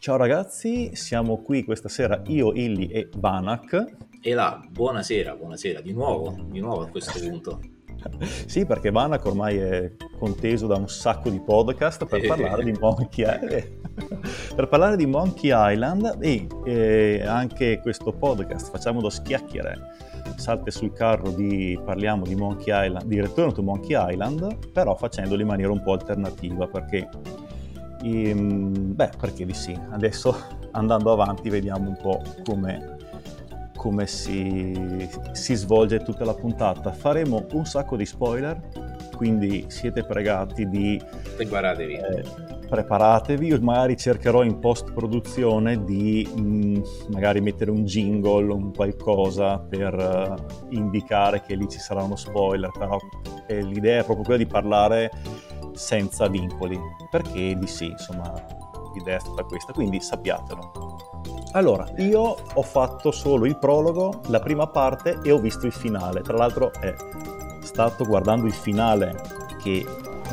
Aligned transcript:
Ciao 0.00 0.16
ragazzi, 0.16 0.96
siamo 0.96 1.42
qui 1.42 1.62
questa 1.62 1.90
sera 1.90 2.22
io, 2.28 2.54
Illy 2.54 2.86
e 2.86 3.10
Banak. 3.14 3.96
E 4.22 4.32
là, 4.32 4.58
buonasera, 4.66 5.36
buonasera, 5.36 5.82
di 5.82 5.92
nuovo, 5.92 6.34
di 6.48 6.58
nuovo 6.58 6.84
a 6.84 6.88
questo 6.88 7.20
punto. 7.20 7.60
sì, 8.46 8.64
perché 8.64 8.90
Banak 8.92 9.22
ormai 9.26 9.58
è 9.58 9.92
conteso 10.18 10.66
da 10.66 10.76
un 10.76 10.88
sacco 10.88 11.28
di 11.28 11.38
podcast 11.38 12.06
per 12.06 12.26
parlare 12.26 12.64
di 12.64 12.72
Monkey 12.80 13.26
Island. 13.26 13.78
per 14.56 14.68
parlare 14.68 14.96
di 14.96 15.04
Monkey 15.04 15.50
Island 15.52 16.16
e 16.20 16.46
eh, 16.64 17.22
anche 17.26 17.80
questo 17.82 18.10
podcast, 18.10 18.70
facciamo 18.70 19.02
lo 19.02 19.10
schiacchiere, 19.10 19.76
salta 20.36 20.70
sul 20.70 20.94
carro 20.94 21.30
di 21.30 21.78
parliamo 21.84 22.24
di 22.24 22.34
Monkey 22.36 22.86
Island, 22.86 23.04
di 23.04 23.20
Return 23.20 23.52
to 23.52 23.62
Monkey 23.62 23.94
Island, 23.94 24.70
però 24.72 24.96
facendolo 24.96 25.42
in 25.42 25.48
maniera 25.48 25.70
un 25.70 25.82
po' 25.82 25.92
alternativa 25.92 26.66
perché 26.68 27.06
e, 28.02 28.28
ehm, 28.28 28.94
beh, 28.94 29.10
perché 29.18 29.44
di 29.44 29.54
sì. 29.54 29.78
Adesso 29.90 30.34
andando 30.72 31.12
avanti 31.12 31.48
vediamo 31.48 31.88
un 31.88 31.96
po' 32.00 32.22
come, 32.44 32.96
come 33.76 34.06
si, 34.06 35.08
si, 35.32 35.54
svolge 35.54 36.02
tutta 36.02 36.24
la 36.24 36.34
puntata. 36.34 36.92
Faremo 36.92 37.46
un 37.52 37.64
sacco 37.64 37.96
di 37.96 38.06
spoiler, 38.06 38.60
quindi 39.16 39.66
siete 39.68 40.04
pregati 40.04 40.68
di... 40.68 41.00
Preparatevi. 41.36 41.94
Eh, 41.94 42.24
preparatevi, 42.70 43.46
io 43.48 43.60
magari 43.60 43.96
cercherò 43.96 44.44
in 44.44 44.60
post 44.60 44.92
produzione 44.92 45.82
di 45.82 46.26
mh, 46.32 46.40
mm, 46.40 46.82
magari 47.08 47.40
mettere 47.40 47.72
un 47.72 47.84
jingle, 47.84 48.52
un 48.52 48.72
qualcosa 48.72 49.58
per 49.58 49.94
uh, 49.94 50.72
indicare 50.72 51.42
che 51.42 51.56
lì 51.56 51.68
ci 51.68 51.80
sarà 51.80 52.04
uno 52.04 52.14
spoiler, 52.14 52.70
però 52.70 52.96
eh, 53.48 53.60
l'idea 53.60 54.02
è 54.02 54.04
proprio 54.04 54.24
quella 54.24 54.44
di 54.44 54.46
parlare 54.46 55.10
senza 55.74 56.28
vincoli, 56.28 56.78
perché 57.10 57.56
di 57.56 57.66
sì, 57.66 57.86
insomma, 57.86 58.32
l'idea 58.94 59.16
è 59.16 59.20
stata 59.20 59.44
questa, 59.44 59.72
quindi 59.72 60.00
sappiatelo. 60.00 60.98
Allora, 61.52 61.86
io 61.96 62.36
ho 62.54 62.62
fatto 62.62 63.10
solo 63.10 63.46
il 63.46 63.58
prologo, 63.58 64.20
la 64.28 64.38
prima 64.38 64.68
parte 64.68 65.20
e 65.22 65.32
ho 65.32 65.38
visto 65.38 65.66
il 65.66 65.72
finale. 65.72 66.20
Tra 66.22 66.36
l'altro 66.36 66.72
è 66.72 66.94
stato 67.62 68.04
guardando 68.04 68.46
il 68.46 68.52
finale 68.52 69.20
che 69.60 69.84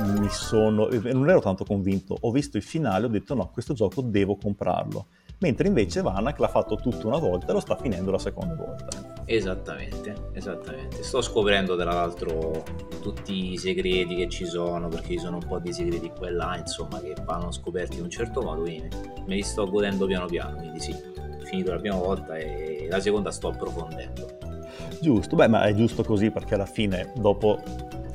mi 0.05 0.29
sono... 0.29 0.87
non 0.87 1.29
ero 1.29 1.39
tanto 1.39 1.65
convinto, 1.65 2.15
ho 2.19 2.31
visto 2.31 2.57
il 2.57 2.63
finale 2.63 3.05
ho 3.05 3.09
detto 3.09 3.33
no, 3.33 3.49
questo 3.51 3.73
gioco 3.73 4.01
devo 4.01 4.37
comprarlo 4.37 5.07
mentre 5.39 5.67
invece 5.67 6.01
Vanak 6.01 6.39
l'ha 6.39 6.47
fatto 6.47 6.75
tutto 6.75 7.07
una 7.07 7.17
volta 7.17 7.47
e 7.47 7.53
lo 7.53 7.59
sta 7.59 7.75
finendo 7.75 8.11
la 8.11 8.17
seconda 8.17 8.55
volta. 8.55 9.23
Esattamente, 9.25 10.29
esattamente. 10.33 11.03
Sto 11.03 11.21
scoprendo 11.21 11.75
tra 11.75 11.91
l'altro 11.91 12.63
tutti 13.01 13.51
i 13.51 13.57
segreti 13.57 14.15
che 14.15 14.29
ci 14.29 14.45
sono, 14.45 14.87
perché 14.87 15.13
ci 15.13 15.19
sono 15.19 15.37
un 15.37 15.45
po' 15.47 15.59
di 15.59 15.73
segreti 15.73 16.11
qua 16.17 16.27
e 16.27 16.31
là, 16.31 16.57
insomma, 16.57 16.99
che 17.01 17.13
vanno 17.25 17.51
scoperti 17.51 17.97
in 17.97 18.03
un 18.03 18.09
certo 18.09 18.41
modo, 18.41 18.61
quindi 18.61 18.89
me 19.25 19.35
li 19.35 19.43
sto 19.43 19.67
godendo 19.69 20.05
piano 20.05 20.25
piano, 20.25 20.57
quindi 20.57 20.79
sì, 20.79 20.91
ho 20.91 21.45
finito 21.45 21.71
la 21.71 21.79
prima 21.79 21.97
volta 21.97 22.35
e 22.37 22.87
la 22.89 22.99
seconda 22.99 23.31
sto 23.31 23.49
approfondendo. 23.49 24.37
Giusto, 25.01 25.35
beh, 25.35 25.47
ma 25.47 25.63
è 25.63 25.73
giusto 25.75 26.03
così 26.03 26.31
perché 26.31 26.55
alla 26.55 26.65
fine, 26.65 27.11
dopo 27.15 27.61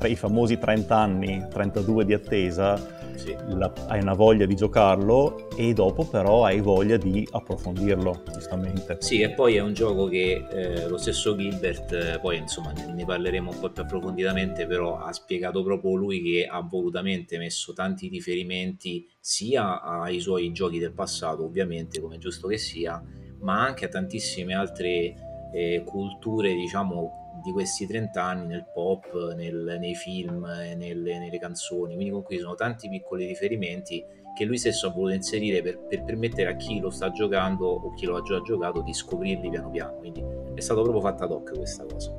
i 0.02 0.16
famosi 0.16 0.58
30 0.58 0.96
anni, 0.96 1.46
32 1.48 2.04
di 2.04 2.14
attesa, 2.14 3.00
sì. 3.16 3.36
la, 3.48 3.72
hai 3.88 4.00
una 4.00 4.14
voglia 4.14 4.46
di 4.46 4.54
giocarlo 4.54 5.50
e 5.56 5.72
dopo 5.72 6.04
però 6.04 6.44
hai 6.44 6.60
voglia 6.60 6.96
di 6.96 7.26
approfondirlo, 7.30 8.22
giustamente. 8.32 8.96
Sì, 9.00 9.20
e 9.20 9.30
poi 9.30 9.56
è 9.56 9.60
un 9.60 9.72
gioco 9.72 10.06
che 10.06 10.46
eh, 10.50 10.88
lo 10.88 10.98
stesso 10.98 11.36
Gilbert, 11.36 11.92
eh, 11.92 12.18
poi 12.20 12.38
insomma 12.38 12.72
ne, 12.72 13.04
parleremo 13.04 13.50
un 13.50 13.58
po' 13.58 13.70
più 13.70 13.82
approfonditamente, 13.82 14.66
però 14.66 14.98
ha 14.98 15.12
spiegato 15.12 15.62
proprio 15.62 15.94
lui 15.94 16.22
che 16.22 16.46
ha 16.46 16.60
volutamente 16.60 17.38
messo 17.38 17.72
tanti 17.72 18.08
riferimenti 18.08 19.08
sia 19.20 19.82
ai 19.82 20.20
suoi 20.20 20.52
giochi 20.52 20.78
del 20.78 20.92
passato, 20.92 21.44
ovviamente, 21.44 22.00
come 22.00 22.18
giusto 22.18 22.48
che 22.48 22.58
sia, 22.58 23.02
ma 23.40 23.64
anche 23.64 23.86
a 23.86 23.88
tantissime 23.88 24.54
altre 24.54 25.14
eh, 25.52 25.82
culture, 25.84 26.54
diciamo, 26.54 27.21
di 27.42 27.52
questi 27.52 27.86
30 27.86 28.22
anni 28.22 28.46
nel 28.46 28.66
pop, 28.72 29.34
nel, 29.34 29.76
nei 29.78 29.94
film, 29.94 30.44
nelle, 30.44 31.18
nelle, 31.18 31.38
canzoni, 31.38 31.94
quindi 31.94 32.12
con 32.12 32.22
cui 32.22 32.38
sono 32.38 32.54
tanti 32.54 32.88
piccoli 32.88 33.26
riferimenti 33.26 34.04
che 34.34 34.44
lui 34.44 34.56
stesso 34.56 34.86
ha 34.86 34.90
voluto 34.90 35.14
inserire 35.14 35.60
per, 35.60 35.80
per, 35.80 36.04
permettere 36.04 36.50
a 36.50 36.56
chi 36.56 36.80
lo 36.80 36.90
sta 36.90 37.10
giocando 37.10 37.66
o 37.66 37.92
chi 37.92 38.06
lo 38.06 38.16
ha 38.16 38.22
già 38.22 38.40
giocato 38.40 38.80
di 38.80 38.94
scoprirli 38.94 39.50
piano 39.50 39.70
piano, 39.70 39.96
quindi 39.98 40.24
è 40.54 40.60
stato 40.60 40.82
proprio 40.82 41.02
fatta 41.02 41.24
ad 41.24 41.32
hoc 41.32 41.54
questa 41.54 41.84
cosa. 41.84 42.12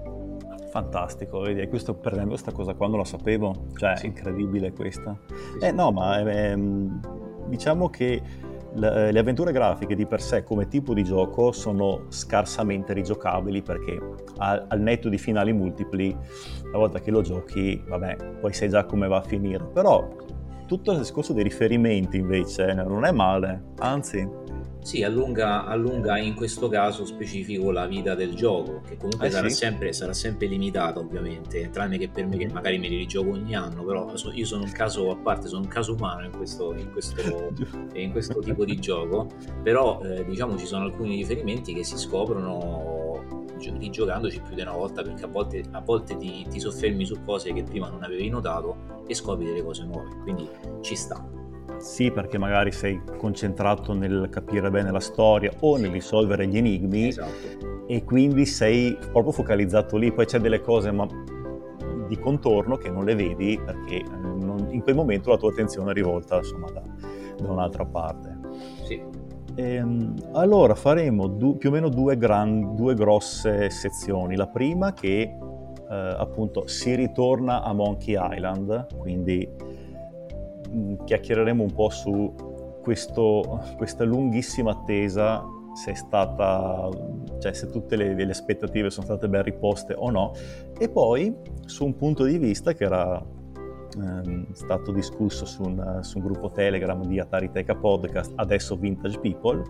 Fantastico, 0.69 1.39
vedi, 1.39 1.67
questo 1.67 1.93
per 1.93 2.15
me 2.15 2.25
questa 2.25 2.51
cosa 2.51 2.73
quando 2.73 2.97
la 2.97 3.05
sapevo, 3.05 3.67
cioè 3.75 3.95
sì. 3.95 4.07
incredibile 4.07 4.73
questa. 4.73 5.17
Sì, 5.27 5.65
eh 5.65 5.71
no, 5.71 5.91
ma 5.91 6.19
eh, 6.19 6.57
diciamo 7.47 7.89
che 7.89 8.21
le 8.75 9.19
avventure 9.19 9.51
grafiche 9.51 9.95
di 9.95 10.05
per 10.05 10.21
sé 10.21 10.43
come 10.43 10.67
tipo 10.67 10.93
di 10.93 11.03
gioco 11.03 11.51
sono 11.51 12.05
scarsamente 12.09 12.93
rigiocabili 12.93 13.61
perché 13.61 13.99
al 14.37 14.79
netto 14.79 15.09
di 15.09 15.17
finali 15.17 15.53
multipli, 15.53 16.15
una 16.63 16.77
volta 16.77 16.99
che 16.99 17.11
lo 17.11 17.21
giochi, 17.21 17.81
vabbè, 17.87 18.15
poi 18.41 18.53
sai 18.53 18.69
già 18.69 18.85
come 18.85 19.07
va 19.07 19.17
a 19.17 19.21
finire. 19.21 19.63
Però 19.65 20.07
tutto 20.65 20.91
il 20.91 20.97
discorso 20.97 21.33
dei 21.33 21.43
riferimenti 21.43 22.17
invece 22.17 22.73
non 22.73 23.05
è 23.05 23.11
male, 23.11 23.61
anzi 23.79 24.27
sì, 24.83 25.01
allunga, 25.03 25.65
allunga, 25.65 26.17
in 26.17 26.35
questo 26.35 26.67
caso 26.67 27.05
specifico 27.05 27.71
la 27.71 27.87
vita 27.87 28.15
del 28.15 28.35
gioco, 28.35 28.81
che 28.85 28.97
comunque 28.97 29.27
eh 29.27 29.31
sarà, 29.31 29.49
sì. 29.49 29.55
sempre, 29.55 29.93
sarà, 29.93 30.13
sempre, 30.13 30.47
limitata 30.47 30.99
ovviamente, 30.99 31.69
tranne 31.69 31.97
che 31.97 32.09
per 32.09 32.27
me 32.27 32.37
che 32.37 32.49
magari 32.49 32.77
me 32.77 32.89
li 32.89 32.97
rigioco 32.97 33.31
ogni 33.31 33.55
anno, 33.55 33.83
però 33.83 34.11
io 34.33 34.45
sono 34.45 34.63
un 34.63 34.71
caso 34.71 35.09
a 35.09 35.15
parte, 35.15 35.47
sono 35.47 35.61
un 35.61 35.67
caso 35.67 35.93
umano 35.93 36.25
in 36.25 36.31
questo, 36.31 36.73
in 36.73 36.91
questo, 36.91 37.53
in 37.93 38.11
questo 38.11 38.39
tipo 38.39 38.65
di 38.65 38.77
gioco, 38.79 39.27
però 39.63 40.01
eh, 40.03 40.25
diciamo 40.25 40.57
ci 40.57 40.65
sono 40.65 40.83
alcuni 40.83 41.15
riferimenti 41.15 41.73
che 41.73 41.83
si 41.83 41.97
scoprono 41.97 43.03
rigiocandoci 43.71 44.41
più 44.41 44.55
di 44.55 44.61
una 44.61 44.73
volta 44.73 45.01
perché 45.01 45.23
a 45.23 45.27
volte, 45.27 45.63
a 45.71 45.79
volte 45.79 46.17
ti, 46.17 46.45
ti 46.49 46.59
soffermi 46.59 47.05
su 47.05 47.23
cose 47.23 47.53
che 47.53 47.63
prima 47.63 47.87
non 47.87 48.03
avevi 48.03 48.27
notato 48.27 49.03
e 49.07 49.13
scopri 49.13 49.45
delle 49.45 49.63
cose 49.63 49.83
nuove, 49.83 50.09
quindi 50.23 50.47
ci 50.81 50.95
sta. 50.95 51.42
Sì, 51.77 52.11
perché 52.11 52.37
magari 52.37 52.71
sei 52.71 53.01
concentrato 53.17 53.93
nel 53.93 54.27
capire 54.29 54.69
bene 54.69 54.91
la 54.91 54.99
storia 54.99 55.51
o 55.59 55.77
nel 55.77 55.91
risolvere 55.91 56.47
gli 56.47 56.57
enigmi 56.57 57.07
esatto. 57.07 57.85
e 57.87 58.03
quindi 58.03 58.45
sei 58.45 58.97
proprio 59.11 59.31
focalizzato 59.31 59.97
lì. 59.97 60.11
Poi 60.11 60.25
c'è 60.25 60.39
delle 60.39 60.61
cose 60.61 60.91
ma 60.91 61.07
di 62.07 62.17
contorno 62.19 62.77
che 62.77 62.89
non 62.89 63.05
le 63.05 63.15
vedi 63.15 63.59
perché 63.63 64.03
non, 64.11 64.67
in 64.69 64.81
quel 64.81 64.95
momento 64.95 65.29
la 65.29 65.37
tua 65.37 65.49
attenzione 65.49 65.91
è 65.91 65.93
rivolta 65.93 66.37
insomma, 66.37 66.69
da, 66.71 66.81
da 67.41 67.51
un'altra 67.51 67.85
parte. 67.85 68.39
Sì. 68.83 69.01
Ehm, 69.55 70.15
allora 70.33 70.73
faremo 70.75 71.27
du, 71.27 71.57
più 71.57 71.69
o 71.69 71.71
meno 71.71 71.89
due, 71.89 72.17
gran, 72.17 72.75
due, 72.75 72.95
grosse 72.95 73.69
sezioni. 73.69 74.35
La 74.35 74.47
prima 74.47 74.93
che 74.93 75.21
eh, 75.21 76.15
appunto 76.17 76.67
si 76.67 76.95
ritorna 76.95 77.61
a 77.61 77.73
Monkey 77.73 78.17
Island, 78.17 78.97
quindi 78.97 79.47
chiacchiereremo 81.05 81.63
un 81.63 81.71
po' 81.73 81.89
su 81.89 82.33
questo, 82.81 83.61
questa 83.77 84.03
lunghissima 84.03 84.71
attesa 84.71 85.43
se 85.73 85.91
è 85.91 85.95
stata, 85.95 86.87
cioè 87.39 87.53
se 87.53 87.69
tutte 87.69 87.95
le, 87.95 88.13
le, 88.13 88.29
aspettative 88.29 88.89
sono 88.89 89.05
state 89.05 89.27
ben 89.27 89.41
riposte 89.41 89.93
o 89.93 90.09
no, 90.11 90.33
e 90.77 90.87
poi 90.89 91.35
su 91.65 91.85
un 91.85 91.95
punto 91.95 92.23
di 92.25 92.37
vista 92.37 92.73
che 92.73 92.83
era 92.83 93.23
ehm, 93.97 94.51
stato 94.51 94.91
discusso 94.91 95.45
su 95.45 95.63
un, 95.63 95.99
su 96.01 96.19
un, 96.19 96.25
gruppo 96.25 96.51
Telegram 96.51 97.03
di 97.05 97.19
Atari 97.19 97.49
Teca 97.49 97.75
Podcast, 97.75 98.33
adesso 98.35 98.75
Vintage 98.75 99.19
People, 99.19 99.63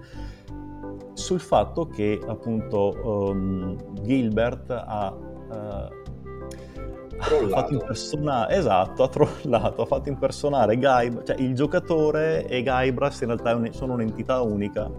sul 1.14 1.40
fatto 1.40 1.88
che 1.88 2.20
appunto 2.28 3.00
um, 3.02 4.02
Gilbert 4.02 4.72
ha 4.72 5.14
uh, 5.14 6.03
ha 7.24 7.48
fatto 7.48 7.74
impersonare, 7.74 8.56
esatto, 8.56 9.04
ha 9.04 9.08
trollato, 9.08 9.82
ha 9.82 9.86
fatto 9.86 10.10
impersonare 10.10 10.78
Guybrush, 10.78 11.28
cioè 11.28 11.36
il 11.40 11.56
giocatore 11.56 12.48
e 12.48 12.64
Guybrush 12.64 13.22
in 13.22 13.28
realtà 13.28 13.72
sono 13.72 13.94
un'entità 13.94 14.42
unica. 14.42 14.90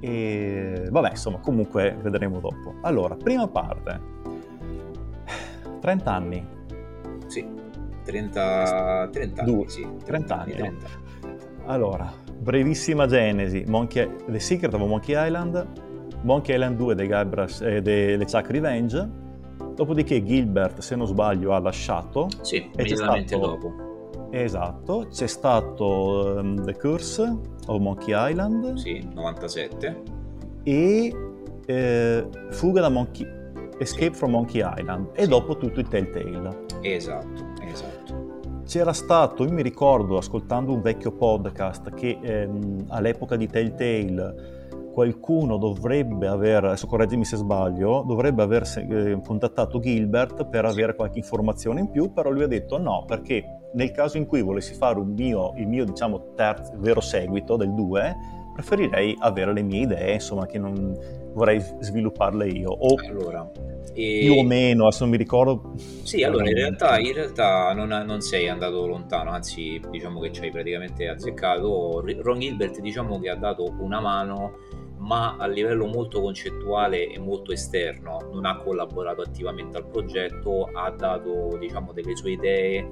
E 0.00 0.88
vabbè, 0.90 1.10
insomma, 1.10 1.38
comunque 1.38 1.96
vedremo 2.00 2.40
dopo. 2.40 2.74
Allora, 2.80 3.14
prima 3.14 3.46
parte. 3.46 4.00
30 5.80 6.12
anni. 6.12 6.46
Sì, 7.26 7.46
30, 8.04 9.08
30 9.12 9.42
anni, 9.42 9.64
sì. 9.68 9.82
30, 9.82 10.04
30 10.04 10.38
anni. 10.40 10.52
30. 10.52 10.86
No? 10.86 11.40
Allora, 11.66 12.12
brevissima 12.38 13.06
genesi. 13.06 13.64
Monkey, 13.66 14.10
The 14.26 14.40
Secret 14.40 14.74
of 14.74 14.80
Monkey 14.80 15.14
Island, 15.14 15.66
Monkey 16.22 16.54
Island 16.54 16.76
2 16.76 16.94
dei 16.94 17.06
Guybrush 17.06 17.60
e 17.60 17.76
eh, 17.76 17.82
delle 17.82 18.24
Chuck 18.24 18.50
Revenge, 18.50 19.08
Dopodiché 19.74 20.22
Gilbert, 20.22 20.80
se 20.80 20.96
non 20.96 21.06
sbaglio, 21.06 21.54
ha 21.54 21.58
lasciato. 21.58 22.28
Sì, 22.40 22.70
immediatamente 22.72 23.36
stato... 23.36 23.46
dopo. 23.46 23.90
Esatto, 24.30 25.08
c'è 25.10 25.26
stato 25.26 26.36
um, 26.38 26.64
The 26.64 26.76
Curse 26.76 27.38
of 27.66 27.80
Monkey 27.80 28.14
Island. 28.30 28.74
Sì, 28.74 29.06
97. 29.12 30.02
E 30.62 31.16
eh, 31.66 32.28
Fuga 32.50 32.80
da 32.80 32.88
Monkey... 32.88 33.40
Escape 33.78 34.12
sì. 34.12 34.18
from 34.18 34.30
Monkey 34.30 34.62
Island. 34.78 35.10
E 35.12 35.24
sì. 35.24 35.28
dopo 35.28 35.56
tutto 35.56 35.80
il 35.80 35.88
Telltale. 35.88 36.66
Esatto, 36.80 37.44
esatto. 37.62 38.62
c'era 38.64 38.92
stato, 38.92 39.44
io 39.44 39.52
mi 39.52 39.62
ricordo 39.62 40.16
ascoltando 40.16 40.72
un 40.72 40.80
vecchio 40.80 41.12
podcast 41.12 41.92
che 41.94 42.18
ehm, 42.20 42.86
all'epoca 42.88 43.36
di 43.36 43.46
Telltale 43.48 44.60
qualcuno 44.92 45.56
dovrebbe 45.56 46.28
aver, 46.28 46.64
adesso 46.64 46.86
correggimi 46.86 47.24
se 47.24 47.36
sbaglio, 47.36 48.04
dovrebbe 48.06 48.42
aver 48.42 48.62
eh, 48.76 49.20
contattato 49.24 49.80
Gilbert 49.80 50.46
per 50.46 50.64
avere 50.64 50.94
qualche 50.94 51.18
informazione 51.18 51.80
in 51.80 51.90
più, 51.90 52.12
però 52.12 52.30
lui 52.30 52.44
ha 52.44 52.48
detto 52.48 52.78
no, 52.78 53.04
perché 53.06 53.44
nel 53.74 53.90
caso 53.90 54.18
in 54.18 54.26
cui 54.26 54.42
volessi 54.42 54.74
fare 54.74 55.02
mio, 55.02 55.54
il 55.56 55.66
mio 55.66 55.84
diciamo 55.84 56.34
terzo, 56.34 56.72
vero 56.76 57.00
seguito 57.00 57.56
del 57.56 57.74
2, 57.74 58.16
preferirei 58.52 59.16
avere 59.18 59.52
le 59.52 59.62
mie 59.62 59.80
idee, 59.80 60.14
insomma, 60.14 60.46
che 60.46 60.58
non 60.58 60.96
vorrei 61.32 61.60
svilupparle 61.80 62.46
io. 62.48 62.70
O 62.70 62.94
allora, 63.08 63.50
e... 63.94 64.18
più 64.20 64.34
o 64.34 64.42
meno, 64.42 64.86
adesso 64.86 65.02
non 65.02 65.10
mi 65.10 65.16
ricordo. 65.16 65.72
Sì, 66.02 66.22
allora 66.22 66.48
in 66.48 66.54
realtà, 66.54 66.98
in 66.98 67.14
realtà 67.14 67.72
non, 67.72 67.88
non, 67.88 68.20
sei 68.20 68.48
andato 68.48 68.86
lontano, 68.86 69.30
anzi 69.30 69.80
diciamo 69.90 70.20
che 70.20 70.32
ci 70.32 70.42
hai 70.42 70.50
praticamente 70.50 71.08
azzeccato. 71.08 72.04
Ron 72.20 72.38
Gilbert 72.38 72.80
diciamo 72.80 73.18
che 73.18 73.30
ha 73.30 73.36
dato 73.36 73.74
una 73.78 74.00
mano 74.00 74.80
ma 75.02 75.36
a 75.36 75.46
livello 75.46 75.86
molto 75.86 76.20
concettuale 76.20 77.08
e 77.08 77.18
molto 77.18 77.52
esterno 77.52 78.28
non 78.32 78.44
ha 78.44 78.56
collaborato 78.56 79.20
attivamente 79.20 79.76
al 79.76 79.86
progetto, 79.86 80.68
ha 80.72 80.90
dato 80.90 81.56
diciamo 81.58 81.92
delle 81.92 82.16
sue 82.16 82.32
idee 82.32 82.88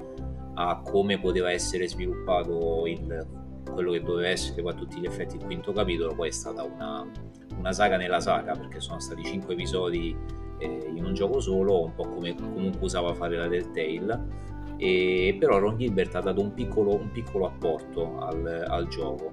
a 0.55 0.81
come 0.81 1.19
poteva 1.19 1.51
essere 1.51 1.87
sviluppato 1.87 2.85
il, 2.85 3.27
quello 3.71 3.91
che 3.91 4.01
doveva 4.01 4.27
essere 4.27 4.61
a 4.67 4.73
tutti 4.73 4.99
gli 4.99 5.05
effetti 5.05 5.37
il 5.37 5.45
quinto 5.45 5.71
capitolo, 5.71 6.13
poi 6.13 6.27
è 6.27 6.31
stata 6.31 6.63
una, 6.63 7.09
una 7.57 7.71
saga 7.71 7.95
nella 7.95 8.19
saga 8.19 8.53
perché 8.53 8.81
sono 8.81 8.99
stati 8.99 9.23
cinque 9.23 9.53
episodi 9.53 10.13
eh, 10.57 10.91
in 10.93 11.05
un 11.05 11.13
gioco 11.13 11.39
solo, 11.39 11.81
un 11.85 11.95
po' 11.95 12.09
come 12.09 12.35
comunque 12.35 12.81
usava 12.81 13.13
fare 13.13 13.37
la 13.37 13.47
Telltale. 13.47 14.49
E, 14.75 15.37
però 15.39 15.59
Ron 15.59 15.77
Gilbert 15.77 16.15
ha 16.15 16.21
dato 16.21 16.41
un 16.41 16.53
piccolo, 16.53 16.95
un 16.95 17.11
piccolo 17.11 17.45
apporto 17.45 18.17
al, 18.17 18.65
al 18.67 18.87
gioco 18.87 19.31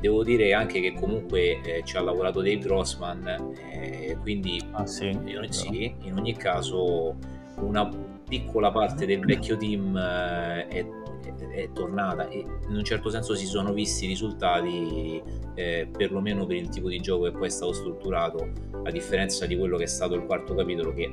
Devo 0.00 0.24
dire 0.24 0.54
anche 0.54 0.80
che 0.80 0.94
comunque 0.94 1.60
eh, 1.60 1.82
ci 1.84 1.96
ha 1.96 2.00
lavorato 2.00 2.40
Dave 2.40 2.58
Grossman, 2.58 3.54
eh, 3.70 4.16
quindi 4.22 4.60
ah, 4.72 4.86
sì, 4.86 5.08
in, 5.08 5.46
sì, 5.50 5.94
in, 6.02 6.16
ogni 6.16 6.34
caso 6.34 7.16
una 7.56 7.86
piccola 8.26 8.70
parte 8.70 9.04
del 9.04 9.20
vecchio 9.20 9.58
team 9.58 9.94
eh, 9.94 10.66
è, 10.68 10.86
è, 10.86 11.48
è, 11.48 11.72
tornata 11.72 12.28
e 12.28 12.38
in 12.38 12.74
un 12.76 12.84
certo 12.84 13.10
senso 13.10 13.34
si 13.34 13.44
sono 13.44 13.74
visti 13.74 14.06
i 14.06 14.08
risultati, 14.08 15.22
eh, 15.54 15.86
perlomeno 15.90 16.46
per 16.46 16.56
il 16.56 16.70
tipo 16.70 16.88
di 16.88 17.00
gioco 17.00 17.24
che 17.24 17.32
poi 17.32 17.48
è 17.48 17.50
stato 17.50 17.72
strutturato, 17.72 18.52
a 18.84 18.90
differenza 18.90 19.44
di 19.44 19.58
quello 19.58 19.76
che 19.76 19.84
è 19.84 19.88
stato 19.88 20.14
il 20.14 20.24
quarto 20.24 20.54
capitolo 20.54 20.94
che 20.94 21.12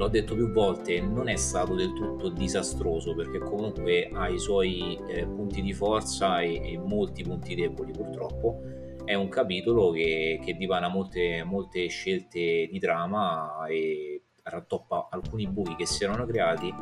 l'ho 0.00 0.08
detto 0.08 0.34
più 0.34 0.50
volte, 0.50 0.98
non 1.02 1.28
è 1.28 1.36
stato 1.36 1.74
del 1.74 1.92
tutto 1.92 2.30
disastroso 2.30 3.14
perché 3.14 3.38
comunque 3.38 4.08
ha 4.10 4.28
i 4.28 4.38
suoi 4.38 4.98
eh, 5.06 5.26
punti 5.26 5.60
di 5.60 5.74
forza 5.74 6.40
e, 6.40 6.72
e, 6.72 6.78
molti 6.78 7.22
punti 7.22 7.54
deboli 7.54 7.92
purtroppo. 7.92 8.62
È 9.04 9.12
un 9.12 9.28
capitolo 9.28 9.90
che, 9.90 10.40
che 10.42 10.54
divana 10.54 10.88
molte, 10.88 11.44
molte 11.44 11.86
scelte 11.88 12.66
di 12.70 12.78
trama 12.78 13.66
e 13.66 14.22
rattoppa 14.42 15.08
alcuni 15.10 15.46
buchi 15.46 15.76
che 15.76 15.84
si 15.84 16.04
erano 16.04 16.24
creati 16.24 16.74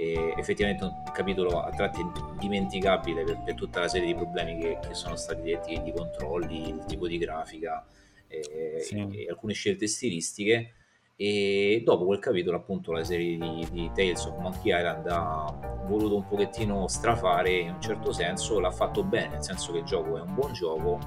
effettivamente 0.00 0.84
un 0.84 0.92
capitolo 1.12 1.60
a 1.60 1.70
tratti 1.70 2.00
dimenticabile 2.38 3.24
per, 3.24 3.42
per 3.44 3.54
tutta 3.56 3.80
la 3.80 3.88
serie 3.88 4.06
di 4.06 4.14
problemi 4.14 4.56
che, 4.56 4.78
che, 4.80 4.94
sono 4.94 5.16
stati 5.16 5.40
detti 5.40 5.82
di 5.82 5.92
controlli, 5.92 6.68
il 6.68 6.84
tipo 6.86 7.08
di 7.08 7.18
grafica 7.18 7.84
eh, 8.28 8.78
sì. 8.78 8.94
e, 8.94 9.24
e 9.24 9.28
alcune 9.28 9.54
scelte 9.54 9.88
stilistiche 9.88 10.74
e 11.20 11.82
dopo 11.84 12.04
quel 12.04 12.20
capitolo 12.20 12.58
appunto 12.58 12.92
la 12.92 13.02
serie 13.02 13.36
di, 13.36 13.66
di, 13.72 13.90
Tales 13.92 14.24
of 14.26 14.38
Monkey 14.38 14.72
Island 14.72 15.04
ha 15.08 15.52
voluto 15.88 16.14
un 16.14 16.24
pochettino 16.24 16.86
strafare 16.86 17.58
in 17.58 17.70
un 17.70 17.82
certo 17.82 18.12
senso 18.12 18.60
l'ha 18.60 18.70
fatto 18.70 19.02
bene 19.02 19.30
nel 19.30 19.42
senso 19.42 19.72
che 19.72 19.78
il 19.78 19.84
gioco 19.84 20.16
è 20.16 20.20
un 20.20 20.32
buon 20.32 20.52
gioco 20.52 21.00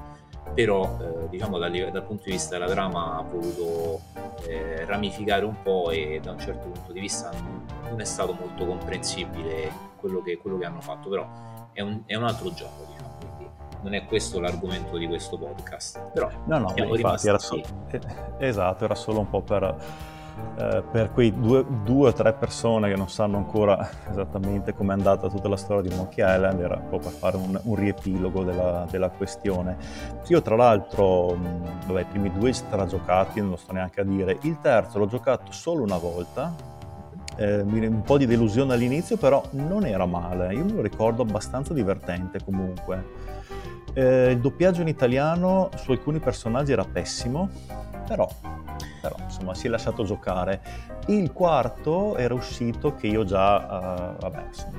però 0.52 0.98
eh, 1.00 1.28
diciamo 1.30 1.56
dal, 1.56 1.72
dal, 1.72 2.04
punto 2.04 2.24
di 2.24 2.32
vista 2.32 2.58
della 2.58 2.70
trama 2.70 3.16
ha 3.16 3.22
voluto 3.22 4.02
eh, 4.46 4.84
ramificare 4.84 5.46
un 5.46 5.62
po' 5.62 5.90
e 5.90 6.20
da 6.22 6.32
un 6.32 6.38
certo 6.38 6.68
punto 6.68 6.92
di 6.92 7.00
vista 7.00 7.30
non 7.88 7.98
è 7.98 8.04
stato 8.04 8.34
molto 8.34 8.66
comprensibile 8.66 9.72
quello 9.96 10.20
che, 10.20 10.36
quello 10.36 10.58
che 10.58 10.66
hanno 10.66 10.82
fatto 10.82 11.08
però 11.08 11.26
è 11.72 11.80
un, 11.80 12.02
è 12.04 12.16
un 12.16 12.24
altro 12.24 12.52
gioco 12.52 12.84
diciamo 12.86 13.01
non 13.82 13.94
è 13.94 14.04
questo 14.06 14.40
l'argomento 14.40 14.96
di 14.96 15.06
questo 15.06 15.38
podcast. 15.38 16.10
Però 16.12 16.28
no, 16.46 16.58
no, 16.58 16.74
infatti 16.76 17.28
era 17.28 17.38
solo, 17.38 17.62
eh, 17.90 18.00
esatto, 18.38 18.84
era 18.84 18.94
solo 18.94 19.20
un 19.20 19.28
po' 19.28 19.42
per, 19.42 19.76
eh, 20.56 20.82
per 20.90 21.12
quei 21.12 21.32
due, 21.32 21.64
due, 21.82 22.08
o 22.08 22.12
tre 22.12 22.32
persone 22.32 22.88
che 22.88 22.96
non 22.96 23.08
sanno 23.08 23.36
ancora 23.36 23.88
esattamente 24.10 24.74
come 24.74 24.94
è 24.94 24.96
andata 24.96 25.28
tutta 25.28 25.48
la 25.48 25.56
storia 25.56 25.88
di 25.88 25.94
Monkey 25.94 26.24
Island, 26.24 26.60
era 26.60 26.76
un 26.76 26.88
po' 26.88 26.98
per 26.98 27.12
fare 27.12 27.36
un, 27.36 27.58
un 27.62 27.74
riepilogo 27.74 28.44
della, 28.44 28.86
della, 28.90 29.10
questione. 29.10 29.76
Io 30.28 30.40
tra 30.42 30.56
l'altro, 30.56 31.36
vabbè, 31.86 32.00
i 32.00 32.04
primi 32.04 32.32
due 32.32 32.52
stragiocati, 32.52 33.40
non 33.40 33.50
lo 33.50 33.56
sto 33.56 33.72
neanche 33.72 34.00
a 34.00 34.04
dire, 34.04 34.38
il 34.42 34.58
terzo 34.60 34.98
l'ho 34.98 35.06
giocato 35.06 35.50
solo 35.52 35.82
una 35.82 35.98
volta, 35.98 36.70
eh, 37.36 37.60
un 37.60 38.02
po' 38.02 38.18
di 38.18 38.26
delusione 38.26 38.74
all'inizio, 38.74 39.16
però 39.16 39.42
non 39.50 39.86
era 39.86 40.06
male. 40.06 40.54
Io 40.54 40.64
me 40.64 40.72
lo 40.72 40.82
ricordo 40.82 41.22
abbastanza 41.22 41.72
divertente 41.72 42.42
comunque. 42.44 43.21
Eh, 43.94 44.30
il 44.30 44.40
doppiaggio 44.40 44.80
in 44.80 44.88
italiano 44.88 45.68
su 45.76 45.90
alcuni 45.90 46.18
personaggi 46.18 46.72
era 46.72 46.84
pessimo, 46.84 47.50
però, 48.06 48.26
però, 49.00 49.16
insomma 49.22 49.54
si 49.54 49.66
è 49.66 49.70
lasciato 49.70 50.04
giocare. 50.04 50.60
Il 51.06 51.32
quarto 51.32 52.16
era 52.16 52.32
uscito 52.32 52.94
che 52.94 53.08
io 53.08 53.24
già, 53.24 53.56
uh, 53.56 54.20
vabbè, 54.20 54.44
insomma, 54.46 54.78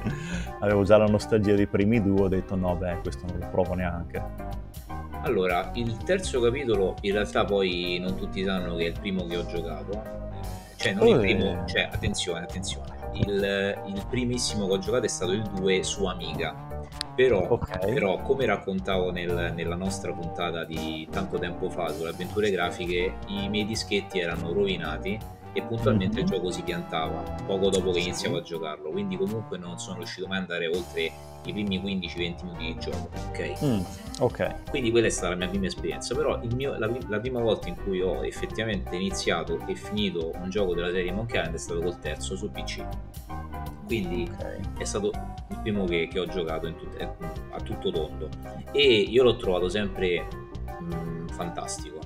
avevo 0.60 0.84
già 0.84 0.96
la 0.96 1.06
nostalgia 1.06 1.54
dei 1.54 1.66
primi 1.66 2.02
due, 2.02 2.22
ho 2.22 2.28
detto 2.28 2.54
no, 2.56 2.76
beh, 2.76 3.00
questo 3.02 3.26
non 3.26 3.40
lo 3.40 3.48
provo 3.50 3.74
neanche. 3.74 4.22
Allora, 5.22 5.72
il 5.74 5.96
terzo 5.98 6.40
capitolo 6.40 6.94
in 7.00 7.12
realtà 7.12 7.44
poi 7.44 7.98
non 8.00 8.16
tutti 8.16 8.44
sanno 8.44 8.76
che 8.76 8.84
è 8.84 8.88
il 8.88 8.98
primo 8.98 9.26
che 9.26 9.36
ho 9.36 9.46
giocato, 9.46 10.02
cioè 10.76 10.94
non 10.94 11.08
oh, 11.08 11.10
il 11.10 11.18
primo, 11.18 11.64
cioè 11.66 11.88
attenzione, 11.92 12.44
attenzione, 12.44 13.10
il, 13.14 13.82
il 13.86 14.06
primissimo 14.08 14.66
che 14.66 14.72
ho 14.74 14.78
giocato 14.78 15.04
è 15.04 15.08
stato 15.08 15.32
il 15.32 15.42
2 15.42 15.82
su 15.82 16.04
Amiga 16.06 16.65
però, 17.14 17.46
okay. 17.48 17.92
però, 17.92 18.20
come 18.22 18.46
raccontavo 18.46 19.10
nel, 19.10 19.52
nella 19.54 19.76
nostra 19.76 20.12
puntata 20.12 20.64
di 20.64 21.06
tanto 21.10 21.38
tempo 21.38 21.68
fa 21.70 21.88
sulle 21.92 22.10
avventure 22.10 22.50
grafiche, 22.50 23.14
i 23.28 23.48
miei 23.48 23.66
dischetti 23.66 24.18
erano 24.18 24.52
rovinati 24.52 25.18
e 25.56 25.62
puntualmente 25.62 26.20
il 26.20 26.26
gioco 26.26 26.50
si 26.50 26.62
piantava 26.62 27.22
poco 27.46 27.70
dopo 27.70 27.90
che 27.90 28.00
iniziavo 28.00 28.36
a 28.36 28.42
giocarlo. 28.42 28.90
Quindi, 28.90 29.16
comunque, 29.16 29.56
non 29.56 29.78
sono 29.78 29.96
riuscito 29.96 30.26
mai 30.26 30.36
ad 30.36 30.42
andare 30.42 30.66
oltre 30.66 31.10
i 31.44 31.52
primi 31.52 31.80
15-20 31.80 32.44
minuti 32.44 32.64
di 32.64 32.76
gioco. 32.78 33.08
Ok. 33.28 33.64
Mm, 33.64 33.80
ok. 34.20 34.68
Quindi, 34.68 34.90
quella 34.90 35.06
è 35.06 35.10
stata 35.10 35.30
la 35.30 35.36
mia 35.36 35.48
prima 35.48 35.64
esperienza. 35.64 36.14
Però, 36.14 36.38
mio, 36.54 36.76
la, 36.76 36.90
la, 37.08 37.20
prima 37.20 37.40
volta 37.40 37.68
in 37.68 37.76
cui 37.76 38.02
ho 38.02 38.22
effettivamente 38.22 38.94
iniziato 38.94 39.66
e 39.66 39.74
finito 39.74 40.32
un 40.34 40.50
gioco 40.50 40.74
della 40.74 40.90
serie 40.90 41.10
Monkey 41.10 41.38
Island 41.38 41.56
è 41.56 41.58
stato 41.58 41.80
col 41.80 41.98
terzo 41.98 42.36
su 42.36 42.50
PC 42.50 42.84
quindi 43.86 44.28
okay. 44.34 44.58
è 44.78 44.84
stato 44.84 45.12
il 45.48 45.58
primo 45.62 45.84
che, 45.84 46.08
che 46.10 46.18
ho 46.18 46.26
giocato 46.26 46.74
tut- 46.74 47.00
eh, 47.00 47.08
a 47.50 47.60
tutto 47.60 47.92
tondo 47.92 48.28
e 48.72 48.82
io 48.82 49.22
l'ho 49.22 49.36
trovato 49.36 49.68
sempre 49.68 50.26
mh, 50.80 50.94
mm, 50.94 51.28
fantastico 51.28 52.00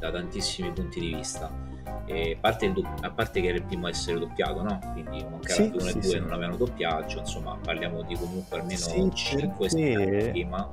da 0.00 0.10
tantissimi 0.10 0.72
punti 0.72 0.98
di 0.98 1.14
vista 1.14 1.75
a 2.08 2.36
parte, 2.40 2.72
do- 2.72 2.88
a, 3.00 3.10
parte 3.10 3.40
che 3.40 3.48
era 3.48 3.56
il 3.56 3.64
primo 3.64 3.86
a 3.86 3.90
essere 3.90 4.18
doppiato 4.18 4.62
no? 4.62 4.78
quindi 4.92 5.24
Monkey 5.28 5.54
sì, 5.54 5.70
1 5.72 5.80
sì, 5.80 5.88
e 5.88 5.92
2 5.92 6.02
sì. 6.02 6.18
non 6.18 6.32
avevano 6.32 6.56
doppiaggio 6.56 7.18
insomma 7.18 7.56
parliamo 7.60 8.02
di 8.02 8.14
comunque 8.16 8.60
almeno 8.60 8.78
sì, 8.78 9.10
5 9.12 9.68
perché... 9.68 10.28
prima 10.30 10.68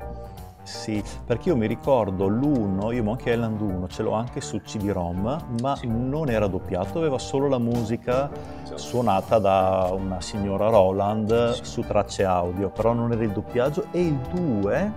sì, 0.63 1.03
perché 1.25 1.49
io 1.49 1.57
mi 1.57 1.67
ricordo 1.67 2.27
l'1, 2.27 2.93
io 2.93 3.03
Monkey 3.03 3.33
Island 3.33 3.59
1 3.59 3.87
ce 3.89 4.01
l'ho 4.01 4.13
anche 4.13 4.39
su 4.39 4.61
CD-ROM, 4.61 5.57
ma 5.61 5.75
sì. 5.75 5.87
non 5.87 6.29
era 6.29 6.47
doppiato, 6.47 6.99
aveva 6.99 7.17
solo 7.17 7.49
la 7.49 7.57
musica 7.57 8.29
esatto. 8.63 8.77
suonata 8.77 9.39
da 9.39 9.89
una 9.91 10.21
signora 10.21 10.69
Roland 10.69 11.51
sì. 11.51 11.65
su 11.65 11.81
tracce 11.81 12.23
audio, 12.23 12.69
però 12.69 12.93
non 12.93 13.11
era 13.11 13.23
il 13.23 13.31
doppiaggio 13.31 13.87
e 13.91 14.05
il 14.05 14.15
2 14.33 14.91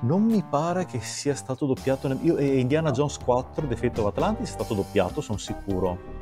non 0.00 0.22
mi 0.22 0.42
pare 0.48 0.86
che 0.86 1.00
sia 1.00 1.34
stato 1.34 1.66
doppiato, 1.66 2.08
nel... 2.08 2.18
io, 2.22 2.38
Indiana 2.38 2.90
Jones 2.90 3.18
4, 3.18 3.66
The 3.66 3.76
Fate 3.76 4.00
of 4.00 4.06
Atlantis 4.06 4.48
è 4.48 4.52
stato 4.52 4.74
doppiato, 4.74 5.20
sono 5.20 5.38
sicuro. 5.38 6.16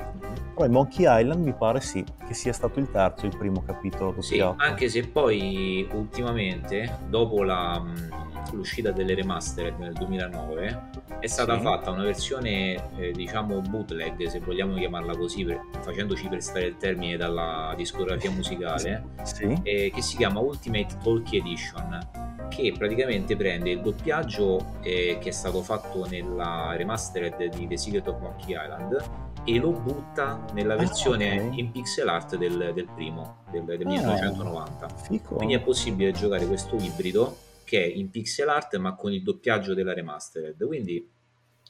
Però 0.53 0.65
in 0.65 0.71
Monkey 0.71 1.05
Island 1.07 1.43
mi 1.43 1.53
pare 1.53 1.81
sì, 1.81 2.03
che 2.25 2.33
sia 2.33 2.53
stato 2.53 2.79
il 2.79 2.89
terzo, 2.89 3.25
il 3.25 3.37
primo 3.37 3.61
capitolo 3.63 4.11
doppiato. 4.11 4.55
Sì, 4.59 4.65
anche 4.67 4.89
se 4.89 5.07
poi 5.07 5.87
ultimamente, 5.91 6.97
dopo 7.07 7.43
la 7.43 8.25
l'uscita 8.53 8.91
delle 8.91 9.15
remastered 9.15 9.77
nel 9.77 9.93
2009 9.93 10.89
è 11.19 11.27
stata 11.27 11.57
sì. 11.57 11.63
fatta 11.63 11.91
una 11.91 12.03
versione 12.03 12.75
eh, 12.97 13.11
diciamo 13.11 13.59
bootleg 13.61 14.25
se 14.27 14.39
vogliamo 14.39 14.75
chiamarla 14.75 15.17
così 15.17 15.43
per, 15.43 15.59
facendoci 15.79 16.27
prestare 16.27 16.65
il 16.65 16.77
termine 16.77 17.17
dalla 17.17 17.73
discografia 17.75 18.31
musicale 18.31 19.03
sì. 19.23 19.59
eh, 19.63 19.91
che 19.93 20.01
si 20.01 20.17
chiama 20.17 20.39
Ultimate 20.39 20.97
Talkie 21.03 21.39
Edition 21.39 22.35
che 22.47 22.73
praticamente 22.77 23.35
prende 23.35 23.71
il 23.71 23.81
doppiaggio 23.81 24.77
eh, 24.81 25.17
che 25.19 25.29
è 25.29 25.31
stato 25.31 25.61
fatto 25.61 26.05
nella 26.05 26.75
remastered 26.75 27.55
di 27.55 27.67
The 27.67 27.77
Secret 27.77 28.07
of 28.07 28.19
Monkey 28.19 28.55
Island 28.55 29.25
e 29.43 29.59
lo 29.59 29.71
butta 29.71 30.45
nella 30.53 30.73
ah, 30.73 30.77
versione 30.77 31.39
ah, 31.39 31.45
okay. 31.45 31.59
in 31.59 31.71
pixel 31.71 32.07
art 32.09 32.35
del, 32.35 32.71
del 32.73 32.87
primo, 32.93 33.43
del, 33.49 33.63
del 33.63 33.87
ah, 33.87 33.89
1990. 33.89 34.89
Fico. 34.89 35.35
Quindi 35.35 35.53
è 35.53 35.61
possibile 35.61 36.11
giocare 36.11 36.45
questo 36.45 36.75
ibrido 36.75 37.37
che 37.63 37.81
è 37.81 37.87
in 37.87 38.09
pixel 38.09 38.49
art 38.49 38.75
ma 38.77 38.95
con 38.95 39.13
il 39.13 39.23
doppiaggio 39.23 39.73
della 39.73 39.93
remastered. 39.93 40.65
Quindi 40.65 41.15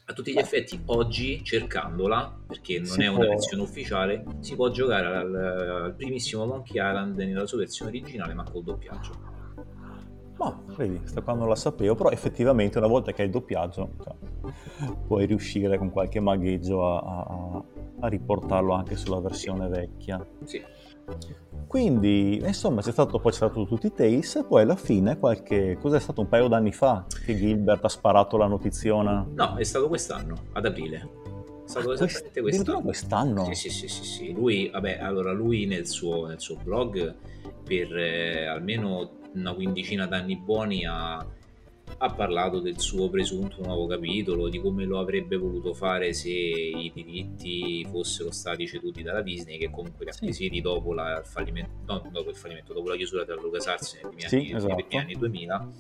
a 0.10 0.14
tutti 0.14 0.32
gli 0.32 0.38
effetti 0.38 0.82
oggi 0.86 1.44
cercandola 1.44 2.44
perché 2.48 2.78
non 2.78 2.88
si 2.88 3.02
è 3.02 3.08
una 3.08 3.26
può... 3.26 3.28
versione 3.28 3.64
ufficiale 3.64 4.24
si 4.40 4.56
può 4.56 4.70
giocare 4.70 5.06
al, 5.06 5.36
al, 5.36 5.96
primissimo 5.96 6.46
Monkey 6.46 6.76
Island 6.78 7.18
nella 7.18 7.46
sua 7.46 7.58
versione 7.58 7.92
originale 7.92 8.34
ma 8.34 8.44
col 8.44 8.64
doppiaggio 8.64 9.36
ma 10.38 10.62
vedi, 10.76 11.02
sta 11.06 11.22
qua 11.22 11.34
non 11.34 11.48
la 11.48 11.56
sapevo 11.56 11.96
però 11.96 12.10
effettivamente 12.10 12.78
una 12.78 12.88
volta 12.88 13.12
che 13.12 13.22
hai 13.22 13.28
il 13.28 13.34
doppiaggio 13.34 13.90
cioè, 14.04 14.16
puoi 15.08 15.26
riuscire 15.26 15.78
con 15.78 15.92
qualche 15.92 16.20
magheggio 16.20 16.86
a, 16.86 17.00
a, 17.00 17.64
a 18.02 18.08
riportarlo 18.08 18.74
anche 18.74 18.96
sulla 18.96 19.20
versione 19.20 19.68
vecchia 19.68 20.26
sì 20.44 20.64
quindi, 21.68 22.38
insomma, 22.38 22.82
c'è 22.82 22.92
stato, 22.92 23.20
poi 23.20 23.32
c'è 23.32 23.38
stato 23.38 23.66
tutti 23.66 23.88
i 23.88 23.94
Tales 23.94 24.46
poi 24.48 24.62
alla 24.62 24.76
fine, 24.76 25.18
qualche, 25.18 25.78
cos'è 25.80 26.00
stato 26.00 26.22
un 26.22 26.30
paio 26.30 26.48
d'anni 26.48 26.72
fa 26.72 27.06
che 27.26 27.36
Gilbert 27.36 27.84
ha 27.84 27.90
sparato 27.90 28.38
la 28.38 28.48
notiziona? 28.48 29.26
No, 29.34 29.58
è 29.58 29.64
stato 29.64 29.90
quest'anno, 29.90 30.36
ad 30.54 30.66
aprile. 30.66 31.10
È 31.66 31.70
stato 31.70 31.90
ah, 31.90 31.94
esattamente 31.94 32.42
quest'anno. 32.42 32.82
quest'anno? 32.82 33.46
Sì, 33.46 33.54
sì, 33.54 33.70
sì, 33.70 33.88
sì, 33.90 34.04
sì. 34.04 34.34
Lui, 34.34 34.70
vabbè, 34.70 35.00
allora 35.00 35.34
lui 35.34 35.66
nel 35.66 35.88
suo, 35.88 36.26
nel 36.28 36.40
suo 36.40 36.56
blog 36.64 37.14
per 37.66 37.98
eh, 37.98 38.46
almeno 38.46 39.17
una 39.40 39.54
quindicina 39.54 40.06
d'anni 40.06 40.38
buoni 40.38 40.86
ha 40.86 41.26
ha 42.00 42.14
parlato 42.14 42.60
del 42.60 42.80
suo 42.80 43.10
presunto 43.10 43.64
nuovo 43.64 43.88
capitolo, 43.88 44.50
di 44.50 44.60
come 44.60 44.86
lo 44.86 45.00
avrebbe 45.00 45.38
voluto 45.38 45.74
fare 45.74 46.14
se 46.14 46.30
i 46.30 46.92
diritti 46.94 47.86
fossero 47.90 48.32
stati 48.32 48.68
ceduti 48.68 49.02
dalla 49.02 49.22
Disney, 49.22 49.58
che 49.58 49.70
comunque 49.70 50.06
li 50.06 50.12
ha 50.12 50.14
acquisiti 50.14 50.56
sì. 50.56 50.62
dopo, 50.62 50.94
la, 50.94 51.20
il 51.20 51.26
fallimento, 51.26 51.72
no, 51.86 52.10
dopo 52.12 52.32
dopo 52.74 52.90
la 52.90 52.96
chiusura 52.96 53.24
della 53.24 53.42
LucasArts 53.42 54.00
primi, 54.02 54.22
sì, 54.22 54.36
anni, 54.36 54.52
esatto. 54.54 54.98
anni 54.98 55.16
2000. 55.16 55.72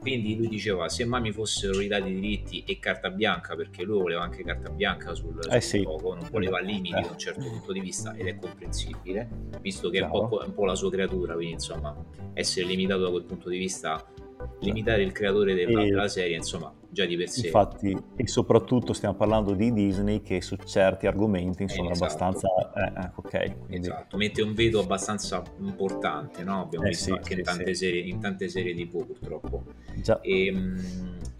Quindi 0.00 0.36
lui 0.36 0.48
diceva, 0.48 0.88
se 0.88 1.04
mai 1.04 1.22
mi 1.22 1.32
fossero 1.32 1.78
ridati 1.78 2.10
i 2.10 2.20
diritti 2.20 2.62
e 2.66 2.78
carta 2.78 3.10
bianca, 3.10 3.56
perché 3.56 3.82
lui 3.82 4.00
voleva 4.00 4.22
anche 4.22 4.44
carta 4.44 4.70
bianca 4.70 5.14
sul, 5.14 5.36
sul 5.40 5.52
eh 5.52 5.60
sì. 5.60 5.82
gioco, 5.82 6.14
non 6.14 6.28
voleva 6.30 6.60
limiti 6.60 6.96
eh. 6.96 7.00
da 7.00 7.10
un 7.10 7.18
certo 7.18 7.40
punto 7.40 7.72
di 7.72 7.80
vista, 7.80 8.14
ed 8.14 8.26
è 8.26 8.36
comprensibile, 8.36 9.28
visto 9.60 9.90
che 9.90 9.98
è 9.98 10.02
un, 10.02 10.28
po', 10.28 10.42
è 10.42 10.46
un 10.46 10.54
po' 10.54 10.66
la 10.66 10.74
sua 10.74 10.90
creatura, 10.90 11.34
quindi 11.34 11.54
insomma 11.54 11.96
essere 12.34 12.66
limitato 12.66 13.02
da 13.02 13.10
quel 13.10 13.24
punto 13.24 13.48
di 13.48 13.58
vista 13.58 14.04
limitare 14.60 15.02
il 15.02 15.12
creatore 15.12 15.54
della, 15.54 15.82
e, 15.82 15.88
della, 15.88 16.08
serie, 16.08 16.36
insomma, 16.36 16.72
già 16.88 17.04
di 17.04 17.16
per 17.16 17.28
sé. 17.28 17.46
Infatti, 17.46 17.96
e 18.16 18.26
soprattutto 18.26 18.92
stiamo 18.92 19.14
parlando 19.14 19.52
di 19.54 19.72
Disney 19.72 20.22
che 20.22 20.40
su 20.40 20.56
certi 20.64 21.06
argomenti, 21.06 21.62
insomma, 21.62 21.90
esatto. 21.90 22.04
abbastanza... 22.04 22.48
Eh, 22.74 23.00
eh, 23.00 23.10
ok. 23.14 23.66
Quindi... 23.66 23.86
Esatto, 23.86 24.16
mette 24.16 24.42
un 24.42 24.54
veto 24.54 24.80
abbastanza 24.80 25.42
importante, 25.58 26.42
no? 26.42 26.62
Abbiamo 26.62 26.86
eh, 26.86 26.88
visto 26.88 27.04
sì, 27.04 27.10
anche 27.12 27.32
sì, 27.32 27.38
in, 27.38 27.42
tante 27.42 27.74
sì. 27.74 27.84
serie, 27.84 28.02
in 28.02 28.20
tante 28.20 28.48
serie 28.48 28.74
TV, 28.74 29.06
purtroppo. 29.06 29.64
Già. 29.96 30.20
E, 30.20 30.46
ehm, 30.46 30.80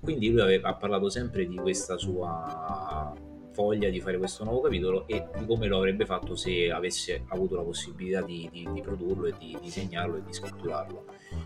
quindi 0.01 0.31
lui 0.31 0.41
aveva, 0.41 0.69
ha 0.69 0.75
parlato 0.75 1.09
sempre 1.09 1.47
di 1.47 1.57
questa 1.57 1.97
sua 1.97 3.15
voglia 3.55 3.89
di 3.89 4.01
fare 4.01 4.19
questo 4.19 4.45
nuovo 4.45 4.61
capitolo 4.61 5.07
e 5.07 5.27
di 5.39 5.47
come 5.47 5.67
lo 5.67 5.79
avrebbe 5.79 6.05
fatto 6.05 6.35
se 6.35 6.71
avesse 6.71 7.25
avuto 7.29 7.55
la 7.57 7.63
possibilità 7.63 8.21
di, 8.21 8.49
di, 8.53 8.69
di 8.73 8.81
produrlo 8.83 9.27
e 9.27 9.35
di 9.39 9.57
disegnarlo 9.61 10.17
e 10.17 10.23
di 10.25 10.33
scritturarlo. 10.33 11.05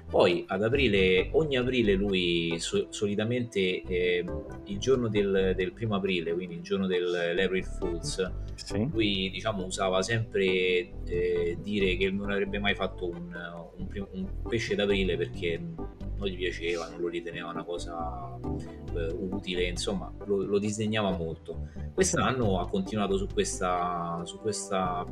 Poi 0.08 0.44
ad 0.48 0.62
aprile, 0.62 1.28
ogni 1.32 1.56
aprile 1.56 1.92
lui 1.92 2.54
so, 2.58 2.86
solitamente 2.90 3.82
eh, 3.82 4.24
il 4.64 4.78
giorno 4.78 5.08
del, 5.08 5.52
del, 5.54 5.72
primo 5.72 5.96
aprile, 5.96 6.32
quindi 6.32 6.54
il 6.56 6.62
giorno 6.62 6.86
dell'April 6.86 7.64
Fools, 7.64 8.32
sì. 8.54 8.88
lui 8.90 9.30
diciamo 9.30 9.64
usava 9.64 10.00
sempre 10.00 10.36
eh, 11.04 11.58
dire 11.60 11.96
che 11.96 12.10
non 12.10 12.30
avrebbe 12.30 12.58
mai 12.58 12.74
fatto 12.74 13.08
un, 13.08 13.34
un, 13.76 14.06
un 14.12 14.42
pesce 14.48 14.74
d'aprile 14.74 15.16
perché 15.18 15.60
non 16.18 16.26
gli 16.26 16.36
piaceva, 16.36 16.88
non 16.88 17.00
lo 17.00 17.08
riteneva 17.08 17.50
una 17.50 17.64
cosa 17.64 18.38
eh, 18.98 19.12
utile, 19.12 19.64
insomma 19.64 20.12
lo, 20.26 20.42
lo, 20.44 20.58
disdegnava 20.58 21.10
molto. 21.16 21.68
Quest'anno 21.94 22.60
ha 22.60 22.68
continuato 22.68 23.16
su 23.16 23.26
questa, 23.32 24.20
su 24.24 24.38
questa 24.40 25.06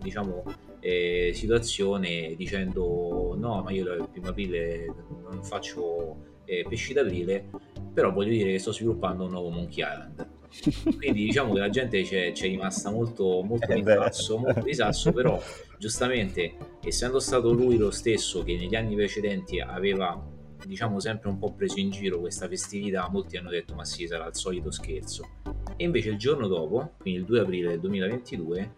diciamo, 0.00 0.44
eh, 0.80 1.30
situazione 1.34 2.34
dicendo 2.36 3.34
no, 3.36 3.62
ma 3.62 3.70
io 3.70 3.92
il 3.94 4.08
primo 4.10 4.28
aprile 4.28 4.86
non 5.30 5.42
faccio 5.42 6.32
eh, 6.44 6.64
pesci 6.68 6.92
d'aprile, 6.92 7.48
però 7.92 8.12
voglio 8.12 8.30
dire 8.30 8.52
che 8.52 8.58
sto 8.58 8.72
sviluppando 8.72 9.24
un 9.24 9.30
nuovo 9.30 9.50
Monkey 9.50 9.84
Island. 9.84 10.32
Quindi 10.98 11.24
diciamo 11.24 11.52
che 11.52 11.58
la 11.60 11.70
gente 11.70 12.02
c'è, 12.02 12.32
c'è 12.32 12.46
rimasta 12.46 12.90
molto, 12.90 13.42
molto 13.42 13.72
eh, 13.72 13.74
di 13.74 13.82
sasso, 13.82 14.38
molto 14.38 14.60
di 14.60 14.74
sasso, 14.74 15.12
però 15.12 15.40
giustamente 15.78 16.54
essendo 16.82 17.18
stato 17.18 17.52
lui 17.52 17.76
lo 17.76 17.90
stesso 17.90 18.44
che 18.44 18.56
negli 18.56 18.74
anni 18.74 18.94
precedenti 18.94 19.60
aveva 19.60 20.32
diciamo 20.66 21.00
sempre 21.00 21.28
un 21.28 21.38
po' 21.38 21.52
preso 21.52 21.78
in 21.78 21.90
giro 21.90 22.20
questa 22.20 22.48
festività, 22.48 23.08
molti 23.10 23.36
hanno 23.36 23.50
detto 23.50 23.74
ma 23.74 23.84
sì 23.84 24.06
sarà 24.06 24.26
il 24.26 24.34
solito 24.34 24.70
scherzo 24.70 25.28
e 25.76 25.84
invece 25.84 26.10
il 26.10 26.18
giorno 26.18 26.46
dopo, 26.46 26.92
quindi 26.98 27.20
il 27.20 27.26
2 27.26 27.40
aprile 27.40 27.68
del 27.70 27.80
2022 27.80 28.72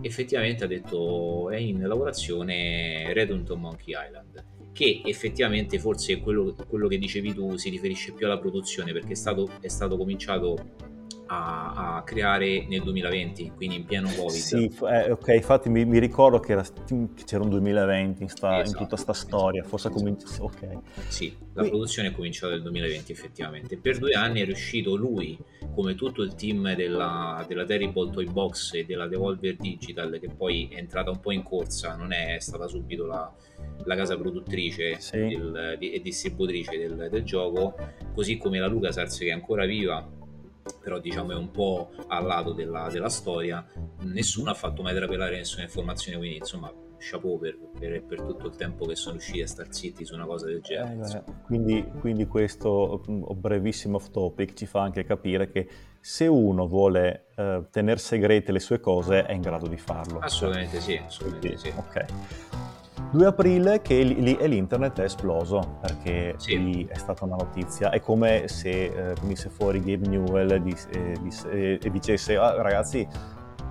effettivamente 0.00 0.64
ha 0.64 0.66
detto 0.66 1.50
è 1.50 1.56
in 1.56 1.80
lavorazione 1.86 3.12
to 3.44 3.56
Monkey 3.56 3.94
Island 3.94 4.44
che 4.72 5.02
effettivamente 5.04 5.80
forse 5.80 6.20
quello, 6.20 6.54
quello, 6.68 6.86
che 6.86 6.98
dicevi 6.98 7.34
tu 7.34 7.56
si 7.56 7.68
riferisce 7.68 8.12
più 8.12 8.26
alla 8.26 8.38
produzione 8.38 8.92
perché 8.92 9.12
è 9.12 9.16
stato, 9.16 9.50
è 9.60 9.66
stato 9.66 9.96
cominciato 9.96 10.56
a, 11.28 11.96
a, 11.96 12.02
creare 12.02 12.66
nel 12.68 12.82
2020, 12.82 13.52
quindi 13.54 13.76
in 13.76 13.84
pieno 13.84 14.08
Covid. 14.08 14.30
Sì, 14.30 14.70
eh, 14.90 15.10
ok, 15.12 15.28
infatti 15.28 15.68
mi, 15.68 15.84
mi 15.84 15.98
ricordo 15.98 16.40
che, 16.40 16.52
era, 16.52 16.62
che, 16.62 17.24
c'era 17.24 17.42
un 17.42 17.50
2020 17.50 18.22
in, 18.22 18.28
sta, 18.28 18.60
esatto, 18.60 18.68
in 18.68 18.74
tutta 18.74 19.02
questa 19.02 19.12
storia, 19.12 19.62
forse 19.62 19.88
esatto. 19.88 20.02
cominci... 20.02 20.26
ok. 20.38 20.78
Sì, 21.08 21.36
la 21.52 21.62
Qui... 21.62 21.70
produzione 21.70 22.08
è 22.08 22.12
cominciata 22.12 22.52
nel 22.52 22.62
2020 22.62 23.12
effettivamente. 23.12 23.76
Per 23.76 23.98
due 23.98 24.12
anni 24.12 24.40
è 24.40 24.44
riuscito 24.44 24.96
lui, 24.96 25.38
come 25.74 25.94
tutto 25.94 26.22
il 26.22 26.34
team 26.34 26.74
della, 26.74 27.44
della 27.46 27.64
Terrible 27.64 28.10
Toy 28.10 28.26
Box 28.26 28.72
e 28.74 28.84
della 28.84 29.06
Devolver 29.06 29.56
Digital, 29.56 30.18
che 30.18 30.28
poi 30.34 30.68
è 30.72 30.78
entrata 30.78 31.10
un 31.10 31.20
po' 31.20 31.32
in 31.32 31.42
corsa, 31.42 31.94
non 31.94 32.12
è 32.12 32.38
stata 32.38 32.66
subito 32.66 33.04
la, 33.04 33.30
la 33.84 33.96
casa 33.96 34.16
produttrice 34.16 34.98
sì. 34.98 35.18
del, 35.18 35.76
e 35.78 36.00
distributrice 36.00 36.78
del, 36.78 37.08
del, 37.10 37.22
gioco, 37.22 37.74
così 38.14 38.38
come 38.38 38.58
la 38.58 38.66
LucasArts 38.66 39.18
che 39.18 39.26
è 39.26 39.32
ancora 39.32 39.66
viva 39.66 40.16
però 40.82 40.98
diciamo 40.98 41.32
è 41.32 41.36
un 41.36 41.50
po' 41.50 41.90
al 42.08 42.24
lato 42.24 42.52
della, 42.52 42.88
della 42.90 43.08
storia, 43.08 43.64
nessuno 44.00 44.50
ha 44.50 44.54
fatto 44.54 44.82
mai 44.82 44.94
trapelare 44.94 45.36
nessuna 45.36 45.64
informazione, 45.64 46.18
quindi 46.18 46.36
insomma 46.36 46.72
chapeau 46.98 47.38
per, 47.38 47.56
per, 47.78 48.02
per, 48.04 48.22
tutto 48.22 48.46
il 48.46 48.56
tempo 48.56 48.84
che 48.84 48.96
sono 48.96 49.12
riusciti 49.12 49.40
a 49.40 49.46
star 49.46 49.72
zitti 49.72 50.04
su 50.04 50.14
una 50.14 50.26
cosa 50.26 50.46
del 50.46 50.60
genere. 50.60 51.24
Eh, 51.26 51.32
quindi, 51.44 51.88
quindi, 52.00 52.26
questo 52.26 53.02
mm, 53.08 53.22
brevissimo 53.34 53.96
off 53.96 54.10
topic 54.10 54.54
ci 54.54 54.66
fa 54.66 54.82
anche 54.82 55.04
capire 55.04 55.50
che 55.50 55.68
se 56.00 56.26
uno 56.26 56.66
vuole 56.66 57.26
eh, 57.36 57.66
tenere 57.70 57.98
segrete 57.98 58.52
le 58.52 58.60
sue 58.60 58.80
cose 58.80 59.24
è 59.24 59.32
in 59.32 59.40
grado 59.40 59.68
di 59.68 59.78
farlo. 59.78 60.18
Assolutamente 60.18 60.80
sì, 60.80 60.96
assolutamente 60.96 61.48
quindi, 61.48 61.58
sì. 61.58 61.72
Ok. 61.76 62.77
2 63.10 63.26
aprile 63.26 63.80
che 63.80 64.02
lì 64.02 64.36
e 64.36 64.46
l'internet 64.46 65.00
è 65.00 65.04
esploso 65.04 65.78
perché 65.80 66.34
sì. 66.36 66.62
lì 66.62 66.86
è 66.86 66.96
stata 66.96 67.24
una 67.24 67.36
notizia. 67.36 67.90
È 67.90 68.00
come 68.00 68.48
se 68.48 68.84
eh, 68.84 69.14
venisse 69.20 69.48
fuori 69.48 69.80
Gabe 69.80 70.08
Newell 70.08 70.50
e, 70.50 70.62
dis, 70.62 70.88
e, 70.92 71.16
dis, 71.20 71.46
e 71.50 71.90
dicesse 71.90 72.36
ah, 72.36 72.60
ragazzi 72.60 73.06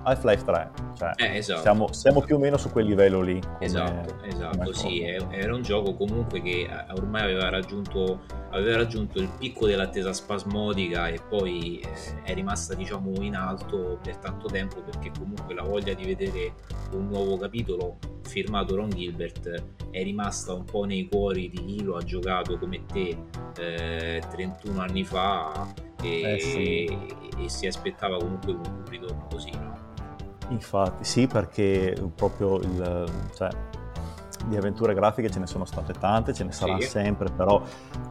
Half-Life 0.02 0.44
3, 0.44 0.70
cioè, 0.96 1.12
eh, 1.16 1.36
esatto. 1.36 1.60
siamo, 1.60 1.92
siamo, 1.92 2.20
più 2.22 2.36
o 2.36 2.38
meno 2.38 2.56
su 2.56 2.70
quel 2.70 2.86
livello 2.86 3.20
lì. 3.20 3.40
Come, 3.40 3.56
esatto, 3.60 4.22
esatto, 4.24 4.72
sì, 4.72 5.02
era 5.02 5.54
un 5.54 5.62
gioco 5.62 5.94
comunque 5.94 6.40
che 6.42 6.68
eh, 6.70 6.92
ormai 6.96 7.22
aveva 7.22 7.48
raggiunto, 7.48 8.20
aveva 8.50 8.76
raggiunto 8.76 9.20
il 9.20 9.28
picco 9.38 9.66
dell'attesa 9.66 10.12
spasmodica 10.12 11.08
e 11.08 11.20
poi 11.28 11.80
eh, 11.80 12.22
è 12.22 12.34
rimasta 12.34 12.74
diciamo 12.74 13.12
in 13.20 13.34
alto 13.34 13.98
per 14.02 14.16
tanto 14.16 14.48
tempo 14.48 14.80
perché 14.80 15.10
comunque 15.18 15.54
la 15.54 15.62
voglia 15.62 15.94
di 15.94 16.04
vedere 16.04 16.52
un 16.92 17.06
nuovo 17.08 17.36
capitolo 17.36 17.98
firmato 18.22 18.76
Ron 18.76 18.90
Gilbert 18.90 19.64
è 19.90 20.02
rimasta 20.02 20.52
un 20.52 20.64
po' 20.64 20.84
nei 20.84 21.08
cuori 21.08 21.48
di 21.48 21.64
chi 21.64 21.82
lo 21.82 21.96
ha 21.96 22.02
giocato 22.02 22.58
come 22.58 22.84
te 22.84 23.16
eh, 23.58 24.22
31 24.30 24.80
anni 24.80 25.04
fa 25.04 25.86
e, 26.02 26.34
eh 26.34 26.40
sì. 26.40 26.84
e, 27.38 27.48
si 27.48 27.66
aspettava 27.66 28.18
comunque 28.18 28.52
un 28.52 28.84
ritorno 28.88 29.26
così, 29.30 29.50
no? 29.50 29.76
Infatti, 30.50 31.04
sì, 31.04 31.26
perché 31.26 31.94
proprio 32.14 32.56
il, 32.58 33.10
cioè, 33.34 33.50
di 34.46 34.56
avventure 34.56 34.94
grafiche 34.94 35.30
ce 35.30 35.38
ne 35.38 35.46
sono 35.46 35.64
state 35.64 35.92
tante, 35.92 36.32
ce 36.32 36.44
ne 36.44 36.52
saranno 36.52 36.80
sì. 36.80 36.88
sempre, 36.88 37.30
però 37.30 37.62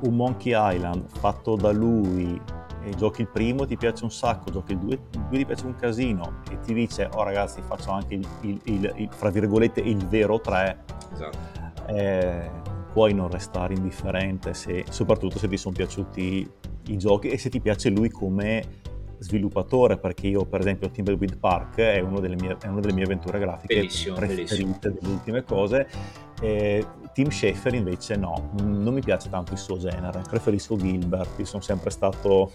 un 0.01 0.15
Monkey 0.15 0.53
Island 0.55 1.07
fatto 1.07 1.55
da 1.55 1.71
lui 1.71 2.39
e 2.83 2.95
giochi 2.95 3.21
il 3.21 3.27
primo 3.27 3.65
ti 3.65 3.75
piace 3.75 4.03
un 4.03 4.11
sacco, 4.11 4.51
giochi 4.51 4.73
il 4.73 4.79
2, 4.79 4.93
il 4.93 5.19
2 5.29 5.37
ti 5.37 5.45
piace 5.45 5.65
un 5.65 5.75
casino 5.75 6.41
e 6.49 6.59
ti 6.59 6.73
dice 6.73 7.09
oh 7.13 7.23
ragazzi 7.23 7.61
faccio 7.61 7.91
anche 7.91 8.13
il, 8.15 8.27
il, 8.41 8.61
il, 8.63 8.93
il 8.95 9.09
fra 9.11 9.29
virgolette 9.29 9.81
il 9.81 10.05
vero 10.07 10.39
3 10.39 10.83
esatto. 11.13 11.37
eh, 11.87 12.49
puoi 12.91 13.13
non 13.13 13.29
restare 13.29 13.73
indifferente 13.73 14.53
se, 14.53 14.85
soprattutto 14.89 15.37
se 15.37 15.47
ti 15.47 15.57
sono 15.57 15.75
piaciuti 15.75 16.49
i 16.87 16.97
giochi 16.97 17.29
e 17.29 17.37
se 17.37 17.49
ti 17.49 17.59
piace 17.59 17.89
lui 17.89 18.09
come 18.09 18.85
sviluppatore, 19.19 19.97
perché 19.97 20.27
io 20.27 20.45
per 20.45 20.59
esempio 20.59 20.89
Thimbleweed 20.89 21.37
Park 21.37 21.77
è, 21.77 21.99
uno 21.99 22.19
mie, 22.19 22.57
è 22.59 22.67
una 22.67 22.79
delle 22.79 22.93
mie 22.93 23.03
avventure 23.03 23.39
grafiche 23.39 23.75
bellissimo, 23.75 24.15
preferite 24.15 24.55
bellissimo. 24.55 24.79
delle 24.81 25.13
ultime 25.13 25.43
cose. 25.43 25.87
Eh, 26.41 26.85
Tim 27.13 27.29
Schafer 27.29 27.73
invece 27.73 28.15
no, 28.15 28.51
non 28.61 28.93
mi 28.93 29.01
piace 29.01 29.29
tanto 29.29 29.53
il 29.53 29.57
suo 29.57 29.77
genere, 29.77 30.21
preferisco 30.29 30.75
Gilbert, 30.75 31.39
io 31.39 31.45
sono 31.45 31.63
sempre 31.63 31.89
stato 31.89 32.51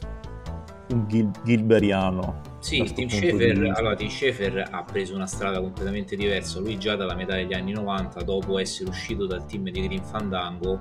un 0.92 1.06
Gil- 1.08 1.30
Gilberiano. 1.44 2.40
Sì, 2.58 2.82
Tim 2.94 3.08
Schafer, 3.08 3.72
allora, 3.74 3.94
Tim 3.96 4.08
Schafer 4.08 4.68
ha 4.70 4.84
preso 4.84 5.14
una 5.14 5.26
strada 5.26 5.60
completamente 5.60 6.14
diversa, 6.14 6.60
lui 6.60 6.78
già 6.78 6.94
dalla 6.94 7.14
metà 7.14 7.34
degli 7.34 7.54
anni 7.54 7.72
90, 7.72 8.22
dopo 8.22 8.58
essere 8.58 8.88
uscito 8.88 9.26
dal 9.26 9.44
team 9.46 9.68
di 9.70 9.82
Green 9.82 10.04
Fandango, 10.04 10.80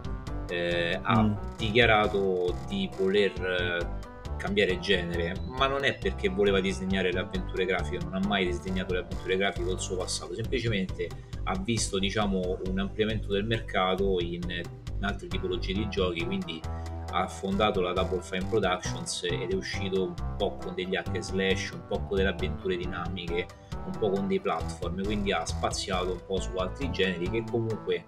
eh, 0.49 0.99
ha 1.01 1.23
mm. 1.23 1.33
dichiarato 1.57 2.55
di 2.67 2.89
voler 2.97 3.31
eh, 3.31 4.09
cambiare 4.37 4.79
genere, 4.79 5.33
ma 5.47 5.67
non 5.67 5.83
è 5.83 5.97
perché 5.97 6.29
voleva 6.29 6.59
disegnare 6.59 7.11
le 7.11 7.19
avventure 7.19 7.65
grafiche, 7.65 8.03
non 8.03 8.15
ha 8.15 8.27
mai 8.27 8.45
disegnato 8.45 8.93
le 8.93 8.99
avventure 8.99 9.37
grafiche 9.37 9.65
col 9.65 9.79
suo 9.79 9.97
passato, 9.97 10.35
semplicemente 10.35 11.07
ha 11.43 11.57
visto 11.57 11.97
diciamo, 11.97 12.59
un 12.67 12.79
ampliamento 12.79 13.31
del 13.31 13.45
mercato 13.45 14.19
in, 14.19 14.41
in 14.49 15.03
altre 15.03 15.27
tipologie 15.27 15.73
di 15.73 15.87
giochi, 15.89 16.23
quindi 16.25 16.61
ha 17.11 17.27
fondato 17.27 17.81
la 17.81 17.93
Double 17.93 18.21
Fine 18.21 18.45
Productions 18.45 19.23
ed 19.23 19.51
è 19.51 19.55
uscito 19.55 20.03
un 20.03 20.13
po' 20.37 20.57
con 20.57 20.73
degli 20.73 20.95
hack 20.95 21.19
slash, 21.19 21.71
un 21.71 21.85
po' 21.87 21.99
con 22.01 22.17
delle 22.17 22.29
avventure 22.29 22.77
dinamiche, 22.77 23.47
un 23.85 23.97
po' 23.97 24.09
con 24.09 24.27
dei 24.27 24.39
platform, 24.39 25.03
quindi 25.03 25.31
ha 25.31 25.45
spaziato 25.45 26.11
un 26.11 26.21
po' 26.25 26.39
su 26.39 26.55
altri 26.55 26.89
generi 26.91 27.29
che 27.29 27.43
comunque 27.49 28.05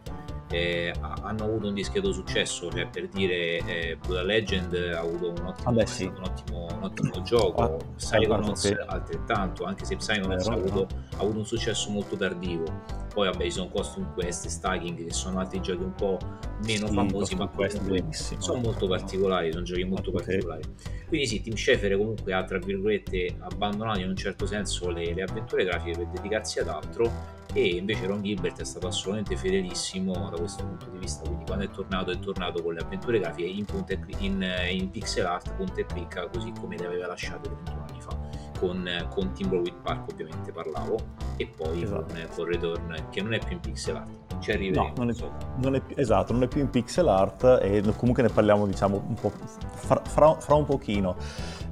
eh, 0.53 0.93
hanno 0.99 1.45
avuto 1.45 1.67
un 1.69 1.73
discreto 1.73 2.11
successo, 2.11 2.69
cioè 2.69 2.87
per 2.87 3.07
dire 3.07 3.57
eh, 3.65 3.97
Buddha 4.05 4.21
Legend 4.21 4.75
ha 4.93 4.99
avuto 4.99 5.31
un 5.31 5.47
ottimo, 5.47 5.71
Vabbè, 5.71 5.85
sì. 5.85 6.05
un 6.05 6.23
ottimo, 6.23 6.67
un 6.71 6.83
ottimo 6.83 7.21
gioco, 7.23 7.61
ah, 7.61 7.77
Psychonauts 7.95 8.61
che... 8.61 8.75
altrettanto, 8.75 9.63
anche 9.63 9.83
se 9.83 9.95
Psychonauts 9.95 10.47
ha 10.47 10.53
avuto, 10.53 10.87
ha 11.17 11.21
avuto 11.21 11.39
un 11.39 11.45
successo 11.45 11.89
molto 11.89 12.15
tardivo. 12.15 13.01
Poi 13.13 13.27
vabbè 13.27 13.43
ci 13.43 13.51
sono 13.51 13.69
Costume 13.69 14.11
Quest 14.13 14.47
Stacking 14.47 15.05
che 15.05 15.13
sono 15.13 15.39
altri 15.39 15.61
giochi 15.61 15.83
un 15.83 15.93
po' 15.93 16.17
meno 16.65 16.87
sì, 16.87 16.93
famosi 16.93 17.35
ma 17.35 17.47
comunque 17.47 18.11
sono 18.11 18.59
molto 18.59 18.87
particolari, 18.87 19.51
sono 19.51 19.63
giochi 19.63 19.83
molto 19.83 20.09
okay. 20.09 20.25
particolari. 20.25 20.63
Quindi 21.07 21.27
sì, 21.27 21.41
Tim 21.41 21.55
Schafer 21.55 21.95
comunque 21.97 22.33
ha 22.33 22.43
tra 22.43 22.57
virgolette 22.57 23.35
abbandonato 23.39 23.99
in 23.99 24.09
un 24.09 24.15
certo 24.15 24.47
senso 24.47 24.89
le, 24.89 25.13
le 25.13 25.21
avventure 25.21 25.63
grafiche 25.63 25.97
per 25.97 26.07
dedicarsi 26.07 26.59
ad 26.59 26.67
altro 26.69 27.41
e 27.53 27.75
invece 27.75 28.07
Ron 28.07 28.23
Gilbert 28.23 28.59
è 28.59 28.65
stato 28.65 28.87
assolutamente 28.87 29.37
fedelissimo 29.37 30.29
da 30.29 30.37
questo 30.37 30.63
punto 30.65 30.89
di 30.89 30.97
vista. 30.97 31.21
Quindi 31.23 31.45
quando 31.45 31.65
è 31.65 31.69
tornato 31.69 32.11
è 32.11 32.19
tornato 32.19 32.63
con 32.63 32.73
le 32.73 32.79
avventure 32.79 33.19
grafiche 33.19 33.47
in, 33.47 33.65
punta 33.65 33.93
in, 34.17 34.45
in 34.71 34.89
pixel 34.89 35.25
art 35.25 35.53
punta 35.53 35.79
e 35.79 35.85
clicca 35.85 36.27
così 36.27 36.51
come 36.59 36.77
le 36.77 36.87
aveva 36.87 37.07
lasciate 37.07 37.49
21 37.49 37.85
anni 37.87 38.01
fa. 38.01 38.17
Con, 38.59 39.07
con 39.09 39.33
Timberwolf 39.33 39.75
Park 39.83 40.11
ovviamente 40.11 40.51
parlavo. 40.51 40.97
E 41.37 41.47
poi 41.47 41.83
esatto. 41.83 42.05
con, 42.05 42.27
con, 42.35 42.45
Return 42.45 43.07
che 43.11 43.21
non 43.21 43.33
è 43.33 43.39
più 43.39 43.51
in 43.51 43.59
pixel 43.59 43.95
art. 43.97 44.39
Ci 44.39 44.51
arriveremo 44.51 44.87
no, 44.87 45.03
non 45.03 45.09
è, 45.09 45.13
non 45.57 45.75
è 45.75 45.81
esatto 45.95 46.33
non 46.33 46.43
è 46.43 46.47
più 46.47 46.59
in 46.59 46.69
pixel 46.69 47.07
art 47.07 47.59
e 47.61 47.81
comunque 47.95 48.23
ne 48.23 48.29
parliamo 48.29 48.65
diciamo 48.65 49.01
un 49.07 49.13
po' 49.13 49.31
fra, 49.75 50.01
fra, 50.03 50.33
fra 50.39 50.55
un 50.55 50.65
pochino. 50.65 51.15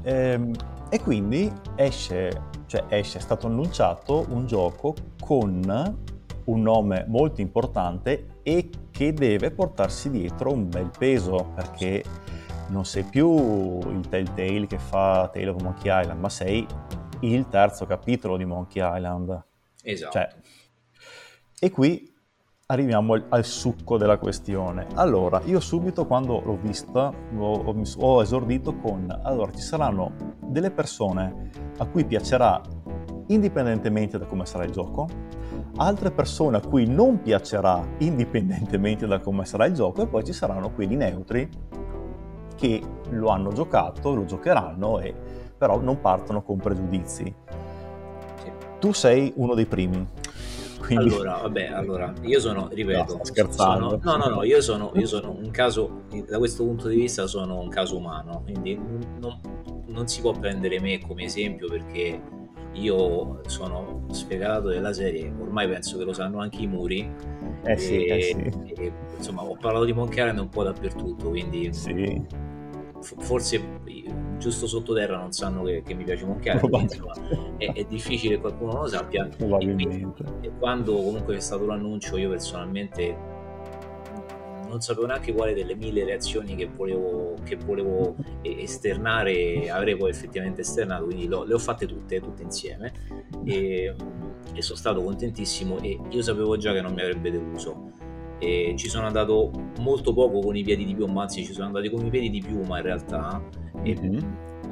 Ehm, 0.04 0.52
e 0.90 1.00
quindi 1.00 1.52
esce 1.76 2.50
cioè 2.72 2.86
esce, 2.88 3.18
è 3.18 3.22
stato 3.22 3.48
annunciato 3.48 4.26
un 4.30 4.48
gioco 4.48 4.96
con 5.20 5.98
un 6.46 6.62
nome 6.62 7.04
molto 7.06 7.42
importante 7.42 8.38
e 8.44 8.70
che 8.90 9.12
deve 9.12 9.52
portarsi 9.52 10.10
dietro 10.10 10.54
un 10.54 10.70
bel 10.70 10.90
peso 10.98 11.52
perché 11.54 12.02
non 12.70 12.86
sei 12.86 13.04
più 13.04 13.78
il 13.92 14.08
Telltale 14.08 14.68
che 14.68 14.80
fa 14.80 15.30
Tale 15.34 15.50
of 15.50 15.62
Monkey 15.62 16.02
Island, 16.02 16.18
ma 16.18 16.30
sei 16.30 16.66
il 17.20 17.50
terzo 17.50 17.86
capitolo 17.86 18.38
di 18.38 18.46
Monkey 18.46 18.82
Island. 18.82 19.44
Esatto. 19.84 20.12
Cioè, 20.14 20.30
e 21.60 21.72
qui 21.72 22.11
arriviamo 22.72 23.14
al, 23.14 23.26
al, 23.30 23.46
succo 23.46 23.98
della 23.98 24.18
questione. 24.18 24.88
Allora, 24.96 25.42
io 25.46 25.60
subito 25.60 26.08
quando 26.08 26.42
l'ho 26.44 26.58
vista 26.60 27.12
ho, 27.38 27.54
ho, 27.54 27.84
ho 27.98 28.22
esordito 28.22 28.76
con, 28.78 29.08
allora 29.24 29.52
ci 29.52 29.62
saranno 29.62 30.14
delle 30.40 30.72
persone 30.72 31.50
a 31.78 31.86
cui 31.86 32.06
piacerà 32.06 32.62
indipendentemente 33.28 34.18
da 34.18 34.26
come 34.26 34.46
sarà 34.46 34.64
il 34.64 34.72
gioco, 34.72 35.08
altre 35.78 36.12
persone 36.12 36.58
a 36.58 36.62
cui 36.62 36.86
non 36.88 37.22
piacerà 37.22 37.86
indipendentemente 38.00 39.06
da 39.06 39.20
come 39.20 39.46
sarà 39.46 39.66
il 39.66 39.74
gioco 39.74 40.02
e 40.02 40.08
poi 40.08 40.24
ci 40.24 40.34
saranno 40.34 40.72
quelli 40.72 40.96
neutri 40.96 41.50
che 42.56 42.82
lo 43.10 43.30
hanno 43.30 43.52
giocato, 43.52 44.14
lo 44.14 44.26
giocheranno 44.26 45.00
e 45.00 45.14
però 45.58 45.80
non 45.80 46.00
partono 46.00 46.42
con 46.42 46.58
pregiudizi. 46.58 47.36
Tu 48.80 48.94
sei 48.94 49.32
uno 49.36 49.54
dei 49.54 49.68
primi. 49.68 50.08
Quindi... 50.82 51.14
Allora, 51.14 51.38
vabbè, 51.38 51.68
allora, 51.68 52.14
io 52.24 52.40
sono, 52.40 52.68
ripeto, 52.72 53.18
no, 53.18 53.24
scherzando. 53.24 53.90
Sono, 53.90 54.00
no, 54.04 54.18
no, 54.18 54.36
no, 54.36 54.44
io 54.44 54.62
sono, 54.62 54.92
io 54.96 55.06
sono 55.06 55.32
un 55.32 55.52
caso, 55.52 56.06
da 56.28 56.40
questo 56.40 56.64
punto 56.64 56.88
di 56.88 56.96
vista 56.96 57.28
sono 57.28 57.60
un 57.60 57.70
caso 57.70 57.98
umano, 57.98 58.42
quindi 58.44 58.80
non, 59.20 59.40
non 59.88 60.08
si 60.08 60.22
può 60.22 60.32
prendere 60.32 60.80
me 60.80 61.00
come 61.00 61.24
esempio 61.24 61.68
perché 61.68 62.20
io 62.74 63.42
sono 63.46 64.06
sfegato 64.12 64.70
della 64.70 64.94
serie, 64.94 65.32
ormai 65.40 65.68
penso 65.68 65.98
che 65.98 66.04
lo 66.04 66.14
sanno 66.14 66.40
anche 66.40 66.62
i 66.62 66.68
muri. 66.68 67.10
Eh 67.64 67.78
sì, 67.78 68.06
e, 68.06 68.18
eh 68.18 68.22
sì. 68.22 68.74
E, 68.74 68.94
insomma, 69.18 69.44
ho 69.44 69.56
parlato 69.56 69.86
di 69.86 69.94
Monkey 69.94 70.20
Island 70.20 70.40
un 70.40 70.50
po' 70.50 70.64
dappertutto, 70.64 71.30
quindi 71.30 71.72
sì. 71.74 72.26
forse 73.02 73.80
giusto 74.42 74.66
sottoterra 74.66 75.18
non 75.18 75.32
sanno 75.32 75.62
che, 75.64 75.84
che 75.86 75.94
mi 75.94 76.04
piace 76.04 76.26
Island, 76.26 76.82
insomma, 76.82 77.14
è, 77.58 77.72
è, 77.74 77.86
difficile 77.86 78.36
che 78.36 78.42
qualcuno 78.42 78.82
lo 78.82 78.88
sappia. 78.88 79.28
Probabilmente. 79.28 80.24
E, 80.42 80.48
e 80.48 80.52
quando 80.58 80.96
comunque 80.96 81.36
è 81.36 81.40
stato 81.40 81.66
l'annuncio, 81.66 82.18
io 82.18 82.30
personalmente 82.30 83.16
non 84.68 84.82
sapevo 84.82 85.06
neanche 85.06 85.34
quale 85.34 85.54
delle 85.54 85.76
mille 85.76 86.04
reazioni 86.06 86.56
che 86.56 86.68
volevo, 86.68 87.36
che 87.44 87.58
volevo 87.58 88.16
esternare 88.42 89.70
avrei 89.70 89.98
poi 89.98 90.10
effettivamente 90.10 90.62
esternato, 90.62 91.06
quindi 91.06 91.28
lo, 91.28 91.44
le 91.44 91.54
ho 91.54 91.60
fatte 91.60 91.86
tutte, 91.86 92.22
tutte 92.22 92.42
insieme 92.42 92.94
e, 93.44 93.94
e, 94.54 94.62
sono 94.62 94.78
stato 94.78 95.04
contentissimo 95.04 95.80
e 95.80 96.00
io 96.10 96.22
sapevo 96.22 96.56
già 96.58 96.72
che 96.72 96.82
non 96.82 96.94
mi 96.94 97.02
avrebbe 97.02 97.32
deluso. 97.32 97.92
E 98.44 98.74
ci 98.76 98.90
sono 98.90 99.06
andato 99.06 99.52
molto 99.82 100.14
poco 100.14 100.40
con 100.40 100.56
i 100.56 100.64
piedi 100.64 100.84
di 100.84 100.96
piuma, 100.96 101.22
anzi 101.22 101.46
ci 101.46 101.54
sono 101.54 101.68
andati 101.68 101.92
con 101.92 102.04
i 102.04 102.10
piedi 102.10 102.32
di 102.32 102.42
piuma 102.42 102.78
in 102.78 102.84
realtà, 102.84 103.40
e, 103.84 103.96
mm-hmm. 103.96 104.20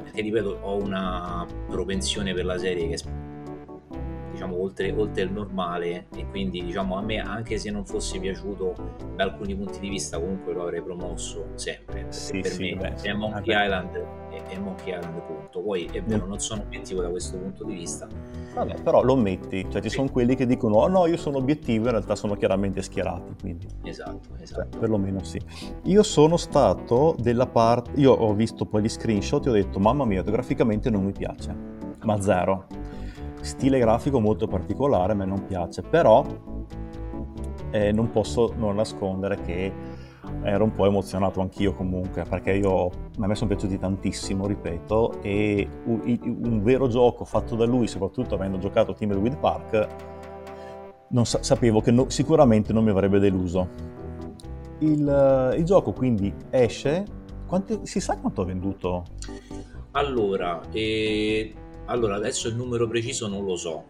perché 0.02 0.22
ripeto 0.22 0.58
ho 0.62 0.76
una 0.76 1.46
propensione 1.68 2.34
per 2.34 2.46
la 2.46 2.58
serie 2.58 2.88
che 2.88 2.98
diciamo 4.40 4.58
oltre, 4.58 4.90
oltre, 4.92 5.22
il 5.22 5.32
normale. 5.32 6.06
E 6.14 6.26
quindi 6.28 6.64
diciamo 6.64 6.96
a 6.96 7.02
me 7.02 7.18
anche 7.18 7.58
se 7.58 7.70
non 7.70 7.84
fosse 7.84 8.18
piaciuto 8.18 8.74
da 9.14 9.24
alcuni 9.24 9.54
punti 9.54 9.80
di 9.80 9.88
vista 9.90 10.18
comunque 10.18 10.54
lo 10.54 10.62
avrei 10.62 10.82
promosso 10.82 11.48
sempre 11.54 12.06
sì, 12.08 12.40
per 12.40 12.50
sì, 12.50 12.74
me 12.74 12.76
beh, 12.76 12.94
è 13.02 13.12
Monkey 13.12 13.54
vabbè. 13.54 13.64
Island 13.64 14.06
è, 14.30 14.42
è, 14.54 14.58
Monkey 14.58 14.96
Island 14.96 15.20
punto. 15.22 15.60
Poi 15.60 15.84
è 15.92 16.02
vero 16.02 16.26
non 16.26 16.38
sono 16.38 16.62
obiettivo 16.62 17.02
da 17.02 17.10
questo 17.10 17.36
punto 17.36 17.64
di 17.64 17.74
vista. 17.74 18.08
Vabbè 18.54 18.80
però 18.82 19.02
lo 19.02 19.16
metti 19.16 19.66
cioè 19.70 19.82
ci 19.82 19.90
sì. 19.90 19.96
sono 19.96 20.10
quelli 20.10 20.34
che 20.34 20.46
dicono 20.46 20.76
oh 20.76 20.88
no 20.88 21.06
io 21.06 21.16
sono 21.16 21.36
obiettivo 21.36 21.86
in 21.86 21.90
realtà 21.90 22.16
sono 22.16 22.34
chiaramente 22.34 22.80
schierati 22.80 23.34
quindi. 23.40 23.66
Esatto 23.84 24.20
cioè, 24.28 24.42
esatto. 24.42 24.68
cioè, 24.70 24.78
perlomeno 24.78 25.22
sì. 25.22 25.40
Io 25.84 26.02
sono 26.02 26.36
stato 26.36 27.14
della 27.18 27.46
parte 27.46 27.92
io 27.96 28.12
ho 28.12 28.32
visto 28.32 28.64
poi 28.64 28.82
gli 28.82 28.88
screenshot 28.88 29.44
e 29.46 29.50
ho 29.50 29.52
detto 29.52 29.78
mamma 29.78 30.04
mia 30.04 30.22
graficamente 30.22 30.88
non 30.88 31.04
mi 31.04 31.12
piace 31.12 31.54
ma 32.02 32.20
zero 32.20 32.66
stile 33.40 33.78
grafico 33.78 34.20
molto 34.20 34.46
particolare, 34.46 35.12
a 35.12 35.14
me 35.16 35.24
non 35.24 35.46
piace, 35.46 35.82
però 35.82 36.24
eh, 37.70 37.92
non 37.92 38.10
posso 38.10 38.52
non 38.56 38.76
nascondere 38.76 39.40
che 39.42 39.72
ero 40.42 40.64
un 40.64 40.72
po' 40.72 40.86
emozionato 40.86 41.40
anch'io 41.40 41.74
comunque, 41.74 42.24
perché 42.28 42.52
io, 42.52 42.86
a 43.18 43.26
me 43.26 43.34
sono 43.34 43.50
piaciuti 43.50 43.78
tantissimo, 43.78 44.46
ripeto, 44.46 45.22
e 45.22 45.68
un, 45.84 46.18
un 46.44 46.62
vero 46.62 46.88
gioco 46.88 47.24
fatto 47.24 47.56
da 47.56 47.66
lui, 47.66 47.86
soprattutto 47.86 48.34
avendo 48.34 48.58
giocato 48.58 48.94
Timberweed 48.94 49.38
Park, 49.38 49.86
non 51.08 51.26
sa- 51.26 51.42
sapevo 51.42 51.80
che 51.80 51.90
no, 51.90 52.08
sicuramente 52.08 52.72
non 52.72 52.84
mi 52.84 52.90
avrebbe 52.90 53.18
deluso. 53.18 53.98
Il, 54.78 55.54
il 55.58 55.64
gioco 55.64 55.92
quindi 55.92 56.32
esce, 56.50 57.04
quanti, 57.46 57.80
si 57.82 58.00
sa 58.00 58.16
quanto 58.16 58.42
ha 58.42 58.44
venduto? 58.44 59.04
Allora, 59.92 60.60
eh, 60.70 61.52
allora, 61.86 62.16
adesso 62.16 62.48
il 62.48 62.56
numero 62.56 62.86
preciso 62.86 63.26
non 63.28 63.44
lo 63.44 63.56
so, 63.56 63.84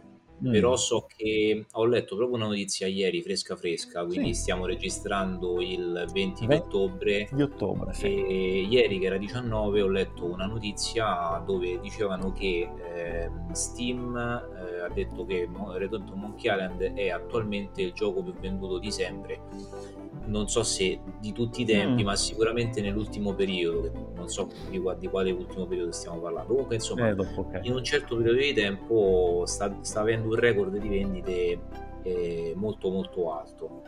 mm. 0.46 0.50
però 0.50 0.76
so 0.76 1.06
che 1.14 1.66
ho 1.70 1.84
letto 1.84 2.16
proprio 2.16 2.36
una 2.36 2.46
notizia 2.46 2.86
ieri, 2.86 3.22
fresca 3.22 3.56
fresca, 3.56 4.04
quindi 4.04 4.34
sì. 4.34 4.40
stiamo 4.40 4.66
registrando 4.66 5.60
il 5.60 6.08
20 6.12 6.46
di 6.46 6.54
ottobre. 6.54 7.28
Di 7.30 7.42
ottobre, 7.42 7.92
sì. 7.92 8.06
E 8.06 8.60
ieri, 8.62 8.98
che 8.98 9.06
era 9.06 9.16
19, 9.16 9.82
ho 9.82 9.88
letto 9.88 10.24
una 10.24 10.46
notizia 10.46 11.42
dove 11.44 11.78
dicevano 11.80 12.32
che 12.32 12.68
eh, 12.94 13.30
Steam 13.52 14.16
eh, 14.16 14.80
ha 14.80 14.88
detto 14.88 15.24
che 15.24 15.48
Return 15.74 16.06
to 16.06 16.14
Monkey 16.14 16.50
Island 16.50 16.80
è 16.94 17.10
attualmente 17.10 17.82
il 17.82 17.92
gioco 17.92 18.22
più 18.22 18.34
venduto 18.34 18.78
di 18.78 18.90
sempre 18.90 19.88
non 20.30 20.48
so 20.48 20.62
se 20.62 21.00
di 21.20 21.32
tutti 21.32 21.62
i 21.62 21.64
tempi, 21.64 22.02
mm. 22.02 22.06
ma 22.06 22.16
sicuramente 22.16 22.80
nell'ultimo 22.80 23.34
periodo, 23.34 24.12
non 24.14 24.28
so 24.28 24.48
di, 24.70 24.80
di, 24.98 25.08
quale 25.08 25.30
ultimo 25.30 25.66
periodo 25.66 25.92
stiamo 25.92 26.18
parlando. 26.18 26.52
Comunque, 26.52 26.76
insomma, 26.76 27.08
eh, 27.08 27.14
dopo, 27.14 27.40
okay. 27.40 27.60
in 27.64 27.74
un 27.74 27.84
certo 27.84 28.16
periodo 28.16 28.38
di 28.38 28.52
tempo 28.52 29.42
sta, 29.46 29.76
sta 29.82 30.00
avendo 30.00 30.28
un 30.28 30.34
record 30.36 30.76
di 30.76 30.88
vendite 30.88 31.60
eh, 32.02 32.54
molto 32.56 32.88
molto 32.90 33.34
alto 33.34 33.82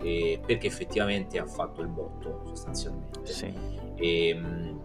eh, 0.00 0.40
perché 0.44 0.66
effettivamente 0.68 1.38
ha 1.38 1.46
fatto 1.46 1.82
il 1.82 1.88
botto 1.88 2.42
sostanzialmente. 2.46 3.26
Sì. 3.26 3.52
E, 3.96 4.28
ehm, 4.28 4.80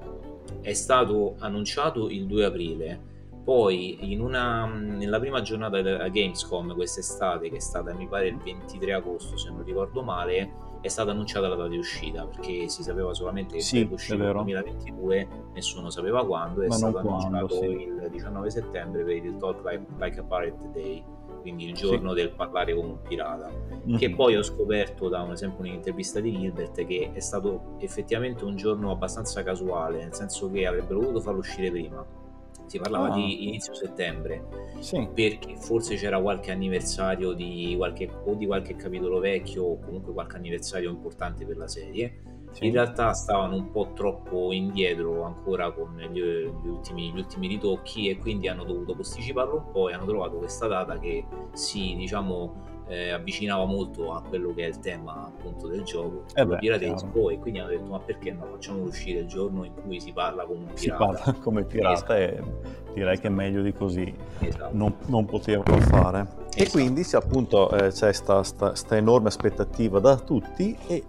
è 0.62 0.74
stato 0.74 1.36
annunciato 1.40 2.10
il 2.10 2.26
2 2.26 2.46
aprile 2.46 3.12
poi 3.44 4.16
una, 4.20 4.66
nella 4.66 5.20
prima 5.20 5.42
giornata 5.42 5.82
della 5.82 6.08
Gamescom 6.08 6.74
quest'estate, 6.74 7.50
che 7.50 7.58
è 7.58 7.60
stata 7.60 7.94
mi 7.94 8.08
pare 8.08 8.28
il 8.28 8.38
23 8.38 8.94
agosto 8.94 9.38
se 9.38 9.50
non 9.50 9.64
ricordo 9.64 10.02
male, 10.02 10.63
è 10.84 10.90
stata 10.90 11.12
annunciata 11.12 11.48
la 11.48 11.56
data 11.56 11.70
di 11.70 11.78
uscita 11.78 12.26
perché 12.26 12.68
si 12.68 12.84
sapeva 12.84 13.14
solamente 13.14 13.56
che 13.56 13.62
sì, 13.62 13.78
sarebbe 13.78 13.94
uscito 13.94 14.18
nel 14.18 14.34
2022, 14.34 15.28
nessuno 15.54 15.90
sapeva 15.90 16.26
quando, 16.26 16.62
è 16.62 16.68
Ma 16.68 16.76
stato 16.76 16.98
annunciato 16.98 17.48
quando, 17.48 17.56
sì. 17.56 17.84
il 17.84 18.08
19 18.12 18.50
settembre 18.50 19.04
per 19.04 19.16
il 19.16 19.38
Talk 19.38 19.64
Like, 19.64 19.86
like 19.98 20.20
a 20.20 20.24
Pirate 20.24 20.70
Day 20.74 21.04
quindi 21.40 21.66
il 21.66 21.74
giorno 21.74 22.10
sì. 22.10 22.16
del 22.16 22.32
parlare 22.32 22.74
come 22.74 22.88
un 22.88 23.02
pirata, 23.02 23.50
mm-hmm. 23.50 23.98
che 23.98 24.12
poi 24.12 24.38
ho 24.38 24.44
scoperto 24.44 25.10
da 25.10 25.22
un 25.24 25.32
esempio 25.32 25.60
un'intervista 25.60 26.22
di 26.22 26.32
Gilbert 26.32 26.86
che 26.86 27.12
è 27.14 27.20
stato 27.20 27.76
effettivamente 27.80 28.46
un 28.46 28.56
giorno 28.56 28.92
abbastanza 28.92 29.44
casuale, 29.44 29.98
nel 29.98 30.14
senso 30.14 30.50
che 30.50 30.66
avrebbero 30.66 31.02
voluto 31.02 31.20
farlo 31.20 31.40
uscire 31.40 31.70
prima 31.70 32.23
si 32.66 32.80
parlava 32.80 33.12
ah. 33.12 33.16
di 33.16 33.48
inizio 33.48 33.74
settembre 33.74 34.46
sì. 34.80 35.08
perché 35.14 35.56
forse 35.58 35.96
c'era 35.96 36.22
qualche 36.22 36.52
anniversario 36.52 37.34
di 37.34 37.74
qualche, 37.78 38.10
o 38.26 38.34
di 38.36 38.46
qualche 38.46 38.76
capitolo 38.76 39.20
vecchio 39.20 39.64
o 39.64 39.80
comunque 39.80 40.14
qualche 40.14 40.38
anniversario 40.38 40.90
importante 40.90 41.46
per 41.46 41.58
la 41.58 41.68
serie 41.68 42.22
sì. 42.52 42.68
in 42.68 42.74
realtà 42.74 43.14
stavano 43.14 43.56
un 43.56 43.72
po' 43.72 43.92
troppo 43.94 44.52
indietro 44.52 45.24
ancora 45.24 45.72
con 45.72 45.98
gli, 45.98 46.20
gli, 46.20 46.68
ultimi, 46.68 47.12
gli, 47.12 47.18
ultimi, 47.18 47.48
ritocchi 47.48 48.10
e 48.10 48.18
quindi 48.18 48.48
hanno 48.48 48.64
dovuto 48.64 48.96
posticiparlo 48.96 49.56
un 49.56 49.72
po' 49.72 49.90
e 49.90 49.94
hanno 49.94 50.06
trovato 50.06 50.38
questa 50.38 50.68
data 50.68 50.98
che 51.00 51.26
si 51.54 51.96
diciamo 51.96 52.72
eh, 52.88 53.12
avvicinava 53.12 53.66
molto 53.66 54.14
a 54.14 54.22
quello 54.22 54.54
che 54.54 54.66
è 54.66 54.68
il 54.68 54.80
tema 54.80 55.26
appunto 55.26 55.68
del 55.68 55.84
gioco, 55.84 56.26
eh 56.34 56.46
beh, 56.46 56.58
piratesco, 56.58 57.30
e 57.30 57.40
quindi 57.40 57.60
hanno 57.60 57.70
detto 57.70 57.86
ma 57.86 58.00
perché 58.00 58.32
no, 58.32 58.46
facciamo 58.52 58.84
uscire 58.84 59.22
il 59.22 59.28
giorno 59.28 59.64
in 59.64 59.74
cui 59.74 60.00
si 60.00 60.12
parla 60.12 60.46
come 60.46 60.60
un 60.60 60.74
pirata. 60.74 60.80
Si 60.80 60.90
parla 60.90 61.40
come 61.42 61.64
pirata 61.64 62.20
esatto. 62.20 62.50
e 62.84 62.94
direi 62.94 63.20
che 63.20 63.28
è 63.28 63.30
meglio 63.30 63.62
di 63.62 63.74
così, 63.74 64.14
esatto. 64.40 64.76
non, 64.76 64.96
non 65.08 65.26
potevano 65.26 65.80
fare. 65.80 66.22
Esatto. 66.22 66.58
E 66.58 66.70
quindi 66.70 67.04
se 67.04 67.18
appunto 67.18 67.70
eh, 67.72 67.90
c'è 67.90 68.14
questa 68.14 68.98
enorme 68.98 69.28
aspettativa 69.30 70.00
da 70.00 70.18
tutti 70.18 70.78
e, 70.88 71.04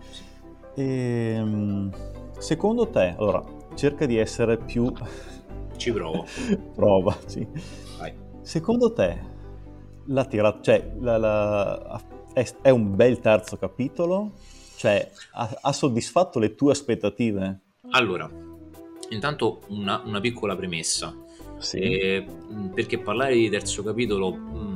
e 0.74 1.34
ehm, 1.36 1.90
secondo 2.38 2.88
te, 2.88 3.14
allora, 3.18 3.42
cerca 3.74 4.06
di 4.06 4.16
essere 4.16 4.56
più... 4.56 4.92
Ci 5.76 5.92
provo. 5.92 6.24
Provaci. 6.74 7.46
Vai. 7.98 8.14
Secondo 8.42 8.92
te 8.92 9.32
la 10.06 10.24
tira, 10.24 10.58
cioè, 10.60 10.92
la, 11.00 11.16
la, 11.16 12.02
è, 12.32 12.46
è, 12.62 12.70
un 12.70 12.94
bel 12.94 13.20
terzo 13.20 13.56
capitolo? 13.56 14.32
Cioè, 14.76 15.10
ha, 15.32 15.58
ha 15.62 15.72
soddisfatto 15.72 16.38
le 16.38 16.54
tue 16.54 16.72
aspettative? 16.72 17.60
Allora, 17.90 18.30
intanto 19.10 19.62
una, 19.68 20.02
una 20.04 20.20
piccola 20.20 20.56
premessa. 20.56 21.14
Sì. 21.58 21.78
Eh, 21.78 22.26
perché 22.74 22.98
parlare 22.98 23.34
di 23.34 23.48
terzo 23.48 23.82
capitolo 23.82 24.34
mh, 24.34 24.74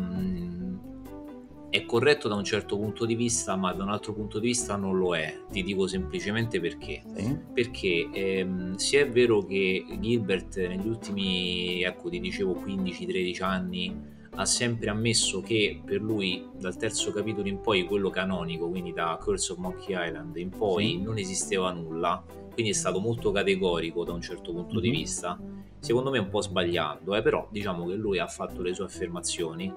è 1.70 1.84
corretto 1.84 2.28
da 2.28 2.34
un 2.34 2.44
certo 2.44 2.78
punto 2.78 3.04
di 3.04 3.14
vista, 3.14 3.56
ma 3.56 3.72
da 3.72 3.82
un 3.82 3.90
altro 3.90 4.14
punto 4.14 4.38
di 4.38 4.46
vista 4.46 4.76
non 4.76 4.96
lo 4.96 5.14
è. 5.14 5.40
Ti 5.50 5.62
dico 5.62 5.86
semplicemente 5.86 6.60
perché. 6.60 7.02
Sì. 7.14 7.36
Perché 7.52 8.08
ehm, 8.12 8.76
se 8.76 9.00
è 9.00 9.08
vero 9.08 9.44
che 9.44 9.84
Gilbert 10.00 10.56
negli 10.58 10.88
ultimi, 10.88 11.82
ecco, 11.82 12.08
ti 12.08 12.20
dicevo 12.20 12.54
15-13 12.54 13.42
anni 13.42 14.16
ha 14.38 14.44
sempre 14.44 14.88
ammesso 14.88 15.40
che 15.40 15.80
per 15.84 16.00
lui 16.00 16.48
dal 16.56 16.76
terzo 16.76 17.10
capitolo 17.10 17.48
in 17.48 17.60
poi, 17.60 17.84
quello 17.84 18.08
canonico, 18.08 18.68
quindi 18.68 18.92
da 18.92 19.18
Curse 19.20 19.52
of 19.52 19.58
Monkey 19.58 19.96
Island 19.98 20.36
in 20.36 20.50
poi, 20.50 21.00
non 21.02 21.18
esisteva 21.18 21.72
nulla, 21.72 22.22
quindi 22.52 22.70
è 22.70 22.74
stato 22.74 23.00
molto 23.00 23.32
categorico 23.32 24.04
da 24.04 24.12
un 24.12 24.20
certo 24.20 24.52
punto 24.52 24.74
mm-hmm. 24.74 24.82
di 24.82 24.88
mhm. 24.90 24.94
vista, 24.94 25.40
secondo 25.80 26.10
me 26.10 26.18
un 26.18 26.28
po' 26.28 26.40
sbagliando, 26.40 27.16
eh, 27.16 27.22
però 27.22 27.48
diciamo 27.50 27.86
che 27.86 27.94
lui 27.94 28.20
ha 28.20 28.28
fatto 28.28 28.62
le 28.62 28.74
sue 28.74 28.84
affermazioni, 28.84 29.74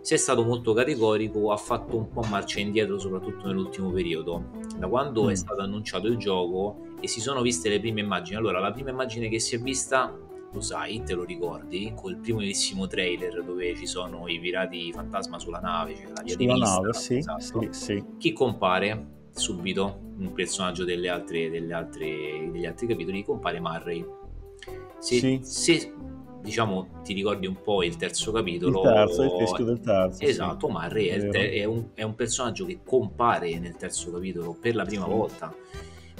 se 0.00 0.16
è 0.16 0.18
stato 0.18 0.42
molto 0.42 0.72
categorico 0.72 1.52
ha 1.52 1.56
fatto 1.56 1.96
un 1.96 2.10
po' 2.10 2.22
marcia 2.22 2.58
indietro 2.58 2.98
soprattutto 2.98 3.46
nell'ultimo 3.46 3.92
periodo, 3.92 4.46
da 4.78 4.88
quando 4.88 5.26
mm. 5.26 5.28
è 5.28 5.36
stato 5.36 5.60
annunciato 5.60 6.08
il 6.08 6.16
gioco 6.16 6.96
e 7.00 7.06
si 7.06 7.20
sono 7.20 7.40
viste 7.40 7.68
le 7.68 7.78
prime 7.78 8.00
immagini, 8.00 8.36
allora 8.36 8.58
la 8.58 8.72
prima 8.72 8.90
immagine 8.90 9.28
che 9.28 9.38
si 9.38 9.54
è 9.54 9.60
vista 9.60 10.12
lo 10.52 10.60
sai, 10.60 11.02
te 11.02 11.14
lo 11.14 11.24
ricordi, 11.24 11.92
col 11.94 12.16
primissimo 12.16 12.86
trailer 12.86 13.42
dove 13.42 13.74
ci 13.74 13.86
sono 13.86 14.28
i 14.28 14.38
pirati 14.38 14.92
fantasma 14.92 15.38
sulla 15.38 15.60
nave, 15.60 15.94
cioè 15.94 16.10
la 16.14 16.22
via 16.22 16.34
sulla 16.34 16.54
di 16.54 16.60
vista, 16.60 16.74
nave, 16.76 16.92
sì, 16.92 17.16
esatto. 17.16 17.40
sì, 17.40 17.68
sì. 17.70 18.04
Chi 18.18 18.32
compare? 18.32 19.20
Subito 19.34 19.98
un 20.18 20.32
personaggio 20.34 20.84
delle 20.84 21.08
altre, 21.08 21.48
delle 21.48 21.72
altre, 21.72 22.50
degli 22.52 22.66
altri 22.66 22.86
capitoli, 22.86 23.24
compare 23.24 23.60
Murray. 23.60 24.04
Se, 24.98 25.18
sì. 25.18 25.40
se 25.42 25.94
diciamo 26.42 27.00
ti 27.02 27.14
ricordi 27.14 27.46
un 27.46 27.62
po' 27.62 27.82
il 27.82 27.96
terzo 27.96 28.32
capitolo 28.32 28.82
il 28.82 28.92
terzo, 28.92 29.22
il 29.22 29.36
teschio 29.38 29.64
del 29.64 29.80
terzo 29.80 30.22
esatto, 30.24 30.66
sì. 30.66 30.72
Murray 30.72 31.06
è, 31.06 31.28
te- 31.28 31.52
è, 31.52 31.64
un, 31.64 31.90
è, 31.94 32.02
un, 32.02 32.14
personaggio 32.16 32.66
che 32.66 32.80
compare 32.84 33.58
nel 33.60 33.76
terzo 33.76 34.10
capitolo 34.10 34.56
per 34.60 34.74
la 34.74 34.84
prima 34.84 35.04
sì. 35.04 35.10
volta 35.10 35.54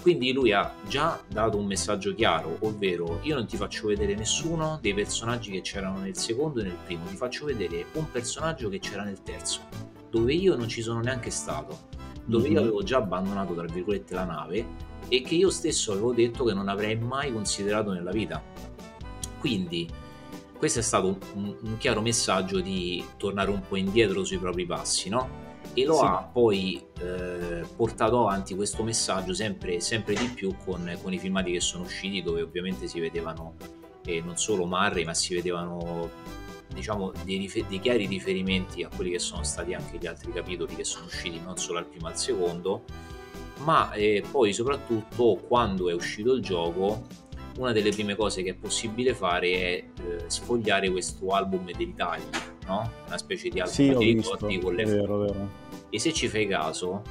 quindi 0.02 0.32
lui 0.32 0.52
ha 0.52 0.74
già 0.88 1.22
dato 1.28 1.56
un 1.56 1.64
messaggio 1.64 2.12
chiaro, 2.12 2.56
ovvero 2.62 3.20
io 3.22 3.36
non 3.36 3.46
ti 3.46 3.56
faccio 3.56 3.86
vedere 3.86 4.16
nessuno 4.16 4.80
dei 4.82 4.94
personaggi 4.94 5.52
che 5.52 5.60
c'erano 5.60 6.00
nel 6.00 6.16
secondo 6.16 6.60
e 6.60 6.64
nel 6.64 6.76
primo, 6.84 7.04
ti 7.04 7.14
faccio 7.14 7.46
vedere 7.46 7.86
un 7.92 8.10
personaggio 8.10 8.68
che 8.68 8.80
c'era 8.80 9.04
nel 9.04 9.22
terzo, 9.22 9.60
dove 10.10 10.34
io 10.34 10.56
non 10.56 10.66
ci 10.66 10.82
sono 10.82 11.00
neanche 11.00 11.30
stato, 11.30 11.88
dove 12.24 12.48
mm-hmm. 12.48 12.52
io 12.52 12.60
mhm. 12.60 12.66
avevo 12.66 12.82
già 12.82 12.96
abbandonato, 12.96 13.54
tra 13.54 13.66
virgolette, 13.66 14.14
la 14.14 14.24
nave 14.24 14.90
e 15.06 15.22
che 15.22 15.36
io 15.36 15.50
stesso 15.50 15.92
avevo 15.92 16.12
detto 16.12 16.44
che 16.44 16.52
non 16.52 16.68
avrei 16.68 16.96
mai 16.96 17.32
considerato 17.32 17.92
nella 17.92 18.10
vita. 18.10 18.42
Quindi 19.38 19.88
questo 20.56 20.80
è 20.80 20.82
stato 20.82 21.18
un, 21.34 21.54
un 21.60 21.76
chiaro 21.78 22.00
messaggio 22.00 22.60
di 22.60 23.04
tornare 23.16 23.50
un 23.50 23.62
po' 23.66 23.76
indietro 23.76 24.24
sui 24.24 24.38
propri 24.38 24.66
passi, 24.66 25.08
no? 25.08 25.51
E 25.74 25.84
lo 25.84 25.94
sì. 25.94 26.04
ha 26.04 26.28
poi 26.30 26.84
eh, 27.00 27.62
portato 27.74 28.20
avanti 28.20 28.54
questo 28.54 28.82
messaggio 28.82 29.32
sempre, 29.32 29.80
sempre 29.80 30.14
di 30.14 30.26
più 30.26 30.54
con, 30.64 30.98
con, 31.02 31.12
i 31.12 31.18
filmati 31.18 31.52
che 31.52 31.60
sono 31.60 31.84
usciti 31.84 32.22
dove 32.22 32.42
ovviamente 32.42 32.86
si 32.86 33.00
vedevano 33.00 33.54
eh, 34.04 34.20
non 34.20 34.36
solo 34.36 34.66
Marri 34.66 35.04
ma 35.04 35.14
si 35.14 35.34
vedevano 35.34 36.10
diciamo 36.72 37.12
dei, 37.24 37.38
rifer- 37.38 37.68
dei, 37.68 37.80
chiari 37.80 38.06
riferimenti 38.06 38.82
a 38.82 38.88
quelli 38.94 39.10
che 39.10 39.18
sono 39.18 39.42
stati 39.42 39.74
anche 39.74 39.98
gli 39.98 40.06
altri 40.06 40.32
capitoli 40.32 40.74
che 40.74 40.84
sono 40.84 41.06
usciti 41.06 41.40
non 41.40 41.56
solo 41.56 41.78
al 41.78 41.86
primo 41.86 42.08
e 42.08 42.10
al 42.10 42.18
secondo 42.18 42.82
ma 43.58 43.92
eh, 43.92 44.24
poi 44.28 44.52
soprattutto 44.52 45.40
quando 45.46 45.88
è 45.88 45.94
uscito 45.94 46.32
il 46.32 46.42
gioco 46.42 47.06
una 47.58 47.72
delle 47.72 47.90
prime 47.90 48.16
cose 48.16 48.42
che 48.42 48.50
è 48.50 48.54
possibile 48.54 49.14
fare 49.14 49.52
è 49.52 49.84
eh, 50.02 50.24
sfogliare 50.26 50.90
questo 50.90 51.28
album 51.28 51.64
dei 51.64 51.84
ritagli 51.84 52.24
no? 52.66 52.90
una 53.06 53.18
specie 53.18 53.48
di 53.48 53.60
album 53.60 53.74
sì, 53.74 53.94
di 53.94 54.12
ricordi 54.12 54.58
con 54.58 54.74
le 54.74 54.84
vero, 54.84 55.18
vero. 55.18 55.61
E 55.92 55.98
se 55.98 56.12
ci 56.12 56.26
fai 56.28 56.46
caso 56.46 57.02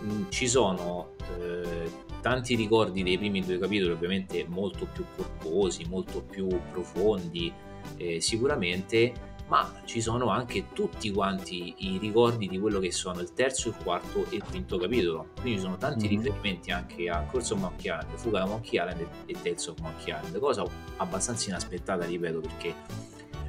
mh, 0.00 0.28
ci 0.28 0.46
sono 0.46 1.14
eh, 1.40 1.90
tanti 2.20 2.54
ricordi 2.54 3.02
dei 3.02 3.18
primi 3.18 3.44
due 3.44 3.58
capitoli 3.58 3.90
ovviamente 3.90 4.46
molto 4.48 4.86
più 4.90 5.04
corposi 5.16 5.84
molto 5.88 6.22
più 6.22 6.46
profondi 6.70 7.52
eh, 7.96 8.20
sicuramente 8.20 9.28
ma 9.50 9.68
ci 9.84 10.00
sono 10.00 10.28
anche 10.28 10.66
tutti 10.72 11.10
quanti 11.10 11.74
i 11.78 11.98
ricordi 11.98 12.46
di 12.46 12.56
quello 12.60 12.78
che 12.78 12.92
sono 12.92 13.20
il 13.20 13.32
terzo, 13.32 13.70
il 13.70 13.74
quarto 13.82 14.24
e 14.30 14.36
il 14.36 14.44
quinto 14.44 14.78
capitolo. 14.78 15.30
Quindi 15.40 15.58
ci 15.58 15.64
sono 15.64 15.76
tanti 15.76 16.06
mm-hmm. 16.06 16.22
riferimenti 16.22 16.70
anche 16.70 17.08
a 17.08 17.22
Corso 17.22 17.56
Monkey 17.56 17.92
Island, 17.92 18.16
Fuga 18.16 18.38
da 18.38 18.46
Monkey 18.46 18.78
Island 18.78 19.08
e 19.26 19.34
Tales 19.42 19.66
of 19.66 19.80
Monkey 19.80 20.14
Island, 20.16 20.38
cosa 20.38 20.64
abbastanza 20.98 21.48
inaspettata, 21.48 22.04
ripeto, 22.04 22.38
perché 22.38 22.74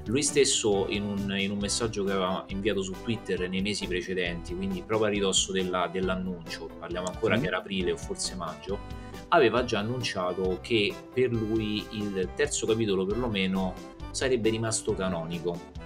lui 0.06 0.24
stesso 0.24 0.88
in 0.90 1.04
un, 1.04 1.36
in 1.38 1.52
un, 1.52 1.60
messaggio 1.60 2.04
che 2.04 2.12
aveva 2.12 2.44
inviato 2.48 2.82
su 2.82 2.94
Twitter 3.04 3.48
nei 3.48 3.62
mesi 3.62 3.88
precedenti, 3.88 4.56
quindi 4.56 4.82
proprio 4.82 5.08
a 5.08 5.12
ridosso 5.12 5.52
della, 5.52 5.88
dell'annuncio, 5.92 6.70
parliamo 6.80 7.08
ancora 7.08 7.38
mm. 7.38 7.42
che 7.42 7.48
era 7.48 7.58
aprile 7.58 7.92
o 7.92 7.98
forse 7.98 8.36
maggio, 8.36 8.80
aveva 9.30 9.64
già 9.64 9.80
annunciato 9.80 10.60
che 10.62 10.94
per 11.14 11.32
lui 11.32 11.86
il 11.92 12.30
terzo 12.36 12.66
capitolo 12.66 13.06
perlomeno 13.06 13.74
sarebbe 14.12 14.50
rimasto 14.50 14.94
canonico. 14.94 15.80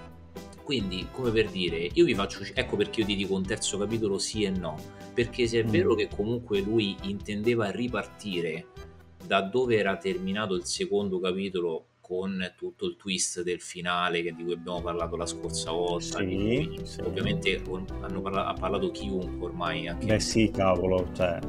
Quindi, 0.62 1.06
come 1.12 1.30
per 1.30 1.48
dire, 1.50 1.88
io 1.92 2.04
vi 2.04 2.14
faccio. 2.14 2.40
Ecco 2.52 2.74
perché 2.74 3.00
io 3.00 3.06
ti 3.06 3.14
dico 3.14 3.34
un 3.34 3.46
terzo 3.46 3.78
capitolo 3.78 4.18
sì 4.18 4.42
e 4.42 4.50
no. 4.50 4.76
Perché 5.14 5.46
se 5.46 5.60
è 5.60 5.64
mm. 5.64 5.68
vero 5.68 5.94
che 5.94 6.08
comunque 6.08 6.60
lui 6.60 6.96
intendeva 7.02 7.70
ripartire 7.70 8.66
da 9.24 9.42
dove 9.42 9.76
era 9.76 9.96
terminato 9.96 10.54
il 10.54 10.64
secondo 10.64 11.20
capitolo 11.20 11.86
con 12.06 12.52
tutto 12.56 12.86
il 12.86 12.94
twist 12.94 13.42
del 13.42 13.60
finale 13.60 14.22
di 14.22 14.32
cui 14.44 14.52
abbiamo 14.52 14.80
parlato 14.80 15.16
la 15.16 15.26
scorsa 15.26 15.72
volta. 15.72 16.20
Sì, 16.20 16.78
sì. 16.84 17.00
Ovviamente 17.00 17.60
hanno 18.00 18.20
parlato, 18.20 18.48
ha 18.48 18.54
parlato 18.54 18.92
chiunque 18.92 19.48
ormai. 19.48 19.88
Anche 19.88 20.06
Beh 20.06 20.20
sì, 20.20 20.48
cavolo, 20.52 21.08
cioè... 21.14 21.40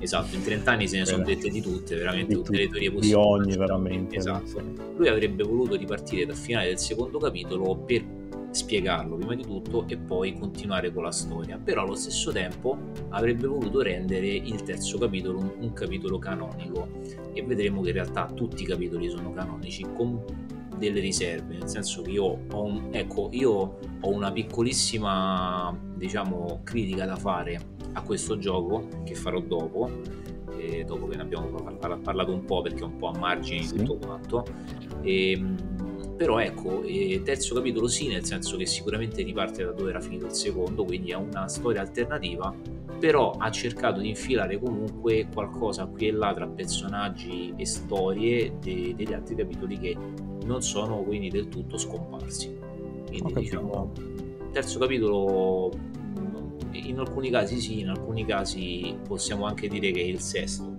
Esatto, 0.00 0.34
in 0.34 0.42
30 0.42 0.68
anni 0.68 0.88
se 0.88 0.98
ne 0.98 1.06
sono 1.06 1.22
dette 1.22 1.48
di 1.48 1.60
tutte, 1.60 1.94
veramente 1.94 2.34
di 2.34 2.34
tutte 2.34 2.56
le 2.56 2.68
teorie 2.68 2.90
possibili. 2.90 3.08
Di 3.08 3.14
ogni, 3.14 3.56
veramente. 3.56 4.16
Esatto. 4.16 4.60
Lui 4.96 5.06
avrebbe 5.06 5.44
voluto 5.44 5.76
ripartire 5.76 6.26
dal 6.26 6.34
finale 6.34 6.66
del 6.66 6.78
secondo 6.78 7.18
capitolo 7.20 7.76
per 7.76 8.02
spiegarlo 8.50 9.16
prima 9.16 9.34
di 9.34 9.42
tutto 9.42 9.86
e 9.86 9.96
poi 9.96 10.38
continuare 10.38 10.92
con 10.92 11.04
la 11.04 11.12
storia. 11.12 11.58
Però 11.62 11.82
allo 11.82 11.94
stesso 11.94 12.32
tempo 12.32 12.76
avrebbe 13.10 13.46
voluto 13.46 13.82
rendere 13.82 14.28
il 14.28 14.62
terzo 14.62 14.98
capitolo 14.98 15.38
un, 15.38 15.52
un 15.58 15.72
capitolo 15.72 16.18
canonico 16.18 16.88
e 17.32 17.42
vedremo 17.42 17.80
che 17.80 17.88
in 17.88 17.94
realtà 17.94 18.26
tutti 18.26 18.62
i 18.62 18.66
capitoli 18.66 19.08
sono 19.08 19.32
canonici 19.32 19.86
con 19.94 20.22
delle 20.80 21.00
riserve, 21.00 21.58
nel 21.58 21.68
senso 21.68 22.00
che 22.00 22.10
io 22.10 22.38
ho, 22.50 22.64
un, 22.64 22.88
ecco, 22.90 23.28
io 23.32 23.78
ho 24.00 24.08
una 24.08 24.32
piccolissima 24.32 25.78
diciamo, 25.94 26.60
critica 26.64 27.04
da 27.04 27.16
fare 27.16 27.60
a 27.92 28.02
questo 28.02 28.38
gioco 28.38 28.88
che 29.04 29.14
farò 29.14 29.40
dopo, 29.40 29.90
eh, 30.56 30.84
dopo 30.84 31.06
che 31.06 31.16
ne 31.16 31.22
abbiamo 31.22 31.48
parlato 32.02 32.32
un 32.32 32.44
po' 32.44 32.62
perché 32.62 32.80
è 32.80 32.84
un 32.84 32.96
po' 32.96 33.08
a 33.08 33.18
margine 33.18 33.60
di 33.60 33.66
sì. 33.66 33.76
tutto 33.76 33.98
quanto. 33.98 34.44
E, 35.02 35.32
ehm, 35.32 35.69
però 36.20 36.38
ecco, 36.38 36.82
eh, 36.82 37.22
terzo 37.24 37.54
capitolo 37.54 37.88
sì, 37.88 38.08
nel 38.08 38.26
senso 38.26 38.58
che 38.58 38.66
sicuramente 38.66 39.22
riparte 39.22 39.64
da 39.64 39.70
dove 39.70 39.88
era 39.88 40.00
finito 40.00 40.26
il 40.26 40.34
secondo, 40.34 40.84
quindi 40.84 41.12
è 41.12 41.14
una 41.14 41.48
storia 41.48 41.80
alternativa, 41.80 42.54
però 42.98 43.30
ha 43.38 43.50
cercato 43.50 44.00
di 44.00 44.10
infilare 44.10 44.58
comunque 44.58 45.28
qualcosa 45.32 45.86
qui 45.86 46.08
e 46.08 46.12
là 46.12 46.34
tra 46.34 46.46
personaggi 46.46 47.54
e 47.56 47.64
storie 47.64 48.52
de- 48.60 48.92
degli 48.94 49.14
altri 49.14 49.34
capitoli 49.34 49.78
che 49.78 49.96
non 50.44 50.60
sono 50.60 51.00
quindi 51.04 51.30
del 51.30 51.48
tutto 51.48 51.78
scomparsi. 51.78 52.54
Quindi 53.06 53.32
diciamo, 53.32 53.90
terzo 54.52 54.78
capitolo 54.78 55.70
in 56.72 56.98
alcuni 56.98 57.30
casi 57.30 57.58
sì, 57.58 57.80
in 57.80 57.88
alcuni 57.88 58.26
casi 58.26 58.94
possiamo 59.08 59.46
anche 59.46 59.68
dire 59.68 59.90
che 59.90 60.00
è 60.02 60.04
il 60.04 60.20
sesto, 60.20 60.69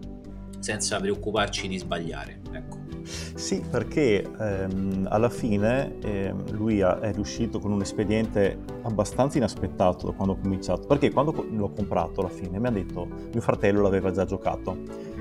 senza 0.61 0.99
preoccuparci 0.99 1.67
di 1.67 1.77
sbagliare. 1.77 2.39
Ecco. 2.51 2.79
Sì, 3.03 3.63
perché 3.67 4.21
ehm, 4.39 5.07
alla 5.09 5.29
fine 5.29 5.99
ehm, 5.99 6.51
lui 6.51 6.81
ha, 6.81 6.99
è 6.99 7.11
riuscito 7.11 7.59
con 7.59 7.71
un 7.71 7.81
espediente 7.81 8.59
abbastanza 8.83 9.37
inaspettato 9.37 10.07
da 10.07 10.13
quando 10.13 10.33
ho 10.33 10.37
cominciato. 10.37 10.87
Perché 10.87 11.11
quando 11.11 11.45
l'ho 11.49 11.71
comprato 11.71 12.21
alla 12.21 12.29
fine 12.29 12.59
mi 12.59 12.67
ha 12.67 12.71
detto, 12.71 13.07
mio 13.31 13.41
fratello 13.41 13.81
l'aveva 13.81 14.11
già 14.11 14.25
giocato, 14.25 14.77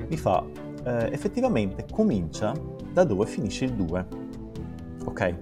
mi 0.07 0.17
fa, 0.17 0.45
eh, 0.85 1.09
effettivamente 1.11 1.85
comincia 1.91 2.53
da 2.93 3.03
dove 3.03 3.25
finisce 3.25 3.65
il 3.65 3.73
2. 3.73 4.07
Ok? 5.05 5.35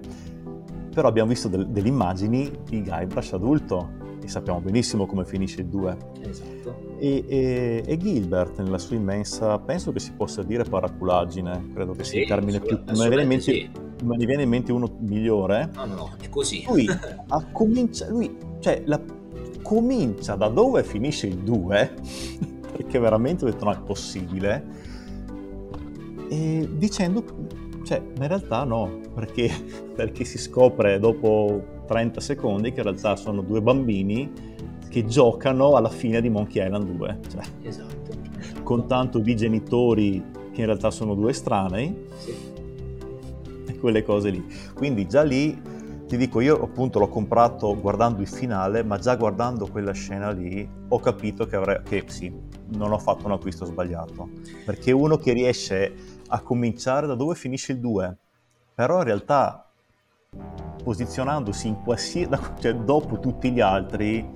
Però 0.94 1.06
abbiamo 1.06 1.28
visto 1.28 1.48
del, 1.48 1.68
delle 1.68 1.88
immagini 1.88 2.50
di 2.68 2.82
Guybrush 2.82 3.34
adulto 3.34 3.98
e 4.22 4.28
sappiamo 4.28 4.60
benissimo 4.60 5.06
come 5.06 5.24
finisce 5.24 5.60
il 5.60 5.66
2. 5.66 5.96
Esatto. 6.22 6.79
E, 7.02 7.24
e, 7.26 7.82
e, 7.86 7.96
Gilbert, 7.96 8.60
nella 8.60 8.76
sua 8.76 8.94
immensa, 8.94 9.58
penso 9.58 9.90
che 9.90 10.00
si 10.00 10.12
possa 10.12 10.42
dire 10.42 10.64
paraculaggine, 10.64 11.70
credo 11.72 11.92
che 11.92 12.04
sia 12.04 12.20
il 12.20 12.28
termine 12.28 12.60
più... 12.60 12.78
Viene 12.84 13.22
in 13.22 13.26
mente, 13.26 13.40
sì. 13.40 13.70
me 14.04 14.16
ne 14.18 14.26
viene 14.26 14.42
in 14.42 14.48
mente 14.50 14.70
uno 14.70 14.98
migliore. 14.98 15.70
No, 15.74 15.86
no, 15.86 15.94
no, 15.94 16.10
è 16.20 16.28
così. 16.28 16.62
Lui, 16.68 16.86
comincia, 17.52 18.06
lui 18.10 18.36
cioè, 18.58 18.82
la, 18.84 19.00
comincia 19.62 20.34
da 20.34 20.48
dove 20.48 20.84
finisce 20.84 21.26
il 21.26 21.38
2, 21.38 21.94
perché 22.72 22.98
veramente 23.00 23.46
ho 23.46 23.50
detto 23.50 23.64
no, 23.64 23.72
è 23.72 23.80
possibile, 23.80 24.64
e 26.28 26.68
dicendo, 26.76 27.24
cioè, 27.82 28.02
ma 28.18 28.24
in 28.24 28.28
realtà 28.28 28.64
no, 28.64 29.00
perché, 29.14 29.50
perché 29.96 30.24
si 30.24 30.36
scopre 30.36 30.98
dopo 30.98 31.78
30 31.86 32.20
secondi 32.20 32.72
che 32.72 32.80
in 32.80 32.84
realtà 32.84 33.16
sono 33.16 33.40
due 33.40 33.62
bambini 33.62 34.49
che 34.90 35.06
giocano 35.06 35.76
alla 35.76 35.88
fine 35.88 36.20
di 36.20 36.28
Monkey 36.28 36.62
Island 36.64 36.90
2. 36.90 37.18
Cioè, 37.30 37.42
esatto. 37.62 38.10
Con 38.62 38.86
tanto 38.86 39.20
di 39.20 39.34
genitori 39.36 40.22
che 40.52 40.60
in 40.60 40.66
realtà 40.66 40.90
sono 40.90 41.14
due 41.14 41.30
estranei. 41.30 42.06
Sì. 42.18 42.34
E 43.66 43.78
quelle 43.78 44.02
cose 44.02 44.30
lì. 44.30 44.44
Quindi 44.74 45.06
già 45.06 45.22
lì 45.22 45.78
ti 46.10 46.16
dico, 46.16 46.40
io 46.40 46.60
appunto 46.60 46.98
l'ho 46.98 47.08
comprato 47.08 47.78
guardando 47.78 48.20
il 48.20 48.26
finale, 48.26 48.82
ma 48.82 48.98
già 48.98 49.14
guardando 49.14 49.68
quella 49.68 49.92
scena 49.92 50.32
lì 50.32 50.68
ho 50.88 50.98
capito 50.98 51.46
che, 51.46 51.54
avrei, 51.54 51.82
che 51.84 52.02
sì, 52.08 52.34
non 52.70 52.90
ho 52.90 52.98
fatto 52.98 53.26
un 53.26 53.32
acquisto 53.32 53.64
sbagliato. 53.64 54.28
Perché 54.64 54.90
uno 54.90 55.18
che 55.18 55.32
riesce 55.32 55.94
a 56.26 56.40
cominciare 56.40 57.06
da 57.06 57.14
dove 57.14 57.36
finisce 57.36 57.72
il 57.72 57.78
2, 57.78 58.16
però 58.74 58.98
in 58.98 59.04
realtà 59.04 59.70
posizionandosi 60.82 61.68
in 61.68 61.80
qualsiasi, 61.80 62.28
cioè 62.58 62.74
dopo 62.74 63.20
tutti 63.20 63.52
gli 63.52 63.60
altri, 63.60 64.28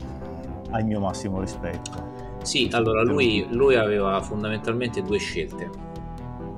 ha 0.75 0.81
il 0.81 0.87
mio 0.87 1.01
massimo 1.01 1.41
rispetto. 1.41 2.23
Sì, 2.43 2.69
allora 2.73 3.03
lui, 3.03 3.47
lui 3.51 3.77
aveva 3.77 4.21
fondamentalmente 4.21 5.03
due 5.03 5.19
scelte, 5.19 5.71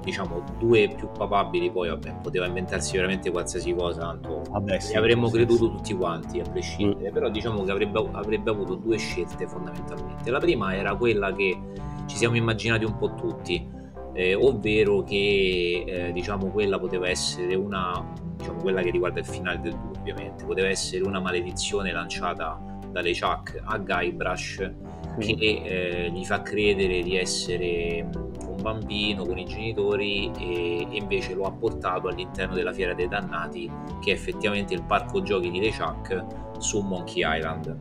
diciamo 0.02 0.42
due 0.59 0.88
più 0.88 1.09
papabili, 1.11 1.70
poi 1.70 1.90
vabbè, 1.90 2.16
poteva 2.22 2.46
inventarsi 2.46 2.96
veramente 2.96 3.31
qualsiasi 3.31 3.74
cosa, 3.74 4.00
tanto 4.00 4.42
vabbè, 4.50 4.81
sì, 4.81 4.96
avremmo 4.96 5.26
sì, 5.26 5.35
creduto 5.35 5.66
sì. 5.66 5.70
tutti 5.70 5.94
quanti 5.94 6.40
a 6.40 6.44
prescindere, 6.50 7.11
mm. 7.11 7.12
però 7.12 7.29
diciamo 7.29 7.62
che 7.62 7.70
avrebbe, 7.70 8.09
avrebbe 8.12 8.50
avuto 8.50 8.74
due 8.74 8.96
scelte 8.96 9.46
fondamentalmente. 9.46 10.31
La 10.31 10.40
prima 10.40 10.74
era 10.74 10.96
quella 10.96 11.33
che 11.33 11.59
ci 12.07 12.16
siamo 12.16 12.37
immaginati 12.37 12.85
un 12.85 12.96
po' 12.96 13.14
tutti, 13.14 13.68
eh, 14.12 14.35
ovvero 14.35 15.02
che 15.02 15.85
eh, 15.87 16.12
diciamo 16.12 16.46
quella 16.46 16.79
poteva 16.79 17.09
essere 17.09 17.55
una, 17.55 18.02
diciamo 18.37 18.61
quella 18.61 18.81
che 18.81 18.90
riguarda 18.90 19.20
il 19.20 19.26
finale 19.26 19.61
del 19.61 19.72
2 19.72 19.98
ovviamente, 20.00 20.44
poteva 20.44 20.68
essere 20.68 21.05
una 21.05 21.20
maledizione 21.20 21.92
lanciata 21.92 22.74
dalle 22.96 23.12
Chuck 23.12 23.61
a 23.62 23.76
Guybrush 23.76 24.70
che 25.18 25.35
eh, 25.38 26.11
gli 26.11 26.24
fa 26.24 26.40
credere 26.40 27.02
di 27.02 27.16
essere 27.16 28.09
un 28.48 28.56
bambino 28.62 29.24
con 29.26 29.37
i 29.38 29.44
genitori 29.44 30.30
e, 30.38 30.87
e, 30.90 30.96
invece 30.96 31.35
lo 31.35 31.44
ha 31.44 31.52
portato 31.52 32.09
all'interno 32.09 32.54
della 32.54 32.72
Fiera 32.72 32.94
dei 32.94 33.06
Dannati 33.06 33.70
che 34.00 34.12
è 34.12 34.14
effettivamente 34.14 34.72
il 34.72 34.82
parco 34.82 35.20
giochi 35.22 35.50
di 35.50 35.61
LeChuck 35.61 36.24
su 36.59 36.80
Monkey 36.80 37.22
Island. 37.24 37.76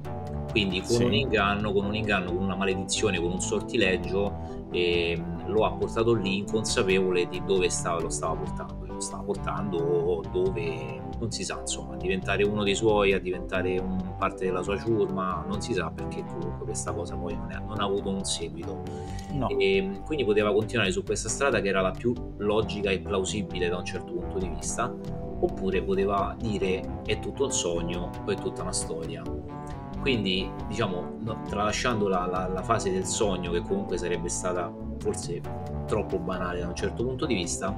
Quindi 0.51 0.79
con 0.79 0.97
sì. 0.97 1.03
un 1.03 1.13
inganno, 1.13 1.73
con 1.73 1.85
un 1.85 1.95
inganno, 1.95 2.33
con 2.33 2.43
una 2.43 2.55
maledizione, 2.55 3.19
con 3.19 3.31
un 3.31 3.41
sortileggio 3.41 4.67
eh, 4.71 5.21
lo 5.47 5.65
ha 5.65 5.71
portato 5.71 6.13
lì 6.13 6.37
inconsapevole 6.39 7.27
di 7.27 7.41
dove 7.45 7.69
stava, 7.69 8.01
lo 8.01 8.09
stava 8.09 8.35
portando 8.35 8.84
stava 9.01 9.23
portando 9.23 10.21
dove 10.31 11.01
non 11.19 11.31
si 11.31 11.43
sa, 11.43 11.59
insomma, 11.59 11.93
a 11.93 11.97
diventare 11.97 12.43
uno 12.43 12.63
dei 12.63 12.75
suoi, 12.75 13.13
a 13.13 13.19
diventare 13.19 13.77
un 13.77 14.15
parte 14.17 14.45
della 14.45 14.61
sua 14.61 14.77
ciurma, 14.77 15.43
non 15.47 15.61
si 15.61 15.73
sa 15.73 15.89
perché 15.89 16.23
comunque 16.23 16.65
questa 16.65 16.93
cosa 16.93 17.15
poi 17.15 17.35
non, 17.35 17.51
è, 17.51 17.59
non 17.59 17.79
ha 17.79 17.83
avuto 17.83 18.09
un 18.09 18.23
seguito. 18.23 18.81
No. 19.31 19.49
E 19.49 20.01
quindi 20.05 20.25
poteva 20.25 20.53
continuare 20.53 20.91
su 20.91 21.03
questa 21.03 21.29
strada 21.29 21.61
che 21.61 21.67
era 21.67 21.81
la 21.81 21.91
più 21.91 22.13
logica 22.37 22.89
e 22.89 22.99
plausibile 22.99 23.69
da 23.69 23.77
un 23.77 23.85
certo 23.85 24.13
punto 24.13 24.37
di 24.37 24.47
vista, 24.49 24.93
oppure 25.39 25.81
poteva 25.83 26.35
dire 26.37 27.01
è 27.05 27.19
tutto 27.19 27.45
un 27.45 27.51
sogno 27.51 28.09
o 28.25 28.31
è 28.31 28.35
tutta 28.35 28.61
una 28.61 28.73
storia. 28.73 29.21
Quindi, 29.99 30.47
diciamo, 30.67 31.17
tralasciando 31.49 32.07
la, 32.07 32.27
la, 32.27 32.47
la 32.47 32.61
fase 32.61 32.91
del 32.91 33.05
sogno, 33.05 33.51
che 33.51 33.61
comunque 33.61 33.97
sarebbe 33.97 34.29
stata 34.29 34.71
forse 34.99 35.41
troppo 35.87 36.19
banale 36.19 36.59
da 36.59 36.67
un 36.67 36.75
certo 36.75 37.03
punto 37.03 37.25
di 37.25 37.33
vista, 37.33 37.75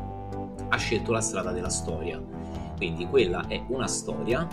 ha 0.69 0.77
scelto 0.77 1.11
la 1.11 1.21
strada 1.21 1.51
della 1.51 1.69
storia 1.69 2.21
quindi 2.77 3.07
quella 3.07 3.47
è 3.47 3.63
una 3.69 3.87
storia 3.87 4.47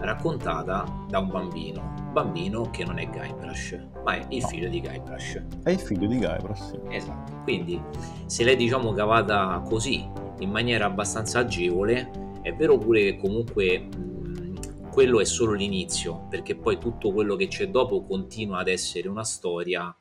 raccontata 0.00 0.84
da 1.08 1.18
un 1.20 1.28
bambino, 1.28 2.10
bambino 2.12 2.68
che 2.70 2.84
non 2.84 2.98
è 2.98 3.08
Guybrush, 3.08 3.80
ma 4.04 4.16
è 4.16 4.26
il 4.28 4.42
no. 4.42 4.48
figlio 4.48 4.68
di 4.68 4.80
Guybrush. 4.82 5.42
È 5.62 5.70
il 5.70 5.80
figlio 5.80 6.06
di 6.06 6.18
Guybrush, 6.18 6.68
sì. 6.68 6.78
Esatto. 6.90 7.32
Quindi 7.44 7.82
se 8.26 8.44
l'è 8.44 8.56
diciamo 8.56 8.92
cavata 8.92 9.62
così, 9.66 10.06
in 10.40 10.50
maniera 10.50 10.84
abbastanza 10.84 11.38
agevole, 11.38 12.10
è 12.42 12.54
vero 12.54 12.76
pure 12.76 13.00
che 13.00 13.16
comunque 13.16 13.78
mh, 13.78 14.90
quello 14.90 15.18
è 15.18 15.24
solo 15.24 15.54
l'inizio, 15.54 16.26
perché 16.28 16.56
poi 16.56 16.76
tutto 16.76 17.10
quello 17.10 17.36
che 17.36 17.48
c'è 17.48 17.70
dopo 17.70 18.04
continua 18.04 18.58
ad 18.58 18.68
essere 18.68 19.08
una 19.08 19.24
storia, 19.24 19.94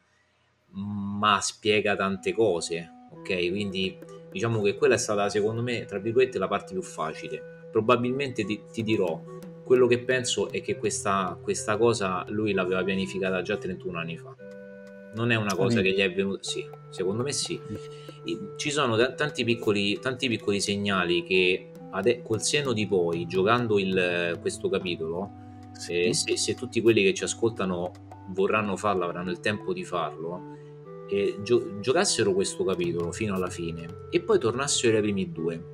ma 0.72 1.40
spiega 1.40 1.96
tante 1.96 2.34
cose, 2.34 2.92
ok? 3.12 3.50
Quindi 3.50 3.98
Diciamo 4.36 4.62
che 4.62 4.76
quella 4.76 4.96
è 4.96 4.98
stata, 4.98 5.30
secondo 5.30 5.62
me, 5.62 5.86
tra 5.86 5.98
virgolette, 5.98 6.38
la 6.38 6.50
parte 6.50 6.74
più 6.74 6.82
facile. 6.82 7.70
Probabilmente 7.72 8.44
ti, 8.44 8.64
ti 8.70 8.84
dirò, 8.84 9.18
quello 9.64 9.88
che 9.88 10.00
penso 10.00 10.52
è 10.52 10.62
che 10.62 10.76
questa, 10.76 11.40
questa, 11.42 11.78
cosa 11.78 12.26
lui 12.28 12.52
l'aveva 12.52 12.84
pianificata 12.84 13.42
già 13.42 13.56
31 13.56 13.98
anni 13.98 14.18
fa. 14.18 14.36
Non 15.16 15.32
è 15.32 15.36
una 15.36 15.56
cosa 15.56 15.80
che 15.80 15.94
gli 15.94 16.00
è 16.00 16.14
venuta... 16.14 16.44
Sì, 16.44 16.68
secondo 16.90 17.24
me 17.24 17.32
sì. 17.32 17.58
Ci 18.58 18.72
sono 18.72 18.98
tanti 19.16 19.46
piccoli, 19.46 20.00
tanti 20.00 20.28
piccoli 20.28 20.60
segnali 20.60 21.24
che 21.24 21.72
ade- 21.92 22.22
col 22.22 22.42
senno 22.42 22.74
di 22.74 22.86
poi, 22.88 23.26
giocando 23.28 23.80
il, 23.80 24.38
questo 24.42 24.68
capitolo, 24.68 25.32
sì. 25.72 26.12
se, 26.12 26.36
se 26.36 26.56
tutti 26.56 26.82
quelli 26.82 27.04
che 27.04 27.14
ci 27.14 27.24
ascoltano 27.24 27.90
vorranno 28.32 28.76
farlo, 28.76 29.06
avranno 29.06 29.32
il 29.32 29.40
tempo 29.40 29.72
di 29.72 29.86
farlo, 29.86 30.58
eh, 31.10 31.38
gio- 31.42 31.80
giocassero 31.80 32.34
questo 32.34 32.64
capitolo 32.64 33.12
fino 33.12 33.36
alla 33.36 33.50
fine 33.50 34.08
e 34.10 34.22
poi 34.22 34.40
tornassero 34.40 34.96
ai 34.96 35.02
primi 35.02 35.32
due 35.32 35.74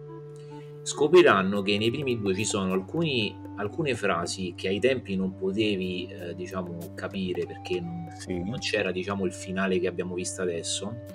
scopriranno 0.84 1.62
che 1.62 1.78
nei 1.78 1.92
primi 1.92 2.20
due 2.20 2.34
ci 2.34 2.44
sono 2.44 2.74
alcuni, 2.74 3.36
alcune 3.58 3.96
frasi 3.96 4.54
che 4.56 4.68
ai 4.68 4.80
tempi 4.80 5.16
non 5.16 5.36
potevi 5.36 6.08
eh, 6.08 6.36
diciamo 6.36 6.94
capire 6.96 7.46
perché 7.46 7.80
non, 7.80 8.08
sì. 8.18 8.44
non, 8.44 8.58
c'era 8.60 8.92
diciamo 8.92 9.26
il 9.26 9.34
finale 9.34 9.80
che 9.80 9.88
abbiamo 9.88 10.16
visto 10.16 10.42
adesso 10.42 11.06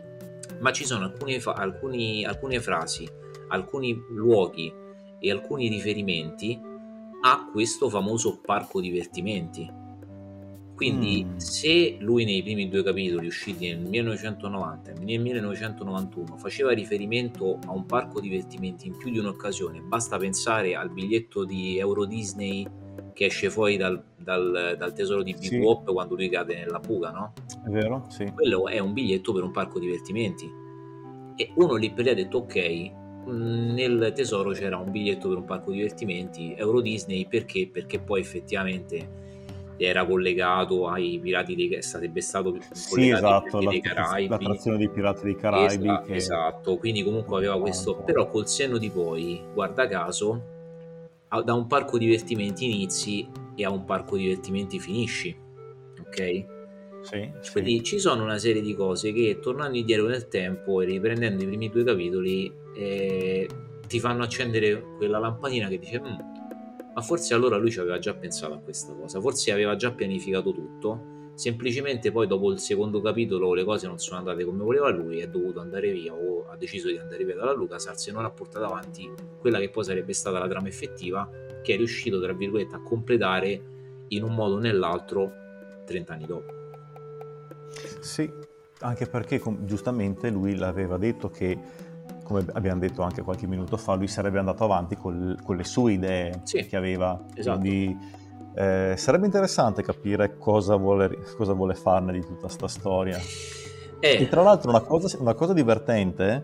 ma 0.61 0.73
ci 0.73 0.85
sono 0.85 1.05
alcune, 1.05 1.41
alcuni, 1.45 2.25
alcune 2.25 2.61
frasi 2.61 3.09
alcuni 3.49 4.01
luoghi 4.11 4.73
e 5.19 5.31
alcuni 5.31 5.69
riferimenti 5.69 6.61
a 7.23 7.49
questo 7.51 7.89
famoso 7.89 8.41
parco 8.41 8.81
divertimenti 8.81 9.85
quindi 10.77 11.25
mm. 11.25 11.37
se 11.39 11.97
lui 12.01 12.27
nei 12.27 12.43
primi 12.43 12.69
due 12.69 12.83
capitoli 12.83 13.27
usciti 13.27 13.67
nel 13.67 13.81
1990 13.81 14.91
e 14.91 14.95
nel 15.03 15.21
1991 15.21 16.37
faceva 16.37 16.73
riferimento 16.73 17.59
a 17.67 17.73
un 17.73 17.87
parco 17.87 18.21
divertimenti 18.21 18.87
in 18.87 18.97
più 18.99 19.11
di 19.11 19.19
un'occasione, 19.19 19.81
basta 19.81 20.19
pensare 20.19 20.77
al 20.77 20.91
biglietto 20.91 21.47
di 21.47 21.79
Euro 21.79 22.05
Disney 22.05 22.69
che 23.15 23.25
esce 23.25 23.49
fuori 23.49 23.79
dal, 23.79 24.05
dal, 24.19 24.77
dal 24.79 24.93
tesoro 24.93 25.23
di 25.23 25.33
Big 25.33 25.49
sì. 25.49 25.57
Wop 25.57 25.91
quando 25.91 26.15
lui 26.15 26.29
cade 26.29 26.55
nella 26.57 26.79
buca, 26.79 27.11
no? 27.11 27.33
È 27.65 27.71
vero, 27.71 28.05
sì. 28.09 28.31
Quello 28.35 28.69
è 28.69 28.79
un 28.79 28.93
biglietto 28.93 29.33
per 29.33 29.43
un 29.43 29.53
parco 29.53 29.79
divertimenti. 29.79 30.47
E 31.37 31.53
uno 31.55 31.77
lì 31.77 31.91
per 31.91 32.05
lì 32.05 32.11
ha 32.11 32.15
detto 32.15 32.39
ok, 32.39 32.91
nel 33.29 34.13
tesoro 34.15 34.51
c'era 34.51 34.77
un 34.77 34.91
biglietto 34.91 35.29
per 35.29 35.39
un 35.39 35.45
parco 35.45 35.71
divertimenti 35.71 36.55
Euro 36.55 36.83
Disney 36.83 37.27
perché? 37.27 37.69
Perché 37.73 37.99
poi 37.99 38.21
effettivamente 38.21 39.25
era 39.77 40.07
collegato 40.07 40.89
ai 40.89 41.19
Pirati 41.21 41.55
dei 41.55 41.69
Caraibi, 41.69 41.87
sarebbe 41.87 42.21
stato 42.21 42.57
sì, 42.73 43.11
esatto, 43.11 43.59
dei 43.59 43.81
Caraibi. 43.81 44.29
l'attrazione 44.29 44.79
dei 44.79 44.89
Pirati 44.89 45.25
dei 45.25 45.37
Caraibi. 45.37 45.85
Esatto, 45.85 46.07
che... 46.07 46.15
esatto, 46.15 46.77
quindi 46.77 47.03
comunque 47.03 47.37
aveva 47.37 47.59
questo, 47.61 47.97
però 47.97 48.29
col 48.29 48.49
senno 48.49 48.79
di 48.79 48.91
poi, 48.91 49.43
guarda 49.53 49.87
caso, 49.87 50.43
da 51.45 51.55
un 51.55 51.67
parco 51.67 51.99
divertimenti 51.99 52.65
inizi 52.65 53.29
e 53.55 53.65
a 53.65 53.71
un 53.71 53.85
parco 53.85 54.17
divertimenti 54.17 54.79
finisci, 54.79 55.37
ok? 56.01 56.55
Sì, 57.03 57.31
Quindi 57.53 57.85
ci 57.85 58.01
sono 58.01 58.25
una 58.25 58.39
serie 58.39 58.61
di 58.61 58.75
cose 58.75 59.13
che 59.13 59.39
tornando 59.41 59.77
indietro 59.77 60.09
nel 60.09 60.27
tempo 60.27 60.81
e 60.81 60.87
riprendendo 60.87 61.45
i 61.45 61.47
primi 61.47 61.69
due 61.69 61.85
capitoli 61.85 62.53
eh, 62.75 63.49
ti 63.87 64.01
fanno 64.01 64.25
accendere 64.25 64.83
quella 64.97 65.21
lampadina 65.21 65.69
che 65.69 65.79
dice 65.79 66.01
mm, 66.01 66.36
ma 66.97 67.03
forse 67.03 67.35
allora 67.35 67.59
lui 67.59 67.71
ci 67.71 67.79
aveva 67.79 67.99
già 67.99 68.15
pensato 68.15 68.55
a 68.55 68.59
questa 68.59 68.95
cosa, 68.95 69.21
forse 69.21 69.53
aveva 69.53 69.77
già 69.77 69.93
pianificato 69.93 70.51
tutto, 70.51 71.31
semplicemente 71.35 72.11
poi 72.11 72.27
dopo 72.27 72.51
il 72.51 72.59
secondo 72.59 73.03
capitolo 73.03 73.53
le 73.53 73.65
cose 73.65 73.87
non 73.87 73.99
sono 73.99 74.17
andate 74.17 74.47
come 74.47 74.63
voleva 74.63 74.89
lui, 74.89 75.19
è 75.19 75.29
dovuto 75.29 75.61
andare 75.61 75.93
via 75.93 76.15
o 76.15 76.49
ha 76.49 76.57
deciso 76.57 76.89
di 76.89 76.97
andare 76.97 77.23
via 77.25 77.35
dalla 77.35 77.53
LucasArts 77.53 78.07
e 78.09 78.13
non 78.13 78.25
ha 78.25 78.31
portato 78.31 78.65
avanti 78.65 79.13
quella 79.39 79.59
che 79.59 79.69
poi 79.69 79.85
sarebbe 79.85 80.15
stata 80.15 80.39
la 80.39 80.49
trama 80.49 80.69
effettiva 80.69 81.29
che 81.63 81.75
è 81.75 81.77
riuscito 81.77 82.19
tra 82.19 82.33
virgolette 82.33 82.77
a 82.77 82.81
completare 82.81 83.63
in 84.09 84.23
un 84.23 84.35
modo 84.35 84.55
o 84.55 84.59
nell'altro 84.59 85.31
30 85.85 86.13
anni 86.15 86.25
dopo. 86.25 86.55
Sì, 88.01 88.33
anche 88.81 89.07
perché 89.07 89.43
giustamente 89.65 90.31
lui 90.31 90.57
l'aveva 90.57 90.97
detto 90.97 91.29
che 91.29 91.59
come 92.27 92.45
abbiamo 92.55 92.81
detto 92.81 93.03
anche 93.03 93.23
qualche 93.23 93.47
minuto 93.47 93.77
fa, 93.77 93.95
lui 93.95 94.09
sarebbe 94.09 94.41
andato 94.41 94.65
avanti 94.65 94.97
col, 94.97 95.39
con 95.45 95.57
le 95.57 95.65
sue 95.65 95.93
idee 95.93 96.41
sì, 96.43 96.67
che 96.67 96.77
aveva. 96.77 97.25
Esatto. 97.35 97.61
Quindi 97.61 97.97
eh, 98.55 98.95
sarebbe 98.97 99.27
interessante 99.27 99.83
capire 99.83 100.37
cosa 100.37 100.75
vuole, 100.75 101.19
cosa 101.37 101.53
vuole 101.53 101.75
farne 101.75 102.13
di 102.13 102.21
tutta 102.21 102.41
questa 102.41 102.67
storia. 102.67 103.17
Eh. 104.01 104.23
E 104.23 104.29
tra 104.29 104.43
l'altro 104.43 104.71
una 104.71 104.81
cosa, 104.81 105.17
una 105.21 105.35
cosa 105.35 105.53
divertente 105.53 106.27
è 106.27 106.43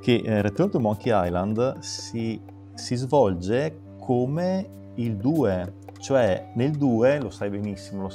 che 0.00 0.20
eh, 0.24 0.42
Return 0.42 0.70
to 0.70 0.80
Monkey 0.80 1.12
Island 1.14 1.78
si, 1.78 2.40
si 2.74 2.96
svolge 2.96 3.80
come 4.00 4.92
il 4.96 5.16
2, 5.16 5.74
cioè 5.98 6.50
nel 6.56 6.72
2, 6.72 7.20
lo 7.20 7.30
sai 7.30 7.50
benissimo, 7.50 8.02
lo, 8.02 8.10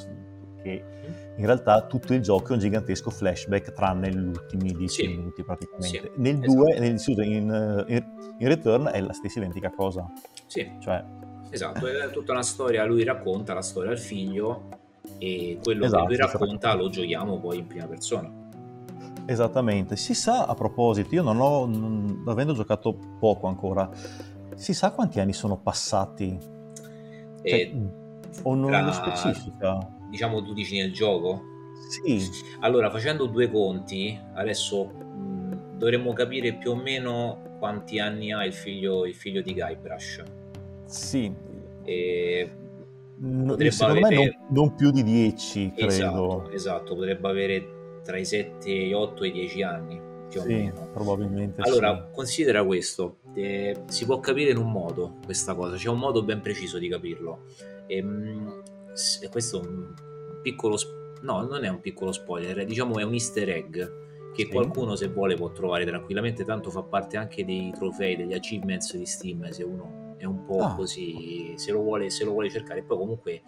che 0.61 0.83
in 1.37 1.45
realtà 1.45 1.85
tutto 1.85 2.13
il 2.13 2.21
gioco 2.21 2.49
è 2.49 2.51
un 2.53 2.59
gigantesco 2.59 3.09
flashback 3.09 3.73
tranne 3.73 4.09
gli 4.09 4.25
ultimi 4.25 4.71
10 4.71 4.87
sì. 4.87 5.07
minuti 5.07 5.43
praticamente. 5.43 5.87
Sì, 5.87 6.11
nel 6.15 6.39
2, 6.39 6.75
esatto. 6.75 7.13
nel, 7.21 7.27
in, 7.27 7.85
in, 7.87 8.05
in, 8.37 8.47
Return 8.47 8.85
è 8.87 9.01
la 9.01 9.13
stessa 9.13 9.39
identica 9.39 9.71
cosa. 9.71 10.09
Sì. 10.45 10.71
Cioè... 10.79 11.03
Esatto, 11.49 11.87
è 11.87 12.09
tutta 12.11 12.31
una 12.31 12.43
storia, 12.43 12.85
lui 12.85 13.03
racconta 13.03 13.53
la 13.53 13.61
storia 13.61 13.91
al 13.91 13.99
figlio 13.99 14.67
e 15.17 15.59
quello 15.61 15.85
esatto, 15.85 16.03
che 16.03 16.07
lui 16.07 16.17
racconta 16.17 16.73
lo 16.73 16.89
giochiamo 16.89 17.39
poi 17.39 17.59
in 17.59 17.67
prima 17.67 17.85
persona. 17.85 18.31
Esattamente, 19.25 19.95
si 19.95 20.13
sa 20.13 20.45
a 20.45 20.53
proposito, 20.53 21.15
io 21.15 21.23
non 21.23 21.39
ho, 21.39 21.65
non, 21.65 22.23
avendo 22.27 22.53
giocato 22.53 22.97
poco 23.19 23.47
ancora, 23.47 23.89
si 24.55 24.73
sa 24.73 24.91
quanti 24.91 25.19
anni 25.19 25.33
sono 25.33 25.57
passati? 25.57 26.37
Cioè, 27.43 27.71
o 28.43 28.55
non 28.55 28.69
tra... 28.69 28.81
lo 28.81 28.91
specifica? 28.91 29.94
Diciamo 30.15 30.41
tu 30.41 30.53
dici 30.53 30.77
nel 30.77 30.93
gioco? 30.93 31.43
Sì. 31.89 32.27
Allora, 32.61 32.89
facendo 32.89 33.25
due 33.25 33.51
conti, 33.51 34.17
adesso 34.33 34.85
mh, 34.85 35.77
dovremmo 35.77 36.13
capire 36.13 36.53
più 36.53 36.71
o 36.71 36.75
meno 36.75 37.57
quanti 37.59 37.99
anni 37.99 38.31
ha 38.31 38.45
il 38.45 38.53
figlio, 38.53 39.05
il 39.05 39.13
figlio 39.13 39.41
di 39.41 39.53
Guybrush. 39.53 40.23
Sì. 40.85 41.31
E 41.83 42.49
no, 43.17 43.57
secondo 43.69 44.05
avere... 44.05 44.15
me 44.15 44.25
non, 44.25 44.45
non, 44.49 44.75
più 44.75 44.89
di 44.91 45.03
10, 45.03 45.73
credo. 45.75 45.87
Esatto, 45.87 46.49
esatto, 46.51 46.95
potrebbe 46.95 47.27
avere 47.27 47.99
tra 48.03 48.17
i 48.17 48.25
7, 48.25 48.71
gli 48.71 48.93
8 48.93 49.23
e 49.23 49.27
i 49.27 49.31
10 49.31 49.63
anni. 49.63 50.01
Più 50.29 50.41
sì, 50.41 50.47
o 50.47 50.49
meno. 50.49 50.89
probabilmente. 50.91 51.61
Allora, 51.61 52.07
sì. 52.07 52.15
considera 52.15 52.63
questo: 52.63 53.17
eh, 53.35 53.83
si 53.87 54.05
può 54.05 54.19
capire 54.19 54.51
in 54.51 54.57
un 54.57 54.71
modo 54.71 55.17
questa 55.23 55.53
cosa, 55.53 55.75
c'è 55.75 55.89
un 55.89 55.99
modo 55.99 56.23
ben 56.23 56.41
preciso 56.41 56.79
di 56.79 56.87
capirlo. 56.87 57.43
E, 57.85 58.01
mh, 58.01 58.63
questo 59.29 59.61
è 59.61 59.65
un 59.65 59.93
piccolo 60.41 60.77
no 61.21 61.41
non 61.41 61.63
è 61.63 61.67
un 61.67 61.81
piccolo 61.81 62.11
spoiler 62.11 62.65
diciamo 62.65 62.97
è 62.99 63.03
un 63.03 63.13
easter 63.13 63.49
egg 63.49 63.73
che 64.33 64.43
sì. 64.43 64.47
qualcuno 64.47 64.95
se 64.95 65.07
vuole 65.07 65.35
può 65.35 65.51
trovare 65.51 65.85
tranquillamente 65.85 66.43
tanto 66.43 66.69
fa 66.69 66.83
parte 66.83 67.17
anche 67.17 67.45
dei 67.45 67.71
trofei 67.73 68.15
degli 68.15 68.33
achievements 68.33 68.95
di 68.95 69.05
Steam 69.05 69.49
se 69.49 69.63
uno 69.63 70.15
è 70.17 70.25
un 70.25 70.45
po' 70.45 70.59
ah. 70.59 70.75
così 70.75 71.53
se 71.55 71.71
lo 71.71 71.81
vuole 71.81 72.09
se 72.09 72.23
lo 72.23 72.31
vuole 72.31 72.49
cercare 72.49 72.83
poi 72.83 72.97
comunque 72.97 73.41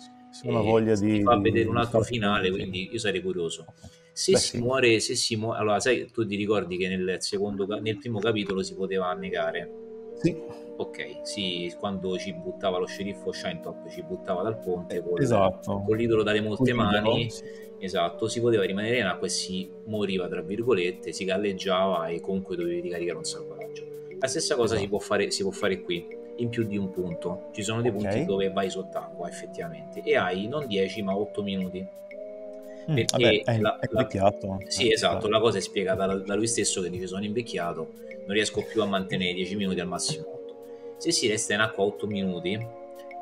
eh, 0.44 0.52
voglia 0.52 0.96
di 0.96 1.22
fa 1.22 1.38
vedere 1.38 1.70
un 1.70 1.78
altro 1.78 2.02
finale 2.02 2.50
quindi 2.50 2.90
io 2.92 3.00
sarei 3.00 3.22
curioso 3.22 3.66
se 4.12 4.32
Beh, 4.32 4.38
si 4.38 4.48
sì. 4.48 4.60
muore 4.60 5.00
se 5.00 5.16
si 5.16 5.36
muore 5.36 5.60
allora 5.60 5.80
sai 5.80 6.10
tu 6.12 6.26
ti 6.26 6.36
ricordi 6.36 6.78
che 6.78 6.88
nel 6.88 7.18
secondo 7.20 7.66
nel 7.80 7.98
primo 7.98 8.20
capitolo 8.20 8.64
si 8.64 8.76
poteva 8.76 9.08
annegare 9.08 9.72
sì 10.16 10.66
ok, 10.78 11.20
sì, 11.24 11.74
quando 11.80 12.18
ci 12.18 12.34
buttava 12.34 12.78
lo 12.78 12.86
sceriffo 12.86 13.32
Shinetop, 13.32 13.90
ci 13.90 14.04
buttava 14.04 14.44
dal 14.44 14.60
ponte 14.60 15.02
con, 15.02 15.20
esatto. 15.20 15.84
con 15.86 15.98
l'idolo 15.98 16.22
dalle 16.24 16.42
molte 16.42 16.72
mani, 16.74 17.30
esatto, 17.80 18.28
si 18.28 18.40
poteva 18.40 18.64
rimanere 18.64 19.00
in 19.00 19.06
acqua 19.06 19.26
e 19.26 19.32
si 19.32 19.70
moriva, 19.86 20.28
tra 20.28 20.42
virgolette, 20.42 21.12
si 21.12 21.26
galleggiava 21.26 22.08
e 22.08 22.20
comunque 22.20 22.56
dovevi 22.56 22.82
ricaricare 22.82 23.18
un 23.18 23.24
salvataggio. 23.24 23.86
La 24.20 24.28
stessa 24.28 24.56
cosa 24.56 24.76
esatto. 24.76 24.82
si, 24.82 24.88
può 24.88 25.00
fare, 25.00 25.32
si 25.32 25.42
può 25.42 25.52
fare 25.52 25.82
qui, 25.82 26.08
in 26.38 26.50
più 26.50 26.64
di 26.64 26.78
un 26.78 26.92
punto. 26.92 27.50
Ci 27.54 27.64
sono 27.64 27.82
dei 27.82 27.92
okay. 27.92 28.04
punti 28.04 28.26
dove 28.26 28.52
vai 28.52 28.70
sott'acqua, 28.70 29.28
effettivamente, 29.28 30.02
e 30.04 30.16
hai 30.16 30.48
non 30.48 30.68
10 30.68 31.02
ma 31.02 31.16
8 31.18 31.42
minuti. 31.42 31.96
Mm, 32.90 32.96
perché 32.96 33.18
vabbè, 33.18 33.42
è, 33.44 33.60
la, 33.60 33.80
è 33.80 33.88
invecchiato. 33.92 34.48
La, 34.48 34.58
sì, 34.68 34.92
esatto, 34.92 35.28
la 35.28 35.40
cosa 35.40 35.58
è 35.58 35.62
spiegata 35.62 36.06
da, 36.06 36.16
da 36.18 36.36
lui 36.36 36.48
stesso 36.48 36.82
che 36.82 36.90
dice 36.92 37.08
sono 37.08 37.26
invecchiato, 37.26 37.94
non 38.26 38.36
riesco 38.36 38.64
più 38.64 38.82
a 38.82 38.86
mantenere 38.86 39.34
10 39.34 39.56
minuti 39.56 39.80
al 39.80 39.88
massimo 39.88 40.37
se 40.98 41.12
si 41.12 41.28
resta 41.28 41.54
in 41.54 41.60
acqua 41.62 41.84
8 41.84 42.08
minuti, 42.08 42.76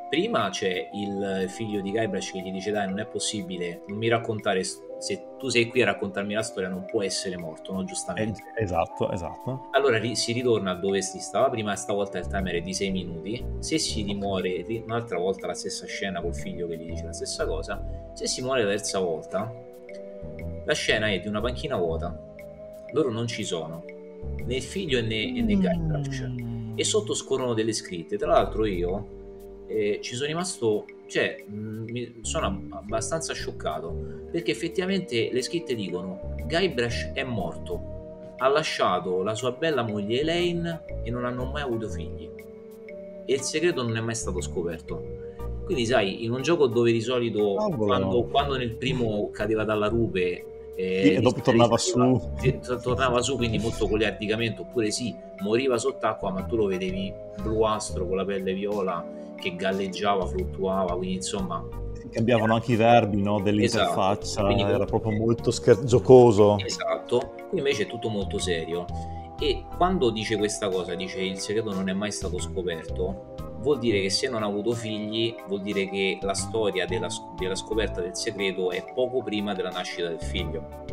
prima 0.09 0.49
c'è 0.49 0.89
il 0.93 1.45
figlio 1.49 1.81
di 1.81 1.91
Guybrush 1.91 2.31
che 2.31 2.39
gli 2.39 2.51
dice 2.51 2.71
dai 2.71 2.87
non 2.87 2.99
è 2.99 3.05
possibile, 3.05 3.81
non 3.87 3.97
mi 3.97 4.07
raccontare, 4.07 4.63
se 4.63 5.27
tu 5.37 5.49
sei 5.49 5.67
qui 5.67 5.81
a 5.81 5.85
raccontarmi 5.85 6.33
la 6.33 6.41
storia 6.41 6.69
non 6.69 6.85
può 6.85 7.03
essere 7.03 7.37
morto, 7.37 7.73
no? 7.73 7.83
Giustamente. 7.83 8.41
Eh, 8.55 8.63
esatto, 8.63 9.11
esatto. 9.11 9.67
Allora 9.71 9.99
si 10.13 10.31
ritorna 10.31 10.73
dove 10.73 11.01
si 11.01 11.19
stava 11.19 11.49
prima, 11.49 11.75
stavolta 11.75 12.17
il 12.17 12.27
timer 12.27 12.55
è 12.55 12.61
di 12.61 12.73
6 12.73 12.91
minuti, 12.91 13.45
se 13.59 13.77
si 13.77 14.03
rimuore 14.03 14.63
un'altra 14.85 15.17
volta 15.17 15.47
la 15.47 15.53
stessa 15.53 15.85
scena 15.85 16.21
col 16.21 16.35
figlio 16.35 16.67
che 16.67 16.77
gli 16.77 16.89
dice 16.89 17.05
la 17.05 17.13
stessa 17.13 17.45
cosa, 17.45 17.83
se 18.13 18.27
si 18.27 18.41
muore 18.41 18.63
la 18.63 18.69
terza 18.69 18.99
volta, 18.99 19.53
la 20.63 20.73
scena 20.73 21.11
è 21.11 21.19
di 21.19 21.27
una 21.27 21.41
panchina 21.41 21.75
vuota, 21.75 22.17
loro 22.91 23.11
non 23.11 23.27
ci 23.27 23.43
sono, 23.43 23.83
né 24.45 24.55
il 24.55 24.63
figlio 24.63 25.01
né, 25.01 25.29
né 25.29 25.55
Guybrush 25.55 26.54
e 26.75 26.83
sotto 26.83 27.13
scorrono 27.13 27.53
delle 27.53 27.73
scritte. 27.73 28.17
Tra 28.17 28.27
l'altro 28.27 28.65
io 28.65 29.65
eh, 29.67 29.99
ci 30.01 30.15
sono 30.15 30.27
rimasto, 30.27 30.85
cioè 31.07 31.43
mh, 31.47 31.57
mm, 31.57 32.21
sono 32.21 32.67
abbastanza 32.71 33.33
scioccato 33.33 34.27
perché 34.31 34.51
effettivamente 34.51 35.29
le 35.31 35.41
scritte 35.41 35.75
dicono 35.75 36.35
Guybrush 36.45 37.11
è 37.13 37.23
morto, 37.23 38.35
ha 38.37 38.47
lasciato 38.47 39.23
la 39.23 39.33
sua 39.33 39.51
bella 39.51 39.83
moglie 39.83 40.19
Elaine 40.19 40.83
e 41.03 41.09
non 41.09 41.25
hanno 41.25 41.45
mai 41.45 41.63
avuto 41.63 41.89
figli 41.89 42.29
e 43.25 43.33
il 43.33 43.41
segreto 43.41 43.81
non 43.81 43.97
è 43.97 44.01
mai 44.01 44.15
stato 44.15 44.41
scoperto. 44.41 45.23
Quindi 45.65 45.85
sai, 45.87 46.23
in 46.23 46.31
un 46.31 46.43
gioco 46.43 46.67
dove 46.67 46.91
di 46.91 47.01
solito 47.01 47.55
quando, 47.75 48.25
quando 48.25 48.55
nel 48.55 48.75
primo 48.75 49.31
cadeva 49.31 49.63
dalla 49.63 49.87
rupe 49.87 50.54
eh, 50.75 51.15
e 51.15 51.21
dopo 51.21 51.41
tornava 51.41 51.77
su. 51.77 52.21
tornava 52.81 53.21
su 53.21 53.37
quindi 53.37 53.57
molto 53.57 53.87
goliardicamente 53.87 54.61
oppure 54.61 54.91
sì 54.91 55.15
moriva 55.39 55.77
sott'acqua 55.77 56.31
ma 56.31 56.43
tu 56.43 56.55
lo 56.57 56.65
vedevi 56.65 57.13
bluastro 57.41 58.05
con 58.05 58.17
la 58.17 58.25
pelle 58.25 58.53
viola 58.53 59.05
che 59.35 59.55
galleggiava 59.55 60.25
fluttuava 60.25 60.95
quindi 60.95 61.15
insomma 61.15 61.65
cambiavano 62.11 62.53
anche 62.53 62.73
i 62.73 62.75
verbi 62.75 63.21
no, 63.21 63.41
dell'interfaccia 63.41 64.51
esatto. 64.51 64.67
era 64.67 64.85
proprio 64.85 65.11
molto 65.11 65.51
scher- 65.51 65.83
giocoso 65.83 66.57
esatto 66.59 67.33
qui 67.49 67.59
invece 67.59 67.83
è 67.83 67.87
tutto 67.87 68.09
molto 68.09 68.37
serio 68.37 68.85
e 69.39 69.65
quando 69.77 70.11
dice 70.11 70.37
questa 70.37 70.69
cosa 70.69 70.93
dice 70.95 71.21
il 71.21 71.39
segreto 71.39 71.73
non 71.73 71.89
è 71.89 71.93
mai 71.93 72.11
stato 72.11 72.39
scoperto 72.39 73.33
vuol 73.65 73.79
dire 73.79 73.99
che 73.99 74.11
se 74.11 74.29
non 74.29 74.43
ha 74.43 74.45
avuto 74.45 74.73
figli 74.73 75.35
vuol 75.47 75.61
dire 75.61 75.89
che 75.89 76.19
la 76.21 76.35
storia 76.35 76.85
della, 76.85 77.07
della 77.35 77.55
scoperta 77.55 77.99
del 77.99 78.15
segreto 78.15 78.69
è 78.69 78.85
poco 78.93 79.23
prima 79.23 79.55
della 79.55 79.71
nascita 79.71 80.07
del 80.07 80.21
figlio. 80.21 80.83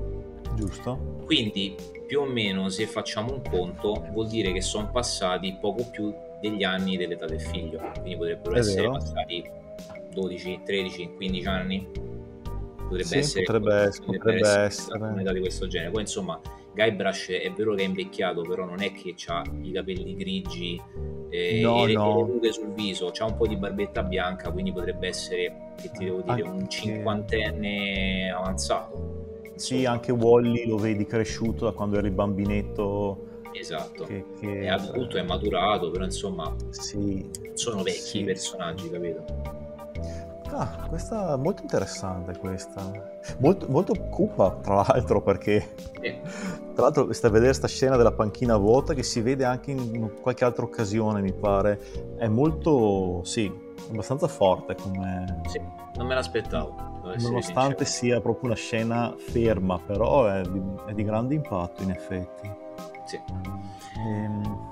Giusto. 0.54 1.20
Quindi 1.26 1.76
più 2.06 2.22
o 2.22 2.24
meno 2.24 2.70
se 2.70 2.86
facciamo 2.86 3.34
un 3.34 3.42
conto 3.42 4.06
vuol 4.12 4.26
dire 4.26 4.52
che 4.52 4.62
sono 4.62 4.90
passati 4.90 5.54
poco 5.60 5.84
più 5.90 6.14
degli 6.40 6.64
anni 6.64 6.96
dell'età 6.96 7.26
del 7.26 7.42
figlio, 7.42 7.78
quindi 8.00 8.16
potrebbero 8.16 8.54
è 8.54 8.58
essere 8.58 8.80
vero. 8.80 8.92
passati 8.92 9.50
12, 10.14 10.60
13, 10.64 11.12
15 11.14 11.46
anni. 11.46 11.88
Potrebbe 12.76 13.04
sì, 13.04 13.18
essere, 13.18 13.44
potrebbe, 13.44 13.68
potrebbe, 13.68 14.16
potrebbe 14.16 14.40
essere, 14.40 14.64
essere. 14.64 14.98
un'età 14.98 15.32
di 15.32 15.40
questo 15.40 15.66
genere. 15.66 15.90
Poi 15.90 16.00
insomma 16.00 16.40
Guybrush 16.74 17.30
è 17.30 17.52
vero 17.52 17.74
che 17.74 17.82
è 17.82 17.86
invecchiato, 17.86 18.42
però 18.42 18.64
non 18.64 18.80
è 18.80 18.92
che 18.92 19.14
ha 19.26 19.42
i 19.60 19.72
capelli 19.72 20.14
grigi 20.14 20.80
eh, 21.28 21.60
no, 21.60 21.86
e, 21.86 21.92
no. 21.92 22.16
le 22.16 22.32
rughe 22.32 22.52
sul 22.52 22.72
viso, 22.72 23.10
c'ha 23.12 23.24
un 23.24 23.36
po' 23.36 23.46
di 23.46 23.56
barbetta 23.56 24.02
bianca, 24.02 24.50
quindi 24.50 24.72
potrebbe 24.72 25.08
essere, 25.08 25.72
che 25.80 25.90
ti 25.90 26.04
devo 26.04 26.20
dire, 26.22 26.42
anche... 26.42 26.48
un 26.48 26.68
cinquantenne 26.68 28.30
avanzato. 28.30 29.20
Sì, 29.54 29.84
anche 29.84 30.12
Wally 30.12 30.66
lo 30.66 30.76
vedi 30.76 31.06
cresciuto 31.06 31.66
da 31.66 31.72
quando 31.72 31.98
era 31.98 32.06
il 32.06 32.12
bambinetto. 32.12 33.30
Esatto, 33.52 34.04
che, 34.04 34.24
che... 34.40 34.62
è 34.62 34.68
adulto, 34.68 35.18
è 35.18 35.22
maturato, 35.22 35.90
però 35.90 36.04
insomma 36.04 36.54
sì. 36.70 37.28
sono 37.52 37.82
vecchi 37.82 37.98
sì. 37.98 38.20
i 38.20 38.24
personaggi, 38.24 38.88
capito? 38.88 39.24
Ah, 40.55 40.86
questa 40.86 41.32
è 41.32 41.36
molto 41.36 41.62
interessante 41.62 42.36
questa. 42.36 42.82
Molto, 43.38 43.66
molto 43.68 43.94
cupa, 43.94 44.59
tra 44.62 44.84
l'altro, 44.86 45.22
perché 45.22 45.74
sì. 46.00 46.20
tra 46.74 46.82
l'altro 46.82 47.11
sta 47.12 47.28
a 47.28 47.30
vedere 47.30 47.50
questa 47.50 47.68
scena 47.68 47.96
della 47.96 48.12
panchina 48.12 48.57
vuota 48.59 48.92
che 48.92 49.03
si 49.03 49.22
vede 49.22 49.44
anche 49.44 49.70
in 49.70 50.20
qualche 50.20 50.44
altra 50.44 50.64
occasione, 50.64 51.22
mi 51.22 51.32
pare. 51.32 51.80
È 52.18 52.28
molto, 52.28 53.22
sì, 53.24 53.50
abbastanza 53.90 54.28
forte 54.28 54.74
come... 54.74 55.40
Sì, 55.46 55.61
non 55.96 56.07
me 56.07 56.14
l'aspettavo. 56.14 56.90
Nonostante 57.18 57.86
sia 57.86 58.20
proprio 58.20 58.50
una 58.50 58.55
scena 58.55 59.14
ferma, 59.16 59.78
però 59.78 60.26
è 60.26 60.42
di, 60.42 60.62
è 60.86 60.92
di 60.92 61.03
grande 61.03 61.34
impatto 61.34 61.82
in 61.82 61.90
effetti. 61.90 62.53
Sì. 63.05 63.18
Ehm... 64.07 64.70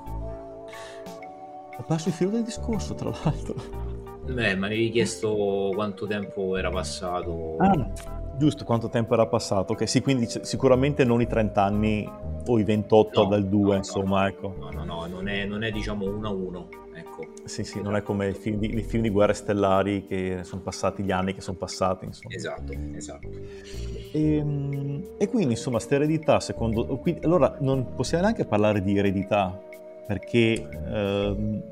Ho 1.79 1.83
perso 1.85 2.09
il 2.09 2.15
filo 2.15 2.31
del 2.31 2.43
discorso, 2.43 2.95
tra 2.95 3.09
l'altro. 3.09 3.90
Beh, 4.33 4.55
ma 4.55 4.67
avevi 4.67 4.91
chiesto 4.91 5.73
quanto 5.75 6.07
tempo 6.07 6.57
era 6.57 6.71
passato. 6.71 7.57
Ah, 7.59 7.91
giusto, 8.37 8.65
quanto 8.65 8.89
tempo 8.89 9.15
era 9.15 9.27
passato. 9.27 9.73
Ok, 9.73 9.89
sì, 9.89 10.01
quindi 10.01 10.27
sicuramente 10.29 11.05
non 11.05 11.21
i 11.21 11.27
30 11.27 11.63
anni 11.63 12.09
o 12.47 12.59
i 12.59 12.65
28 12.65 13.23
no, 13.23 13.29
dal 13.29 13.47
2, 13.47 13.71
no, 13.71 13.75
insomma, 13.77 14.21
no, 14.23 14.27
ecco. 14.29 14.55
No, 14.59 14.71
no, 14.71 14.85
no, 14.85 15.07
non 15.07 15.29
è, 15.29 15.45
non 15.45 15.63
è 15.63 15.71
diciamo 15.71 16.07
1 16.07 16.29
a 16.29 16.31
1, 16.31 16.69
ecco. 16.95 17.27
Sì, 17.45 17.65
sì, 17.65 17.83
non 17.83 17.97
è 17.97 18.03
come 18.03 18.29
i 18.29 18.35
film, 18.35 18.59
di, 18.59 18.75
i 18.77 18.83
film 18.83 19.03
di 19.03 19.11
guerre 19.11 19.35
stellari 19.35 20.07
che 20.07 20.41
sono 20.43 20.63
passati 20.63 21.03
gli 21.03 21.11
anni 21.11 21.35
che 21.35 21.41
sono 21.41 21.57
passati, 21.57 22.05
insomma. 22.05 22.35
Esatto, 22.35 22.73
esatto. 22.95 23.29
E, 24.13 24.37
ehm, 24.37 25.05
e 25.19 25.29
quindi, 25.29 25.53
insomma, 25.53 25.77
questa 25.77 25.97
eredità, 25.97 26.41
secondo... 26.41 26.85
Quindi, 26.99 27.21
allora, 27.25 27.57
non 27.61 27.95
possiamo 27.95 28.25
neanche 28.25 28.45
parlare 28.45 28.83
di 28.83 28.97
eredità, 28.97 29.61
perché 30.11 30.69
ehm, 30.89 31.63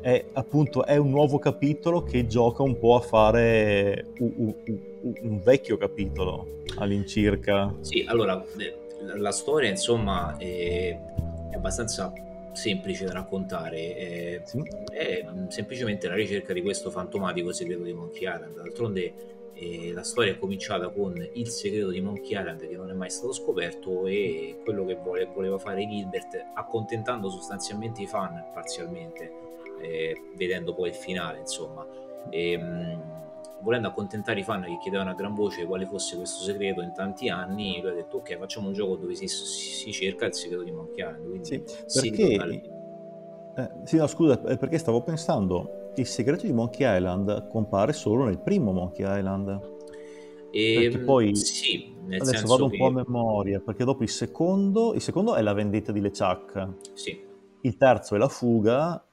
è 0.00 0.24
appunto 0.32 0.84
è 0.84 0.96
un 0.96 1.10
nuovo 1.10 1.38
capitolo 1.38 2.02
che 2.02 2.26
gioca 2.26 2.64
un 2.64 2.76
po' 2.80 2.96
a 2.96 3.00
fare 3.00 4.06
un, 4.18 4.52
un, 4.66 5.12
un 5.20 5.40
vecchio 5.40 5.76
capitolo 5.76 6.62
all'incirca. 6.78 7.72
Sì, 7.78 8.04
allora 8.08 8.44
la 9.14 9.30
storia 9.30 9.70
insomma 9.70 10.36
è, 10.36 10.98
è 11.50 11.54
abbastanza 11.54 12.12
semplice 12.50 13.04
da 13.04 13.12
raccontare, 13.12 13.94
è, 13.94 14.42
sì. 14.44 14.60
è 14.90 15.24
semplicemente 15.46 16.08
la 16.08 16.14
ricerca 16.16 16.52
di 16.52 16.60
questo 16.60 16.90
fantomatico 16.90 17.52
segreto 17.52 17.84
di 17.84 17.92
Monkey 17.92 18.28
Island. 18.28 18.56
D'altronde 18.56 19.12
e 19.54 19.92
la 19.92 20.02
storia 20.02 20.32
è 20.32 20.38
cominciata 20.38 20.88
con 20.88 21.14
il 21.34 21.48
segreto 21.48 21.90
di 21.90 22.00
Monkey 22.00 22.38
Island 22.38 22.66
che 22.66 22.76
non 22.76 22.90
è 22.90 22.92
mai 22.92 23.08
stato 23.08 23.32
scoperto 23.32 24.06
e 24.06 24.58
quello 24.64 24.84
che 24.84 24.96
vuole, 24.96 25.26
voleva 25.32 25.58
fare 25.58 25.86
Gilbert 25.86 26.44
accontentando 26.54 27.30
sostanzialmente 27.30 28.02
i 28.02 28.06
fan 28.06 28.44
parzialmente 28.52 29.32
eh, 29.80 30.14
vedendo 30.36 30.74
poi 30.74 30.88
il 30.88 30.94
finale 30.94 31.38
insomma. 31.38 31.86
E, 32.30 32.58
mh, 32.58 33.12
volendo 33.60 33.88
accontentare 33.88 34.40
i 34.40 34.42
fan 34.42 34.62
che 34.62 34.78
chiedevano 34.82 35.10
a 35.10 35.14
gran 35.14 35.34
voce 35.34 35.64
quale 35.64 35.86
fosse 35.86 36.16
questo 36.16 36.42
segreto 36.42 36.82
in 36.82 36.92
tanti 36.92 37.30
anni 37.30 37.80
lui 37.80 37.90
ha 37.90 37.94
detto 37.94 38.18
ok 38.18 38.36
facciamo 38.36 38.68
un 38.68 38.74
gioco 38.74 38.96
dove 38.96 39.14
si, 39.14 39.26
si 39.26 39.90
cerca 39.90 40.26
il 40.26 40.34
segreto 40.34 40.62
di 40.64 40.70
Monkey 40.70 41.02
Island 41.02 41.28
quindi 41.28 41.62
sì, 41.86 42.10
perché, 42.10 42.62
eh, 43.56 43.70
sì 43.84 43.96
no 43.96 44.06
scusa 44.06 44.36
perché 44.36 44.76
stavo 44.76 45.00
pensando 45.00 45.83
il 45.96 46.06
segreto 46.06 46.46
di 46.46 46.52
Monkey 46.52 46.96
Island 46.96 47.48
compare 47.48 47.92
solo 47.92 48.24
nel 48.24 48.38
primo 48.38 48.72
Monkey 48.72 49.04
Island. 49.04 49.72
E, 50.50 50.74
perché 50.74 50.98
ehm, 50.98 51.04
poi 51.04 51.34
sì, 51.34 51.94
adesso 52.06 52.46
vado 52.46 52.64
un 52.64 52.70
che... 52.70 52.76
po' 52.76 52.86
a 52.86 52.92
memoria, 52.92 53.60
perché 53.60 53.84
dopo 53.84 54.02
il 54.02 54.08
secondo, 54.08 54.94
il 54.94 55.00
secondo 55.00 55.34
è 55.34 55.42
la 55.42 55.52
vendetta 55.52 55.92
di 55.92 56.00
LeChuck. 56.00 56.68
Sì. 56.92 57.20
Il 57.62 57.76
terzo 57.76 58.14
è 58.14 58.18
la 58.18 58.28
fuga. 58.28 59.04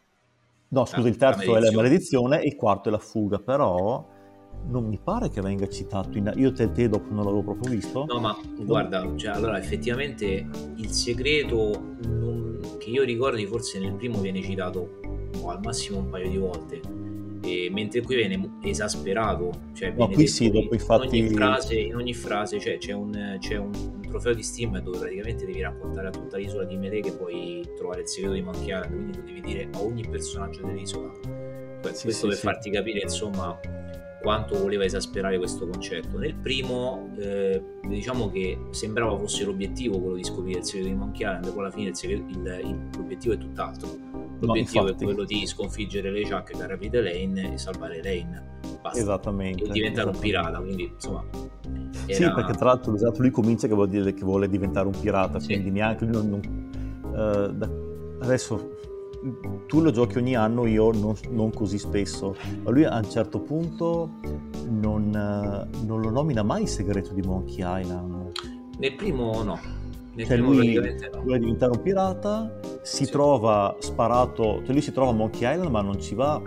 No, 0.68 0.86
scusa, 0.86 1.08
ah, 1.08 1.10
il 1.10 1.18
terzo 1.18 1.52
la 1.52 1.58
è 1.58 1.62
la 1.62 1.72
maledizione 1.72 2.42
e 2.42 2.48
il 2.48 2.56
quarto 2.56 2.90
è 2.90 2.92
la 2.92 3.00
fuga, 3.00 3.40
però 3.40 4.06
non 4.68 4.86
mi 4.86 5.00
pare 5.04 5.30
che 5.30 5.42
venga 5.42 5.68
citato 5.68 6.18
in... 6.18 6.32
io 6.36 6.54
te, 6.54 6.72
te 6.72 6.88
dopo 6.88 7.12
non 7.14 7.24
l'avevo 7.26 7.42
proprio 7.42 7.72
visto 7.72 8.06
no 8.06 8.20
ma 8.20 8.38
guarda 8.60 9.12
cioè, 9.16 9.32
allora 9.32 9.58
effettivamente 9.58 10.48
il 10.76 10.92
segreto 10.92 11.96
non... 12.06 12.60
che 12.78 12.90
io 12.90 13.04
ricordi 13.04 13.46
forse 13.48 13.80
nel 13.80 13.94
primo 13.94 14.20
viene 14.20 14.42
citato 14.42 15.00
o 15.40 15.50
al 15.50 15.60
massimo 15.62 16.00
un 16.00 16.10
paio 16.10 16.30
di 16.30 16.38
volte 16.38 16.82
e 17.44 17.70
mentre 17.72 18.02
qui 18.02 18.16
viene 18.16 18.58
esasperato 18.62 19.52
cioè 19.74 19.94
no, 19.96 20.08
qui 20.10 20.28
sì, 20.28 20.50
dopo 20.52 20.74
infatti... 20.74 21.18
in 21.18 21.26
ogni 21.26 21.34
frase, 21.34 21.80
in 21.80 21.96
ogni 21.96 22.14
frase 22.14 22.60
cioè, 22.60 22.78
c'è, 22.78 22.92
un, 22.92 23.38
c'è 23.40 23.56
un, 23.58 23.72
un, 23.74 24.02
trofeo 24.08 24.34
di 24.34 24.44
Steam 24.44 24.78
dove 24.80 25.00
praticamente 25.00 25.46
devi 25.46 25.62
raccontare 25.62 26.08
a 26.08 26.12
tutta 26.12 26.38
l'isola 26.38 26.66
di 26.66 26.78
Mele 26.78 27.00
che 27.00 27.14
puoi 27.14 27.68
trovare 27.78 28.02
il 28.02 28.08
segreto 28.08 28.34
di 28.34 28.40
Island 28.42 28.88
quindi 28.88 29.18
lo 29.18 29.24
devi 29.24 29.42
dire 29.42 29.70
a 29.72 29.82
ogni 29.82 30.08
personaggio 30.08 30.66
dell'isola 30.66 31.12
questo 31.82 32.12
sì, 32.12 32.28
per 32.28 32.36
sì. 32.36 32.42
farti 32.42 32.70
capire 32.70 33.00
insomma 33.00 33.60
quanto 34.22 34.58
voleva 34.58 34.86
esasperare 34.86 35.38
questo 35.38 35.68
concetto. 35.68 36.18
Nel 36.18 36.36
primo, 36.36 37.10
eh, 37.18 37.62
diciamo 37.82 38.30
che 38.30 38.58
sembrava 38.70 39.18
fosse 39.18 39.44
l'obiettivo 39.44 40.00
quello 40.00 40.16
di 40.16 40.24
scoprire 40.24 40.60
il 40.60 40.66
segreto 40.66 40.90
di 40.90 40.96
Monkey 40.96 41.28
Island, 41.28 41.52
poi 41.52 41.60
alla 41.60 41.72
fine 41.72 41.90
il 41.90 41.96
segreto, 41.96 42.24
il, 42.30 42.90
l'obiettivo 42.96 43.34
è 43.34 43.38
tutt'altro. 43.38 43.90
L'obiettivo 44.40 44.86
no, 44.86 44.90
è 44.92 44.96
quello 44.96 45.24
di 45.24 45.46
sconfiggere 45.46 46.12
le 46.12 46.22
Chuck, 46.22 46.58
carabite 46.58 47.02
Lane 47.02 47.54
e 47.54 47.58
salvare 47.58 48.02
Lane. 48.02 48.60
Basta. 48.82 49.00
Esattamente. 49.00 49.64
E 49.64 49.70
diventare 49.70 50.10
un 50.10 50.18
pirata, 50.18 50.60
quindi 50.60 50.92
insomma... 50.94 51.24
Era... 52.06 52.14
Sì, 52.14 52.32
perché 52.34 52.54
tra 52.54 52.66
l'altro 52.66 52.96
esatto, 52.96 53.22
lui 53.22 53.32
comincia 53.32 53.68
che 53.68 53.74
vuol 53.74 53.90
dire 53.90 54.14
che 54.14 54.24
vuole 54.24 54.48
diventare 54.48 54.88
un 54.88 55.00
pirata, 55.00 55.40
sì. 55.40 55.48
quindi 55.48 55.72
neanche 55.72 56.06
lui 56.06 56.14
non... 56.14 56.30
non 56.30 56.70
uh, 57.12 57.52
da, 57.54 57.70
adesso 58.22 58.78
tu 59.68 59.82
lo 59.82 59.92
giochi 59.92 60.18
ogni 60.18 60.36
anno, 60.36 60.66
io 60.66 60.92
non, 60.92 61.16
non, 61.30 61.52
così 61.52 61.78
spesso. 61.78 62.36
Ma 62.64 62.72
lui 62.72 62.84
a 62.86 62.98
un 62.98 63.10
certo 63.10 63.40
punto 63.40 64.12
non, 64.68 65.10
non, 65.86 66.02
lo 66.02 66.10
nomina 66.10 66.44
mai 66.44 66.64
il 66.64 66.68
segreto 66.68 67.14
di 67.14 67.22
Monkey 67.22 67.82
Island. 67.82 68.32
Nel 68.80 68.96
primo 68.96 69.44
no. 69.44 69.60
Nel 70.14 70.26
cioè 70.26 70.38
primo 70.38 70.54
lui 70.54 70.74
no. 70.74 71.22
vuole 71.22 71.40
diventare 71.40 71.72
un 71.72 71.82
pirata, 71.82 72.60
si 72.82 73.06
sì. 73.06 73.12
trova 73.12 73.76
sparato, 73.80 74.62
cioè 74.64 74.72
lui 74.72 74.82
si 74.82 74.92
trova 74.92 75.12
a 75.12 75.14
Monkey 75.14 75.52
Island 75.52 75.72
ma 75.72 75.82
non 75.82 76.02
ci 76.02 76.16
va 76.16 76.42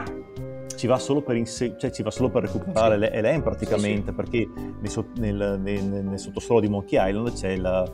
ci 0.77 0.87
va 0.87 0.99
solo 0.99 1.23
per, 1.23 1.37
inse- 1.37 1.77
cioè 1.79 1.91
ci 1.91 2.03
va 2.03 2.11
solo 2.11 2.31
per 2.31 2.43
recuperare 2.43 2.99
sì. 2.99 3.17
Elaine 3.17 3.43
praticamente, 3.43 4.11
sì, 4.11 4.15
perché 4.15 4.49
nel, 4.55 4.91
so- 4.91 5.09
nel, 5.17 5.59
nel, 5.61 5.85
nel, 5.85 6.19
sottosuolo 6.19 6.61
di 6.61 6.69
Monkey 6.69 7.09
Island 7.09 7.33
c'è 7.33 7.57
la, 7.57 7.85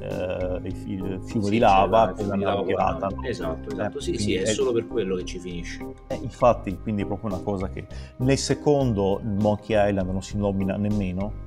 eh, 0.00 0.60
il, 0.64 1.20
fiume 1.24 1.50
di 1.50 1.58
lava 1.58 2.12
con 2.12 2.26
la 2.26 2.34
nave 2.34 2.64
pirata. 2.64 3.08
Esatto, 3.24 3.70
esatto, 3.70 3.98
eh, 3.98 4.00
sì, 4.00 4.16
sì, 4.16 4.34
è, 4.34 4.42
è, 4.42 4.46
solo 4.46 4.72
per 4.72 4.86
quello 4.86 5.16
che 5.16 5.24
ci 5.24 5.38
finisce. 5.38 5.86
Eh, 6.08 6.18
infatti, 6.22 6.78
quindi 6.80 7.02
è 7.02 7.06
proprio 7.06 7.30
una 7.32 7.42
cosa 7.42 7.68
che 7.68 7.86
nel 8.18 8.38
secondo 8.38 9.20
Monkey 9.22 9.88
Island 9.88 10.10
non 10.10 10.22
si 10.22 10.36
nomina 10.36 10.76
nemmeno. 10.76 11.46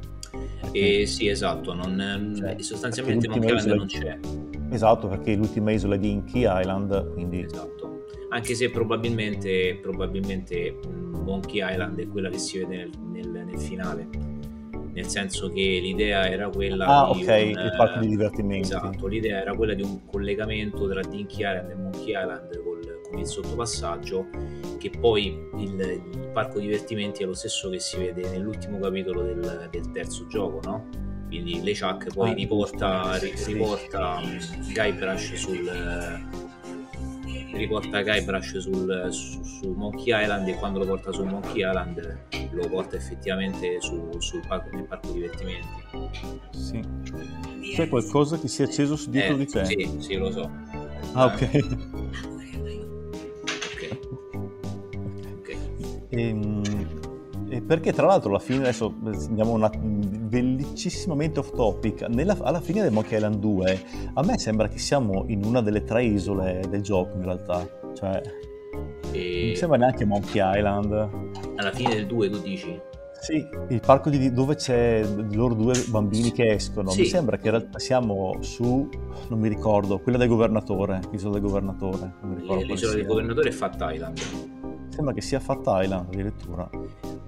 Eh, 0.72 1.06
sì, 1.06 1.28
esatto, 1.28 1.74
non, 1.74 2.34
cioè, 2.38 2.56
sostanzialmente 2.60 3.28
Monkey 3.28 3.56
Island 3.56 3.78
non 3.78 3.88
c'è. 3.88 4.20
Esatto, 4.70 5.08
perché 5.08 5.36
l'ultima 5.36 5.72
isola 5.72 5.98
di 5.98 6.10
Inky 6.10 6.46
Island, 6.48 7.14
quindi... 7.14 7.42
Esatto 7.42 7.81
anche 8.32 8.56
se 8.56 8.70
probabilmente, 8.70 9.78
probabilmente 9.82 10.78
Monkey 10.90 11.62
Island 11.62 12.00
è 12.00 12.08
quella 12.08 12.30
che 12.30 12.38
si 12.38 12.60
vede 12.60 12.78
nel, 12.78 12.92
nel, 13.12 13.46
nel 13.46 13.60
finale 13.60 14.08
nel 14.94 15.08
senso 15.08 15.50
che 15.50 15.80
l'idea 15.82 16.28
era 16.28 16.50
quella 16.50 16.86
ah, 16.86 17.14
di 17.14 17.24
ok, 17.24 17.28
un, 17.30 17.64
il 17.64 17.74
parco 17.78 18.00
di 18.00 18.08
divertimenti. 18.08 18.68
Esatto, 18.68 19.08
l'idea 19.08 19.40
era 19.40 19.56
quella 19.56 19.74
di 19.74 19.84
un 19.84 20.06
collegamento 20.06 20.88
tra 20.88 21.02
Dinky 21.02 21.38
Island 21.38 21.70
e 21.70 21.76
Monkey 21.76 22.10
Island 22.10 22.62
col, 22.62 23.02
con 23.10 23.18
il 23.20 23.26
sottopassaggio, 23.26 24.28
che 24.78 24.92
poi 25.00 25.28
il, 25.60 25.80
il, 25.80 26.30
parco 26.34 26.60
divertimenti 26.60 27.24
è 27.24 27.26
lo 27.26 27.34
stesso 27.34 27.70
che 27.70 27.80
si 27.80 27.98
vede 27.98 28.30
nell'ultimo 28.30 28.80
capitolo 28.80 29.22
del, 29.22 29.70
del 29.72 29.92
terzo 29.92 30.28
gioco, 30.28 30.60
no? 30.66 30.88
Quindi 31.28 31.62
LeChuck 31.64 32.14
poi 32.14 32.32
ah, 32.32 32.34
riporta, 32.34 33.18
riporta 33.46 34.20
Guybrush 34.74 35.34
sul 35.36 35.70
riporta 37.54 38.02
Guybrush 38.02 38.58
sul, 38.58 39.08
su, 39.12 39.44
su, 39.44 39.72
Monkey 39.72 40.22
Island 40.22 40.48
e 40.48 40.56
quando 40.56 40.80
lo 40.80 40.86
porta 40.86 41.12
su 41.12 41.24
Monkey 41.24 41.68
Island 41.68 42.18
lo 42.52 42.68
porta 42.68 42.96
effettivamente 42.96 43.82
su, 43.82 44.10
sul 44.20 44.42
parco, 44.48 44.70
nel 44.76 44.86
parco 44.86 45.12
divertimenti. 45.12 45.68
Sì. 46.52 46.82
C'è 47.74 47.88
qualcosa 47.88 48.40
che 48.40 48.48
si 48.48 48.62
è 48.62 48.66
acceso 48.66 48.98
dietro 49.10 49.36
eh, 49.36 49.38
di 49.38 49.46
te? 49.46 49.66
Sì, 49.66 49.96
sì, 50.00 50.16
lo 50.16 50.32
so. 50.32 50.50
Ah, 51.14 51.26
ok. 51.26 51.42
Ok. 53.72 53.98
okay. 55.40 55.58
Ehm, 56.10 56.81
e 57.52 57.62
perché 57.62 57.92
tra 57.92 58.06
l'altro 58.06 58.30
alla 58.30 58.40
fine, 58.40 58.60
adesso 58.60 58.96
andiamo 59.04 59.52
una 59.52 59.70
vellicissimamente 59.76 61.40
off 61.40 61.52
topic, 61.54 62.04
nella, 62.04 62.38
alla 62.40 62.62
fine 62.62 62.82
del 62.82 62.94
Monkey 62.94 63.18
Island 63.18 63.40
2 63.40 63.82
a 64.14 64.24
me 64.24 64.38
sembra 64.38 64.70
che 64.70 64.78
siamo 64.78 65.26
in 65.28 65.44
una 65.44 65.62
delle 65.62 65.84
tre 65.84 66.06
isole 66.06 66.64
del 66.70 66.82
gioco 66.82 67.18
in 67.18 67.24
realtà, 67.24 67.68
cioè 67.94 68.22
e... 69.12 69.40
non 69.42 69.50
mi 69.50 69.56
sembra 69.58 69.78
neanche 69.78 70.06
Monkey 70.06 70.42
Island. 70.42 70.92
Alla 71.58 71.72
fine 71.74 71.94
del 71.96 72.08
2 72.08 72.30
tu 72.30 72.40
dici? 72.40 72.82
Sì, 73.20 73.46
il 73.68 73.82
parco 73.82 74.10
di, 74.10 74.32
dove 74.32 74.56
c'è 74.56 75.06
loro 75.34 75.54
due 75.54 75.74
bambini 75.90 76.32
che 76.32 76.54
escono, 76.54 76.90
sì. 76.90 77.02
mi 77.02 77.06
sembra 77.06 77.38
che 77.38 77.50
in 77.50 77.52
realtà 77.52 77.80
siamo 77.80 78.38
su, 78.40 78.90
non 79.28 79.40
mi 79.40 79.50
ricordo, 79.50 80.00
quella 80.00 80.18
del 80.18 80.30
governatore, 80.30 81.02
l'isola 81.12 81.34
del 81.34 81.42
governatore. 81.42 82.14
L'isola 82.66 82.94
del 82.94 83.06
governatore 83.06 83.50
è 83.50 83.52
Fat 83.52 83.76
Island. 83.78 84.20
Sembra 84.88 85.14
che 85.14 85.22
sia 85.22 85.40
Fat 85.40 85.64
Island 85.66 86.08
addirittura. 86.08 86.70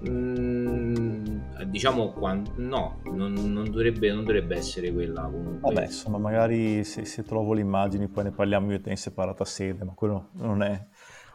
Mm, 0.08 1.24
diciamo 1.66 2.12
quando, 2.12 2.52
no, 2.56 3.00
non, 3.04 3.32
non, 3.32 3.70
dovrebbe, 3.70 4.12
non, 4.12 4.24
dovrebbe, 4.24 4.56
essere 4.56 4.92
quella 4.92 5.22
comunque. 5.22 5.72
Vabbè, 5.72 5.86
insomma, 5.86 6.18
magari 6.18 6.84
se, 6.84 7.04
se, 7.04 7.22
trovo 7.22 7.54
le 7.54 7.60
immagini 7.60 8.08
poi 8.08 8.24
ne 8.24 8.30
parliamo 8.30 8.70
io 8.72 8.80
te 8.80 8.90
in 8.90 8.96
separata 8.96 9.44
sede, 9.44 9.84
ma 9.84 9.92
quello 9.92 10.28
non 10.32 10.62
è, 10.62 10.86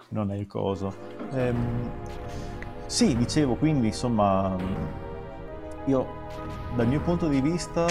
non 0.09 0.31
è 0.31 0.35
il 0.35 0.47
coso. 0.47 0.93
Ehm, 1.33 1.91
sì, 2.85 3.15
dicevo, 3.15 3.55
quindi 3.55 3.87
insomma, 3.87 4.55
io 5.85 6.07
dal 6.75 6.87
mio 6.87 7.01
punto 7.01 7.27
di 7.27 7.41
vista, 7.41 7.85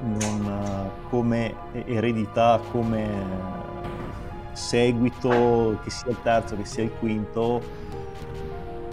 non, 0.00 0.90
come 1.08 1.54
eredità, 1.86 2.60
come 2.70 3.60
seguito, 4.52 5.78
che 5.82 5.90
sia 5.90 6.10
il 6.10 6.20
terzo, 6.22 6.56
che 6.56 6.64
sia 6.64 6.82
il 6.84 6.92
quinto, 6.92 7.62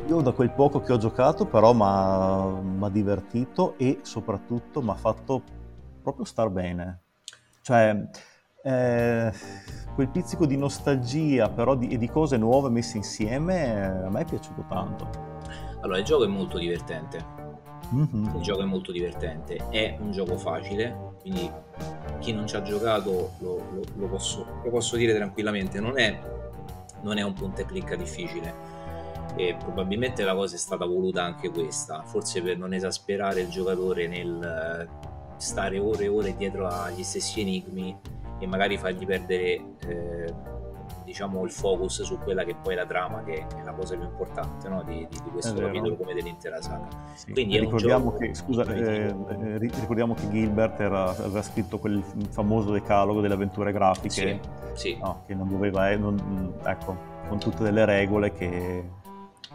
io 0.10 0.22
da 0.22 0.32
quel 0.32 0.49
poco 0.49 0.82
che 0.82 0.91
ho 0.91 0.97
giocato 0.97 1.45
però 1.45 1.72
mi 1.72 2.84
ha 2.84 2.89
divertito 2.89 3.76
e 3.78 3.99
soprattutto 4.01 4.82
mi 4.82 4.89
ha 4.89 4.95
fatto 4.95 5.41
proprio 6.01 6.26
star 6.26 6.49
bene. 6.49 7.01
Cioè, 7.62 8.07
eh, 8.64 9.32
quel 9.93 10.10
pizzico 10.10 10.47
di 10.47 10.57
nostalgia 10.57 11.49
però 11.49 11.76
di, 11.76 11.89
e 11.89 11.97
di 11.99 12.10
cose 12.10 12.38
nuove 12.38 12.70
messe 12.70 12.97
insieme 12.97 13.66
eh, 13.66 14.05
a 14.05 14.10
me 14.10 14.22
è 14.22 14.26
piaciuto 14.26 14.66
tanto. 14.68 15.07
Allora, 15.82 15.99
il 15.99 16.05
gioco 16.05 16.24
è 16.24 16.28
molto 16.28 16.57
divertente. 16.57 17.38
Mm-hmm. 17.93 18.36
Il 18.36 18.41
gioco 18.41 18.62
è 18.62 18.66
molto 18.66 18.91
divertente, 18.91 19.70
è 19.70 19.95
un 19.99 20.12
gioco 20.12 20.38
facile, 20.38 21.14
quindi 21.22 21.49
chi 22.20 22.34
non 22.34 22.47
ci 22.47 22.55
ha 22.55 22.62
giocato 22.62 23.34
lo, 23.39 23.55
lo, 23.72 23.82
lo, 23.95 24.07
posso, 24.07 24.45
lo 24.64 24.70
posso, 24.70 24.95
dire 24.95 25.16
tranquillamente, 25.16 25.80
non 25.80 25.97
è, 25.97 26.20
non 27.01 27.18
è 27.18 27.22
un 27.24 27.34
punto 27.34 27.62
e 27.62 27.66
clicca 27.66 27.95
difficile 27.95 28.69
e 29.40 29.56
probabilmente 29.56 30.26
la 30.26 30.36
cosa 30.36 30.56
è 30.56 30.58
stata 30.58 30.86
voluta 30.86 31.24
anche 31.24 31.50
questa, 31.50 32.04
forse 32.04 32.42
per 32.42 32.58
non 32.58 32.74
esasperare 32.74 33.40
il 33.40 33.48
giocatore 33.48 34.06
nel 34.06 34.44
eh, 34.44 35.38
stare 35.38 35.80
ore 35.80 36.04
e 36.04 36.08
ore 36.10 36.36
dietro 36.36 36.68
agli 36.68 37.04
stessi 37.04 37.40
enigmi 37.40 37.98
e 38.38 38.48
magari 38.48 38.78
fargli 38.78 39.06
perdere 39.06 39.64
eh, 39.88 40.34
diciamo 41.06 41.46
il 41.46 41.52
focus 41.52 42.04
su 42.04 42.20
quella 42.20 42.44
che 42.44 42.54
poi 42.62 42.74
è 42.74 42.76
la 42.76 42.86
trama 42.86 43.24
che 43.24 43.48
è 43.48 43.64
la 43.64 43.72
cosa 43.72 43.96
più 43.96 44.04
importante 44.04 44.68
no? 44.68 44.84
di, 44.84 45.08
di, 45.10 45.20
di, 45.24 45.30
questo 45.30 45.56
capitolo 45.56 45.96
come 45.96 46.14
dell'intera 46.14 46.62
saga 46.62 46.88
sì. 47.14 47.32
quindi 47.32 47.58
ricordiamo, 47.60 48.14
che, 48.16 48.36
scusa, 48.36 48.64
eh, 48.66 49.06
eh 49.06 49.58
ricordiamo 49.58 50.16
che 50.16 50.30
Gilbert 50.30 50.82
era, 50.82 51.12
aveva 51.12 51.42
scritto 51.42 51.80
quel 51.80 52.04
famoso 52.30 52.72
decalogo 52.72 53.22
delle 53.22 53.36
avventure 53.36 53.72
grafiche 53.72 54.40
sì, 54.74 54.92
sì. 54.92 54.98
No, 55.02 55.24
che 55.26 55.34
non 55.34 55.48
doveva 55.48 55.90
eh, 55.90 55.96
non, 55.96 56.56
ecco 56.66 57.18
con 57.30 57.40
tutte 57.40 57.64
delle 57.64 57.86
regole 57.86 58.34
che 58.34 58.84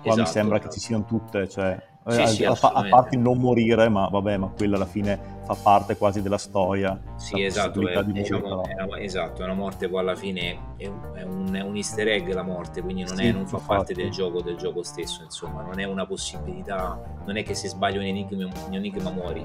Qua 0.04 0.12
esatto, 0.12 0.28
mi 0.28 0.34
sembra 0.34 0.56
esatto. 0.56 0.70
che 0.70 0.78
ci 0.78 0.86
siano 0.86 1.04
tutte, 1.06 1.48
cioè, 1.48 1.82
sì, 2.06 2.20
a, 2.20 2.26
sì, 2.26 2.44
a, 2.44 2.50
a, 2.52 2.86
parte 2.90 3.16
non 3.16 3.38
morire, 3.38 3.88
ma 3.88 4.08
vabbè, 4.08 4.36
ma 4.36 4.48
quella 4.48 4.76
alla 4.76 4.84
fine 4.84 5.18
fa 5.44 5.54
parte 5.54 5.96
quasi 5.96 6.20
della 6.20 6.36
storia. 6.36 7.00
Sì, 7.16 7.42
esatto, 7.42 7.88
è, 7.88 8.04
diciamo, 8.04 8.64
è 8.64 8.82
una, 8.82 8.98
esatto, 8.98 9.40
è 9.40 9.44
una 9.44 9.54
morte 9.54 9.88
poi 9.88 10.00
alla 10.00 10.14
fine 10.14 10.74
è 10.76 10.86
un, 10.86 11.12
è 11.14 11.22
un, 11.22 11.54
è 11.54 11.62
un 11.62 11.74
easter 11.74 12.08
egg 12.08 12.28
la 12.28 12.42
morte, 12.42 12.82
quindi 12.82 13.04
non, 13.04 13.16
sì, 13.16 13.32
non 13.32 13.46
fa 13.46 13.56
parte 13.56 13.94
del 13.94 14.10
gioco, 14.10 14.42
del 14.42 14.56
gioco 14.56 14.82
stesso, 14.82 15.22
insomma, 15.22 15.62
non 15.62 15.80
è 15.80 15.84
una 15.84 16.04
possibilità, 16.04 17.00
non 17.24 17.38
è 17.38 17.42
che 17.42 17.54
se 17.54 17.68
sbagli 17.68 17.96
un 17.96 18.04
enigma, 18.04 18.50
un 18.66 18.74
enigma 18.74 19.10
muori, 19.10 19.40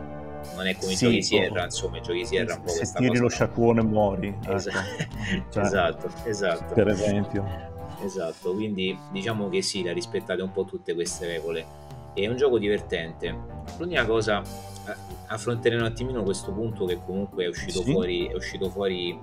non 0.56 0.68
è 0.68 0.76
come 0.76 0.94
sì, 0.96 1.06
i 1.06 1.10
giochi 1.10 1.24
Sierra, 1.24 1.64
insomma, 1.64 1.98
i 2.00 2.02
giochi 2.02 2.26
Sierra 2.26 2.56
un 2.56 2.62
po' 2.64 2.70
se 2.70 2.92
tiri 2.94 3.08
cosa. 3.08 3.22
lo 3.22 3.30
sciacquone 3.30 3.84
muori. 3.84 4.38
Esatto, 4.48 4.78
ecco. 4.98 5.46
cioè, 5.50 5.64
esatto, 5.64 6.10
esatto. 6.26 6.74
Per 6.74 6.88
esempio. 6.90 7.78
Esatto, 8.02 8.54
quindi 8.54 8.98
diciamo 9.12 9.50
che 9.50 9.62
sì, 9.62 9.84
la 9.84 9.94
rispettate 9.94 10.42
un 10.42 10.52
po' 10.52 10.66
tutte 10.66 10.94
queste 10.94 11.28
regole. 11.28 11.66
È 12.14 12.28
un 12.28 12.38
gioco 12.38 12.58
divertente. 12.58 13.36
L'unica 13.78 14.06
cosa, 14.06 14.42
eh, 14.42 14.96
affronteremo 15.28 15.82
un 15.82 15.88
attimino 15.88 16.24
questo 16.24 16.52
punto 16.52 16.86
che 16.86 17.00
comunque 17.06 17.46
è 17.46 17.48
uscito, 17.48 17.82
sì. 17.84 17.92
fuori, 17.92 18.28
è 18.28 18.34
uscito 18.34 18.70
fuori, 18.70 19.18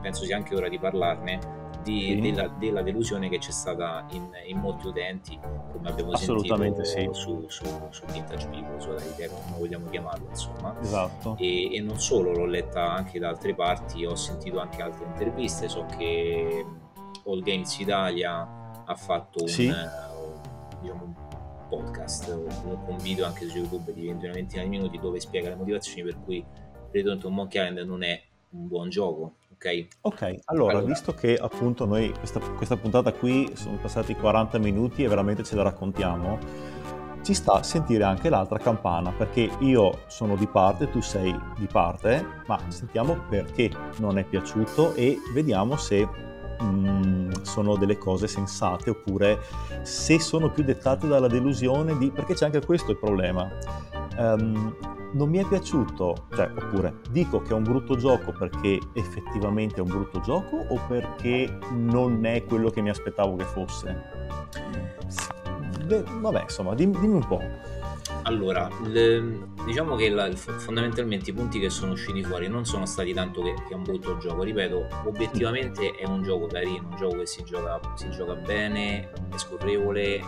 penso 0.00 0.24
sia 0.24 0.36
anche 0.36 0.54
ora 0.54 0.68
di 0.68 0.78
parlarne, 0.78 1.64
di, 1.82 2.00
sì. 2.00 2.20
della, 2.20 2.48
della, 2.48 2.82
delusione 2.82 3.28
che 3.28 3.38
c'è 3.38 3.52
stata 3.52 4.04
in, 4.10 4.28
in 4.46 4.58
molti 4.58 4.88
utenti, 4.88 5.38
come 5.72 5.88
abbiamo 5.88 6.16
sentito 6.16 6.84
sì. 6.84 7.08
su, 7.12 7.44
su, 7.48 7.64
su 7.90 8.04
Vintage 8.12 8.48
People, 8.48 8.80
su 8.80 8.90
Idea, 9.14 9.28
come 9.28 9.56
vogliamo 9.58 9.88
chiamarlo, 9.88 10.26
insomma. 10.28 10.74
Esatto. 10.80 11.36
E, 11.38 11.74
e 11.74 11.80
non 11.80 12.00
solo, 12.00 12.32
l'ho 12.32 12.46
letta 12.46 12.92
anche 12.92 13.20
da 13.20 13.28
altre 13.28 13.54
parti, 13.54 14.04
ho 14.04 14.16
sentito 14.16 14.58
anche 14.58 14.82
altre 14.82 15.04
interviste, 15.04 15.68
so 15.68 15.86
che 15.96 16.64
All 17.26 17.42
Games 17.42 17.78
Italia 17.78 18.48
ha 18.84 18.94
fatto 18.94 19.42
un, 19.42 19.48
sì. 19.48 19.66
uh, 19.66 20.80
diciamo, 20.80 21.04
un 21.04 21.14
podcast 21.68 22.28
o 22.28 22.44
comunque 22.62 22.92
un 22.92 22.98
video 22.98 23.26
anche 23.26 23.48
su 23.48 23.56
YouTube 23.56 23.92
di 23.92 24.06
20 24.06 24.28
ventina 24.28 24.62
di 24.62 24.68
minuti 24.68 24.98
dove 24.98 25.20
spiega 25.20 25.48
le 25.48 25.56
motivazioni 25.56 26.02
per 26.02 26.22
cui 26.22 26.44
Return 26.92 27.18
to 27.18 27.30
Monkey 27.30 27.68
Island 27.68 27.88
non 27.88 28.02
è 28.02 28.20
un 28.50 28.68
buon 28.68 28.88
gioco. 28.88 29.34
Ok, 29.52 29.86
ok, 30.02 30.34
allora, 30.44 30.72
allora, 30.72 30.86
visto 30.86 31.14
che 31.14 31.34
appunto 31.34 31.86
noi 31.86 32.12
questa, 32.12 32.40
questa 32.40 32.76
puntata 32.76 33.12
qui 33.12 33.50
sono 33.54 33.78
passati 33.78 34.14
40 34.14 34.58
minuti 34.58 35.02
e 35.02 35.08
veramente 35.08 35.44
ce 35.44 35.56
la 35.56 35.62
raccontiamo, 35.62 36.38
ci 37.22 37.32
sta 37.32 37.54
a 37.54 37.62
sentire 37.62 38.04
anche 38.04 38.28
l'altra 38.28 38.58
campana 38.58 39.12
perché 39.12 39.50
io 39.60 40.00
sono 40.08 40.36
di 40.36 40.46
parte, 40.46 40.90
tu 40.90 41.00
sei 41.00 41.34
di 41.58 41.66
parte, 41.66 42.24
ma 42.46 42.60
sentiamo 42.68 43.18
perché 43.30 43.70
non 43.96 44.18
è 44.18 44.24
piaciuto 44.24 44.94
e 44.94 45.18
vediamo 45.32 45.76
se 45.76 46.06
Mm, 46.62 47.30
sono 47.42 47.76
delle 47.76 47.98
cose 47.98 48.26
sensate 48.26 48.90
oppure 48.90 49.38
se 49.82 50.18
sono 50.20 50.50
più 50.50 50.64
dettate 50.64 51.06
dalla 51.06 51.28
delusione 51.28 51.96
di... 51.98 52.10
perché 52.10 52.34
c'è 52.34 52.46
anche 52.46 52.64
questo 52.64 52.92
il 52.92 52.98
problema. 52.98 53.48
Um, 54.18 54.74
non 55.12 55.28
mi 55.28 55.38
è 55.38 55.46
piaciuto, 55.46 56.26
cioè, 56.34 56.50
oppure 56.54 57.00
dico 57.10 57.40
che 57.40 57.50
è 57.50 57.54
un 57.54 57.62
brutto 57.62 57.96
gioco 57.96 58.32
perché 58.32 58.78
effettivamente 58.92 59.76
è 59.76 59.80
un 59.80 59.88
brutto 59.88 60.20
gioco 60.20 60.56
o 60.56 60.80
perché 60.88 61.58
non 61.72 62.24
è 62.24 62.44
quello 62.44 62.70
che 62.70 62.80
mi 62.80 62.90
aspettavo 62.90 63.36
che 63.36 63.44
fosse? 63.44 64.02
Beh, 65.86 66.04
vabbè, 66.20 66.42
insomma, 66.42 66.74
dimmi, 66.74 66.98
dimmi 66.98 67.14
un 67.14 67.26
po'. 67.26 67.40
Allora, 68.22 68.68
le, 68.84 69.48
diciamo 69.64 69.96
che 69.96 70.08
la, 70.10 70.30
fondamentalmente 70.34 71.30
i 71.30 71.32
punti 71.32 71.58
che 71.58 71.70
sono 71.70 71.92
usciti 71.92 72.22
fuori 72.22 72.48
non 72.48 72.64
sono 72.64 72.86
stati 72.86 73.12
tanto 73.12 73.42
che, 73.42 73.54
che, 73.66 73.72
è 73.72 73.74
un 73.74 73.82
brutto 73.82 74.16
gioco, 74.18 74.42
ripeto, 74.42 74.86
obiettivamente 75.06 75.92
è 75.92 76.06
un 76.06 76.22
gioco 76.22 76.46
carino, 76.46 76.88
un 76.90 76.96
gioco 76.96 77.18
che 77.18 77.26
si 77.26 77.42
gioca, 77.44 77.80
si 77.94 78.10
gioca 78.10 78.34
bene, 78.34 79.10
è 79.10 79.36
scorrevole, 79.36 80.20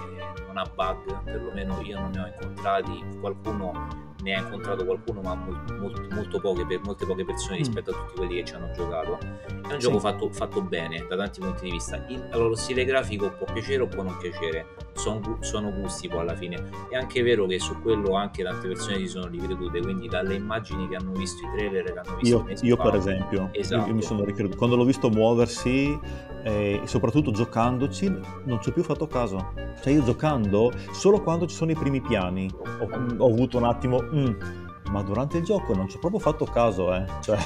non 0.46 0.58
ha 0.58 0.64
bug, 0.64 1.22
perlomeno 1.24 1.80
io 1.82 1.98
non 2.00 2.10
ne 2.10 2.20
ho 2.20 2.26
incontrati, 2.26 3.04
qualcuno 3.20 4.06
ne 4.22 4.34
ha 4.34 4.40
incontrato 4.40 4.84
qualcuno 4.84 5.20
ma 5.20 5.34
molto, 5.34 5.74
molto, 5.74 6.02
molto 6.10 6.40
poche, 6.40 6.66
per 6.66 6.80
molte 6.82 7.06
poche 7.06 7.24
persone 7.24 7.56
mm. 7.56 7.58
rispetto 7.58 7.90
a 7.90 7.94
tutti 7.94 8.14
quelli 8.16 8.34
che 8.36 8.44
ci 8.44 8.54
hanno 8.54 8.70
giocato. 8.72 9.18
È 9.18 9.52
un 9.52 9.70
sì. 9.70 9.78
gioco 9.78 9.98
fatto, 10.00 10.30
fatto, 10.30 10.60
bene 10.62 11.06
da 11.08 11.16
tanti 11.16 11.40
punti 11.40 11.64
di 11.64 11.70
vista. 11.70 12.04
Il, 12.08 12.28
allora, 12.32 12.48
lo 12.48 12.56
stile 12.56 12.84
grafico 12.84 13.30
può 13.30 13.46
piacere 13.52 13.82
o 13.82 13.86
può 13.86 14.02
non 14.02 14.16
piacere 14.16 14.66
son, 14.98 15.38
sono 15.40 15.72
gusti 15.72 16.08
poi 16.08 16.20
alla 16.20 16.34
fine. 16.34 16.56
È 16.90 16.96
anche 16.96 17.22
vero 17.22 17.46
che 17.46 17.58
su 17.58 17.80
quello 17.80 18.14
anche 18.14 18.42
tante 18.42 18.68
persone 18.68 18.98
si 18.98 19.06
sono 19.06 19.26
ricredute, 19.26 19.80
quindi 19.80 20.08
dalle 20.08 20.34
immagini 20.34 20.88
che 20.88 20.96
hanno 20.96 21.12
visto, 21.12 21.46
i 21.46 21.50
trailer 21.56 21.84
che 21.84 21.98
hanno 21.98 22.16
visto... 22.16 22.46
Io, 22.48 22.56
io 22.62 22.76
per 22.76 22.94
esempio, 22.94 23.48
esatto. 23.52 23.88
io 23.88 23.94
mi 23.94 24.02
sono 24.02 24.24
ricreduto. 24.24 24.56
Quando 24.56 24.76
l'ho 24.76 24.84
visto 24.84 25.08
muoversi 25.08 25.98
e 26.42 26.80
soprattutto 26.84 27.30
giocandoci 27.30 28.08
non 28.44 28.60
ci 28.60 28.68
ho 28.68 28.72
più 28.72 28.82
fatto 28.82 29.06
caso. 29.06 29.52
Cioè 29.80 29.92
io 29.92 30.02
giocando, 30.02 30.72
solo 30.92 31.22
quando 31.22 31.46
ci 31.46 31.54
sono 31.54 31.70
i 31.70 31.76
primi 31.76 32.00
piani, 32.00 32.50
ho, 32.80 32.88
ho 33.18 33.26
avuto 33.26 33.56
un 33.58 33.64
attimo... 33.64 34.02
Mm, 34.02 34.66
ma 34.90 35.02
durante 35.02 35.38
il 35.38 35.44
gioco 35.44 35.74
non 35.74 35.88
ci 35.88 35.96
ho 35.96 36.00
proprio 36.00 36.20
fatto 36.20 36.44
caso, 36.44 36.94
eh. 36.94 37.04
Cioè... 37.20 37.38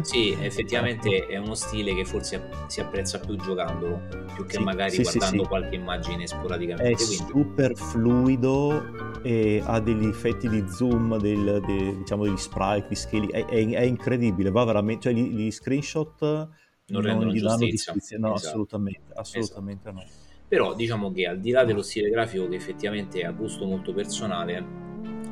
Sì, 0.00 0.36
effettivamente 0.40 1.26
è 1.26 1.36
uno 1.36 1.54
stile 1.54 1.94
che 1.94 2.04
forse 2.04 2.48
si 2.68 2.80
apprezza 2.80 3.18
più 3.20 3.36
giocandolo, 3.36 4.00
più 4.34 4.46
che 4.46 4.56
sì, 4.56 4.62
magari 4.62 4.90
sì, 4.92 5.02
guardando 5.02 5.42
sì, 5.42 5.48
qualche 5.48 5.74
immagine 5.74 6.26
sporadicamente. 6.26 6.90
È 6.90 6.94
quindi... 6.94 7.16
super 7.16 7.76
fluido 7.76 9.20
e 9.22 9.62
ha 9.64 9.80
degli 9.80 10.06
effetti 10.06 10.48
di 10.48 10.64
zoom, 10.68 11.18
del, 11.18 11.60
de, 11.66 11.96
diciamo 11.98 12.24
degli 12.24 12.36
sprite, 12.36 12.86
di 12.88 12.94
scale, 12.94 13.26
è, 13.26 13.44
è, 13.44 13.68
è, 13.68 13.82
incredibile, 13.82 14.50
va 14.50 14.64
veramente, 14.64 15.02
cioè 15.02 15.12
gli, 15.12 15.28
gli 15.34 15.50
screenshot 15.50 16.48
non, 16.86 17.02
non 17.02 17.28
gli 17.28 17.40
danno 17.40 17.66
giustizia, 17.66 18.18
no, 18.18 18.34
esatto. 18.34 18.48
assolutamente, 18.48 19.12
assolutamente 19.14 19.88
esatto. 19.88 20.04
no. 20.04 20.26
Però 20.48 20.74
diciamo 20.74 21.12
che 21.12 21.26
al 21.26 21.40
di 21.40 21.50
là 21.50 21.64
dello 21.64 21.82
stile 21.82 22.08
grafico 22.08 22.48
che 22.48 22.56
effettivamente 22.56 23.20
è 23.20 23.24
a 23.24 23.32
gusto 23.32 23.66
molto 23.66 23.92
personale, 23.92 24.64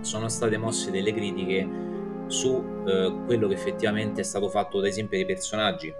sono 0.06 0.28
state 0.28 0.56
mosse 0.56 0.92
delle 0.92 1.12
critiche 1.12 1.68
su 2.28 2.64
eh, 2.86 3.12
quello 3.26 3.48
che 3.48 3.54
effettivamente 3.54 4.20
è 4.20 4.24
stato 4.24 4.48
fatto 4.48 4.78
ad 4.78 4.86
esempio 4.86 5.18
dai 5.18 5.26
personaggi 5.26 5.92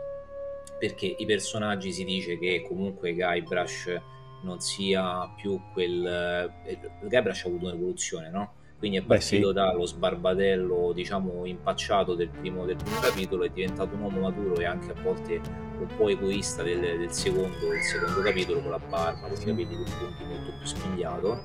perché 0.79 1.15
i 1.19 1.27
personaggi 1.27 1.93
si 1.93 2.05
dice 2.05 2.39
che 2.39 2.65
comunque 2.67 3.15
Guybrush 3.15 4.01
non 4.43 4.61
sia 4.61 5.29
più 5.37 5.61
quel 5.73 6.53
eh, 6.65 6.79
Guybrush 7.03 7.45
ha 7.45 7.49
avuto 7.49 7.67
un'evoluzione 7.67 8.31
no? 8.31 8.53
Quindi 8.79 8.99
è 8.99 9.03
partito 9.03 9.53
Beh, 9.53 9.61
sì. 9.61 9.67
dallo 9.67 9.87
sbarbatello 9.87 10.93
diciamo 10.93 11.47
impacciato 11.47 12.15
del 12.15 12.29
primo, 12.29 12.67
del 12.67 12.77
primo 12.77 13.01
capitolo 13.01 13.45
è 13.45 13.49
diventato 13.49 13.95
un 13.95 14.03
uomo 14.03 14.21
maturo 14.21 14.57
e 14.57 14.67
anche 14.67 14.91
a 14.91 15.03
volte 15.03 15.41
un 15.79 15.89
po' 15.97 16.09
egoista 16.09 16.63
del, 16.63 16.81
del, 16.81 17.13
secondo, 17.13 17.69
del 17.69 17.81
secondo, 17.81 18.21
capitolo 18.21 18.61
con 18.61 18.71
la 18.71 18.79
barba, 18.79 19.29
con 19.29 19.33
i 19.33 19.45
capelli 19.45 19.75
lunghi 19.75 20.25
molto 20.25 20.53
più 20.59 20.67
spigliato 20.67 21.43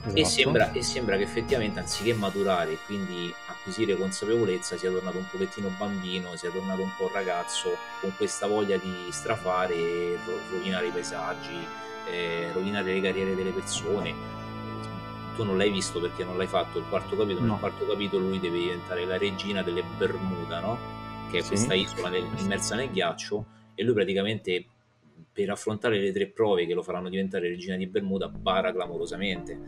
esatto. 0.00 0.14
e, 0.14 0.24
sembra, 0.24 0.72
e, 0.72 0.82
sembra, 0.82 1.16
che 1.16 1.22
effettivamente 1.22 1.78
anziché 1.78 2.14
maturare 2.14 2.72
e 2.72 2.78
quindi 2.86 3.32
acquisire 3.46 3.96
consapevolezza 3.96 4.76
sia 4.76 4.90
tornato 4.90 5.18
un 5.18 5.26
pochettino 5.30 5.70
bambino, 5.78 6.34
sia 6.34 6.50
tornato 6.50 6.82
un 6.82 6.90
po' 6.96 7.08
ragazzo 7.12 7.76
con 8.00 8.12
questa 8.16 8.48
voglia 8.48 8.76
di 8.76 9.10
strafare 9.10 10.18
rovinare 10.50 10.88
i 10.88 10.90
paesaggi, 10.90 11.66
eh, 12.10 12.50
rovinare 12.52 12.92
le 12.92 13.00
carriere 13.00 13.36
delle 13.36 13.50
persone 13.50 14.41
tu 15.34 15.44
non 15.44 15.56
l'hai 15.56 15.70
visto 15.70 16.00
perché 16.00 16.24
non 16.24 16.36
l'hai 16.36 16.46
fatto 16.46 16.78
il 16.78 16.84
quarto 16.88 17.16
capitolo. 17.16 17.44
No. 17.44 17.52
Nel 17.52 17.60
quarto 17.60 17.86
capitolo 17.86 18.28
lui 18.28 18.40
deve 18.40 18.58
diventare 18.58 19.04
la 19.04 19.16
regina 19.16 19.62
delle 19.62 19.82
Bermuda, 19.96 20.60
no? 20.60 20.78
Che 21.30 21.38
è 21.38 21.40
sì. 21.40 21.48
questa 21.48 21.74
isola 21.74 22.08
nel, 22.08 22.26
immersa 22.38 22.74
nel 22.74 22.90
ghiaccio. 22.90 23.44
E 23.74 23.82
lui 23.82 23.94
praticamente 23.94 24.66
per 25.32 25.50
affrontare 25.50 25.98
le 25.98 26.12
tre 26.12 26.26
prove 26.26 26.66
che 26.66 26.74
lo 26.74 26.82
faranno 26.82 27.08
diventare 27.08 27.48
regina 27.48 27.76
di 27.76 27.86
Bermuda 27.86 28.28
bara 28.28 28.70
clamorosamente 28.70 29.58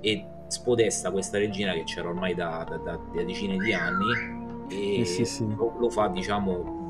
e 0.00 0.26
spodesta 0.48 1.10
questa 1.10 1.38
regina 1.38 1.72
che 1.72 1.84
c'era 1.84 2.08
ormai 2.08 2.34
da, 2.34 2.66
da, 2.68 2.76
da, 2.76 3.00
da 3.14 3.22
decine 3.22 3.56
di 3.56 3.72
anni 3.72 4.66
e 4.68 5.00
eh 5.00 5.04
sì, 5.04 5.24
sì. 5.24 5.46
Lo, 5.54 5.76
lo, 5.78 5.88
fa 5.88 6.08
diciamo 6.08 6.83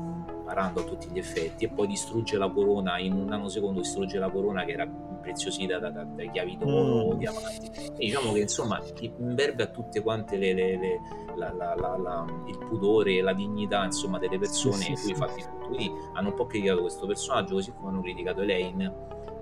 parando 0.45 0.81
a 0.81 0.83
tutti 0.83 1.07
gli 1.11 1.17
effetti 1.17 1.65
e 1.65 1.69
poi 1.69 1.87
distrugge 1.87 2.37
la 2.37 2.49
corona 2.49 2.99
in 2.99 3.13
un 3.13 3.25
nanosecondo 3.25 3.81
distrugge 3.81 4.19
la 4.19 4.29
corona 4.29 4.63
che 4.63 4.73
era 4.73 4.83
impreziosita 4.83 5.79
da, 5.79 5.89
da, 5.89 6.03
da 6.03 6.23
chiavi 6.23 6.57
d'oro 6.57 7.15
mm. 7.15 7.17
diamanti 7.17 7.71
e 7.73 7.93
diciamo 7.97 8.31
che 8.31 8.39
insomma 8.41 8.79
imberbe 8.99 9.63
a 9.63 9.67
tutte 9.67 10.01
quante 10.01 10.37
le, 10.37 10.53
le, 10.53 10.77
le 10.77 10.99
la, 11.35 11.51
la, 11.51 11.75
la, 11.75 12.25
il 12.47 12.57
pudore 12.59 13.15
e 13.15 13.21
la 13.21 13.33
dignità 13.33 13.83
insomma 13.83 14.19
delle 14.19 14.37
persone 14.37 14.75
sì, 14.75 14.95
sì, 14.95 15.03
cui 15.05 15.15
fatti 15.15 15.41
tutto 15.41 15.67
quindi 15.67 15.91
hanno 16.13 16.29
un 16.29 16.35
po' 16.35 16.45
criticato 16.45 16.81
questo 16.81 17.07
personaggio 17.07 17.55
così 17.55 17.73
come 17.73 17.89
hanno 17.89 18.01
criticato 18.01 18.41
Elaine 18.41 18.93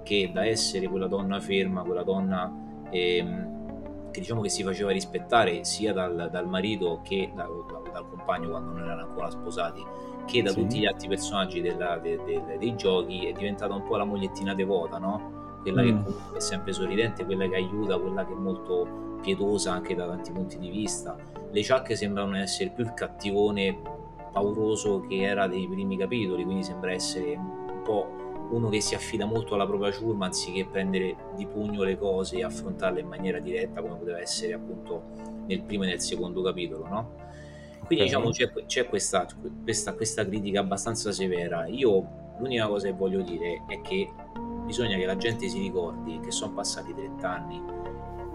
che 0.04 0.32
da 0.34 0.46
essere 0.46 0.88
quella 0.88 1.08
donna 1.08 1.40
ferma 1.40 1.84
quella 1.84 2.04
donna 2.04 2.52
ehm, 2.90 3.63
che 4.14 4.20
diciamo 4.20 4.42
che 4.42 4.50
si 4.50 4.64
faceva 4.64 4.92
rispettare 4.92 5.66
sia 5.66 5.92
dal, 5.92 6.30
dal 6.32 6.48
marito 6.48 7.02
che 7.04 7.32
da, 7.34 7.50
dal 7.92 8.08
compagno 8.08 8.50
quando 8.50 8.72
non 8.72 8.84
erano 8.84 9.02
ancora 9.02 9.30
sposati 9.32 9.84
che 10.26 10.42
da 10.42 10.52
sì. 10.52 10.62
tutti 10.62 10.80
gli 10.80 10.86
altri 10.86 11.08
personaggi 11.08 11.62
della, 11.62 11.98
de, 11.98 12.20
de, 12.24 12.58
dei 12.58 12.76
giochi 12.76 13.26
è 13.26 13.34
diventata 13.34 13.74
un 13.74 13.84
po' 13.84 13.98
la 13.98 14.06
mogliettina 14.06 14.54
devota, 14.54 14.98
no? 14.98 15.58
Quella 15.62 15.82
mm. 15.82 15.86
che 15.86 15.92
comunque 15.92 16.38
è 16.38 16.42
sempre 16.42 16.74
sorridente, 16.74 17.26
quella 17.26 17.48
che 17.48 17.56
aiuta, 17.56 17.98
quella 17.98 18.26
che 18.26 18.34
è 18.34 18.38
molto 18.38 19.18
pietosa 19.22 19.74
anche 19.74 19.96
da 19.96 20.08
tanti 20.08 20.32
punti 20.32 20.58
di 20.60 20.70
vista. 20.70 21.16
Le 21.52 21.66
Chuck 21.66 21.96
sembrano 21.96 22.36
essere 22.38 22.70
più 22.70 22.84
il 22.84 22.94
cattivone 22.94 23.80
pauroso 24.32 25.02
che 25.02 25.22
era 25.22 25.48
dei 25.48 25.68
primi 25.68 25.98
capitoli, 25.98 26.44
quindi 26.44 26.64
sembra 26.64 26.92
essere 26.92 27.36
un 27.36 27.82
po' 27.84 28.23
uno 28.54 28.70
che 28.70 28.82
si 28.82 28.96
affida 28.96 29.26
molto 29.26 29.56
alla 29.56 29.66
propria 29.66 29.92
ciurma 29.92 30.26
anziché 30.26 30.66
prendere 30.66 31.16
di 31.36 31.46
pugno 31.46 31.84
le 31.84 31.98
cose 31.98 32.38
e 32.38 32.44
affrontarle 32.44 33.02
in 33.02 33.08
maniera 33.08 33.40
diretta 33.40 33.82
come 33.82 33.96
poteva 33.96 34.20
essere 34.20 34.54
appunto 34.54 35.04
nel 35.48 35.62
primo 35.62 35.84
e 35.84 35.88
nel 35.88 36.02
secondo 36.02 36.42
capitolo, 36.42 36.88
no? 36.88 37.22
Quindi 37.86 38.06
diciamo 38.06 38.30
c'è, 38.30 38.52
c'è 38.66 38.88
questa, 38.88 39.28
questa, 39.64 39.94
questa, 39.94 40.26
critica 40.26 40.62
abbastanza 40.62 41.12
severa. 41.12 41.66
Io 41.68 42.36
l'unica 42.38 42.68
cosa 42.68 42.88
che 42.88 42.94
voglio 42.94 43.22
dire 43.22 43.64
è 43.68 43.82
che 43.82 44.10
bisogna 44.66 44.98
che 44.98 45.06
la 45.06 45.18
gente 45.18 45.48
si 45.50 45.60
ricordi 45.60 46.20
che 46.20 46.32
sono 46.32 46.54
passati 46.54 46.94
30 46.94 47.30
anni 47.30 47.62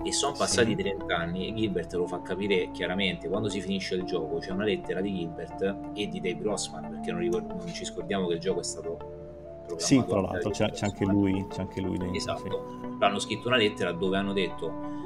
e 0.04 0.12
sono 0.12 0.34
passati 0.36 0.70
sì. 0.70 0.76
30 0.76 1.16
anni 1.16 1.48
e 1.48 1.54
Gilbert 1.54 1.92
lo 1.94 2.06
fa 2.06 2.20
capire 2.20 2.70
chiaramente 2.72 3.28
quando 3.28 3.48
si 3.48 3.60
finisce 3.60 3.94
il 3.94 4.04
gioco 4.04 4.38
c'è 4.38 4.52
una 4.52 4.64
lettera 4.64 5.00
di 5.00 5.12
Gilbert 5.12 5.76
e 5.94 6.08
di 6.08 6.20
Dave 6.20 6.38
Grossman 6.38 6.88
perché 6.90 7.10
non, 7.10 7.20
ricordo, 7.20 7.54
non 7.54 7.66
ci 7.72 7.84
scordiamo 7.84 8.26
che 8.28 8.34
il 8.34 8.40
gioco 8.40 8.60
è 8.60 8.64
stato 8.64 9.17
sì 9.76 10.02
tra 10.06 10.20
l'altro 10.20 10.50
c'è, 10.50 10.70
c'è, 10.70 10.86
anche 10.86 11.04
lui 11.04 11.46
c'è 11.48 11.60
anche 11.60 11.80
lui 11.80 11.98
dentro, 11.98 12.16
esatto 12.16 12.66
sì. 12.80 12.98
l'hanno 12.98 13.18
scritto 13.18 13.48
una 13.48 13.56
lettera 13.56 13.92
dove 13.92 14.16
hanno 14.16 14.32
detto 14.32 14.96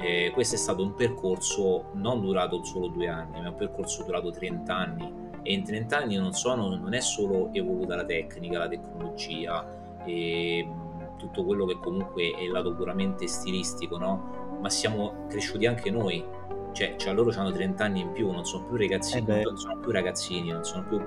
eh, 0.00 0.30
questo 0.32 0.54
è 0.54 0.58
stato 0.58 0.82
un 0.82 0.94
percorso 0.94 1.86
non 1.94 2.20
durato 2.20 2.62
solo 2.62 2.86
due 2.86 3.08
anni, 3.08 3.40
ma 3.40 3.48
un 3.48 3.56
percorso 3.56 4.04
durato 4.04 4.30
30 4.30 4.74
anni 4.74 5.12
e 5.42 5.52
in 5.52 5.64
30 5.64 5.96
anni 5.96 6.16
non, 6.16 6.32
sono, 6.32 6.68
non 6.76 6.94
è 6.94 7.00
solo 7.00 7.52
evoluta 7.52 7.96
la 7.96 8.04
tecnica, 8.04 8.58
la 8.58 8.68
tecnologia 8.68 9.66
e 10.04 10.68
tutto 11.16 11.44
quello 11.44 11.66
che 11.66 11.78
comunque 11.80 12.30
è 12.30 12.42
il 12.42 12.50
lato 12.50 12.74
puramente 12.74 13.26
stilistico, 13.26 13.98
no? 13.98 14.58
ma 14.60 14.70
siamo 14.70 15.26
cresciuti 15.28 15.66
anche 15.66 15.90
noi. 15.90 16.24
Cioè, 16.72 16.94
cioè 16.96 17.12
loro 17.12 17.32
hanno 17.36 17.50
30 17.50 17.82
anni 17.82 18.00
in 18.00 18.12
più, 18.12 18.30
non 18.30 18.44
sono 18.44 18.66
più 18.66 18.76
ragazzini, 18.76 19.26
eh 19.26 19.42
non 19.42 19.56
sono 19.56 19.78
più 19.78 19.90
ragazzini, 19.90 20.50
non 20.50 20.64
sono 20.64 20.84
più 20.86 21.00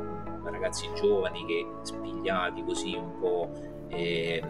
ragazzi 0.61 0.87
giovani 0.93 1.43
che 1.45 1.65
spigliati 1.81 2.63
così 2.63 2.93
un 2.93 3.17
po' 3.19 3.49
eh, 3.87 4.43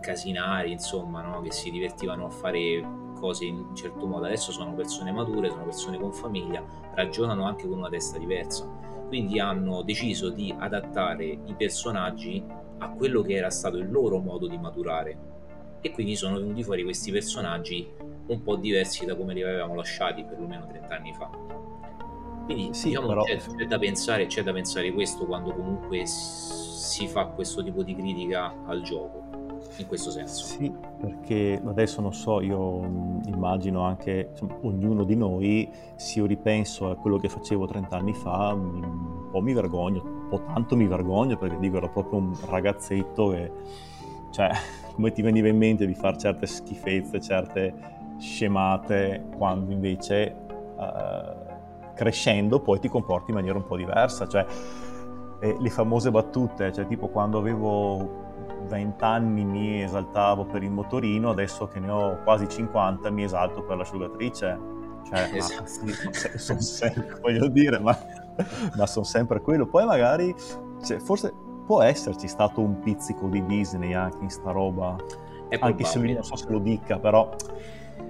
casinari, 0.00 0.70
insomma, 0.70 1.22
no? 1.22 1.40
che 1.40 1.50
si 1.50 1.72
divertivano 1.72 2.26
a 2.26 2.30
fare 2.30 2.86
cose 3.18 3.46
in 3.46 3.56
un 3.56 3.74
certo 3.74 4.06
modo. 4.06 4.26
Adesso 4.26 4.52
sono 4.52 4.74
persone 4.74 5.10
mature, 5.10 5.50
sono 5.50 5.64
persone 5.64 5.98
con 5.98 6.12
famiglia, 6.12 6.64
ragionano 6.94 7.46
anche 7.46 7.66
con 7.66 7.78
una 7.78 7.88
testa 7.88 8.16
diversa. 8.16 8.64
Quindi 9.08 9.40
hanno 9.40 9.82
deciso 9.82 10.30
di 10.30 10.54
adattare 10.56 11.24
i 11.24 11.54
personaggi 11.56 12.44
a 12.78 12.90
quello 12.90 13.22
che 13.22 13.34
era 13.34 13.50
stato 13.50 13.76
il 13.76 13.90
loro 13.90 14.18
modo 14.18 14.46
di 14.46 14.56
maturare. 14.56 15.26
E 15.80 15.90
quindi 15.90 16.14
sono 16.14 16.36
venuti 16.38 16.62
fuori 16.62 16.84
questi 16.84 17.10
personaggi 17.10 17.88
un 18.26 18.42
po' 18.42 18.54
diversi 18.54 19.04
da 19.04 19.16
come 19.16 19.34
li 19.34 19.42
avevamo 19.42 19.74
lasciati 19.74 20.22
perlomeno 20.22 20.66
30 20.66 20.94
anni 20.94 21.12
fa. 21.12 21.77
Quindi 22.48 22.72
sì, 22.72 22.88
diciamo 22.88 23.08
però... 23.08 23.22
c'è, 23.24 23.36
c'è, 23.36 23.66
da 23.66 23.78
pensare, 23.78 24.24
c'è 24.24 24.42
da 24.42 24.54
pensare 24.54 24.90
questo 24.90 25.26
quando 25.26 25.52
comunque 25.52 26.04
si 26.06 27.06
fa 27.06 27.26
questo 27.26 27.62
tipo 27.62 27.82
di 27.82 27.94
critica 27.94 28.54
al 28.64 28.80
gioco 28.80 29.22
in 29.76 29.86
questo 29.86 30.10
senso. 30.10 30.46
Sì, 30.46 30.72
perché 30.98 31.60
adesso 31.62 32.00
non 32.00 32.14
so, 32.14 32.40
io 32.40 33.20
immagino 33.26 33.82
anche 33.82 34.28
insomma, 34.30 34.56
ognuno 34.62 35.04
di 35.04 35.14
noi, 35.14 35.70
se 35.96 36.20
io 36.20 36.24
ripenso 36.24 36.88
a 36.88 36.96
quello 36.96 37.18
che 37.18 37.28
facevo 37.28 37.66
30 37.66 37.94
anni 37.94 38.14
fa, 38.14 38.54
un 38.54 39.28
po' 39.30 39.42
mi 39.42 39.52
vergogno, 39.52 40.02
un 40.02 40.28
po' 40.30 40.42
tanto 40.44 40.74
mi 40.74 40.86
vergogno 40.86 41.36
perché 41.36 41.58
dico 41.58 41.76
ero 41.76 41.90
proprio 41.90 42.18
un 42.18 42.34
ragazzetto 42.46 43.28
che, 43.28 43.52
cioè, 44.30 44.50
come 44.94 45.12
ti 45.12 45.20
veniva 45.20 45.48
in 45.48 45.58
mente 45.58 45.84
di 45.84 45.94
fare 45.94 46.16
certe 46.16 46.46
schifezze, 46.46 47.20
certe 47.20 47.74
scemate, 48.18 49.26
quando 49.36 49.70
invece 49.70 50.34
uh, 50.76 51.37
crescendo 51.98 52.60
poi 52.60 52.78
ti 52.78 52.88
comporti 52.88 53.30
in 53.30 53.36
maniera 53.36 53.58
un 53.58 53.64
po' 53.64 53.76
diversa, 53.76 54.28
cioè 54.28 54.46
le 55.40 55.70
famose 55.70 56.10
battute, 56.10 56.72
cioè 56.72 56.86
tipo 56.86 57.08
quando 57.08 57.38
avevo 57.38 58.26
20 58.68 59.04
anni 59.04 59.44
mi 59.44 59.82
esaltavo 59.82 60.44
per 60.44 60.62
il 60.62 60.70
motorino, 60.70 61.30
adesso 61.30 61.66
che 61.66 61.80
ne 61.80 61.90
ho 61.90 62.18
quasi 62.22 62.48
50 62.48 63.10
mi 63.10 63.24
esalto 63.24 63.62
per 63.62 63.76
l'asciugatrice. 63.76 64.76
Cioè, 65.08 65.30
esatto. 65.32 65.62
ma, 65.62 66.38
sono 66.38 66.60
sempre, 66.60 67.18
voglio 67.20 67.48
dire, 67.48 67.78
ma, 67.78 67.96
ma 68.76 68.86
sono 68.86 69.04
sempre 69.04 69.40
quello. 69.40 69.66
Poi 69.66 69.84
magari, 69.84 70.34
cioè, 70.84 70.98
forse 70.98 71.32
può 71.64 71.82
esserci 71.82 72.28
stato 72.28 72.60
un 72.60 72.80
pizzico 72.80 73.26
di 73.28 73.44
Disney 73.46 73.92
anche 73.94 74.22
in 74.22 74.30
sta 74.30 74.50
roba. 74.50 74.96
anche 75.60 75.84
se 75.84 75.98
lui 75.98 76.12
non 76.14 76.24
so 76.24 76.36
se 76.36 76.46
lo 76.48 76.58
dica, 76.58 76.98
però... 76.98 77.34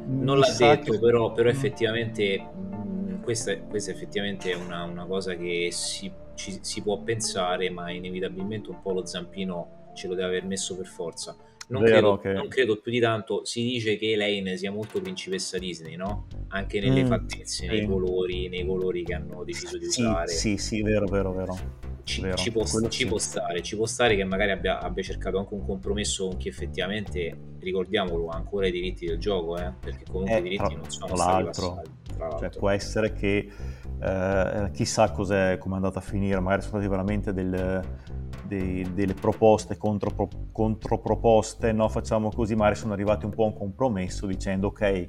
Non 0.06 0.38
l'ha 0.38 0.50
detto, 0.56 0.92
che... 0.92 0.98
però, 0.98 1.32
però, 1.32 1.48
effettivamente 1.50 2.40
mh, 2.40 2.77
questa, 3.20 3.56
questa 3.58 3.90
effettivamente 3.90 4.50
è 4.50 4.54
una, 4.54 4.84
una 4.84 5.06
cosa 5.06 5.34
che 5.34 5.68
si, 5.70 6.10
ci, 6.34 6.58
si 6.60 6.82
può 6.82 7.00
pensare, 7.00 7.70
ma 7.70 7.90
inevitabilmente 7.90 8.70
un 8.70 8.80
po' 8.80 8.92
lo 8.92 9.06
zampino 9.06 9.90
ce 9.94 10.08
lo 10.08 10.14
deve 10.14 10.28
aver 10.28 10.44
messo 10.44 10.76
per 10.76 10.86
forza 10.86 11.36
non, 11.68 11.82
Vero, 11.82 12.16
credo, 12.16 12.18
che... 12.18 12.32
non 12.32 12.48
credo 12.48 12.76
più 12.80 12.90
di 12.90 13.00
tanto. 13.00 13.44
Si 13.44 13.62
dice 13.62 13.96
che 13.96 14.12
Elaine 14.12 14.56
sia 14.56 14.70
molto 14.70 15.00
principessa 15.00 15.58
Disney, 15.58 15.96
no? 15.96 16.26
Anche 16.48 16.80
nelle 16.80 17.04
mm, 17.04 17.06
fattezze, 17.06 17.66
nei 17.66 17.86
colori, 17.86 18.48
nei 18.48 18.66
colori 18.66 19.04
che 19.04 19.14
hanno 19.14 19.44
deciso 19.44 19.76
di 19.76 19.90
sì, 19.90 20.00
usare. 20.00 20.28
Sì, 20.28 20.56
sì, 20.56 20.82
vero, 20.82 21.06
vero, 21.06 21.32
vero. 21.32 21.86
Ci, 22.04 22.24
ci, 22.36 22.50
può, 22.50 22.64
ci 22.64 22.88
sì. 22.90 23.06
può, 23.06 23.18
stare, 23.18 23.60
ci 23.62 23.76
può 23.76 23.84
stare 23.84 24.16
che 24.16 24.24
magari 24.24 24.52
abbia, 24.52 24.80
abbia, 24.80 25.02
cercato 25.02 25.36
anche 25.36 25.52
un 25.52 25.66
compromesso 25.66 26.28
con 26.28 26.38
chi 26.38 26.48
effettivamente, 26.48 27.36
ricordiamolo, 27.58 28.28
ha 28.28 28.36
ancora 28.36 28.66
i 28.66 28.70
diritti 28.70 29.04
del 29.04 29.18
gioco, 29.18 29.58
eh? 29.58 29.70
perché 29.78 30.04
comunque 30.10 30.36
eh, 30.36 30.38
i 30.38 30.42
diritti 30.42 30.74
non 30.74 30.90
sono 30.90 31.14
stati 31.14 31.44
passati. 31.44 31.90
Cioè, 32.38 32.50
può 32.50 32.68
essere 32.68 33.12
che 33.12 33.50
eh, 34.00 34.70
chissà 34.72 35.10
come 35.10 35.56
è 35.56 35.58
andata 35.70 35.98
a 35.98 36.02
finire, 36.02 36.40
magari 36.40 36.62
sono 36.62 36.74
stati 36.74 36.88
veramente 36.88 37.32
del, 37.32 37.84
dei, 38.44 38.92
delle 38.92 39.14
proposte, 39.14 39.76
contro, 39.76 40.28
controproposte, 40.52 41.72
no 41.72 41.88
facciamo 41.88 42.30
così, 42.30 42.54
magari 42.54 42.76
sono 42.76 42.92
arrivati 42.92 43.24
un 43.24 43.32
po' 43.32 43.44
a 43.44 43.46
un 43.46 43.56
compromesso 43.56 44.26
dicendo 44.26 44.68
ok, 44.68 44.80
eh, 44.82 45.04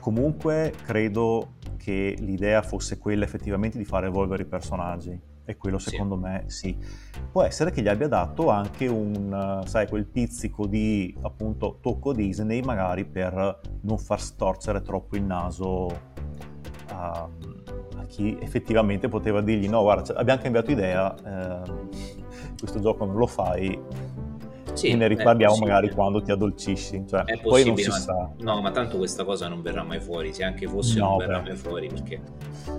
comunque 0.00 0.72
credo 0.84 1.54
che 1.76 2.16
l'idea 2.18 2.62
fosse 2.62 2.98
quella 2.98 3.24
effettivamente 3.24 3.78
di 3.78 3.84
far 3.84 4.04
evolvere 4.04 4.42
i 4.44 4.46
personaggi 4.46 5.32
e 5.44 5.56
quello 5.56 5.78
secondo 5.78 6.16
sì. 6.16 6.20
me 6.20 6.44
sì. 6.46 6.78
Può 7.30 7.42
essere 7.42 7.70
che 7.70 7.82
gli 7.82 7.88
abbia 7.88 8.08
dato 8.08 8.48
anche 8.50 8.86
un, 8.86 9.62
sai, 9.66 9.88
quel 9.88 10.06
pizzico 10.06 10.66
di 10.66 11.14
appunto 11.22 11.78
tocco 11.80 12.12
Disney 12.12 12.62
magari 12.62 13.04
per 13.04 13.60
non 13.82 13.98
far 13.98 14.20
storcere 14.20 14.82
troppo 14.82 15.16
il 15.16 15.22
naso 15.22 16.12
a, 16.88 17.28
a 17.96 18.04
chi 18.06 18.38
effettivamente 18.40 19.08
poteva 19.08 19.40
dirgli 19.40 19.68
no 19.68 19.82
guarda 19.82 20.14
abbiamo 20.14 20.40
cambiato 20.40 20.70
idea, 20.70 21.14
eh, 21.14 21.70
questo 22.58 22.80
gioco 22.80 23.04
non 23.04 23.16
lo 23.16 23.26
fai, 23.26 23.78
sì, 24.74 24.94
ne 24.94 25.08
riparliamo 25.08 25.56
magari 25.56 25.90
quando 25.90 26.22
ti 26.22 26.30
addolcisci. 26.30 27.04
Cioè, 27.08 27.24
è 27.24 27.40
poi 27.40 27.64
non 27.64 27.76
si 27.76 27.88
ma, 27.88 27.94
sa. 27.94 28.30
No, 28.38 28.60
ma 28.60 28.70
tanto 28.70 28.98
questa 28.98 29.24
cosa 29.24 29.48
non 29.48 29.62
verrà 29.62 29.82
mai 29.82 30.00
fuori. 30.00 30.32
Se 30.32 30.44
anche 30.44 30.66
fosse, 30.66 30.98
no, 30.98 31.10
non 31.10 31.18
verrà 31.18 31.38
beh. 31.40 31.48
mai 31.48 31.56
fuori 31.56 31.88
perché 31.88 32.20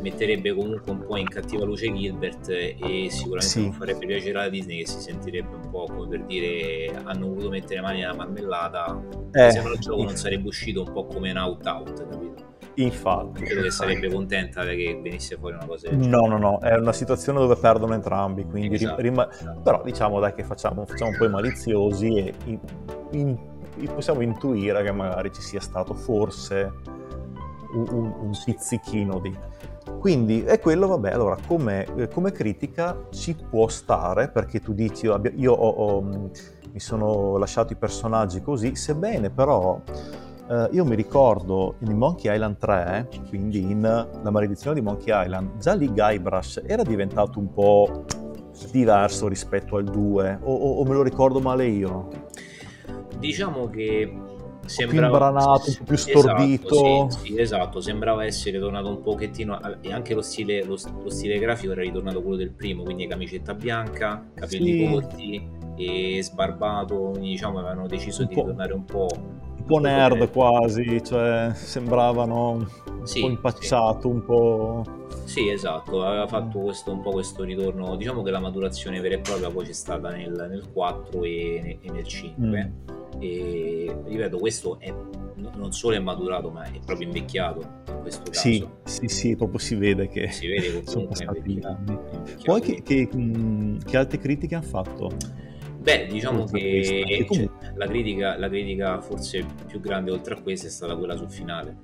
metterebbe 0.01 0.53
comunque 0.53 0.91
un 0.91 1.05
po' 1.05 1.17
in 1.17 1.27
cattiva 1.27 1.65
luce 1.65 1.91
Gilbert 1.93 2.49
e 2.49 3.07
sicuramente 3.09 3.47
sì. 3.47 3.61
non 3.61 3.71
farebbe 3.71 4.05
piacere 4.05 4.39
alla 4.39 4.49
Disney 4.49 4.79
che 4.79 4.87
si 4.87 4.99
sentirebbe 4.99 5.55
un 5.55 5.69
po' 5.69 5.85
come 5.85 6.07
per 6.07 6.23
dire 6.25 7.01
hanno 7.03 7.27
voluto 7.27 7.49
mettere 7.49 7.81
mani 7.81 8.03
alla 8.03 8.15
marmellata. 8.15 9.01
Eh, 9.31 9.51
se 9.51 9.61
no 9.61 9.71
il 9.71 9.79
gioco 9.79 10.03
non 10.03 10.15
sarebbe 10.15 10.47
uscito 10.47 10.83
un 10.83 10.91
po' 10.91 11.05
come 11.05 11.31
un 11.31 11.37
out-out, 11.37 12.07
capito? 12.07 12.34
Infatti. 12.75 13.43
Credo 13.43 13.61
che 13.61 13.71
sarebbe 13.71 14.09
contenta 14.09 14.63
che 14.65 14.99
venisse 15.01 15.37
fuori 15.37 15.55
una 15.55 15.65
cosa 15.65 15.89
del 15.89 16.01
genere. 16.01 16.17
No, 16.17 16.27
no, 16.27 16.37
no, 16.37 16.59
è 16.59 16.75
una 16.75 16.93
situazione 16.93 17.39
dove 17.39 17.55
perdono 17.55 17.93
entrambi, 17.93 18.43
quindi 18.45 18.75
esatto, 18.75 19.01
rima- 19.01 19.29
esatto. 19.31 19.61
però 19.61 19.81
diciamo 19.83 20.19
dai 20.19 20.33
che 20.33 20.43
facciamo, 20.43 20.85
facciamo 20.85 21.11
un 21.11 21.17
po' 21.17 21.25
i 21.25 21.29
maliziosi 21.29 22.17
e 22.17 22.33
in, 22.45 22.59
in, 23.11 23.37
possiamo 23.93 24.21
intuire 24.21 24.83
che 24.83 24.91
magari 24.91 25.31
ci 25.31 25.41
sia 25.41 25.61
stato 25.61 25.93
forse 25.93 26.71
un, 27.73 27.87
un, 27.89 28.13
un 28.19 28.31
pizzichino 28.43 29.19
di... 29.19 29.33
Quindi 29.99 30.43
è 30.43 30.59
quello, 30.59 30.87
vabbè, 30.87 31.11
allora 31.11 31.37
come, 31.47 31.85
come, 32.11 32.31
critica 32.31 33.07
ci 33.11 33.35
può 33.35 33.67
stare, 33.67 34.29
perché 34.29 34.59
tu 34.59 34.73
dici, 34.73 35.05
io 35.35 35.53
ho, 35.53 35.69
ho, 35.69 36.01
mi 36.01 36.79
sono 36.79 37.37
lasciato 37.37 37.73
i 37.73 37.75
personaggi 37.75 38.41
così, 38.41 38.75
sebbene 38.75 39.29
però 39.29 39.79
Uh, 40.47 40.67
io 40.73 40.85
mi 40.85 40.95
ricordo 40.95 41.75
in 41.79 41.97
Monkey 41.97 42.31
Island 42.31 42.57
3, 42.57 43.09
quindi 43.29 43.61
in 43.61 43.81
La 43.81 44.29
maledizione 44.29 44.75
di 44.75 44.81
Monkey 44.85 45.23
Island, 45.23 45.57
già 45.57 45.73
lì 45.73 45.87
Guybrush 45.87 46.61
era 46.65 46.83
diventato 46.83 47.39
un 47.39 47.51
po' 47.51 48.05
diverso 48.71 49.27
rispetto 49.27 49.77
al 49.77 49.85
2, 49.85 50.39
o, 50.43 50.53
o, 50.53 50.79
o 50.79 50.83
me 50.85 50.93
lo 50.93 51.01
ricordo 51.01 51.39
male 51.39 51.65
io? 51.65 52.09
Diciamo 53.17 53.69
che 53.69 54.13
sembrava 54.65 55.07
più 55.07 55.25
imbranato, 55.25 55.69
un 55.69 55.75
po' 55.77 55.83
più 55.83 55.97
stordito. 55.97 56.67
Esatto, 56.67 57.09
sì, 57.09 57.25
sì, 57.25 57.39
esatto, 57.39 57.81
sembrava 57.81 58.25
essere 58.25 58.59
tornato 58.59 58.89
un 58.89 59.01
pochettino 59.01 59.81
e 59.81 59.91
anche 59.91 60.13
lo 60.13 60.21
stile, 60.21 60.63
lo, 60.63 60.77
lo 61.01 61.09
stile 61.09 61.39
grafico 61.39 61.71
era 61.71 61.81
ritornato 61.81 62.21
quello 62.21 62.37
del 62.37 62.51
primo, 62.51 62.83
quindi 62.83 63.07
camicetta 63.07 63.53
bianca, 63.53 64.29
capelli 64.33 64.85
sì. 64.85 64.91
corti 64.91 65.49
e 65.75 66.21
sbarbato, 66.21 67.09
quindi 67.11 67.29
diciamo 67.29 67.59
avevano 67.59 67.87
deciso 67.87 68.21
un 68.21 68.27
di 68.27 68.35
ritornare 68.35 68.73
un 68.73 68.85
po' 68.85 69.07
un 69.65 69.67
po' 69.67 69.79
nerd 69.79 70.31
quasi, 70.31 71.03
cioè 71.03 71.51
sembravano 71.55 72.51
un 72.51 73.07
sì, 73.07 73.21
po' 73.21 73.29
impacciato, 73.29 74.01
sì. 74.01 74.07
un 74.07 74.23
po'... 74.23 74.83
Sì, 75.23 75.49
esatto, 75.49 76.03
aveva 76.03 76.27
fatto 76.27 76.59
questo, 76.59 76.91
un 76.91 77.01
po' 77.01 77.09
questo 77.09 77.43
ritorno, 77.43 77.95
diciamo 77.95 78.21
che 78.21 78.29
la 78.29 78.39
maturazione 78.39 78.99
vera 78.99 79.15
e 79.15 79.19
propria 79.19 79.49
poi 79.49 79.65
c'è 79.65 79.73
stata 79.73 80.11
nel, 80.11 80.45
nel 80.49 80.69
4 80.71 81.23
e, 81.23 81.79
e 81.81 81.91
nel 81.91 82.03
5. 82.05 82.45
Mm. 82.45 82.93
E 83.19 83.95
ripeto, 84.05 84.37
questo 84.37 84.79
è, 84.79 84.93
non 85.55 85.71
solo 85.71 85.95
è 85.95 85.99
maturato, 85.99 86.51
ma 86.51 86.63
è 86.65 86.79
proprio 86.85 87.07
invecchiato 87.07 87.61
in 87.87 88.01
questo 88.01 88.29
caso. 88.29 88.39
Sì, 88.39 88.67
sì, 88.83 89.07
sì, 89.07 89.35
proprio 89.35 89.57
si 89.57 89.73
vede 89.73 90.07
che 90.09 90.29
si 90.29 90.47
vede 90.47 90.83
sono 90.85 91.07
passati 91.07 91.41
gli 91.43 91.65
anni. 91.65 91.97
Poi 92.43 92.61
che, 92.61 92.83
che, 92.83 93.09
che 93.83 93.97
altre 93.97 94.19
critiche 94.19 94.53
hanno 94.53 94.65
fatto? 94.65 95.11
Beh, 95.85 96.07
diciamo 96.07 96.45
che 96.45 97.27
cioè, 97.29 97.47
la, 97.75 97.85
critica, 97.85 98.39
la, 98.39 98.49
critica, 98.49 98.99
forse 99.01 99.45
più 99.67 99.79
grande 99.79 100.09
oltre 100.09 100.33
a 100.33 100.41
questa 100.41 100.65
è 100.65 100.71
stata 100.71 100.95
quella 100.95 101.15
sul 101.15 101.29
finale. 101.29 101.77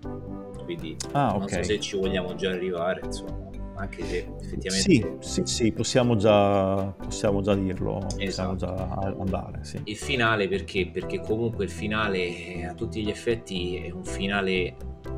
Quindi 0.64 0.97
ah, 1.12 1.36
non 1.38 1.47
so 1.47 1.62
se 1.62 1.80
ci 1.80 1.97
vogliamo 1.97 2.34
già 2.34 2.49
arrivare, 2.49 3.02
insomma, 3.04 3.51
anche 3.82 4.04
se 4.06 4.28
effettivamente... 4.40 4.72
Sì, 4.82 5.06
sì, 5.20 5.42
sì 5.46 5.72
possiamo, 5.72 6.16
già, 6.16 6.94
possiamo 6.98 7.42
già 7.42 7.56
dirlo, 7.56 7.98
esatto. 8.18 8.26
possiamo 8.26 8.56
già 8.56 9.16
andare. 9.20 9.64
Sì. 9.64 9.82
Il 9.86 9.98
finale 9.98 10.48
perché? 10.48 10.88
Perché 10.88 11.20
comunque 11.20 11.66
il 11.66 11.72
finale 11.72 12.66
a 12.66 12.74
tutti 12.74 13.04
gli 13.04 13.10
effetti 13.10 13.76
è 13.78 13.92
un 13.92 14.06
finale 14.06 14.76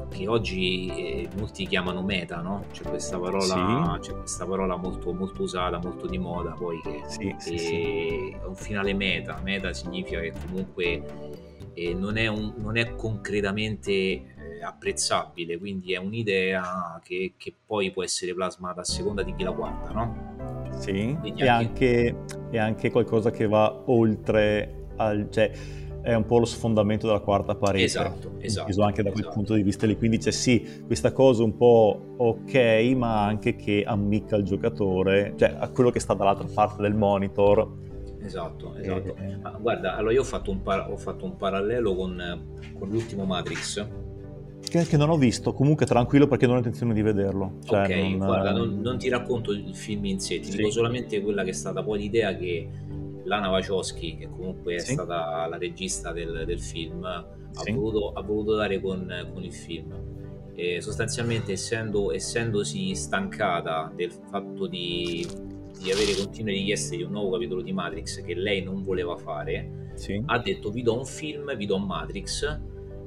che 0.09 0.28
oggi 0.28 0.88
eh, 0.88 1.30
molti 1.38 1.68
chiamano 1.68 2.03
meta, 2.03 2.41
no? 2.41 2.66
C'è 2.72 2.84
questa 2.84 3.20
parola, 3.20 3.97
sì. 4.01 4.09
c'è 4.09 4.18
questa 4.18 4.45
parola 4.45 4.76
molto, 4.78 5.11
molto, 5.14 5.41
usata, 5.41 5.80
molto 5.80 6.07
di 6.07 6.18
moda, 6.18 6.51
poi 6.51 6.80
che, 6.82 7.01
sì, 7.07 7.36
che 7.43 7.57
sì, 7.57 8.30
è 8.32 8.45
un 8.45 8.55
finale 8.55 8.93
meta. 8.93 9.39
Meta 9.43 9.74
significa 9.74 10.20
che 10.22 10.34
comunque 10.45 11.01
eh, 11.74 11.93
non, 11.93 12.18
è 12.18 12.28
un, 12.28 12.53
non, 12.57 12.78
è 12.78 12.95
concretamente 12.95 14.42
apprezzabile, 14.64 15.57
quindi 15.57 15.93
è 15.93 15.97
un'idea 15.97 16.99
che, 17.03 17.34
che, 17.38 17.53
poi 17.66 17.91
può 17.91 18.03
essere 18.03 18.34
plasmata 18.34 18.82
a 18.82 18.86
seconda 18.86 19.24
di 19.24 19.36
chi 19.36 19.43
la 19.43 19.51
guarda, 19.51 19.89
no? 19.91 20.72
Sì, 20.80 21.18
e 21.36 21.47
anche... 21.47 22.16
Anche, 22.49 22.57
anche 22.57 22.91
qualcosa 22.91 23.32
che 23.32 23.47
va 23.47 23.84
oltre 23.86 24.88
al... 24.97 25.28
Cioè, 25.30 25.51
è 26.03 26.14
un 26.14 26.26
po' 26.26 26.38
lo 26.38 26.45
sfondamento 26.45 27.07
della 27.07 27.22
quarta 27.22 27.55
parete. 27.55 27.86
Esatto, 27.86 28.34
esatto. 28.39 28.84
anche 28.84 29.01
da 29.03 29.09
quel 29.09 29.22
esatto. 29.22 29.36
punto 29.36 29.53
di 29.53 29.64
vista 29.64 29.86
lì. 29.86 29.97
Quindi 29.97 30.18
c'è 30.18 30.32
sì, 30.32 30.84
questa 30.86 31.14
cosa 31.14 31.43
un 31.43 31.55
po' 31.55 32.16
ok, 32.18 32.93
ma 32.97 33.26
anche 33.26 33.55
che 33.55 33.84
ammicca 33.88 34.36
il 34.36 34.43
giocatore, 34.43 35.34
cioè 35.38 35.55
a 35.57 35.70
quello 35.70 35.91
che 35.91 36.01
sta 36.01 36.14
dall'altra 36.14 36.47
parte 36.53 36.82
del 36.82 36.93
monitor. 36.93 37.72
Esatto, 38.22 38.76
esatto. 38.76 39.16
E... 39.16 39.38
Ma 39.38 39.51
guarda, 39.51 39.95
allora 39.95 40.14
io 40.14 40.22
ho 40.22 40.26
fatto 40.26 40.51
un, 40.51 40.61
par- 40.61 40.91
ho 40.91 40.97
fatto 40.97 41.24
un 41.24 41.38
parallelo 41.38 41.95
con, 41.95 42.41
con 42.78 42.89
l'ultimo 42.89 43.24
Matrix. 43.24 43.88
Che, 44.64 44.86
che, 44.86 44.97
non 44.97 45.09
ho 45.09 45.18
visto, 45.18 45.53
comunque 45.53 45.86
tranquillo 45.86 46.28
perché 46.28 46.45
non 46.45 46.55
ho 46.55 46.57
intenzione 46.57 46.93
di 46.93 47.01
vederlo. 47.01 47.59
Cioè, 47.64 47.84
ok, 47.84 47.89
non, 47.89 48.18
guarda, 48.18 48.51
non, 48.51 48.80
non, 48.80 48.97
ti 48.97 49.09
racconto 49.09 49.51
il 49.51 49.76
film 49.76 50.05
in 50.05 50.20
sé, 50.20 50.39
ti 50.39 50.49
sì. 50.49 50.57
dico 50.57 50.72
solamente 50.72 51.22
quella 51.22 51.43
che 51.43 51.51
è 51.51 51.53
stata 51.53 51.84
poi 51.84 51.99
l'idea 51.99 52.36
che 52.36 52.70
Lana 53.26 53.49
Wachowski, 53.49 54.18
che 54.18 54.30
comunque 54.30 54.76
è 54.76 54.80
sì. 54.80 54.93
stata 54.93 55.45
la 55.47 55.57
regista 55.57 56.11
del, 56.11 56.43
del 56.45 56.59
film, 56.59 57.03
sì. 57.51 57.70
ha, 57.70 57.74
voluto, 57.74 58.11
ha, 58.14 58.22
voluto, 58.22 58.55
dare 58.55 58.82
con, 58.82 59.30
con 59.32 59.43
il 59.43 59.53
film. 59.53 59.93
E 60.55 60.82
sostanzialmente, 60.82 61.53
essendo, 61.53 62.11
essendosi 62.11 62.93
stancata 62.95 63.91
del 63.95 64.11
fatto 64.11 64.68
di, 64.68 65.26
di, 65.80 65.91
avere 65.91 66.14
continue 66.16 66.53
richieste 66.53 66.95
di 66.95 67.03
un 67.03 67.11
nuovo 67.11 67.32
capitolo 67.32 67.61
di 67.61 67.74
Matrix 67.74 68.24
che 68.24 68.36
lei 68.36 68.64
non 68.64 68.84
voleva 68.84 69.16
fare, 69.18 69.91
sì. 69.95 70.22
ha 70.26 70.39
detto: 70.39 70.70
Vi 70.70 70.84
do 70.84 70.97
un 70.97 71.05
film, 71.05 71.55
vi 71.55 71.66
do 71.66 71.78
Matrix, 71.80 72.59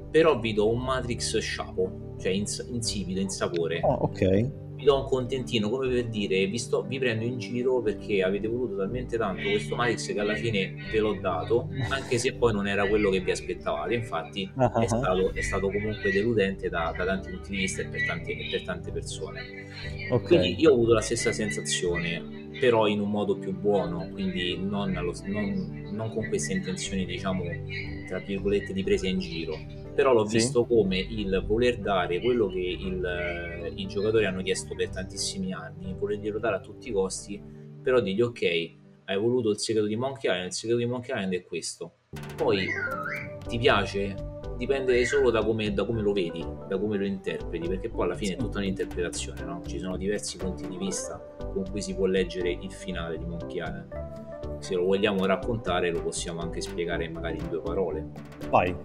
però 0.09 0.39
vi 0.39 0.53
do 0.53 0.69
un 0.71 0.81
Matrix 0.81 1.37
sciapo, 1.37 2.15
cioè 2.19 2.31
ins- 2.31 2.67
insipido, 2.71 3.19
insapore. 3.19 3.79
Oh, 3.83 3.93
ok 3.93 4.65
vi 4.77 4.83
do 4.83 4.95
un 4.95 5.05
contentino 5.05 5.69
come 5.69 5.87
per 5.89 6.07
dire 6.07 6.45
vi, 6.45 6.59
sto, 6.59 6.83
vi 6.83 6.99
prendo 6.99 7.25
in 7.25 7.39
giro 7.39 7.81
perché 7.81 8.21
avete 8.21 8.47
voluto 8.47 8.77
talmente 8.77 9.17
tanto 9.17 9.49
questo 9.49 9.75
Matrix 9.75 10.13
che 10.13 10.19
alla 10.19 10.35
fine 10.35 10.75
ve 10.91 10.99
l'ho 10.99 11.17
dato 11.19 11.69
anche 11.89 12.19
se 12.19 12.35
poi 12.35 12.53
non 12.53 12.67
era 12.67 12.87
quello 12.87 13.09
che 13.09 13.19
vi 13.19 13.31
aspettavate 13.31 13.95
infatti 13.95 14.49
uh-huh. 14.55 14.79
è, 14.79 14.87
stato, 14.87 15.33
è, 15.33 15.41
stato, 15.41 15.71
comunque 15.71 16.11
deludente 16.11 16.69
da, 16.69 16.93
da, 16.95 17.05
tanti 17.05 17.31
punti 17.31 17.49
di 17.49 17.57
vista 17.57 17.81
e 17.81 17.87
per 17.87 18.05
tante, 18.05 18.37
per 18.51 18.63
tante 18.63 18.91
persone 18.91 19.41
okay. 20.11 20.27
quindi 20.27 20.61
io 20.61 20.69
ho 20.69 20.73
avuto 20.75 20.93
la 20.93 21.01
stessa 21.01 21.31
sensazione 21.31 22.45
però 22.59 22.87
in 22.87 22.99
un 22.99 23.11
modo 23.11 23.37
più 23.37 23.53
buono, 23.53 24.09
quindi 24.11 24.57
non, 24.57 24.95
allo, 24.95 25.13
non, 25.25 25.89
non 25.91 26.11
con 26.11 26.27
queste 26.27 26.53
intenzioni, 26.53 27.05
diciamo, 27.05 27.43
tra 28.07 28.17
virgolette, 28.17 28.73
di 28.73 28.81
presa 28.81 29.07
in 29.07 29.19
giro. 29.19 29.55
Però 29.97 30.13
l'ho 30.13 30.27
sì. 30.27 30.37
visto 30.37 30.63
come 30.65 30.99
il 30.99 31.43
voler 31.43 31.79
dare 31.79 32.21
quello 32.21 32.49
che 32.49 32.59
il, 32.59 33.73
i 33.73 33.87
giocatori 33.87 34.25
hanno 34.25 34.43
chiesto 34.43 34.75
per 34.75 34.89
tantissimi 34.89 35.53
anni, 35.53 35.95
volerglielo 35.97 36.37
dare 36.37 36.57
a 36.57 36.59
tutti 36.59 36.89
i 36.89 36.91
costi, 36.91 37.41
però 37.81 37.99
digli 37.99 38.21
ok, 38.21 38.41
hai 39.05 39.17
voluto 39.17 39.49
il 39.49 39.57
segreto 39.57 39.87
di 39.87 39.95
Monkey 39.95 40.29
Island, 40.29 40.49
il 40.49 40.53
segreto 40.53 40.79
di 40.79 40.85
Monkey 40.85 41.15
Island 41.15 41.33
è 41.33 41.43
questo. 41.43 41.93
Poi 42.35 42.67
ti 43.47 43.57
piace? 43.57 44.35
dipende 44.55 45.03
solo 45.05 45.31
da 45.31 45.43
come, 45.43 45.73
da 45.73 45.83
come, 45.83 46.01
lo 46.01 46.11
vedi, 46.11 46.45
da 46.67 46.77
come 46.77 46.97
lo 46.97 47.05
interpreti, 47.05 47.67
perché 47.67 47.89
poi 47.89 48.05
alla 48.05 48.15
fine 48.15 48.33
è 48.33 48.37
tutta 48.37 48.59
un'interpretazione, 48.59 49.43
no? 49.43 49.61
Ci 49.65 49.79
sono 49.79 49.97
diversi 49.97 50.37
punti 50.37 50.67
di 50.67 50.77
vista 50.77 51.19
con 51.37 51.63
cui 51.69 51.81
si 51.81 51.95
può 51.95 52.05
leggere 52.05 52.51
il 52.51 52.71
finale 52.71 53.17
di 53.17 53.25
Monkey 53.25 53.61
Island. 53.61 54.57
Se 54.59 54.75
lo 54.75 54.85
vogliamo 54.85 55.25
raccontare 55.25 55.91
lo 55.91 56.01
possiamo 56.01 56.41
anche 56.41 56.61
spiegare 56.61 57.07
magari 57.09 57.37
in 57.37 57.49
due 57.49 57.61
parole. 57.61 58.07
Vai 58.49 58.75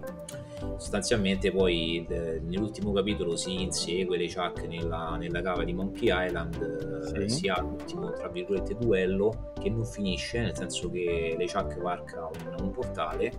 sostanzialmente 0.77 1.51
poi 1.51 2.05
nell'ultimo 2.07 2.91
capitolo 2.91 3.35
si 3.35 3.61
insegue 3.61 4.17
le 4.17 4.31
Chuck 4.31 4.65
nella, 4.67 5.15
nella 5.17 5.41
cava 5.41 5.63
di 5.63 5.73
Monkey 5.73 6.09
Island 6.11 7.27
sì. 7.27 7.29
si 7.29 7.47
ha 7.47 7.59
l'ultimo 7.61 8.11
tra 8.11 8.27
virgolette 8.27 8.75
duello 8.75 9.53
che 9.59 9.69
non 9.69 9.85
finisce 9.85 10.39
nel 10.39 10.55
senso 10.55 10.89
che 10.89 11.35
le 11.37 11.45
Chuck 11.45 11.79
varca 11.79 12.27
un, 12.27 12.55
un, 12.61 12.71
portale 12.71 13.31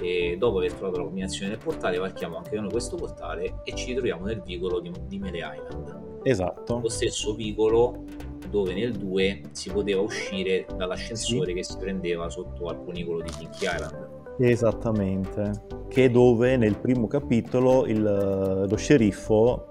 e 0.00 0.36
dopo 0.38 0.58
aver 0.58 0.72
trovato 0.74 0.98
la 0.98 1.04
combinazione 1.04 1.50
del 1.50 1.60
portale 1.62 1.98
varchiamo 1.98 2.36
anche 2.36 2.56
noi 2.56 2.70
questo 2.70 2.96
portale 2.96 3.60
e 3.64 3.74
ci 3.74 3.86
ritroviamo 3.88 4.24
nel 4.26 4.42
vicolo 4.42 4.80
di, 4.80 4.92
di 5.06 5.18
Melee 5.18 5.56
Island 5.56 6.20
esatto 6.22 6.80
lo 6.80 6.88
stesso 6.88 7.34
vicolo 7.34 8.04
dove 8.48 8.74
nel 8.74 8.92
2 8.92 9.42
si 9.52 9.70
poteva 9.70 10.00
uscire 10.00 10.66
dall'ascensore 10.76 11.48
sì. 11.48 11.54
che 11.54 11.64
si 11.64 11.76
prendeva 11.78 12.28
sotto 12.30 12.66
al 12.66 12.82
cunicolo 12.82 13.20
di 13.20 13.30
Monkey 13.40 13.68
Island 13.74 14.15
Esattamente, 14.38 15.64
che 15.88 16.04
è 16.04 16.10
dove 16.10 16.56
nel 16.56 16.76
primo 16.76 17.06
capitolo 17.06 17.86
il, 17.86 18.66
lo 18.68 18.76
sceriffo 18.76 19.68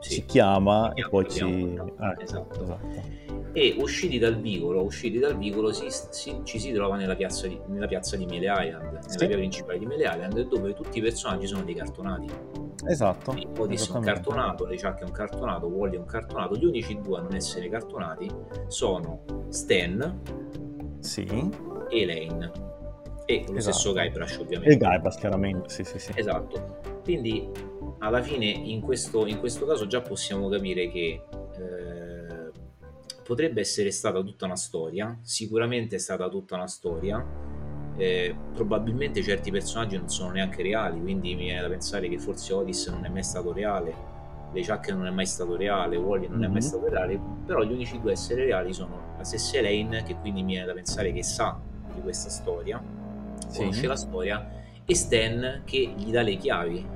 sì. 0.00 0.14
ci 0.14 0.24
chiama 0.24 0.92
e 0.92 1.08
poi 1.08 1.28
ci... 1.28 1.78
Ah, 1.96 2.14
esatto. 2.18 2.62
esatto. 2.62 3.14
E 3.52 3.74
usciti 3.78 4.18
dal 4.18 4.38
vicolo, 4.38 4.82
usciti 4.82 5.18
dal 5.18 5.38
vicolo 5.38 5.72
si, 5.72 5.86
si, 5.88 6.40
ci 6.44 6.58
si 6.58 6.72
trova 6.72 6.96
nella 6.96 7.16
piazza 7.16 7.46
di, 7.46 7.58
nella 7.68 7.86
piazza 7.86 8.16
di 8.16 8.26
Mele 8.26 8.48
Island, 8.50 8.84
nella 8.84 9.00
sì. 9.06 9.26
via 9.26 9.36
principale 9.36 9.78
di 9.78 9.86
Mele 9.86 10.04
Island, 10.04 10.46
dove 10.46 10.74
tutti 10.74 10.98
i 10.98 11.00
personaggi 11.00 11.46
sono 11.46 11.62
dei 11.62 11.74
cartonati. 11.74 12.30
Esatto. 12.86 13.34
Otis 13.56 13.90
è 13.90 13.96
un 13.96 14.02
cartonato, 14.02 14.66
le 14.66 14.76
Chuck 14.76 15.00
è 15.00 15.04
un 15.04 15.10
cartonato, 15.10 15.66
Wally 15.68 15.96
è 15.96 15.98
un 15.98 16.04
cartonato. 16.04 16.54
Gli 16.54 16.66
unici 16.66 17.00
due 17.00 17.18
a 17.18 17.22
non 17.22 17.34
essere 17.34 17.70
cartonati 17.70 18.30
sono 18.66 19.22
Stan 19.48 20.20
sì. 21.00 21.24
e 21.24 22.00
Elaine 22.00 22.74
e 23.26 23.44
lo 23.46 23.56
esatto. 23.56 23.76
stesso 23.76 23.92
Guybrush 23.92 24.38
ovviamente. 24.38 24.74
E 24.74 24.76
Guybrush 24.78 25.16
chiaramente, 25.16 25.68
sì 25.68 25.84
sì 25.84 25.98
sì. 25.98 26.12
Esatto, 26.14 26.78
quindi 27.02 27.50
alla 27.98 28.22
fine 28.22 28.46
in 28.46 28.80
questo, 28.80 29.26
in 29.26 29.38
questo 29.38 29.66
caso 29.66 29.86
già 29.86 30.00
possiamo 30.00 30.48
capire 30.48 30.88
che 30.90 31.22
eh, 31.58 32.50
potrebbe 33.24 33.60
essere 33.60 33.90
stata 33.90 34.20
tutta 34.22 34.44
una 34.44 34.56
storia, 34.56 35.18
sicuramente 35.22 35.96
è 35.96 35.98
stata 35.98 36.28
tutta 36.28 36.54
una 36.54 36.68
storia, 36.68 37.24
eh, 37.96 38.34
probabilmente 38.54 39.22
certi 39.22 39.50
personaggi 39.50 39.96
non 39.96 40.08
sono 40.08 40.30
neanche 40.30 40.62
reali, 40.62 41.00
quindi 41.00 41.34
mi 41.34 41.44
viene 41.44 41.62
da 41.62 41.68
pensare 41.68 42.08
che 42.08 42.18
forse 42.18 42.52
Otis 42.52 42.86
non 42.88 43.04
è 43.04 43.08
mai 43.08 43.24
stato 43.24 43.52
reale, 43.52 44.14
le 44.52 44.64
Chuck 44.64 44.90
non 44.90 45.06
è 45.06 45.10
mai 45.10 45.26
stato 45.26 45.56
reale, 45.56 45.96
Wally 45.96 46.28
non 46.28 46.38
mm-hmm. 46.38 46.44
è 46.44 46.52
mai 46.52 46.60
mhm. 46.60 46.68
stato 46.68 46.88
reale, 46.88 47.20
però 47.44 47.62
gli 47.62 47.72
unici 47.72 48.00
due 48.00 48.10
a 48.10 48.12
essere 48.12 48.44
reali 48.44 48.72
sono 48.72 49.14
la 49.16 49.24
stessa 49.24 49.56
Elaine, 49.56 50.02
che 50.02 50.14
quindi 50.16 50.42
mi 50.42 50.52
viene 50.52 50.66
da 50.66 50.74
pensare 50.74 51.12
che 51.12 51.22
sa 51.22 51.58
di 51.94 52.00
questa 52.02 52.28
storia, 52.28 52.80
sì. 53.48 53.58
conosce 53.58 53.86
la 53.86 53.96
storia, 53.96 54.48
e 54.84 54.94
Stan 54.94 55.62
che 55.64 55.92
gli 55.96 56.10
dà 56.10 56.22
le 56.22 56.36
chiavi 56.36 56.86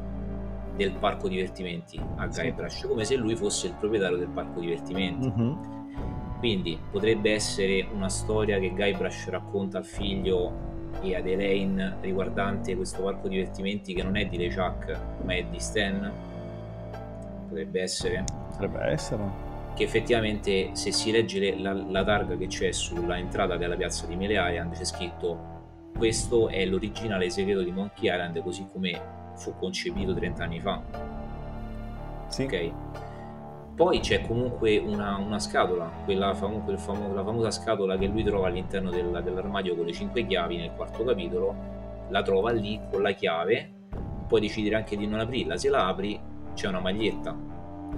del 0.76 0.92
parco 0.92 1.28
divertimenti 1.28 2.00
a 2.16 2.26
Guybrush, 2.26 2.80
sì. 2.80 2.86
come 2.86 3.04
se 3.04 3.16
lui 3.16 3.36
fosse 3.36 3.66
il 3.66 3.74
proprietario 3.78 4.16
del 4.16 4.28
parco 4.28 4.60
divertimenti. 4.60 5.28
Mm-hmm. 5.28 5.52
Quindi 6.38 6.78
potrebbe 6.90 7.32
essere 7.32 7.86
una 7.92 8.08
storia 8.08 8.58
che 8.58 8.70
Guybrush 8.70 9.28
racconta 9.28 9.78
al 9.78 9.84
figlio 9.84 10.68
e 11.02 11.14
ad 11.14 11.26
Elaine 11.26 11.96
riguardante 12.00 12.74
questo 12.76 13.02
parco 13.02 13.28
divertimenti 13.28 13.92
che 13.92 14.02
non 14.02 14.16
è 14.16 14.26
di 14.26 14.38
LeChuck 14.38 14.98
ma 15.24 15.34
è 15.34 15.44
di 15.44 15.58
Stan. 15.58 16.10
Potrebbe 17.48 17.82
essere. 17.82 18.24
Potrebbe 18.50 18.80
essere 18.84 19.48
che 19.74 19.84
effettivamente 19.84 20.70
se 20.72 20.92
si 20.92 21.10
legge 21.10 21.56
la, 21.56 21.72
la 21.72 22.04
targa 22.04 22.36
che 22.36 22.48
c'è 22.48 22.72
sulla 22.72 23.16
entrata 23.16 23.56
della 23.56 23.76
piazza 23.76 24.06
di 24.06 24.16
Mele 24.16 24.34
Island 24.36 24.76
c'è 24.76 24.84
scritto 24.84 25.59
questo 25.96 26.48
è 26.48 26.64
l'originale 26.64 27.30
segreto 27.30 27.62
di 27.62 27.70
Monkey 27.70 28.10
Island 28.10 28.42
così 28.42 28.66
come 28.72 29.00
fu 29.34 29.54
concepito 29.56 30.14
30 30.14 30.42
anni 30.42 30.60
fa. 30.60 30.82
Sì. 32.28 32.42
Ok. 32.44 32.72
Poi 33.74 34.00
c'è 34.00 34.26
comunque 34.26 34.76
una, 34.76 35.16
una 35.16 35.38
scatola, 35.38 35.90
quella 36.04 36.34
famo, 36.34 36.58
quel 36.60 36.78
famo, 36.78 37.14
la 37.14 37.24
famosa 37.24 37.50
scatola 37.50 37.96
che 37.96 38.06
lui 38.06 38.22
trova 38.22 38.48
all'interno 38.48 38.90
del, 38.90 39.22
dell'armadio 39.24 39.74
con 39.74 39.86
le 39.86 39.92
cinque 39.92 40.26
chiavi 40.26 40.58
nel 40.58 40.72
quarto 40.76 41.02
capitolo, 41.02 41.54
la 42.10 42.22
trova 42.22 42.50
lì 42.52 42.78
con 42.90 43.00
la 43.00 43.12
chiave, 43.12 43.70
puoi 44.28 44.42
decidere 44.42 44.76
anche 44.76 44.98
di 44.98 45.06
non 45.06 45.20
aprirla, 45.20 45.56
se 45.56 45.70
la 45.70 45.86
apri 45.86 46.20
c'è 46.52 46.68
una 46.68 46.80
maglietta 46.80 47.34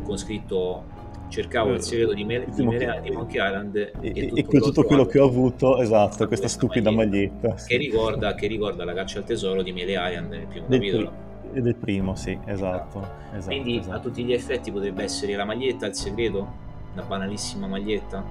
con 0.05 0.16
scritto 0.16 0.84
cercavo 1.32 1.70
il 1.70 1.76
eh, 1.76 1.82
segreto 1.82 2.12
di, 2.12 2.24
Mel- 2.24 2.44
di, 2.44 2.64
Mel- 2.64 3.00
di 3.00 3.10
Monkey 3.10 3.44
Island 3.44 3.76
e, 3.76 3.90
e 4.02 4.28
tutto, 4.28 4.56
e 4.56 4.60
tutto 4.60 4.82
quello 4.84 5.06
che 5.06 5.18
ho 5.18 5.26
avuto, 5.26 5.80
esatto, 5.80 6.26
questa 6.26 6.46
stupida 6.46 6.90
maglietta. 6.90 7.48
maglietta 7.48 7.64
che, 7.66 7.76
ricorda, 7.78 8.34
che, 8.34 8.46
ricorda, 8.46 8.84
la 8.84 8.92
caccia 8.92 9.18
al 9.18 9.24
tesoro 9.24 9.62
di 9.62 9.72
Mele 9.72 9.92
Island 9.92 10.30
nel 10.30 10.46
primo 10.46 10.66
del 10.68 10.78
capitolo. 10.78 11.08
Pri- 11.50 11.62
del 11.62 11.74
primo, 11.74 12.14
sì, 12.14 12.38
esatto. 12.46 13.06
esatto 13.34 13.46
Quindi 13.46 13.78
esatto. 13.78 13.96
a 13.96 14.00
tutti 14.00 14.24
gli 14.24 14.32
effetti 14.32 14.70
potrebbe 14.70 15.02
essere 15.02 15.34
la 15.34 15.44
maglietta, 15.44 15.86
il 15.86 15.94
segreto, 15.94 16.52
la 16.94 17.02
banalissima 17.02 17.66
maglietta. 17.66 18.24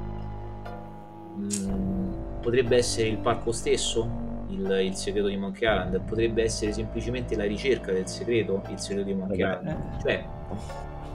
Mm, 1.37 2.13
potrebbe 2.41 2.77
essere 2.77 3.07
il 3.09 3.17
parco 3.17 3.51
stesso, 3.51 4.09
il, 4.49 4.79
il, 4.83 4.95
segreto 4.95 5.27
di 5.27 5.37
Monkey 5.37 5.67
Island, 5.67 6.01
potrebbe 6.01 6.43
essere 6.43 6.71
semplicemente 6.71 7.35
la 7.35 7.45
ricerca 7.45 7.91
del 7.91 8.07
segreto, 8.07 8.61
il 8.69 8.79
segreto 8.79 9.07
di 9.07 9.13
Monkey 9.13 9.39
Vabbè. 9.39 9.59
Island. 9.59 10.01
Cioè, 10.01 10.25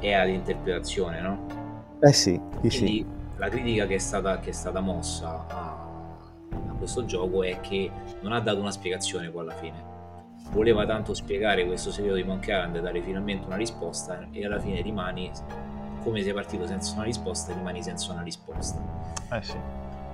è 0.01 0.13
ad 0.13 0.29
interpretazione, 0.29 1.21
no? 1.21 1.66
Eh 2.01 2.13
sì, 2.13 2.41
sì, 2.63 2.71
sì. 2.71 3.07
la 3.37 3.49
critica 3.49 3.87
che 3.87 3.95
è 3.95 3.99
stata, 3.99 4.39
che 4.39 4.51
è 4.51 4.53
stata 4.53 4.81
mossa 4.81 5.47
a, 5.49 5.89
a, 6.51 6.75
questo 6.79 7.07
gioco 7.07 7.43
è 7.43 7.61
che 7.61 7.91
non 8.21 8.33
ha 8.33 8.41
dato 8.41 8.61
una 8.61 8.71
spiegazione 8.71 9.31
poi 9.31 9.43
alla 9.43 9.55
fine. 9.55 9.95
Voleva 10.51 10.85
tanto 10.87 11.15
spiegare 11.15 11.67
questo 11.67 11.91
segreto 11.91 12.17
di 12.17 12.23
Monkey 12.23 12.55
Island 12.55 12.77
e 12.77 12.81
dare 12.81 13.03
finalmente 13.03 13.47
una 13.47 13.57
risposta 13.57 14.29
e 14.31 14.45
alla 14.45 14.61
fine 14.61 14.81
rimani 14.83 15.31
come 16.03 16.23
sei 16.23 16.33
partito 16.35 16.67
senza 16.67 16.95
una 16.95 17.03
risposta 17.03 17.53
rimani 17.53 17.83
senza 17.83 18.13
una 18.13 18.23
risposta. 18.23 18.79
Eh 19.33 19.43
sì. 19.43 19.57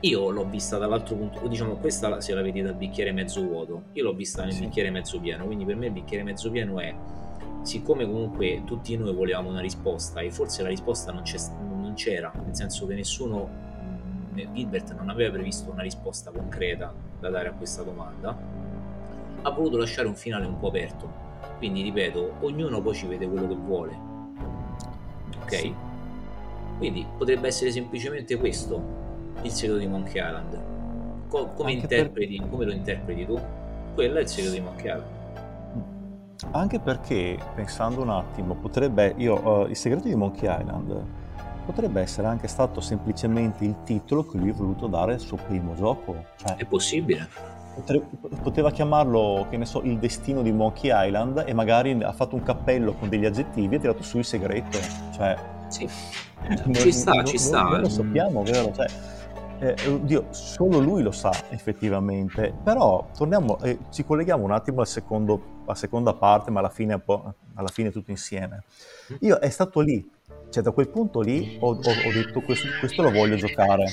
Io 0.00 0.30
l'ho 0.30 0.44
vista 0.44 0.78
dall'altro 0.78 1.16
punto, 1.16 1.46
diciamo 1.46 1.74
questa 1.74 2.20
se 2.20 2.32
la 2.32 2.42
vedi 2.42 2.62
dal 2.62 2.74
bicchiere 2.74 3.12
mezzo 3.12 3.42
vuoto, 3.42 3.82
io 3.92 4.04
l'ho 4.04 4.14
vista 4.14 4.42
nel 4.42 4.52
sì. 4.52 4.60
bicchiere 4.60 4.90
mezzo 4.90 5.20
pieno, 5.20 5.44
quindi 5.44 5.64
per 5.64 5.76
me 5.76 5.86
il 5.86 5.92
bicchiere 5.92 6.22
mezzo 6.22 6.50
pieno 6.50 6.80
è 6.80 6.94
siccome 7.62 8.04
comunque 8.04 8.62
tutti 8.64 8.96
noi 8.96 9.14
volevamo 9.14 9.50
una 9.50 9.60
risposta 9.60 10.20
e 10.20 10.30
forse 10.30 10.62
la 10.62 10.68
risposta 10.68 11.12
non, 11.12 11.22
non 11.80 11.94
c'era, 11.94 12.32
nel 12.44 12.54
senso 12.54 12.86
che 12.86 12.94
nessuno, 12.94 13.48
Gilbert 14.32 14.94
non 14.94 15.08
aveva 15.08 15.32
previsto 15.32 15.70
una 15.70 15.82
risposta 15.82 16.30
concreta 16.30 16.92
da 17.20 17.30
dare 17.30 17.48
a 17.48 17.52
questa 17.52 17.82
domanda, 17.82 18.36
ha 19.42 19.50
voluto 19.50 19.76
lasciare 19.76 20.08
un 20.08 20.14
finale 20.14 20.46
un 20.46 20.58
po' 20.58 20.68
aperto. 20.68 21.30
Quindi 21.58 21.82
ripeto, 21.82 22.34
ognuno 22.40 22.80
poi 22.80 22.94
ci 22.94 23.06
vede 23.06 23.28
quello 23.28 23.46
che 23.46 23.54
vuole. 23.54 23.98
Ok? 25.42 25.54
Sì. 25.54 25.74
Quindi 26.78 27.06
potrebbe 27.16 27.46
essere 27.46 27.70
semplicemente 27.70 28.36
questo 28.36 28.82
il 29.42 29.50
segreto 29.50 29.78
di 29.78 29.86
Monkey 29.86 30.20
Island. 30.20 30.60
Co- 31.28 31.52
come, 31.52 31.72
interpreti, 31.72 32.38
per... 32.38 32.48
come 32.48 32.64
lo 32.64 32.72
interpreti 32.72 33.24
tu? 33.24 33.40
Quello 33.94 34.18
è 34.18 34.22
il 34.22 34.28
segreto 34.28 34.54
di 34.54 34.60
Monkey 34.60 34.86
Island. 34.86 35.21
Anche 36.52 36.80
perché, 36.80 37.38
pensando 37.54 38.02
un 38.02 38.10
attimo, 38.10 38.54
potrebbe, 38.54 39.14
io, 39.16 39.40
uh, 39.40 39.66
il 39.68 39.76
segreto 39.76 40.08
di 40.08 40.14
Monkey 40.14 40.48
Island 40.48 41.04
potrebbe 41.64 42.00
essere 42.00 42.26
anche 42.26 42.48
stato 42.48 42.80
semplicemente 42.80 43.64
il 43.64 43.76
titolo 43.84 44.26
che 44.26 44.36
lui 44.36 44.50
ha 44.50 44.54
voluto 44.54 44.88
dare 44.88 45.14
al 45.14 45.20
suo 45.20 45.36
primo 45.36 45.74
gioco. 45.74 46.24
Cioè, 46.36 46.56
è 46.56 46.64
possibile. 46.64 47.28
Poteva 48.42 48.70
chiamarlo, 48.70 49.46
che 49.48 49.56
ne 49.56 49.64
so, 49.64 49.80
il 49.82 49.98
destino 49.98 50.42
di 50.42 50.52
Monkey 50.52 50.90
Island 50.92 51.44
e 51.46 51.54
magari 51.54 52.02
ha 52.02 52.12
fatto 52.12 52.34
un 52.34 52.42
cappello 52.42 52.92
con 52.92 53.08
degli 53.08 53.24
aggettivi 53.24 53.74
e 53.74 53.78
ha 53.78 53.80
tirato 53.80 54.02
su 54.02 54.18
il 54.18 54.24
segreto. 54.24 54.78
Cioè, 55.14 55.36
sì. 55.68 55.88
ci 56.72 56.92
sta, 56.92 57.12
non, 57.12 57.24
ci 57.24 57.38
sta. 57.38 57.62
Non, 57.62 57.80
lo 57.80 57.88
sappiamo, 57.88 58.42
vero? 58.42 58.72
Cioè, 58.72 58.86
eh, 59.62 59.88
oddio, 59.88 60.26
solo 60.30 60.80
lui 60.80 61.02
lo 61.02 61.12
sa 61.12 61.30
effettivamente, 61.50 62.52
però 62.64 63.08
torniamo, 63.16 63.60
eh, 63.62 63.78
ci 63.90 64.04
colleghiamo 64.04 64.42
un 64.42 64.50
attimo 64.50 64.80
al 64.80 64.88
secondo, 64.88 65.60
alla 65.64 65.76
seconda 65.76 66.14
parte, 66.14 66.50
ma 66.50 66.58
alla 66.58 66.68
fine, 66.68 67.00
alla 67.54 67.68
fine 67.68 67.92
tutto 67.92 68.10
insieme. 68.10 68.64
Io 69.20 69.38
è 69.38 69.48
stato 69.48 69.80
lì. 69.80 70.10
Cioè 70.50 70.62
da 70.62 70.72
quel 70.72 70.88
punto 70.88 71.20
lì 71.20 71.56
ho, 71.60 71.70
ho, 71.70 71.76
ho 71.76 72.12
detto 72.12 72.42
questo, 72.42 72.66
questo, 72.78 73.02
lo 73.02 73.10
voglio 73.10 73.36
giocare. 73.36 73.86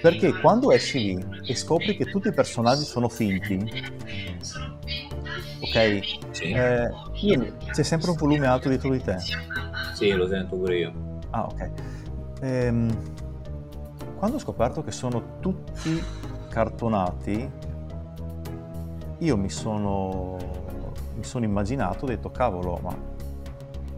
Perché 0.00 0.32
quando 0.40 0.72
esci 0.72 0.98
lì 0.98 1.26
e 1.46 1.54
scopri 1.54 1.96
che 1.96 2.06
tutti 2.06 2.28
i 2.28 2.32
personaggi 2.32 2.82
sono 2.82 3.08
finti 3.08 3.70
ok? 5.60 5.76
Eh, 6.42 6.90
io, 7.20 7.56
c'è 7.70 7.82
sempre 7.82 8.10
un 8.10 8.16
volume 8.16 8.46
alto 8.46 8.68
dietro 8.68 8.90
di 8.90 9.02
te. 9.02 9.16
Sì 9.94 10.10
lo 10.10 10.26
sento 10.26 10.56
pure 10.56 10.78
io. 10.78 10.92
Ah 11.30 11.44
ok. 11.44 11.70
Ehm, 12.40 13.14
quando 14.24 14.40
ho 14.40 14.42
scoperto 14.42 14.82
che 14.82 14.90
sono 14.90 15.38
tutti 15.40 16.02
cartonati 16.48 17.50
io 19.18 19.36
mi 19.36 19.50
sono 19.50 20.38
mi 21.14 21.22
sono 21.22 21.44
immaginato 21.44 22.06
ho 22.06 22.08
detto 22.08 22.30
cavolo 22.30 22.78
ma 22.82 22.96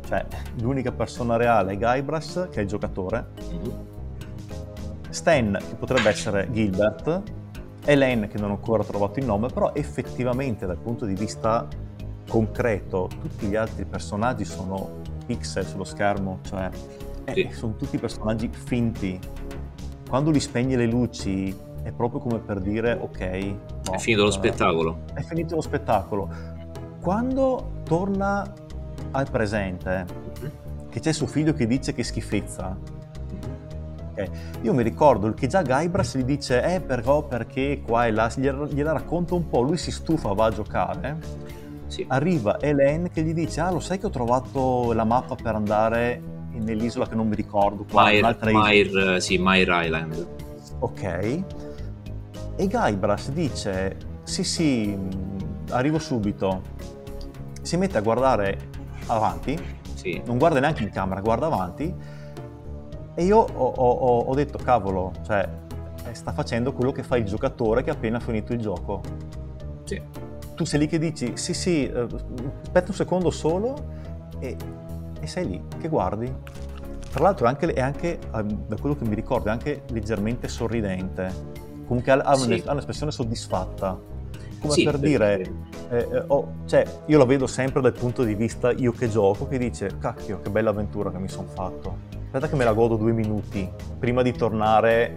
cioè, 0.05 0.27
l'unica 0.59 0.91
persona 0.91 1.37
reale 1.37 1.74
è 1.74 1.79
Guybrush, 1.79 2.49
che 2.51 2.59
è 2.59 2.62
il 2.62 2.68
giocatore. 2.68 3.27
Stan, 5.09 5.59
che 5.59 5.74
potrebbe 5.74 6.09
essere 6.09 6.49
Gilbert. 6.53 7.22
Elaine, 7.85 8.29
che 8.29 8.39
non 8.39 8.51
ho 8.51 8.55
ancora 8.55 8.85
trovato 8.85 9.18
il 9.18 9.27
nome, 9.27 9.49
però 9.49 9.72
effettivamente 9.74 10.64
dal 10.64 10.79
punto 10.79 11.07
di 11.07 11.14
vista 11.14 11.66
concreto 12.29 13.09
tutti 13.20 13.47
gli 13.47 13.57
altri 13.57 13.85
personaggi 13.85 14.45
sono 14.45 15.03
pixel 15.27 15.66
sullo 15.66 15.83
schermo, 15.83 16.39
cioè 16.43 16.70
eh, 17.24 17.33
sì. 17.33 17.49
sono 17.51 17.74
tutti 17.74 17.99
personaggi 17.99 18.49
finti. 18.53 19.18
Quando 20.09 20.30
li 20.30 20.40
spegne 20.40 20.76
le 20.76 20.86
luci 20.86 21.54
è 21.82 21.92
proprio 21.92 22.20
come 22.20 22.38
per 22.38 22.61
dire 22.61 22.98
ok, 23.00 23.20
no, 23.20 23.92
è 23.92 23.98
finito 23.98 24.24
lo 24.24 24.30
spettacolo. 24.30 24.98
È 25.12 25.20
finito 25.22 25.57
lo 25.57 25.61
spettacolo. 25.61 26.28
Quando 27.00 27.80
torna 27.84 28.52
al 29.12 29.30
presente, 29.30 30.07
che 30.88 31.00
c'è 31.00 31.12
suo 31.12 31.26
figlio 31.26 31.52
che 31.52 31.66
dice 31.66 31.92
che 31.92 32.02
schifezza. 32.02 32.76
Okay. 34.12 34.30
Io 34.62 34.72
mi 34.72 34.82
ricordo 34.82 35.32
che 35.34 35.46
già 35.46 35.62
Guybrush 35.62 36.16
gli 36.16 36.24
dice, 36.24 36.62
eh 36.62 36.80
però 36.80 37.22
perché 37.22 37.82
qua 37.84 38.07
e 38.07 38.12
là, 38.12 38.30
gliela, 38.34 38.66
gliela 38.66 38.92
racconta 38.92 39.34
un 39.34 39.48
po', 39.48 39.61
lui 39.61 39.76
si 39.76 39.90
stufa, 39.90 40.32
va 40.32 40.46
a 40.46 40.50
giocare. 40.50 41.18
Sì. 41.86 42.04
Arriva 42.09 42.59
Elaine 42.61 43.11
che 43.11 43.22
gli 43.22 43.34
dice, 43.34 43.61
ah 43.61 43.70
lo 43.70 43.80
sai 43.80 43.98
che 43.98 44.07
ho 44.07 44.11
trovato 44.11 44.92
la 44.92 45.04
mappa 45.04 45.34
per 45.34 45.54
andare 45.54 46.34
nell'isola 46.59 47.07
che 47.07 47.14
non 47.14 47.28
mi 47.28 47.34
ricordo, 47.34 47.84
qua, 47.90 48.11
Myr, 48.11 48.18
un'altra 48.18 48.50
Myr, 48.52 49.20
Sì, 49.20 49.38
Myr 49.38 49.68
Island. 49.68 50.26
Ok. 50.78 51.02
E 52.57 52.66
Guybrush 52.68 53.30
dice, 53.30 53.96
sì 54.22 54.44
sì, 54.44 54.96
arrivo 55.70 55.98
subito. 55.98 56.62
Si 57.62 57.76
mette 57.76 57.98
a 57.98 58.00
guardare 58.00 58.59
avanti, 59.07 59.59
sì. 59.94 60.20
non 60.24 60.38
guarda 60.38 60.61
neanche 60.61 60.82
in 60.82 60.90
camera, 60.90 61.20
guarda 61.20 61.46
avanti 61.46 61.94
e 63.18 63.24
io 63.24 63.38
ho, 63.38 63.72
ho, 63.74 64.18
ho 64.20 64.34
detto 64.34 64.59
cavolo, 64.59 65.11
cioè 65.24 65.48
eh, 66.04 66.14
sta 66.14 66.32
facendo 66.32 66.74
quello 66.74 66.92
che 66.92 67.02
fa 67.02 67.16
il 67.16 67.24
giocatore 67.24 67.82
che 67.82 67.88
ha 67.88 67.94
appena 67.94 68.20
finito 68.20 68.52
il 68.52 68.61
gioco. 68.61 69.00
Sì. 69.84 70.00
Tu 70.54 70.64
sei 70.64 70.80
lì 70.80 70.86
che 70.86 70.98
dici 70.98 71.32
sì 71.34 71.54
sì, 71.54 71.88
eh, 71.88 72.07
aspetta 72.62 72.90
un 72.90 72.94
secondo 72.94 73.30
solo 73.30 73.74
e, 74.38 74.54
e, 75.27 75.29
sei 75.29 75.47
lì 75.49 75.62
che 75.79 75.89
guardi. 75.89 76.33
Tra 77.11 77.22
l'altro 77.22 77.47
è 77.47 77.49
anche, 77.49 77.72
è 77.72 77.81
anche, 77.81 78.18
eh, 78.18 78.45
da 78.66 78.77
quello 78.77 78.97
che 78.97 79.05
mi 79.05 79.14
ricordo, 79.14 79.49
è 79.49 79.53
anche 79.53 79.83
leggermente 79.89 80.49
sorridente. 80.49 81.55
Comunque 81.87 82.12
ha, 82.12 82.16
ha, 82.16 82.35
sì. 82.35 82.62
ha 82.64 82.72
un'espressione 82.72 83.12
soddisfatta 83.12 84.14
come 84.61 84.72
sì, 84.72 84.85
per 84.85 84.99
dire, 84.99 85.41
eh, 85.91 86.09
eh, 86.11 86.24
oh, 86.27 86.55
cioè, 86.66 86.85
io 87.07 87.18
lo 87.18 87.27
vedo 87.27 87.47
sempre 87.47 87.81
dal 87.81 87.93
punto 87.93 88.24
di 88.24 88.35
vista 88.35 88.72
io 88.72 88.93
che 88.93 89.09
gioco, 89.09 89.47
che 89.47 89.59
dice, 89.59 89.99
cacchio, 89.99 90.41
che 90.41 90.51
bella 90.51 90.70
avventura 90.70 91.11
che 91.11 91.18
mi 91.18 91.29
sono 91.29 91.47
fatto. 91.49 92.14
Aspetta 92.24 92.49
che 92.49 92.57
me 92.57 92.64
la 92.64 92.72
godo 92.72 92.97
due 92.97 93.12
minuti, 93.12 93.68
prima 93.99 94.22
di 94.22 94.33
tornare 94.33 95.14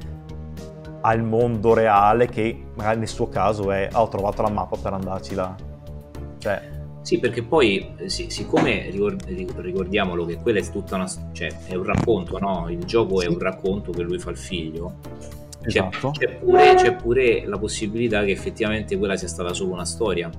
al 1.01 1.23
mondo 1.23 1.73
reale 1.73 2.27
che 2.27 2.65
magari 2.75 2.99
nel 2.99 3.07
suo 3.07 3.29
caso 3.29 3.71
è, 3.71 3.87
ah, 3.91 4.01
ho 4.01 4.07
trovato 4.09 4.41
la 4.41 4.49
mappa 4.49 4.77
per 4.77 4.93
andarci 4.93 5.35
là. 5.35 5.55
Cioè, 6.37 6.78
sì, 7.09 7.17
perché 7.17 7.41
poi, 7.41 7.93
sì, 8.05 8.29
siccome 8.29 8.91
ricordiamolo 8.91 10.25
che 10.25 10.35
quella 10.35 10.59
è 10.59 10.69
tutta 10.69 10.93
una. 10.93 11.07
cioè 11.31 11.49
è 11.65 11.73
un 11.73 11.83
racconto, 11.83 12.37
no? 12.37 12.67
Il 12.69 12.83
gioco 12.85 13.21
sì. 13.21 13.25
è 13.25 13.29
un 13.29 13.39
racconto 13.39 13.91
che 13.91 14.03
lui 14.03 14.19
fa 14.19 14.29
al 14.29 14.37
figlio. 14.37 14.97
Esatto. 15.63 16.11
C'è, 16.11 16.27
c'è, 16.27 16.35
pure, 16.35 16.75
c'è, 16.75 16.93
pure, 16.93 17.47
la 17.47 17.57
possibilità 17.57 18.23
che 18.23 18.29
effettivamente 18.29 18.95
quella 18.95 19.17
sia 19.17 19.27
stata 19.27 19.55
solo 19.55 19.71
una 19.73 19.85
storia, 19.85 20.29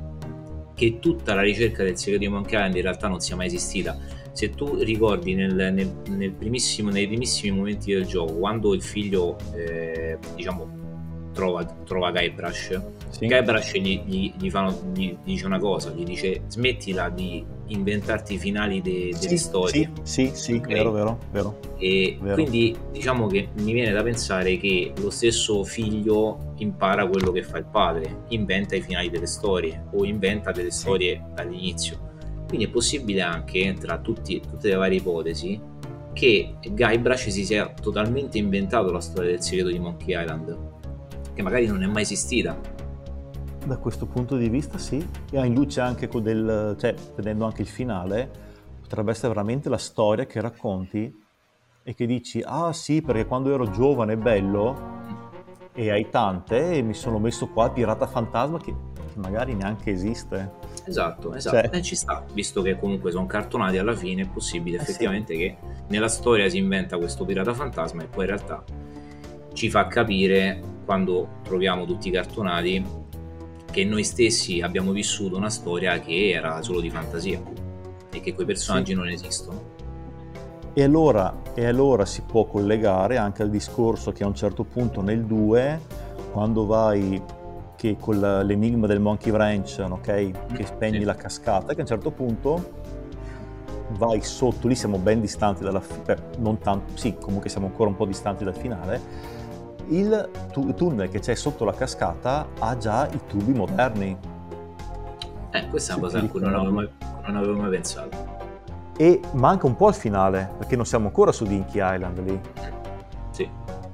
che 0.72 1.00
tutta 1.00 1.34
la 1.34 1.42
ricerca 1.42 1.82
del 1.82 1.98
segreto 1.98 2.22
di 2.22 2.28
Monkey 2.28 2.56
Island 2.56 2.76
in 2.76 2.82
realtà 2.82 3.08
non 3.08 3.18
sia 3.18 3.34
mai 3.34 3.46
esistita. 3.48 3.98
Se 4.30 4.50
tu 4.50 4.76
ricordi 4.76 5.34
nel, 5.34 5.72
nel, 5.74 5.92
nel 6.08 6.30
primissimo, 6.30 6.90
nei 6.90 7.08
primissimi 7.08 7.56
momenti 7.56 7.92
del 7.92 8.06
gioco, 8.06 8.34
quando 8.34 8.74
il 8.74 8.82
figlio, 8.82 9.36
eh, 9.56 10.18
diciamo, 10.36 10.79
trova, 11.32 11.64
trova 11.64 12.10
Guybrush, 12.10 12.80
sì. 13.10 13.26
Guybrush 13.26 13.72
gli, 13.74 14.02
gli, 14.04 14.32
gli, 14.38 14.50
fanno, 14.50 14.90
gli, 14.92 15.16
dice 15.22 15.46
una 15.46 15.58
cosa, 15.58 15.90
gli 15.90 16.04
dice 16.04 16.42
smettila 16.48 17.08
di 17.08 17.44
inventarti 17.66 18.34
i 18.34 18.38
finali 18.38 18.80
de, 18.80 19.10
delle 19.10 19.16
sì, 19.16 19.38
storie. 19.38 19.90
Sì, 20.02 20.26
sì, 20.26 20.36
sì 20.36 20.52
okay? 20.54 20.74
vero, 20.74 20.92
vero, 20.92 21.18
vero. 21.30 21.60
E 21.78 22.18
vero. 22.20 22.34
quindi 22.34 22.76
diciamo 22.90 23.26
che 23.26 23.48
mi 23.54 23.72
viene 23.72 23.92
da 23.92 24.02
pensare 24.02 24.56
che 24.58 24.92
lo 25.00 25.10
stesso 25.10 25.64
figlio 25.64 26.54
impara 26.56 27.06
quello 27.06 27.30
che 27.32 27.42
fa 27.42 27.58
il 27.58 27.66
padre, 27.66 28.24
inventa 28.28 28.76
i 28.76 28.80
finali 28.80 29.10
delle 29.10 29.26
storie 29.26 29.86
o 29.92 30.04
inventa 30.04 30.50
delle 30.52 30.70
storie 30.70 31.22
dall'inizio. 31.34 32.08
Quindi 32.48 32.66
è 32.66 32.70
possibile 32.70 33.22
anche, 33.22 33.74
tra 33.78 33.98
tutti, 33.98 34.40
tutte 34.40 34.68
le 34.68 34.74
varie 34.74 34.98
ipotesi, 34.98 35.60
che 36.12 36.54
Guybrush 36.68 37.28
si 37.28 37.44
sia 37.44 37.72
totalmente 37.80 38.38
inventato 38.38 38.90
la 38.90 39.00
storia 39.00 39.30
del 39.30 39.40
segreto 39.40 39.68
di 39.68 39.78
Monkey 39.78 40.20
Island 40.20 40.78
che 41.40 41.42
magari 41.42 41.66
non 41.66 41.82
è 41.82 41.86
mai 41.86 42.02
esistita. 42.02 42.58
Da 43.64 43.76
questo 43.78 44.06
punto 44.06 44.36
di 44.36 44.48
vista 44.48 44.78
sì, 44.78 45.04
e 45.30 45.46
in 45.46 45.54
luce 45.54 45.80
anche 45.80 46.08
del, 46.08 46.76
cioè, 46.78 46.94
vedendo 47.14 47.44
anche 47.44 47.62
il 47.62 47.68
finale, 47.68 48.30
potrebbe 48.80 49.10
essere 49.10 49.28
veramente 49.28 49.68
la 49.68 49.78
storia 49.78 50.26
che 50.26 50.40
racconti 50.40 51.12
e 51.82 51.94
che 51.94 52.06
dici, 52.06 52.42
ah 52.44 52.72
sì, 52.72 53.02
perché 53.02 53.26
quando 53.26 53.52
ero 53.52 53.70
giovane 53.70 54.14
e 54.14 54.16
bello 54.16 54.98
e 55.72 55.90
hai 55.90 56.08
tante 56.10 56.72
e 56.72 56.82
mi 56.82 56.94
sono 56.94 57.18
messo 57.18 57.48
qua 57.48 57.66
il 57.66 57.72
pirata 57.72 58.06
fantasma 58.06 58.58
che, 58.58 58.74
che 58.94 59.18
magari 59.18 59.54
neanche 59.54 59.90
esiste. 59.90 60.68
Esatto, 60.84 61.34
esatto, 61.34 61.56
cioè... 61.56 61.70
e 61.72 61.82
ci 61.82 61.94
sta, 61.94 62.24
visto 62.32 62.62
che 62.62 62.78
comunque 62.78 63.10
sono 63.10 63.26
cartonati 63.26 63.78
alla 63.78 63.94
fine 63.94 64.22
è 64.22 64.28
possibile 64.28 64.78
eh 64.78 64.80
effettivamente 64.82 65.34
sì. 65.34 65.38
che 65.38 65.56
nella 65.88 66.08
storia 66.08 66.48
si 66.48 66.58
inventa 66.58 66.96
questo 66.96 67.24
pirata 67.24 67.54
fantasma 67.54 68.02
e 68.02 68.06
poi 68.06 68.24
in 68.24 68.30
realtà 68.30 68.64
ci 69.52 69.70
fa 69.70 69.86
capire 69.86 70.60
quando 70.84 71.40
troviamo 71.42 71.84
tutti 71.84 72.08
i 72.08 72.10
cartonati 72.10 72.84
che 73.70 73.84
noi 73.84 74.04
stessi 74.04 74.60
abbiamo 74.60 74.92
vissuto 74.92 75.36
una 75.36 75.50
storia 75.50 76.00
che 76.00 76.30
era 76.30 76.60
solo 76.62 76.80
di 76.80 76.90
fantasia 76.90 77.40
e 78.12 78.20
che 78.20 78.34
quei 78.34 78.46
personaggi 78.46 78.92
sì. 78.92 78.98
non 78.98 79.08
esistono. 79.08 79.78
E 80.72 80.82
allora, 80.82 81.42
e 81.54 81.66
allora 81.66 82.04
si 82.04 82.22
può 82.22 82.44
collegare 82.46 83.16
anche 83.16 83.42
al 83.42 83.50
discorso 83.50 84.12
che 84.12 84.24
a 84.24 84.26
un 84.26 84.34
certo 84.34 84.64
punto 84.64 85.00
nel 85.00 85.24
2, 85.24 85.80
quando 86.32 86.66
vai 86.66 87.22
che 87.76 87.96
con 87.98 88.20
l'enigma 88.20 88.86
del 88.86 89.00
Monkey 89.00 89.32
Branch, 89.32 89.86
ok? 89.88 90.52
Che 90.52 90.66
spegni 90.66 90.98
sì. 90.98 91.04
la 91.04 91.14
cascata, 91.14 91.72
che 91.72 91.78
a 91.78 91.82
un 91.82 91.88
certo 91.88 92.10
punto 92.10 92.78
vai 93.96 94.20
sotto, 94.22 94.68
lì 94.68 94.74
siamo 94.74 94.98
ben 94.98 95.20
distanti 95.20 95.62
dalla 95.62 95.80
fine, 95.80 96.16
non 96.38 96.58
tanto, 96.58 96.96
sì, 96.96 97.16
comunque 97.18 97.48
siamo 97.48 97.66
ancora 97.66 97.88
un 97.88 97.96
po' 97.96 98.06
distanti 98.06 98.44
dal 98.44 98.54
finale, 98.54 99.00
il 99.90 100.28
tu- 100.52 100.72
tunnel 100.74 101.08
che 101.08 101.20
c'è 101.20 101.34
sotto 101.34 101.64
la 101.64 101.72
cascata 101.72 102.46
ha 102.58 102.76
già 102.76 103.08
i 103.08 103.20
tubi 103.26 103.52
moderni. 103.52 104.16
Eh, 105.50 105.68
questa 105.68 105.94
è 105.94 105.96
una 105.96 106.04
cosa 106.04 106.18
a 106.18 106.26
cui 106.26 106.40
non 106.40 106.54
avevo, 106.54 106.72
mai, 106.72 106.88
non 107.26 107.36
avevo 107.36 107.60
mai 107.60 107.70
pensato. 107.70 108.38
E 108.96 109.20
manca 109.32 109.66
un 109.66 109.76
po' 109.76 109.88
il 109.88 109.94
finale, 109.94 110.52
perché 110.58 110.76
non 110.76 110.84
siamo 110.84 111.06
ancora 111.06 111.32
su 111.32 111.44
Dinky 111.44 111.80
Island 111.82 112.18
lì. 112.20 112.40
Sì. 113.30 113.48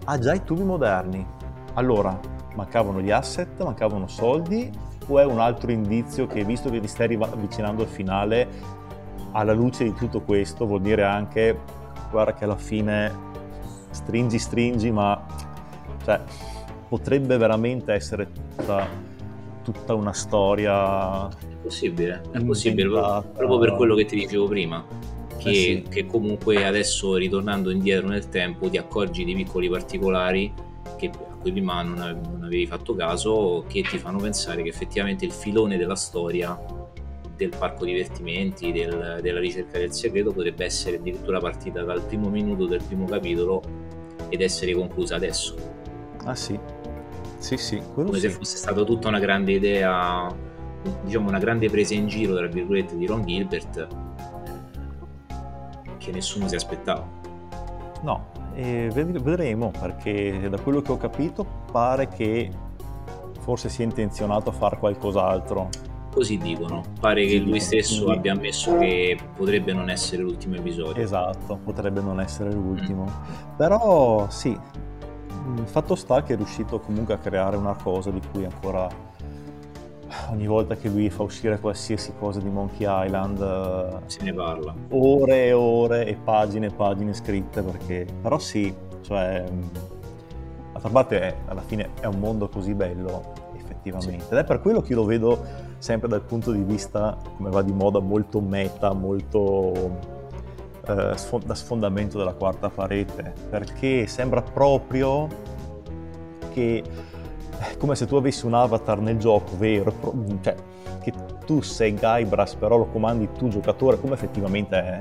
Ha 0.04 0.18
già 0.18 0.34
i 0.34 0.44
tubi 0.44 0.64
moderni. 0.64 1.26
Allora, 1.74 2.18
mancavano 2.54 3.00
gli 3.00 3.10
asset, 3.10 3.62
mancavano 3.62 4.06
soldi, 4.06 4.70
o 5.06 5.18
è 5.18 5.24
un 5.24 5.38
altro 5.38 5.70
indizio 5.70 6.26
che 6.26 6.44
visto 6.44 6.68
che 6.68 6.80
ti 6.80 6.88
stai 6.88 7.14
avvicinando 7.14 7.82
al 7.82 7.88
finale, 7.88 8.48
alla 9.32 9.52
luce 9.52 9.84
di 9.84 9.94
tutto 9.94 10.20
questo, 10.22 10.66
vuol 10.66 10.80
dire 10.80 11.04
anche, 11.04 11.58
guarda 12.10 12.34
che 12.34 12.44
alla 12.44 12.56
fine 12.56 13.12
stringi, 13.90 14.38
stringi, 14.38 14.90
ma 14.90 15.25
cioè, 16.06 16.20
potrebbe 16.88 17.36
veramente 17.36 17.92
essere 17.92 18.28
tutta, 18.32 18.88
tutta 19.64 19.94
una 19.94 20.12
storia. 20.12 21.28
È 21.28 21.56
possibile, 21.60 22.22
è 22.30 22.44
possibile, 22.44 22.88
proprio 22.88 23.58
per 23.58 23.74
quello 23.74 23.96
che 23.96 24.04
ti 24.04 24.14
dicevo 24.14 24.46
prima. 24.46 24.84
Che, 25.36 25.50
eh 25.50 25.52
sì. 25.52 25.84
che, 25.90 26.06
comunque 26.06 26.64
adesso 26.64 27.16
ritornando 27.16 27.70
indietro 27.70 28.06
nel 28.06 28.28
tempo 28.28 28.70
ti 28.70 28.78
accorgi 28.78 29.24
di 29.24 29.34
piccoli 29.34 29.68
particolari 29.68 30.52
che, 30.96 31.08
a 31.08 31.36
cui 31.40 31.50
prima 31.50 31.82
non 31.82 31.98
avevi, 31.98 32.20
non 32.30 32.44
avevi 32.44 32.66
fatto 32.66 32.94
caso 32.94 33.64
che 33.66 33.82
ti 33.82 33.98
fanno 33.98 34.18
pensare 34.18 34.62
che 34.62 34.68
effettivamente 34.68 35.24
il 35.24 35.32
filone 35.32 35.76
della 35.76 35.96
storia 35.96 36.56
del 37.36 37.50
parco 37.50 37.84
divertimenti, 37.84 38.70
del, 38.72 39.18
della 39.20 39.40
ricerca 39.40 39.76
del 39.76 39.92
segreto 39.92 40.32
potrebbe 40.32 40.64
essere 40.64 40.96
addirittura 40.96 41.38
partita 41.38 41.82
dal 41.82 42.00
primo 42.02 42.30
minuto 42.30 42.64
del 42.66 42.82
primo 42.82 43.06
capitolo 43.06 43.60
ed 44.28 44.40
essere 44.40 44.72
conclusa 44.72 45.16
adesso. 45.16 45.76
Ah 46.26 46.34
sì, 46.34 46.58
sì 47.38 47.56
sì, 47.56 47.80
come 47.94 48.12
sì. 48.14 48.20
se 48.20 48.30
fosse 48.30 48.56
stata 48.56 48.84
tutta 48.84 49.08
una 49.08 49.18
grande 49.18 49.52
idea, 49.52 50.28
diciamo 51.02 51.28
una 51.28 51.38
grande 51.38 51.70
presa 51.70 51.94
in 51.94 52.08
giro, 52.08 52.36
tra 52.36 52.46
virgolette, 52.46 52.96
di 52.96 53.06
Ron 53.06 53.24
Gilbert 53.24 53.88
che 56.06 56.12
nessuno 56.12 56.46
si 56.48 56.54
aspettava. 56.54 57.04
No, 58.02 58.26
e 58.54 58.90
vedremo 58.92 59.70
perché 59.70 60.48
da 60.48 60.58
quello 60.58 60.80
che 60.80 60.92
ho 60.92 60.96
capito 60.96 61.44
pare 61.70 62.08
che 62.08 62.50
forse 63.40 63.68
sia 63.68 63.84
intenzionato 63.84 64.50
a 64.50 64.52
fare 64.52 64.78
qualcos'altro. 64.78 65.68
Così 66.12 66.38
dicono, 66.38 66.82
pare 66.98 67.26
che 67.26 67.36
lui 67.38 67.60
stesso 67.60 68.04
quindi... 68.04 68.16
abbia 68.16 68.32
ammesso 68.32 68.78
che 68.78 69.18
potrebbe 69.36 69.72
non 69.74 69.90
essere 69.90 70.22
l'ultimo 70.22 70.54
episodio. 70.54 71.02
Esatto, 71.02 71.58
potrebbe 71.62 72.00
non 72.00 72.20
essere 72.20 72.50
l'ultimo. 72.52 73.04
Mm. 73.04 73.56
Però 73.56 74.26
sì, 74.30 74.58
fatto 75.64 75.94
sta 75.94 76.22
che 76.22 76.34
è 76.34 76.36
riuscito 76.36 76.80
comunque 76.80 77.14
a 77.14 77.18
creare 77.18 77.56
una 77.56 77.74
cosa 77.74 78.10
di 78.10 78.20
cui 78.32 78.44
ancora 78.44 78.88
ogni 80.30 80.46
volta 80.46 80.76
che 80.76 80.88
lui 80.88 81.10
fa 81.10 81.22
uscire 81.22 81.58
qualsiasi 81.58 82.12
cosa 82.18 82.40
di 82.40 82.48
Monkey 82.48 82.86
Island 82.88 83.40
eh, 83.40 84.00
se 84.06 84.22
ne 84.22 84.32
parla 84.32 84.74
ore 84.90 85.46
e 85.46 85.52
ore 85.52 86.06
e 86.06 86.14
pagine 86.14 86.66
e 86.66 86.70
pagine 86.70 87.12
scritte 87.12 87.62
perché 87.62 88.06
però 88.20 88.38
sì 88.38 88.74
cioè 89.02 89.44
d'altra 90.72 90.90
parte 90.90 91.20
è, 91.20 91.36
alla 91.46 91.62
fine 91.62 91.90
è 92.00 92.06
un 92.06 92.18
mondo 92.18 92.48
così 92.48 92.74
bello 92.74 93.32
effettivamente 93.54 94.24
sì. 94.24 94.32
ed 94.32 94.38
è 94.38 94.44
per 94.44 94.60
quello 94.60 94.80
che 94.80 94.92
io 94.92 94.98
lo 94.98 95.04
vedo 95.04 95.44
sempre 95.78 96.08
dal 96.08 96.22
punto 96.22 96.52
di 96.52 96.62
vista 96.62 97.16
come 97.36 97.50
va 97.50 97.62
di 97.62 97.72
moda 97.72 98.00
molto 98.00 98.40
meta 98.40 98.92
molto 98.92 100.14
eh, 100.88 101.14
da 101.44 101.54
sfondamento 101.54 102.18
della 102.18 102.34
quarta 102.34 102.68
parete 102.68 103.32
perché 103.50 104.06
sembra 104.06 104.42
proprio 104.42 105.28
che 106.52 106.82
è 107.58 107.76
come 107.76 107.94
se 107.94 108.06
tu 108.06 108.16
avessi 108.16 108.46
un 108.46 108.54
avatar 108.54 109.00
nel 109.00 109.18
gioco 109.18 109.56
vero, 109.56 109.92
cioè 110.40 110.54
che 111.02 111.12
tu 111.44 111.60
sei 111.60 111.94
Guybrush 111.94 112.54
però 112.54 112.76
lo 112.76 112.86
comandi 112.86 113.28
tu 113.32 113.48
giocatore 113.48 114.00
come 114.00 114.14
effettivamente 114.14 114.76
è. 114.76 115.00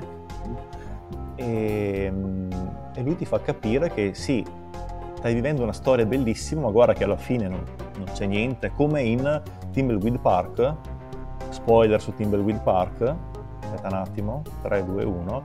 E, 1.35 2.11
e, 2.93 3.01
lui 3.01 3.15
ti 3.15 3.25
fa 3.25 3.39
capire 3.41 3.91
che 3.91 4.13
sì, 4.13 4.45
stai 5.17 5.33
vivendo 5.33 5.63
una 5.63 5.73
storia 5.73 6.05
bellissima, 6.05 6.61
ma 6.61 6.71
guarda 6.71 6.93
che 6.93 7.03
alla 7.03 7.17
fine 7.17 7.47
non, 7.47 7.63
non 7.97 8.07
c'è 8.13 8.25
niente, 8.25 8.71
come 8.75 9.01
in 9.01 9.41
Timbleweed 9.71 10.19
Park, 10.19 10.73
spoiler 11.49 12.01
su 12.01 12.13
Timbleweed 12.13 12.61
Park, 12.61 13.15
aspetta 13.65 13.87
un 13.87 13.93
attimo, 13.95 14.41
3, 14.61 14.85
2, 14.85 15.03
1, 15.03 15.43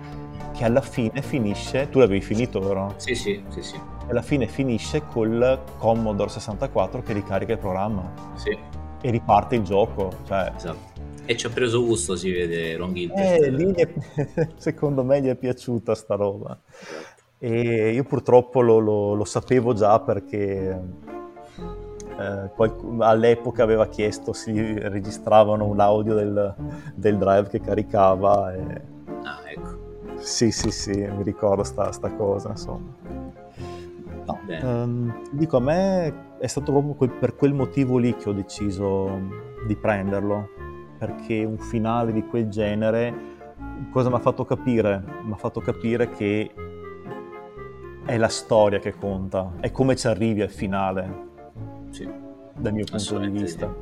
che 0.53 0.65
alla 0.65 0.81
fine 0.81 1.23
finisce, 1.23 1.89
tu 1.89 1.99
l'avevi 1.99 2.21
finito 2.21 2.61
vero? 2.61 2.95
Sì, 2.97 3.15
sì, 3.15 3.43
sì, 3.49 3.63
sì 3.63 3.81
e 4.11 4.13
alla 4.13 4.23
fine 4.23 4.49
finisce 4.49 5.05
col 5.07 5.63
Commodore 5.79 6.31
64 6.31 7.01
che 7.03 7.13
ricarica 7.13 7.53
il 7.53 7.59
programma. 7.59 8.13
Sì. 8.35 8.59
E 9.01 9.11
riparte 9.11 9.55
il 9.55 9.63
gioco. 9.63 10.11
Cioè... 10.27 10.53
Esatto. 10.57 10.99
E 11.25 11.37
ci 11.37 11.47
ha 11.47 11.51
preso 11.51 11.85
gusto, 11.85 12.17
si 12.17 12.33
vede, 12.33 12.77
Ron 12.77 12.93
Gilbert. 12.93 13.41
Eh, 13.41 13.51
lì 13.51 13.73
è... 13.73 13.89
secondo 14.59 15.05
me 15.05 15.23
gli 15.23 15.29
è 15.29 15.37
piaciuta 15.37 15.95
sta 15.95 16.17
roba. 16.17 16.59
Esatto. 16.69 17.19
E 17.39 17.93
io 17.93 18.03
purtroppo 18.03 18.61
lo, 18.61 18.81
lo, 18.81 19.15
lo 19.15 19.25
sapevo 19.25 19.75
già 19.75 20.01
perché 20.01 20.79
eh, 22.21 22.51
qualc- 22.55 23.01
all'epoca 23.01 23.63
aveva 23.63 23.87
chiesto 23.87 24.33
se 24.33 24.53
registravano 24.89 25.67
un 25.67 25.81
audio 25.81 26.15
del, 26.15 26.55
del 26.95 27.17
drive 27.17 27.49
che 27.49 27.61
caricava. 27.61 28.53
E... 28.53 28.81
Ah, 29.23 29.41
ecco. 29.47 29.79
Sì, 30.19 30.51
sì, 30.51 30.71
sì, 30.71 30.93
mi 30.93 31.23
ricordo 31.23 31.63
sta, 31.63 31.91
sta 31.93 32.13
cosa, 32.13 32.51
insomma. 32.51 32.95
No, 34.27 34.39
um, 34.63 35.23
dico, 35.31 35.57
a 35.57 35.61
me 35.61 36.15
è 36.39 36.47
stato 36.47 36.73
proprio 36.73 36.95
quel, 36.95 37.11
per 37.11 37.35
quel 37.37 37.55
motivo 37.55 37.97
lì 37.97 38.15
che 38.15 38.29
ho 38.29 38.33
deciso 38.33 39.19
di 39.67 39.75
prenderlo, 39.77 40.49
perché 40.99 41.45
un 41.45 41.59
finale 41.59 42.13
di 42.13 42.27
quel 42.27 42.49
genere, 42.49 43.15
cosa 43.91 44.11
mi 44.11 44.17
ha 44.17 44.21
fatto 44.21 44.45
capire? 44.45 45.03
Mi 45.23 45.33
ha 45.33 45.37
fatto 45.37 45.61
capire 45.61 46.11
che 46.11 46.51
è 48.05 48.17
la 48.17 48.29
storia 48.29 48.79
che 48.79 48.95
conta, 48.95 49.53
è 49.61 49.71
come 49.71 49.97
ci 49.97 50.07
arrivi 50.07 50.43
al 50.43 50.51
finale, 50.51 51.29
sì. 51.91 52.09
dal 52.57 52.73
mio 52.73 52.85
punto 52.85 53.19
di 53.19 53.29
vista. 53.29 53.73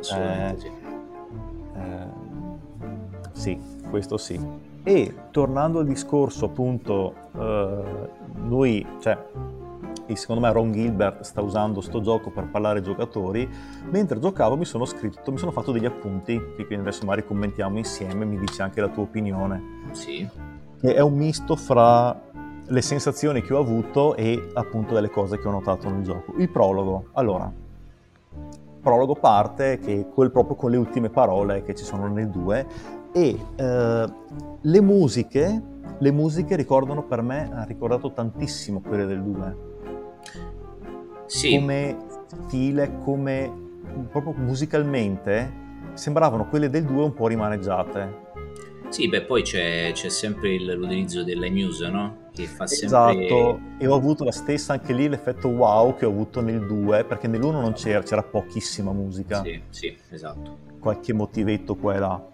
Sì. 0.00 0.14
Eh, 0.14 0.54
sì. 0.56 0.70
Eh, 1.74 2.06
sì, 3.32 3.60
questo 3.88 4.16
sì. 4.16 4.40
E 4.82 5.14
tornando 5.30 5.80
al 5.80 5.86
discorso, 5.86 6.46
appunto, 6.46 7.14
eh, 7.36 8.08
noi, 8.36 8.86
cioè, 9.00 9.18
secondo 10.14 10.40
me 10.40 10.52
Ron 10.52 10.72
Gilbert 10.72 11.22
sta 11.22 11.42
usando 11.42 11.80
sto 11.80 12.00
gioco 12.00 12.30
per 12.30 12.48
parlare 12.48 12.78
ai 12.78 12.84
giocatori, 12.84 13.48
mentre 13.90 14.18
giocavo 14.18 14.56
mi 14.56 14.64
sono 14.64 14.84
scritto, 14.84 15.30
mi 15.30 15.38
sono 15.38 15.50
fatto 15.50 15.72
degli 15.72 15.84
appunti, 15.84 16.36
che 16.56 16.66
quindi 16.66 16.86
adesso 16.86 17.04
magari 17.04 17.26
commentiamo 17.26 17.76
insieme, 17.76 18.24
mi 18.24 18.38
dici 18.38 18.62
anche 18.62 18.80
la 18.80 18.88
tua 18.88 19.02
opinione. 19.02 19.62
Sì. 19.92 20.26
Che 20.80 20.94
è 20.94 21.00
un 21.00 21.14
misto 21.14 21.56
fra 21.56 22.27
le 22.70 22.82
sensazioni 22.82 23.42
che 23.42 23.54
ho 23.54 23.58
avuto 23.58 24.14
e 24.14 24.50
appunto 24.54 24.94
delle 24.94 25.10
cose 25.10 25.38
che 25.38 25.48
ho 25.48 25.50
notato 25.50 25.88
nel 25.88 26.02
gioco. 26.02 26.34
Il 26.38 26.50
prologo, 26.50 27.08
allora, 27.12 27.50
prologo 28.80 29.14
parte 29.14 29.78
che 29.78 30.06
quel 30.12 30.30
proprio 30.30 30.54
con 30.54 30.70
le 30.70 30.76
ultime 30.76 31.08
parole 31.08 31.62
che 31.62 31.74
ci 31.74 31.84
sono 31.84 32.06
nel 32.08 32.28
2 32.28 32.66
e 33.12 33.38
eh, 33.56 34.12
le 34.60 34.80
musiche, 34.80 35.62
le 35.98 36.10
musiche 36.12 36.56
ricordano 36.56 37.04
per 37.04 37.22
me, 37.22 37.50
ha 37.52 37.64
ricordato 37.64 38.12
tantissimo 38.12 38.80
quelle 38.80 39.06
del 39.06 39.22
2 39.22 39.56
sì. 41.28 41.54
come 41.54 41.96
stile, 42.44 42.98
come 43.04 43.66
proprio 44.10 44.34
musicalmente 44.36 45.66
sembravano 45.94 46.48
quelle 46.48 46.68
del 46.68 46.84
2 46.84 47.02
un 47.02 47.14
po' 47.14 47.26
rimaneggiate. 47.28 48.26
Sì, 48.88 49.08
beh, 49.08 49.22
poi 49.22 49.42
c'è, 49.42 49.90
c'è 49.92 50.08
sempre 50.08 50.54
il, 50.54 50.64
l'utilizzo 50.64 51.22
dell'iMuse, 51.22 51.88
no? 51.88 52.26
Che 52.38 52.46
fa 52.46 52.68
sempre... 52.68 52.86
Esatto, 52.86 53.60
e 53.78 53.86
ho 53.88 53.94
avuto 53.96 54.22
la 54.22 54.30
stessa 54.30 54.74
anche 54.74 54.92
lì 54.92 55.08
l'effetto 55.08 55.48
wow 55.48 55.96
che 55.96 56.06
ho 56.06 56.10
avuto 56.10 56.40
nel 56.40 56.64
2, 56.64 57.02
perché 57.02 57.26
nell'1 57.26 57.50
non 57.50 57.72
c'era, 57.72 58.00
c'era 58.02 58.22
pochissima 58.22 58.92
musica. 58.92 59.42
Sì, 59.42 59.60
sì, 59.70 59.96
esatto. 60.10 60.58
Qualche 60.78 61.12
motivetto 61.12 61.74
qua 61.74 61.96
e 61.96 61.98
là. 61.98 62.28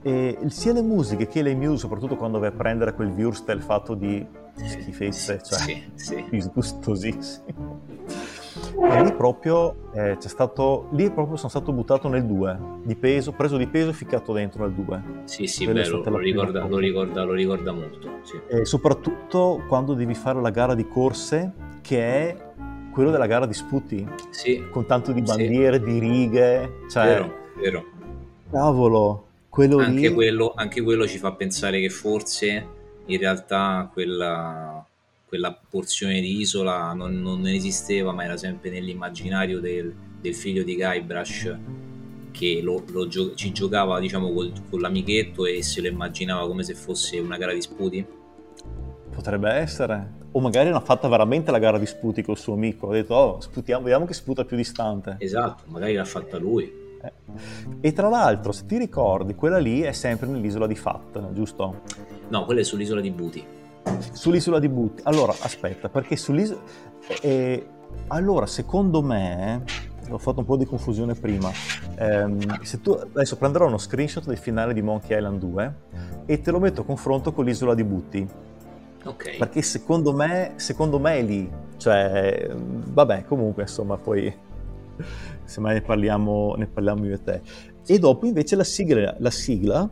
E 0.00 0.38
sia 0.46 0.72
le 0.72 0.80
musiche 0.80 1.26
che 1.26 1.42
le 1.42 1.54
muse, 1.54 1.76
soprattutto 1.76 2.16
quando 2.16 2.38
vai 2.38 2.48
a 2.48 2.52
prendere 2.52 2.94
quel 2.94 3.08
Wurstel 3.08 3.60
fatto 3.60 3.94
di 3.94 4.26
schifezze, 4.54 5.42
cioè 5.44 5.58
sì, 5.58 5.82
sì. 5.94 6.24
disgustosissimo. 6.30 7.80
E 8.76 9.02
lì 9.02 9.12
proprio 9.12 9.74
eh, 9.92 10.16
c'è 10.18 10.28
stato, 10.28 10.88
lì 10.92 11.10
proprio 11.10 11.36
sono 11.36 11.48
stato 11.48 11.72
buttato 11.72 12.08
nel 12.08 12.24
2, 12.24 12.58
di 12.82 12.94
peso, 12.94 13.32
preso 13.32 13.56
di 13.56 13.66
peso 13.66 13.90
e 13.90 13.92
ficcato 13.92 14.32
dentro 14.32 14.64
nel 14.64 14.72
2. 14.72 15.02
Sì, 15.24 15.46
sì, 15.46 15.66
beh, 15.66 15.88
lo, 15.88 16.02
lo, 16.02 16.18
ricorda, 16.18 16.66
lo, 16.66 16.78
ricorda, 16.78 17.24
lo, 17.24 17.32
ricorda, 17.32 17.72
molto. 17.72 18.08
Sì. 18.22 18.40
E 18.48 18.64
soprattutto 18.64 19.62
quando 19.68 19.94
devi 19.94 20.14
fare 20.14 20.40
la 20.40 20.50
gara 20.50 20.74
di 20.74 20.86
corse, 20.86 21.52
che 21.82 21.98
è 22.00 22.36
quello 22.92 23.10
della 23.10 23.26
gara 23.26 23.46
di 23.46 23.54
sputi, 23.54 24.06
sì. 24.30 24.64
con 24.70 24.86
tanto 24.86 25.12
di 25.12 25.22
bandiere, 25.22 25.78
sì. 25.78 25.84
di 25.84 25.98
righe, 25.98 26.72
cioè... 26.90 27.04
Vero, 27.04 27.34
vero. 27.60 27.84
Cavolo, 28.50 29.26
quello 29.48 29.78
anche 29.78 30.08
lì... 30.08 30.14
Quello, 30.14 30.52
anche 30.54 30.82
quello 30.82 31.06
ci 31.06 31.18
fa 31.18 31.32
pensare 31.32 31.80
che 31.80 31.88
forse 31.88 32.78
in 33.06 33.18
realtà 33.18 33.88
quella 33.92 34.84
quella 35.30 35.56
porzione 35.70 36.20
di 36.20 36.40
isola 36.40 36.92
non, 36.92 37.22
non 37.22 37.46
esisteva, 37.46 38.10
ma 38.10 38.24
era 38.24 38.36
sempre 38.36 38.68
nell'immaginario 38.68 39.60
del, 39.60 39.94
del 40.20 40.34
figlio 40.34 40.64
di 40.64 40.74
Guybrush 40.74 41.56
che 42.32 42.60
lo, 42.60 42.82
lo 42.88 43.06
gio- 43.06 43.36
ci 43.36 43.52
giocava 43.52 44.00
diciamo 44.00 44.32
col, 44.32 44.52
con 44.68 44.80
l'amichetto 44.80 45.46
e 45.46 45.62
se 45.62 45.82
lo 45.82 45.86
immaginava 45.86 46.48
come 46.48 46.64
se 46.64 46.74
fosse 46.74 47.20
una 47.20 47.36
gara 47.36 47.52
di 47.52 47.62
sputi. 47.62 48.04
Potrebbe 49.14 49.50
essere. 49.52 50.18
O 50.32 50.40
magari 50.40 50.68
l'ha 50.70 50.80
fatta 50.80 51.06
veramente 51.06 51.52
la 51.52 51.60
gara 51.60 51.78
di 51.78 51.86
sputi 51.86 52.22
col 52.22 52.36
suo 52.36 52.54
amico. 52.54 52.90
Ha 52.90 52.94
detto, 52.94 53.14
oh, 53.14 53.40
sputiamo, 53.40 53.84
vediamo 53.84 54.06
che 54.06 54.14
sputa 54.14 54.44
più 54.44 54.56
distante. 54.56 55.14
Esatto, 55.20 55.62
magari 55.66 55.94
l'ha 55.94 56.04
fatta 56.04 56.38
lui. 56.38 56.64
Eh. 57.02 57.12
E 57.80 57.92
tra 57.92 58.08
l'altro, 58.08 58.50
se 58.50 58.66
ti 58.66 58.78
ricordi, 58.78 59.36
quella 59.36 59.58
lì 59.58 59.82
è 59.82 59.92
sempre 59.92 60.26
nell'isola 60.26 60.66
di 60.66 60.74
Fat, 60.74 61.32
giusto? 61.34 61.82
No, 62.30 62.44
quella 62.44 62.62
è 62.62 62.64
sull'isola 62.64 63.00
di 63.00 63.10
Buti 63.12 63.58
sull'isola 64.12 64.58
di 64.58 64.68
Butti. 64.68 65.02
Allora, 65.04 65.32
aspetta, 65.40 65.88
perché 65.88 66.16
sull'isola... 66.16 66.60
Eh, 67.22 67.66
allora, 68.08 68.46
secondo 68.46 69.02
me, 69.02 69.64
ho 70.08 70.18
fatto 70.18 70.40
un 70.40 70.44
po' 70.44 70.56
di 70.56 70.64
confusione 70.64 71.14
prima, 71.14 71.50
ehm, 71.96 72.62
se 72.62 72.80
tu, 72.80 72.92
adesso 72.92 73.36
prenderò 73.36 73.66
uno 73.66 73.78
screenshot 73.78 74.24
del 74.24 74.38
finale 74.38 74.74
di 74.74 74.82
Monkey 74.82 75.16
Island 75.16 75.38
2 75.38 75.74
e 76.26 76.40
te 76.40 76.50
lo 76.50 76.58
metto 76.58 76.82
a 76.82 76.84
confronto 76.84 77.32
con 77.32 77.44
l'isola 77.44 77.74
di 77.74 77.84
Butti. 77.84 78.28
Ok. 79.04 79.38
Perché 79.38 79.62
secondo 79.62 80.12
me, 80.12 80.52
secondo 80.56 80.98
me 80.98 81.18
è 81.18 81.22
lì. 81.22 81.50
Cioè, 81.76 82.50
vabbè, 82.52 83.24
comunque, 83.24 83.62
insomma, 83.62 83.96
poi 83.96 84.32
se 85.44 85.60
mai 85.60 85.74
ne 85.74 85.80
parliamo, 85.82 86.54
ne 86.56 86.66
parliamo 86.66 87.06
io 87.06 87.14
e 87.14 87.22
te. 87.22 87.40
E 87.86 87.98
dopo 87.98 88.26
invece 88.26 88.56
la 88.56 88.64
sigla, 88.64 89.16
la 89.18 89.30
sigla 89.30 89.88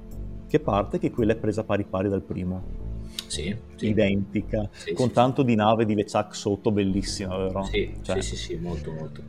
che 0.46 0.60
parte, 0.60 0.98
che 0.98 1.10
quella 1.10 1.32
è 1.32 1.36
presa 1.36 1.64
pari 1.64 1.84
pari 1.84 2.08
dal 2.08 2.22
primo. 2.22 2.87
Sì, 3.28 3.54
sì. 3.76 3.88
Identica, 3.88 4.68
Sì, 4.72 4.92
con 4.94 5.12
tanto 5.12 5.42
di 5.42 5.54
nave 5.54 5.84
di 5.84 5.94
LeChuck 5.94 6.34
sotto, 6.34 6.70
bellissima, 6.72 7.36
vero? 7.36 7.62
Sì, 7.62 7.94
Cioè, 8.02 8.20
sì, 8.20 8.36
sì, 8.36 8.56
molto, 8.56 8.90
molto. 8.92 9.22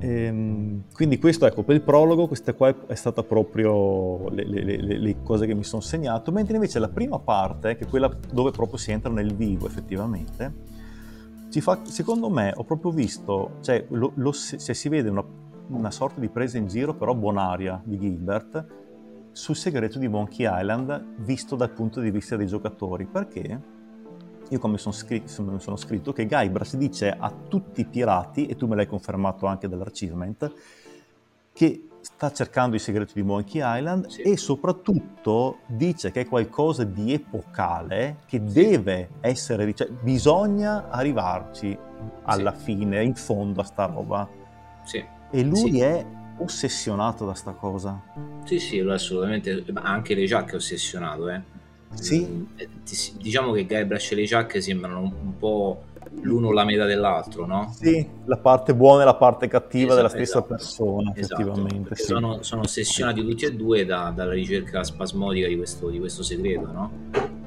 ehm, 0.00 0.84
quindi 0.92 1.18
questo, 1.18 1.46
ecco, 1.46 1.62
per 1.62 1.74
il 1.76 1.82
prologo, 1.82 2.26
questa 2.26 2.52
qua 2.54 2.74
è, 2.86 2.94
stata 2.94 3.22
proprio 3.22 4.28
le, 4.30 4.44
le- 4.44 4.62
le- 4.64 4.98
le 4.98 5.22
cose 5.22 5.46
che 5.46 5.54
mi 5.54 5.64
sono 5.64 5.82
segnato, 5.82 6.30
mentre 6.32 6.54
invece 6.54 6.78
la 6.78 6.88
prima 6.88 7.18
parte, 7.18 7.76
che 7.76 7.84
è 7.84 7.88
quella 7.88 8.10
dove 8.32 8.50
proprio 8.50 8.78
si 8.78 8.92
entra 8.92 9.10
nel 9.10 9.34
vivo 9.34 9.66
effettivamente, 9.66 10.52
ci 11.50 11.60
fa, 11.60 11.80
secondo 11.84 12.28
me, 12.30 12.52
ho 12.54 12.64
proprio 12.64 12.90
visto, 12.90 13.56
cioè, 13.60 13.84
lo- 13.90 14.12
lo- 14.16 14.32
se 14.32 14.58
se 14.58 14.74
si 14.74 14.88
vede 14.88 15.08
una, 15.08 15.24
una 15.68 15.90
sorta 15.90 16.20
di 16.20 16.28
presa 16.28 16.58
in 16.58 16.66
giro, 16.66 16.94
però 16.94 17.14
buonaria, 17.14 17.80
di 17.84 17.98
Gilbert, 17.98 18.66
sul 19.34 19.56
segreto 19.56 19.98
di 19.98 20.06
Monkey 20.06 20.46
Island, 20.48 21.16
visto 21.16 21.56
dal 21.56 21.70
punto 21.70 22.00
di 22.00 22.10
vista 22.10 22.36
dei 22.36 22.46
giocatori, 22.46 23.04
perché 23.04 23.60
io 24.48 24.58
come 24.60 24.78
sono, 24.78 24.94
scri- 24.94 25.24
sono 25.26 25.76
scritto 25.76 26.12
che 26.12 26.26
Guybrush 26.26 26.76
dice 26.76 27.10
a 27.10 27.32
tutti 27.48 27.80
i 27.80 27.84
pirati, 27.84 28.46
e 28.46 28.54
tu 28.54 28.68
me 28.68 28.76
l'hai 28.76 28.86
confermato 28.86 29.46
anche 29.46 29.68
dall'achievement, 29.68 30.52
che 31.52 31.88
sta 32.00 32.30
cercando 32.30 32.76
il 32.76 32.80
segreto 32.80 33.12
di 33.14 33.22
Monkey 33.22 33.60
Island 33.64 34.06
Sì. 34.06 34.22
e 34.22 34.36
soprattutto 34.36 35.58
dice 35.66 36.12
che 36.12 36.20
è 36.20 36.26
qualcosa 36.26 36.84
di 36.84 37.12
epocale 37.12 38.18
che 38.26 38.44
deve 38.44 39.08
essere, 39.20 39.74
cioè 39.74 39.88
bisogna 39.90 40.90
arrivarci 40.90 41.76
alla 42.22 42.52
fine, 42.52 43.02
in 43.02 43.14
fondo 43.14 43.62
a 43.62 43.64
sta 43.64 43.86
roba. 43.86 44.28
Sì, 44.84 45.02
E 45.30 45.42
lui 45.42 45.72
Sì. 45.72 45.80
è 45.80 46.06
ossessionato 46.38 47.24
da 47.24 47.34
sta 47.34 47.52
cosa. 47.52 48.00
sì, 48.44 48.58
sì, 48.58 48.78
assolutamente, 48.80 49.64
ma 49.72 49.82
anche 49.82 50.14
Lejac 50.14 50.52
è 50.52 50.54
ossessionato, 50.56 51.28
eh. 51.28 51.40
Sì. 51.94 52.26
Mm, 52.26 52.44
Diciamo 53.18 53.52
che 53.52 53.64
Guybrush 53.66 54.12
e 54.12 54.14
Lejac 54.16 54.60
sembrano 54.62 55.00
un, 55.00 55.38
po' 55.38 55.84
l'uno 56.22 56.50
la 56.52 56.64
metà 56.64 56.84
dell'altro, 56.86 57.46
no? 57.46 57.72
Sì, 57.72 58.06
la 58.24 58.36
parte 58.38 58.74
buona 58.74 59.02
e 59.02 59.04
la 59.04 59.14
parte 59.14 59.46
cattiva 59.46 59.92
Esatto, 59.92 59.96
della 59.96 60.08
stessa 60.08 60.38
esatto. 60.38 60.46
persona, 60.54 61.12
Esatto, 61.14 61.42
effettivamente. 61.42 61.94
sì. 61.96 62.02
sono, 62.04 62.42
sono 62.42 62.62
ossessionati 62.62 63.20
tutti 63.22 63.44
e 63.44 63.54
due 63.54 63.84
da- 63.84 64.12
dalla 64.14 64.32
ricerca 64.32 64.82
spasmodica 64.82 65.46
di 65.46 65.56
questo, 65.56 65.88
di 65.88 65.98
questo 65.98 66.22
segreto, 66.22 66.70
no? 66.72 66.90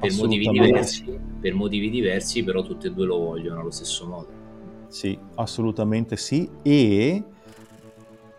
Per 0.00 0.12
motivi 0.14 0.48
diversi, 0.48 1.18
per 1.40 1.54
motivi 1.54 1.90
diversi, 1.90 2.42
però 2.42 2.62
tutti 2.62 2.86
e 2.86 2.92
due 2.92 3.04
lo 3.06 3.18
vogliono 3.18 3.60
allo 3.60 3.70
stesso 3.70 4.06
modo. 4.06 4.28
Sì, 4.88 5.18
assolutamente 5.34 6.16
sì. 6.16 6.48
E 6.62 7.22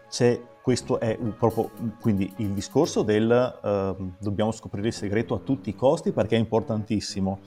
c'è, 0.09 0.39
questo 0.61 0.99
è 0.99 1.17
proprio 1.17 1.69
quindi 1.99 2.31
il 2.37 2.49
discorso 2.49 3.03
del 3.03 3.59
ehm, 3.63 4.15
dobbiamo 4.19 4.51
scoprire 4.51 4.87
il 4.87 4.93
segreto 4.93 5.35
a 5.35 5.39
tutti 5.39 5.69
i 5.69 5.75
costi 5.75 6.11
perché 6.11 6.35
è 6.35 6.39
importantissimo. 6.39 7.39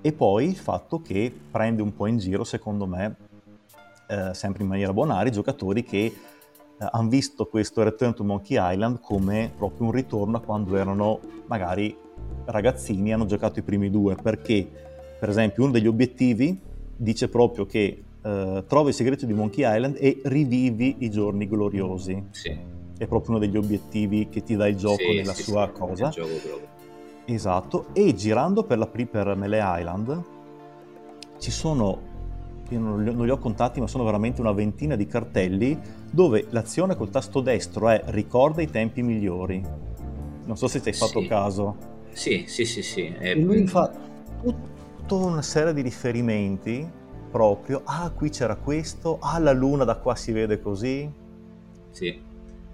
E 0.00 0.12
poi 0.12 0.46
il 0.46 0.56
fatto 0.56 1.02
che 1.02 1.34
prende 1.50 1.82
un 1.82 1.94
po' 1.94 2.06
in 2.06 2.18
giro, 2.18 2.44
secondo 2.44 2.86
me, 2.86 3.16
eh, 4.06 4.32
sempre 4.32 4.62
in 4.62 4.68
maniera 4.68 4.92
bonaria, 4.92 5.30
i 5.30 5.34
giocatori 5.34 5.82
che 5.82 6.14
hanno 6.78 7.08
visto 7.08 7.46
questo 7.46 7.82
Return 7.82 8.14
to 8.14 8.24
Monkey 8.24 8.56
Island 8.60 9.00
come 9.00 9.52
proprio 9.56 9.86
un 9.86 9.92
ritorno 9.92 10.36
a 10.36 10.40
quando 10.40 10.76
erano 10.76 11.18
magari 11.46 11.96
ragazzini 12.44 13.10
e 13.10 13.12
hanno 13.14 13.26
giocato 13.26 13.58
i 13.58 13.62
primi 13.62 13.90
due, 13.90 14.14
perché 14.14 14.68
per 15.18 15.28
esempio 15.28 15.64
uno 15.64 15.72
degli 15.72 15.86
obiettivi 15.86 16.58
dice 16.96 17.28
proprio 17.28 17.66
che 17.66 18.04
eh, 18.22 18.64
trovi 18.66 18.88
il 18.88 18.94
segreto 18.94 19.26
di 19.26 19.32
Monkey 19.32 19.64
Island 19.64 19.96
e 19.98 20.20
rivivi 20.24 20.96
i 21.00 21.10
giorni 21.10 21.46
gloriosi. 21.48 22.24
Sì. 22.30 22.56
È 22.98 23.06
proprio 23.06 23.36
uno 23.36 23.38
degli 23.38 23.56
obiettivi 23.56 24.28
che 24.28 24.42
ti 24.42 24.56
dà 24.56 24.66
il 24.66 24.76
gioco 24.76 24.96
Sì, 25.10 25.16
nella 25.16 25.32
sì, 25.34 25.42
sua 25.42 25.68
cosa. 25.68 26.12
Esatto, 27.24 27.86
e 27.92 28.14
girando 28.14 28.64
per, 28.64 28.78
la, 28.78 28.86
per 28.86 29.34
Melee 29.36 29.62
Island 29.80 30.22
ci 31.38 31.50
sono, 31.50 32.00
io 32.70 32.78
non 32.80 33.02
li, 33.02 33.10
ho- 33.10 33.12
non 33.12 33.24
li 33.26 33.30
ho 33.30 33.38
contati, 33.38 33.80
ma 33.80 33.86
sono 33.86 34.02
veramente 34.04 34.40
una 34.40 34.52
ventina 34.52 34.96
di 34.96 35.06
cartelli 35.06 35.78
dove 36.10 36.46
l'azione 36.50 36.96
col 36.96 37.10
tasto 37.10 37.40
destro 37.40 37.88
è 37.90 38.02
ricorda 38.06 38.62
i 38.62 38.70
tempi 38.70 39.02
migliori. 39.02 39.62
Non 40.44 40.56
so 40.56 40.66
se 40.66 40.80
ci 40.80 40.88
hai 40.88 40.94
fatto 40.94 41.20
Sì. 41.20 41.26
caso. 41.26 41.76
Sì, 42.12 42.44
sì, 42.48 42.64
sì, 42.64 42.82
sì. 42.82 43.14
E 43.18 43.34
lui 43.36 43.66
fa 43.66 43.92
tutta 44.42 45.14
una 45.14 45.42
serie 45.42 45.74
di 45.74 45.82
riferimenti 45.82 46.90
proprio, 47.30 47.82
ah 47.84 48.10
qui 48.14 48.30
c'era 48.30 48.56
questo, 48.56 49.18
ah 49.20 49.38
la 49.38 49.52
luna 49.52 49.84
da 49.84 49.96
qua 49.96 50.14
si 50.14 50.32
vede 50.32 50.60
così. 50.60 51.08
Sì. 51.90 52.06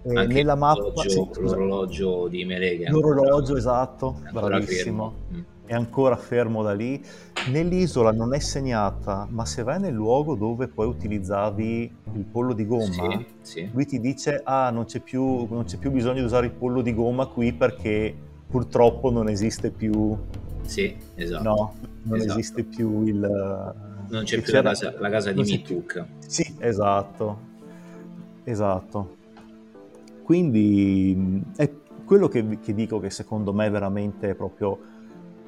E 0.06 0.14
Anche 0.14 0.34
nella 0.34 0.54
mappa... 0.54 0.80
l'orologio, 0.80 1.08
sì, 1.10 1.28
scusa. 1.32 1.56
l'orologio 1.56 2.28
di 2.28 2.42
è 2.42 2.90
L'orologio, 2.90 3.56
esatto, 3.56 4.20
bravissimo. 4.30 5.14
Mm. 5.32 5.40
è 5.64 5.72
ancora 5.72 6.14
fermo 6.16 6.62
da 6.62 6.74
lì. 6.74 7.02
Nell'isola 7.50 8.12
non 8.12 8.34
è 8.34 8.38
segnata, 8.38 9.26
ma 9.30 9.46
se 9.46 9.62
vai 9.62 9.80
nel 9.80 9.94
luogo 9.94 10.34
dove 10.34 10.68
poi 10.68 10.86
utilizzavi 10.86 11.96
il 12.14 12.24
pollo 12.24 12.52
di 12.52 12.66
gomma, 12.66 12.86
Sì, 12.92 13.26
sì. 13.40 13.70
lui 13.72 13.86
ti 13.86 13.98
dice: 13.98 14.42
Ah, 14.44 14.68
non 14.70 14.84
c'è, 14.84 15.00
più, 15.00 15.46
non 15.48 15.64
c'è 15.64 15.78
più 15.78 15.90
bisogno 15.90 16.18
di 16.20 16.24
usare 16.24 16.46
il 16.46 16.52
pollo 16.52 16.82
di 16.82 16.94
gomma 16.94 17.26
qui 17.26 17.54
perché 17.54 18.14
purtroppo 18.46 19.10
non 19.10 19.28
esiste 19.30 19.70
più. 19.70 20.14
Sì, 20.66 20.94
esatto. 21.14 21.42
No, 21.42 21.74
non 22.02 22.18
Esatto. 22.18 22.32
esiste 22.38 22.62
più 22.62 23.04
il. 23.06 23.74
Non 24.08 24.24
c'è 24.24 24.40
più 24.40 24.52
la 24.52 24.62
casa, 24.62 24.94
la 24.98 25.10
casa 25.10 25.32
di 25.32 25.42
Mituk. 25.42 26.04
Sì, 26.26 26.54
esatto. 26.58 27.52
Esatto. 28.44 29.16
Quindi 30.22 31.42
è 31.56 31.70
quello 32.04 32.28
che, 32.28 32.58
che 32.60 32.74
dico 32.74 32.98
che 32.98 33.10
secondo 33.10 33.52
me 33.52 33.66
è 33.66 33.70
veramente 33.70 34.34
proprio 34.34 34.78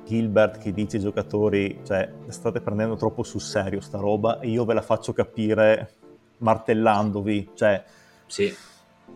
Gilbert 0.07 0.59
che 0.59 0.73
dice 0.73 0.97
ai 0.97 1.03
giocatori, 1.03 1.81
cioè 1.85 2.11
state 2.29 2.61
prendendo 2.61 2.97
troppo 2.97 3.23
sul 3.23 3.41
serio 3.41 3.81
sta 3.81 3.99
roba 3.99 4.41
e 4.41 4.49
io 4.49 4.65
ve 4.65 4.75
la 4.75 4.83
faccio 4.83 5.13
capire 5.13 5.95
martellandovi, 6.39 7.51
cioè 7.55 7.83
Sì, 8.27 8.55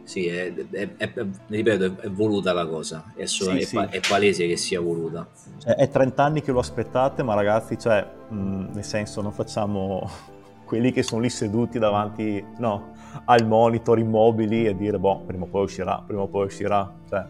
sì, 0.05 0.27
è, 0.27 0.53
è- 0.55 0.89
è- 0.97 1.27
ripeto, 1.47 2.01
è, 2.01 2.11
voluta 2.11 2.53
la 2.53 2.67
cosa. 2.67 3.13
È, 3.15 3.27
solo- 3.27 3.53
Sì, 3.53 3.59
è 3.59 3.63
sì. 3.65 3.77
è 3.77 4.01
palese 4.09 4.47
che 4.47 4.57
sia 4.57 4.81
voluta. 4.81 5.27
Cioè, 5.59 5.75
è 5.75 5.89
30 5.89 6.23
anni 6.25 6.43
che 6.43 6.53
lo 6.53 6.59
aspettate, 6.59 7.23
ma 7.23 7.35
ragazzi, 7.35 7.79
cioè, 7.79 8.05
mh, 8.29 8.71
nel 8.73 8.85
senso, 8.85 9.21
non 9.21 9.33
facciamo 9.33 10.09
quelli 10.65 10.91
che 10.93 11.03
sono 11.03 11.21
lì 11.21 11.31
seduti 11.31 11.79
davanti 11.79 12.45
no, 12.59 12.93
al 13.25 13.47
monitor 13.47 13.99
immobili 13.99 14.67
e 14.67 14.77
dire, 14.77 14.99
boh, 14.99 15.21
prima 15.27 15.45
o 15.45 15.49
poi 15.49 15.65
uscirà, 15.65 16.03
prima 16.05 16.23
o 16.23 16.27
poi 16.29 16.47
uscirà. 16.47 16.93
Cioè, 17.09 17.25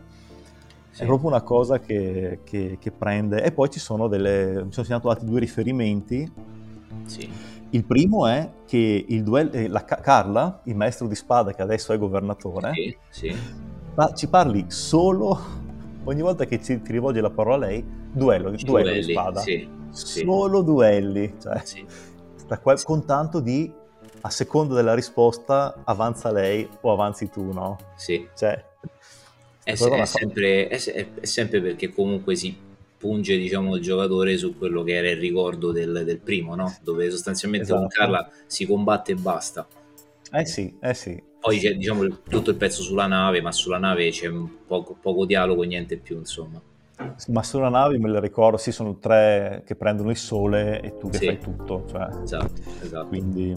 Sì. 0.92 1.02
È 1.02 1.06
proprio 1.06 1.28
una 1.28 1.42
cosa 1.42 1.78
che, 1.80 2.40
che- 2.44 2.76
che 2.80 2.90
prende. 2.90 3.42
E 3.42 3.52
poi 3.52 3.70
ci 3.70 3.78
sono 3.78 4.08
delle. 4.08 4.64
Mi 4.64 4.72
sono 4.72 4.84
segnato 4.86 5.08
altri 5.08 5.26
due 5.26 5.38
riferimenti. 5.40 6.30
Sì. 7.06 7.30
Il 7.70 7.84
primo 7.84 8.26
è 8.26 8.50
che 8.66 9.04
il 9.08 9.22
duello, 9.22 9.52
eh, 9.52 9.68
la 9.68 9.84
Ca- 9.84 10.00
Carla, 10.00 10.60
il 10.64 10.74
maestro 10.74 11.06
di 11.06 11.14
spada 11.14 11.52
che 11.54 11.62
adesso 11.62 11.92
è 11.92 11.98
governatore, 11.98 12.72
Sì, 12.74 12.96
sì. 13.10 13.36
ma 13.94 14.12
ci 14.12 14.26
parli 14.28 14.64
solo 14.68 15.38
ogni 16.04 16.20
volta 16.20 16.46
che 16.46 16.60
ci, 16.60 16.82
ti 16.82 16.92
rivolge 16.92 17.20
la 17.20 17.30
parola 17.30 17.66
a 17.66 17.68
lei, 17.68 17.84
duello, 18.12 18.50
duello 18.50 18.56
di 18.56 18.64
Duelli, 18.64 19.12
spada. 19.12 19.40
Sì, 19.40 19.68
sì. 19.90 20.24
Solo 20.24 20.62
duelli, 20.62 21.34
cioè, 21.40 21.60
sì. 21.64 21.86
qua 22.60 22.74
con 22.82 23.04
tanto 23.04 23.40
di 23.40 23.72
a 24.22 24.30
seconda 24.30 24.74
della 24.74 24.94
risposta 24.94 25.82
avanza 25.84 26.30
lei 26.30 26.68
o 26.80 26.92
avanzi 26.92 27.30
tu, 27.30 27.52
no? 27.52 27.78
sì. 27.94 28.26
Cioè, 28.34 28.64
È, 29.62 29.72
è 29.72 30.04
sempre, 30.06 30.68
è, 30.68 31.10
è 31.20 31.24
sempre 31.26 31.60
perché 31.62 31.90
comunque 31.90 32.34
si 32.34 32.68
punge 33.00 33.38
diciamo, 33.38 33.76
il 33.76 33.82
giocatore 33.82 34.36
su 34.36 34.58
quello 34.58 34.82
che 34.82 34.94
era 34.94 35.08
il 35.08 35.16
ricordo 35.16 35.72
del, 35.72 36.02
del 36.04 36.18
primo, 36.18 36.54
no? 36.54 36.76
dove 36.82 37.10
sostanzialmente 37.10 37.68
con 37.72 37.84
Esatto. 37.86 37.94
Carla 37.94 38.30
si 38.46 38.66
combatte 38.66 39.12
e 39.12 39.14
basta. 39.14 39.66
Eh 40.32 40.44
sì, 40.44 40.76
eh 40.80 40.92
sì. 40.92 41.20
Poi 41.40 41.58
c'è 41.58 41.72
diciamo, 41.74 42.06
tutto 42.28 42.50
il 42.50 42.56
pezzo 42.56 42.82
sulla 42.82 43.06
nave, 43.06 43.40
ma 43.40 43.50
sulla 43.52 43.78
nave 43.78 44.10
c'è 44.10 44.30
poco, 44.66 44.94
poco 45.00 45.24
dialogo, 45.24 45.62
niente 45.62 45.96
più, 45.96 46.18
insomma. 46.18 46.60
Ma 47.28 47.42
sulla 47.42 47.70
nave 47.70 47.98
me 47.98 48.10
le 48.10 48.20
ricordo, 48.20 48.58
sì, 48.58 48.70
sono 48.72 48.98
tre 48.98 49.62
che 49.64 49.74
prendono 49.74 50.10
il 50.10 50.18
sole 50.18 50.82
e 50.82 50.98
tu 50.98 51.08
che 51.08 51.16
Sì. 51.16 51.24
fai 51.26 51.38
tutto, 51.38 51.86
cioè, 51.88 52.08
Esatto, 52.22 52.60
esatto. 52.82 53.06
quindi... 53.06 53.56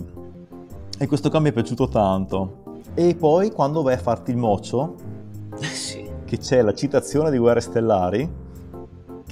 E 0.98 1.08
questo 1.08 1.30
qua 1.30 1.40
mi 1.42 1.50
è 1.50 1.52
piaciuto 1.52 1.90
tanto. 1.90 2.82
E 2.94 3.16
poi 3.16 3.52
quando 3.52 3.82
vai 3.82 3.96
a 3.96 3.98
farti 3.98 4.32
il 4.32 4.38
mocio, 4.38 4.96
sì, 5.58 6.10
che 6.24 6.38
c'è 6.38 6.62
la 6.62 6.74
citazione 6.74 7.30
di 7.30 7.38
Guerre 7.38 7.60
Stellari, 7.60 8.30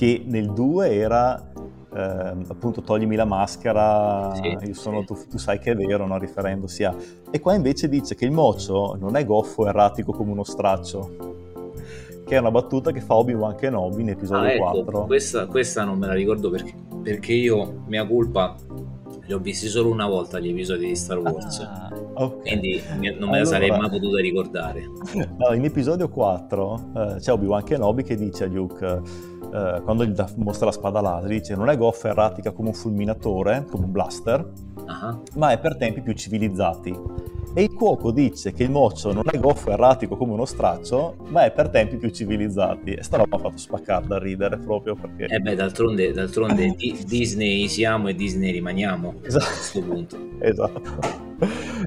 che 0.02 0.24
nel 0.26 0.52
2 0.52 0.96
era 0.96 1.52
ehm, 1.94 2.46
appunto 2.48 2.82
toglimi 2.82 3.16
la 3.16 3.26
maschera, 3.26 4.34
Sì, 4.34 4.58
io 4.66 4.74
sono, 4.74 5.02
sì. 5.02 5.06
tu, 5.06 5.18
tu 5.30 5.38
sai 5.38 5.60
che 5.60 5.74
è 5.74 5.76
vero, 5.76 6.08
no? 6.08 6.18
riferendosi 6.18 6.84
a... 6.84 6.96
E 7.30 7.40
qua 7.40 7.54
invece 7.54 7.88
dice 7.88 8.16
che 8.16 8.26
il 8.26 8.32
mocio 8.32 8.98
non 9.00 9.16
è 9.16 9.24
goffo 9.24 9.64
e 9.68 9.70
erratico 9.70 10.12
come 10.12 10.32
uno 10.32 10.44
straccio, 10.44 11.36
che 12.26 12.36
è 12.36 12.40
una 12.40 12.50
battuta 12.50 12.90
che 12.92 13.00
fa 13.00 13.14
Obi-Wan 13.14 13.54
Kenobi 13.54 14.02
in 14.02 14.10
episodio 14.10 14.48
Ah, 14.48 14.52
ecco, 14.54 14.84
4. 14.86 15.06
questa, 15.06 15.46
questa 15.46 15.84
non 15.84 16.00
me 16.00 16.08
la 16.08 16.14
ricordo 16.14 16.50
perché, 16.50 16.74
perché 17.04 17.34
io, 17.34 17.84
mia 17.86 18.08
colpa, 18.08 18.56
li 19.32 19.34
ho 19.34 19.40
visti 19.40 19.68
solo 19.68 19.90
una 19.90 20.08
volta 20.08 20.40
gli 20.40 20.50
episodi 20.50 20.88
di 20.88 20.96
Star 20.96 21.18
Wars. 21.20 21.60
Ah, 21.60 21.90
Okay. 22.14 22.42
Quindi 22.42 22.84
non 23.18 23.30
me 23.30 23.38
allora, 23.38 23.40
la 23.40 23.46
sarei 23.46 23.70
mai 23.70 23.90
potuta 23.90 24.20
ricordare. 24.20 24.90
No, 25.38 25.54
in 25.54 25.64
episodio 25.64 26.10
4 26.10 26.92
eh, 26.96 27.16
c'è 27.20 27.32
Obi-Wan 27.32 27.64
Kenobi 27.64 28.04
che 28.04 28.16
dice 28.16 28.44
a 28.44 28.48
Luke, 28.48 28.86
eh, 28.86 29.82
quando 29.84 30.06
gli 30.06 30.14
mostra 30.36 30.66
la 30.68 30.72
spada 30.72 31.02
laser, 31.02 31.30
dice 31.30 31.56
non 31.56 31.70
è 31.70 31.78
goffa 31.78 32.10
erratica 32.10 32.52
come 32.52 32.68
un 32.68 32.74
fulminatore, 32.74 33.66
come 33.72 33.86
un 33.86 33.92
blaster, 33.92 34.52
uh-huh. 34.76 35.24
ma 35.36 35.52
è 35.52 35.58
per 35.58 35.78
tempi 35.78 36.02
più 36.02 36.14
civilizzati. 36.14 36.96
E 37.54 37.64
il 37.64 37.74
cuoco 37.74 38.12
dice 38.12 38.54
che 38.54 38.64
il 38.64 38.72
moccio 38.72 39.12
non 39.12 39.24
è 39.30 39.38
goffo 39.38 39.72
erratico 39.72 40.16
come 40.16 40.32
uno 40.32 40.46
straccio, 40.46 41.18
ma 41.28 41.44
è 41.44 41.52
per 41.52 41.68
tempi 41.68 41.98
più 41.98 42.10
civilizzati. 42.10 42.94
E 42.94 43.04
sta 43.04 43.18
roba 43.18 43.36
ha 43.36 43.40
fatto 43.40 43.58
spaccare 43.58 44.08
da 44.08 44.18
ridere 44.18 44.58
proprio 44.58 44.96
perché... 44.96 45.26
Eh 45.26 45.40
beh, 45.40 45.56
d'altronde, 45.56 46.14
d'altronde 46.14 46.76
Disney 47.06 47.68
siamo 47.68 48.08
e 48.08 48.16
Disney 48.16 48.52
rimaniamo 48.52 49.16
esatto. 49.22 49.44
a 49.44 49.48
questo 49.48 49.82
punto. 49.82 50.18
esatto. 50.40 50.82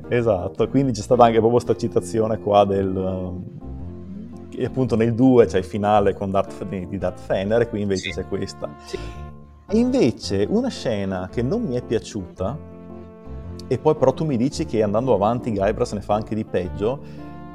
esatto, 0.08 0.68
quindi 0.68 0.92
c'è 0.92 1.00
stata 1.00 1.22
anche 1.22 1.38
proprio 1.38 1.62
questa 1.62 1.76
citazione 1.76 2.38
qua 2.38 2.64
del... 2.66 3.32
E 4.56 4.64
appunto 4.66 4.96
nel 4.96 5.14
2 5.14 5.46
c'è 5.46 5.58
il 5.58 5.64
finale 5.64 6.14
con 6.14 6.30
Darth, 6.30 6.62
di 6.66 6.98
Darth 6.98 7.20
Fener 7.20 7.62
e 7.62 7.68
qui 7.68 7.80
invece 7.80 8.10
sì. 8.10 8.20
c'è 8.20 8.28
questa. 8.28 8.72
Sì. 8.84 8.98
E 9.66 9.78
invece 9.78 10.46
una 10.48 10.68
scena 10.68 11.30
che 11.32 11.42
non 11.42 11.62
mi 11.62 11.74
è 11.74 11.82
piaciuta 11.82 12.72
e 13.66 13.78
poi 13.78 13.94
però 13.96 14.12
tu 14.12 14.24
mi 14.24 14.36
dici 14.36 14.66
che 14.66 14.82
andando 14.82 15.14
avanti 15.14 15.52
Guybrush 15.52 15.92
ne 15.92 16.00
fa 16.02 16.14
anche 16.14 16.34
di 16.34 16.44
peggio, 16.44 17.00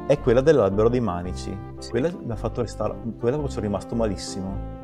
è 0.07 0.19
quella 0.19 0.41
dell'albero 0.41 0.89
dei 0.89 1.01
manici. 1.01 1.55
Sì. 1.77 1.89
Quella 1.89 2.09
mi 2.09 2.31
ha 2.31 2.35
fatto 2.35 2.61
restare, 2.61 2.95
quella 3.19 3.37
ci 3.43 3.51
sono 3.51 3.61
rimasto 3.61 3.95
malissimo. 3.95 4.77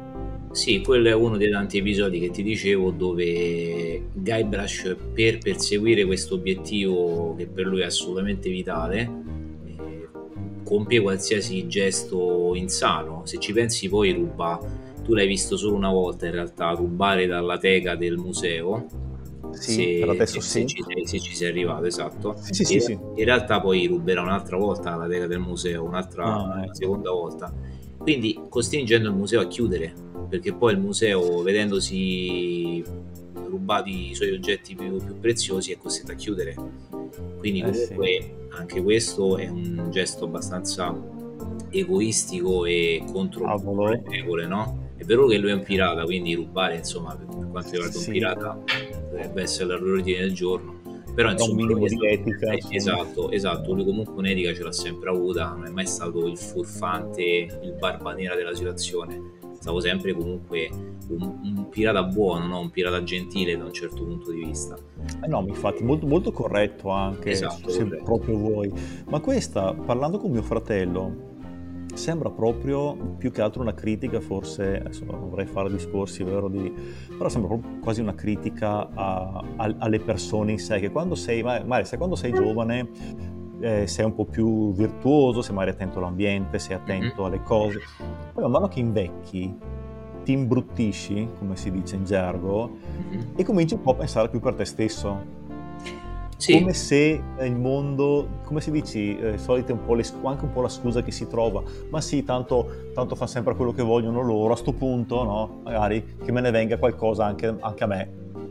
Sì, 0.52 0.82
quello 0.82 1.10
è 1.10 1.14
uno 1.14 1.36
dei 1.36 1.50
tanti 1.50 1.80
episodi 1.80 2.20
che 2.20 2.30
ti 2.30 2.44
dicevo 2.44 2.92
dove 2.92 4.10
Guybrush 4.14 4.96
per 5.14 5.40
perseguire 5.40 6.06
questo 6.06 6.36
obiettivo 6.36 7.36
che 7.36 7.48
per 7.48 7.66
lui 7.66 7.82
è 7.82 7.86
assolutamente 7.86 8.50
vitale 8.50 9.12
eh, 9.66 10.10
compie 10.64 11.02
qualsiasi 11.02 11.68
gesto 11.68 12.54
insano. 12.54 13.24
Se 13.26 13.40
ci 13.40 13.52
pensi 13.52 13.90
poi 13.90 14.14
ruba, 14.14 14.60
tu 15.04 15.14
l'hai 15.14 15.28
visto 15.28 15.58
solo 15.58 15.76
una 15.76 15.92
volta 15.92 16.28
in 16.28 16.34
realtà, 16.34 16.70
rubare 16.70 17.26
dalla 17.26 17.58
teca 17.58 17.96
del 17.96 18.16
museo 18.16 19.05
sì, 19.56 19.74
se, 19.74 20.04
adesso 20.04 20.40
se, 20.40 20.60
sì. 20.60 20.66
Ci, 20.68 20.84
se 21.04 21.20
ci 21.20 21.36
sei 21.36 21.50
arrivato, 21.50 21.86
esatto. 21.86 22.36
Sì, 22.40 22.64
sì, 22.64 22.74
in, 22.76 22.82
sì, 22.82 22.92
in 22.92 23.24
realtà 23.24 23.60
poi 23.60 23.88
ruberà 23.88 24.22
un'altra 24.22 24.58
volta 24.58 24.96
la 24.96 25.08
teca 25.08 25.28
del 25.28 25.40
museo, 25.40 25.84
un'altra 25.84 26.26
ah, 26.26 26.64
ecco. 26.64 26.76
seconda 26.76 27.12
volta. 27.12 27.54
Quindi 27.98 28.40
costringendo 28.50 29.10
il 29.10 29.16
museo 29.16 29.42
a 29.42 29.48
chiudere, 29.48 29.94
perché 30.30 30.54
poi 30.54 30.74
il 30.74 30.80
museo, 30.80 31.42
vedendosi 31.42 32.84
rubati 33.48 34.12
i 34.12 34.16
suoi 34.16 34.32
oggetti 34.32 34.76
più, 34.76 34.98
più 35.04 35.20
preziosi, 35.20 35.72
è 35.72 35.78
costretto 35.78 36.12
a 36.12 36.16
chiudere. 36.16 36.56
Quindi 37.38 37.62
eh, 37.62 37.72
comunque 37.72 38.08
sì. 38.08 38.32
anche 38.50 38.84
questo 38.84 39.38
è 39.38 39.48
un 39.48 39.88
gesto 39.92 40.26
abbastanza 40.26 40.96
egoistico 41.70 42.66
e 42.66 43.04
contro 43.12 43.88
le 43.88 44.04
regole, 44.08 44.46
no? 44.46 44.84
È 44.98 45.04
vero 45.04 45.28
che 45.28 45.38
lui 45.38 45.52
è 45.52 45.54
un 45.54 45.64
pirata, 45.64 46.04
quindi 46.04 46.34
rubare, 46.36 46.78
insomma, 46.78 47.16
per 47.16 47.48
quanto 47.50 47.72
riguarda 47.72 47.98
un 47.98 48.06
pirata, 48.06 48.64
dovrebbe 49.16 49.42
essere 49.42 49.80
l'ordine 49.80 50.20
del 50.20 50.34
giorno. 50.34 50.82
Però 51.16 51.32
insomma, 51.32 51.52
un 51.52 51.68
minimo 51.68 51.88
di 51.88 52.08
etica. 52.08 52.52
Eh, 52.52 52.62
esatto, 52.72 53.32
esatto, 53.32 53.74
lui 53.74 53.86
comunque 53.86 54.14
un'etica 54.16 54.54
ce 54.54 54.64
l'ha 54.64 54.72
sempre 54.74 55.10
avuta, 55.10 55.54
non 55.54 55.66
è 55.66 55.70
mai 55.70 55.88
stato 55.88 56.28
il 56.28 56.38
furfante, 56.38 57.24
il 57.24 57.74
barba 57.80 58.14
nera 58.14 58.36
della 58.36 58.54
situazione. 58.54 59.44
Stavo 59.54 59.80
sempre 59.80 60.14
comunque 60.14 60.70
un, 61.08 61.40
un 61.42 61.70
pirata 61.70 62.04
buono, 62.04 62.46
no? 62.48 62.60
un 62.60 62.70
pirata 62.70 63.02
gentile 63.02 63.58
da 63.58 63.64
un 63.64 63.72
certo 63.72 64.04
punto 64.04 64.32
di 64.32 64.44
vista. 64.44 64.76
Eh 65.24 65.28
no, 65.28 65.44
infatti, 65.48 65.84
molto, 65.84 66.06
molto 66.06 66.32
corretto 66.34 66.90
anche, 66.90 67.32
esatto, 67.32 67.70
se 67.70 67.84
corretto. 67.84 68.04
proprio 68.04 68.38
vuoi. 68.38 68.72
Ma 69.08 69.22
questa, 69.22 69.74
parlando 69.74 70.18
con 70.18 70.32
mio 70.32 70.44
fratello, 70.44 71.35
sembra 71.96 72.30
proprio 72.30 72.96
più 73.18 73.32
che 73.32 73.42
altro 73.42 73.62
una 73.62 73.74
critica, 73.74 74.20
forse, 74.20 74.80
adesso 74.80 75.06
non 75.06 75.30
vorrei 75.30 75.46
fare 75.46 75.70
discorsi, 75.70 76.24
vero, 76.24 76.48
di, 76.50 76.74
però 77.18 77.30
sembra 77.30 77.50
proprio 77.50 77.80
quasi 77.80 78.02
una 78.02 78.14
critica 78.14 78.90
a, 78.94 79.44
a, 79.56 79.76
alle 79.78 80.00
persone 80.00 80.52
in 80.52 80.60
sé, 80.60 80.80
che 80.80 80.92
quando 80.92 81.16
sei, 81.16 81.42
magari 81.44 81.86
se 81.86 81.98
quando 81.98 82.16
sei 82.16 82.32
giovane 82.32 82.90
eh, 83.60 83.88
sei 83.88 84.06
un 84.06 84.14
po' 84.14 84.26
più 84.26 84.74
virtuoso, 84.74 85.42
sei 85.42 85.54
magari 85.54 85.76
attento 85.76 86.00
all'ambiente, 86.00 86.60
sei 86.60 86.76
attento 86.76 87.24
mm-hmm. 87.24 87.34
alle 87.34 87.44
cose, 87.44 87.80
poi 88.34 88.44
man 88.44 88.52
mano 88.52 88.68
che 88.68 88.80
invecchi 88.80 89.58
ti 90.24 90.32
imbruttisci, 90.32 91.30
come 91.38 91.56
si 91.56 91.72
dice 91.72 91.96
in 91.96 92.04
gergo, 92.04 92.70
mm-hmm. 92.70 93.22
e 93.36 93.44
cominci 93.44 93.76
un 93.76 93.82
po' 93.82 93.92
a 93.92 93.96
pensare 93.96 94.30
più 94.30 94.40
per 94.40 94.56
te 94.56 94.66
stesso 94.66 95.44
sì. 96.38 96.60
come 96.60 96.74
se 96.74 97.22
il 97.42 97.56
mondo, 97.56 98.40
come 98.44 98.62
si 98.62 98.72
dice, 98.72 99.34
eh, 99.34 99.38
solite 99.38 99.72
un 99.72 99.84
po' 99.84 99.94
le, 99.96 100.04
anche 100.24 100.46
un 100.46 100.52
po' 100.52 100.62
la 100.62 100.70
scusa 100.70 101.02
che 101.02 101.12
si 101.12 101.28
trova, 101.28 101.64
ma 101.90 102.02
sì, 102.02 102.24
tanto, 102.24 102.90
tanto 102.94 103.16
fa 103.16 103.28
sempre 103.28 103.56
quello 103.56 103.72
che 103.72 103.84
vogliono 103.84 104.22
loro, 104.22 104.54
a 104.54 104.56
sto 104.58 104.74
punto, 104.74 105.24
no? 105.24 105.62
Magari 105.64 106.18
che 106.24 106.32
me 106.32 106.42
ne 106.42 106.52
venga 106.52 106.78
qualcosa 106.78 107.26
anche, 107.26 107.56
anche 107.60 107.84
a 107.84 107.88
me, 107.88 108.10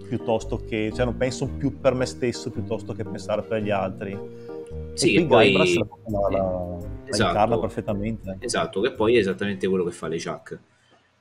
piuttosto 0.08 0.60
che, 0.64 0.92
cioè 0.94 1.04
non 1.04 1.16
penso 1.16 1.46
più 1.46 1.78
per 1.78 1.94
me 1.94 2.06
stesso 2.06 2.50
piuttosto 2.50 2.92
che 2.92 3.04
pensare 3.04 3.42
per 3.42 3.62
gli 3.62 3.70
altri. 3.70 4.18
Sì, 4.94 5.14
e 5.14 5.26
poi 5.26 5.52
la, 5.52 5.64
la, 6.06 6.28
la, 6.30 6.78
esatto, 7.06 7.58
perfettamente. 7.58 8.36
Esatto, 8.40 8.80
che 8.80 8.92
poi 8.92 9.16
è 9.16 9.18
esattamente 9.18 9.66
quello 9.68 9.84
che 9.84 9.90
fa 9.90 10.08
le 10.08 10.20
Chuck 10.20 10.58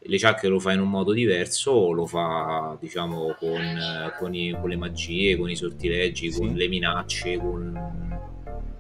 le 0.06 0.18
ciacche 0.18 0.48
lo 0.48 0.60
fa 0.60 0.74
in 0.74 0.82
un 0.82 0.90
modo 0.90 1.14
diverso, 1.14 1.92
lo 1.92 2.06
fa 2.06 2.78
diciamo 2.80 3.36
con, 3.40 3.62
con, 4.18 4.36
i, 4.36 4.52
con 4.52 4.70
le 4.70 4.76
magie, 4.76 5.38
con 5.38 5.50
i 5.50 5.56
sortileggi, 5.56 6.32
sì. 6.32 6.40
con 6.40 6.54
le 6.54 6.68
minacce, 6.68 7.38
con, 7.38 8.20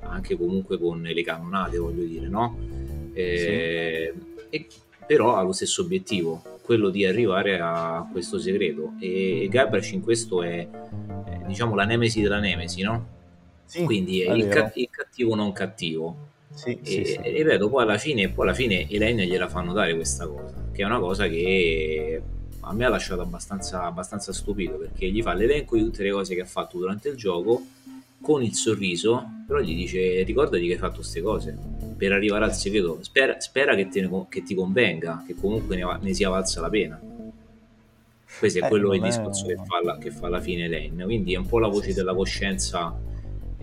anche 0.02 0.38
comunque 0.38 0.78
con 0.78 1.02
le 1.02 1.24
cannonate, 1.24 1.78
voglio 1.78 2.04
dire, 2.04 2.28
no? 2.28 2.58
Eh, 3.14 4.14
sì. 4.16 4.46
e, 4.50 4.68
però 5.06 5.36
ha 5.36 5.42
lo 5.42 5.52
stesso 5.52 5.82
obiettivo, 5.82 6.42
quello 6.62 6.90
di 6.90 7.06
arrivare 7.06 7.60
a 7.60 8.08
questo 8.12 8.40
segreto. 8.40 8.94
E, 9.00 9.48
Gabriel 9.50 9.94
in 9.94 10.02
questo 10.02 10.44
è, 10.44 10.68
è, 11.26 11.40
diciamo 11.46 11.76
la 11.76 11.86
nemesi 11.86 12.22
della 12.22 12.40
nemesi, 12.40 12.82
no? 12.82 13.22
Sì, 13.66 13.84
Quindi 13.84 14.22
è, 14.22 14.30
è 14.30 14.34
il, 14.34 14.48
ca- 14.48 14.72
il, 14.76 14.90
cattivo 14.90 15.36
non 15.36 15.52
cattivo. 15.52 16.32
Sì, 16.54 16.78
e, 16.84 17.06
sì, 17.06 17.14
e 17.14 17.32
ripeto, 17.32 17.70
poi 17.70 17.84
alla 17.84 17.98
fine, 17.98 18.30
poi 18.30 18.46
alla 18.46 18.56
fine 18.56 18.88
Elaine 18.90 19.26
gliela 19.26 19.48
fa 19.48 19.62
notare 19.62 19.96
questa 19.96 20.28
cosa 20.28 20.64
che 20.74 20.82
è 20.82 20.86
una 20.86 21.00
cosa 21.00 21.28
che 21.28 22.22
a 22.60 22.74
me 22.74 22.86
ha 22.86 22.90
lasciato 22.90 23.22
abbastanza, 23.22 23.84
abbastanza 23.84 24.34
stupito 24.34 24.74
perché 24.74 25.10
gli 25.10 25.22
fa 25.22 25.34
l'elenco 25.34 25.76
di 25.76 25.84
tutte 25.84 26.04
le 26.04 26.12
cose 26.12 26.34
che 26.34 26.42
ha 26.42 26.46
fatto 26.46 26.78
durante 26.78 27.10
il 27.10 27.16
gioco 27.16 27.62
con 28.20 28.42
il 28.42 28.54
sorriso, 28.54 29.24
però 29.46 29.60
gli 29.60 29.76
dice 29.76 30.24
ricordati 30.24 30.66
che 30.66 30.74
hai 30.74 30.80
fatto 30.80 30.98
queste 30.98 31.22
cose 31.22 31.58
per 31.98 32.14
arrivare 32.14 32.46
al 32.46 32.54
segreto, 32.54 33.00
spera, 33.02 33.40
spera 33.40 33.76
che, 33.76 33.90
te, 33.90 34.10
che, 34.30 34.44
ti 34.44 34.56
convenga, 34.56 35.24
che 35.28 35.36
comunque 35.36 35.76
ne, 35.76 36.00
ne 36.02 36.14
sia 36.14 36.30
valsa 36.30 36.62
la 36.62 36.70
pena. 36.70 37.00
Questo 38.40 38.60
è 38.60 38.64
eh, 38.64 38.68
quello 38.68 38.94
il 38.94 39.02
discorso 39.02 39.46
che, 39.46 39.56
fa 39.56 39.84
la, 39.84 39.98
che 39.98 40.10
fa 40.10 40.28
alla 40.28 40.40
fine 40.40 40.70
Lane, 40.70 41.04
quindi 41.04 41.34
è 41.34 41.38
un 41.38 41.46
po' 41.46 41.60
la 41.60 41.68
voce 41.68 41.90
sì, 41.90 41.96
della 41.96 42.16
coscienza 42.16 42.98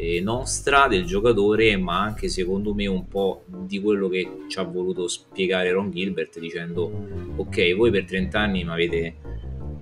eh, 0.01 0.21
nostra, 0.21 0.89
del 0.89 1.05
giocatore, 1.05 1.77
ma 1.77 2.01
anche 2.01 2.29
secondo 2.29 2.75
me 2.75 2.87
un 2.87 3.07
po' 3.07 3.45
di 3.47 3.81
quello 3.81 4.09
che 4.09 4.45
ci 4.49 4.59
ha 4.59 4.63
voluto 4.63 5.07
spiegare 5.09 5.71
Ron 5.71 5.91
Gilbert 5.91 6.39
dicendo 6.39 6.91
ok, 7.37 7.75
voi 7.75 7.91
per 7.91 8.07
30 8.07 8.39
anni 8.39 8.65
mi 8.65 8.71
avete 8.71 9.15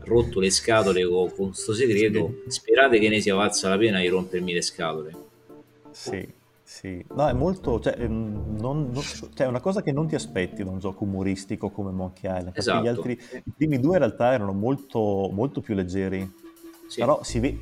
rotto 0.04 0.40
le 0.40 0.50
scatole 0.50 1.06
con 1.06 1.30
questo 1.30 1.72
segreto, 1.72 2.42
sperate 2.48 2.98
che 2.98 3.08
ne 3.08 3.20
sia 3.20 3.34
valsa 3.34 3.68
la 3.68 3.78
pena 3.78 4.00
di 4.00 4.08
rompermi 4.08 4.52
le 4.52 4.62
scatole. 4.62 5.16
Sì, 5.90 6.26
sì, 6.62 7.04
no, 7.14 7.28
è 7.28 7.32
molto, 7.32 7.78
cioè, 7.80 7.94
ehm, 7.98 8.56
non, 8.58 8.90
non, 8.92 9.02
cioè, 9.02 9.46
è 9.46 9.46
una 9.46 9.60
cosa 9.60 9.82
che 9.82 9.92
non 9.92 10.06
ti 10.06 10.14
aspetti 10.14 10.64
da 10.64 10.70
un 10.70 10.78
gioco 10.78 11.04
umoristico 11.04 11.70
come 11.70 11.92
Monkey 11.92 12.30
Island, 12.30 12.56
esatto. 12.56 12.82
gli 12.82 12.88
altri, 12.88 13.12
i 13.44 13.52
primi 13.56 13.78
due 13.78 13.92
in 13.92 13.98
realtà 13.98 14.32
erano 14.32 14.52
molto, 14.52 15.30
molto 15.32 15.60
più 15.60 15.74
leggeri, 15.74 16.30
sì. 16.88 17.00
però 17.00 17.22
si 17.22 17.40
vede, 17.40 17.58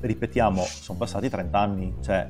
ripetiamo, 0.00 0.62
sono 0.62 0.98
passati 0.98 1.28
30 1.28 1.58
anni, 1.58 1.94
cioè 2.02 2.28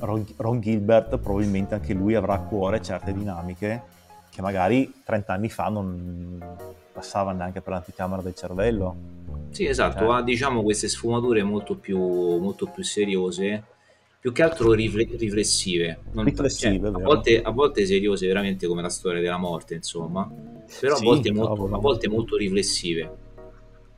Ron, 0.00 0.26
Ron, 0.36 0.60
Gilbert 0.60 1.18
probabilmente 1.18 1.74
anche 1.74 1.94
lui 1.94 2.14
avrà 2.14 2.34
a 2.34 2.40
cuore 2.40 2.82
certe 2.82 3.12
dinamiche 3.12 3.92
che 4.30 4.42
magari 4.42 4.92
30 5.04 5.32
anni 5.32 5.48
fa 5.48 5.68
non 5.68 6.56
passavano 6.92 7.38
neanche 7.38 7.60
per 7.60 7.72
l'anticamera 7.72 8.20
del 8.20 8.34
cervello. 8.34 8.96
Sì, 9.50 9.66
esatto, 9.66 10.04
cioè. 10.06 10.16
ha 10.16 10.22
diciamo 10.22 10.62
queste 10.62 10.88
sfumature 10.88 11.42
molto 11.44 11.76
più, 11.76 11.98
molto 11.98 12.66
più 12.66 12.82
seriose, 12.82 13.62
più 14.18 14.32
che 14.32 14.42
altro 14.42 14.72
riflessive. 14.72 15.98
Non, 16.12 16.24
Riflessive, 16.24 16.90
cioè, 16.90 17.00
a, 17.00 17.04
volte, 17.04 17.40
a, 17.40 17.50
volte, 17.50 17.86
seriose 17.86 18.26
veramente 18.26 18.66
come 18.66 18.82
la 18.82 18.88
storia 18.88 19.20
della 19.20 19.36
morte, 19.36 19.74
insomma, 19.74 20.28
però 20.80 20.96
sì, 20.96 21.02
a, 21.02 21.06
volte 21.06 21.32
molto, 21.32 21.72
a 21.72 21.78
volte 21.78 22.08
molto 22.08 22.36
riflessive 22.36 23.23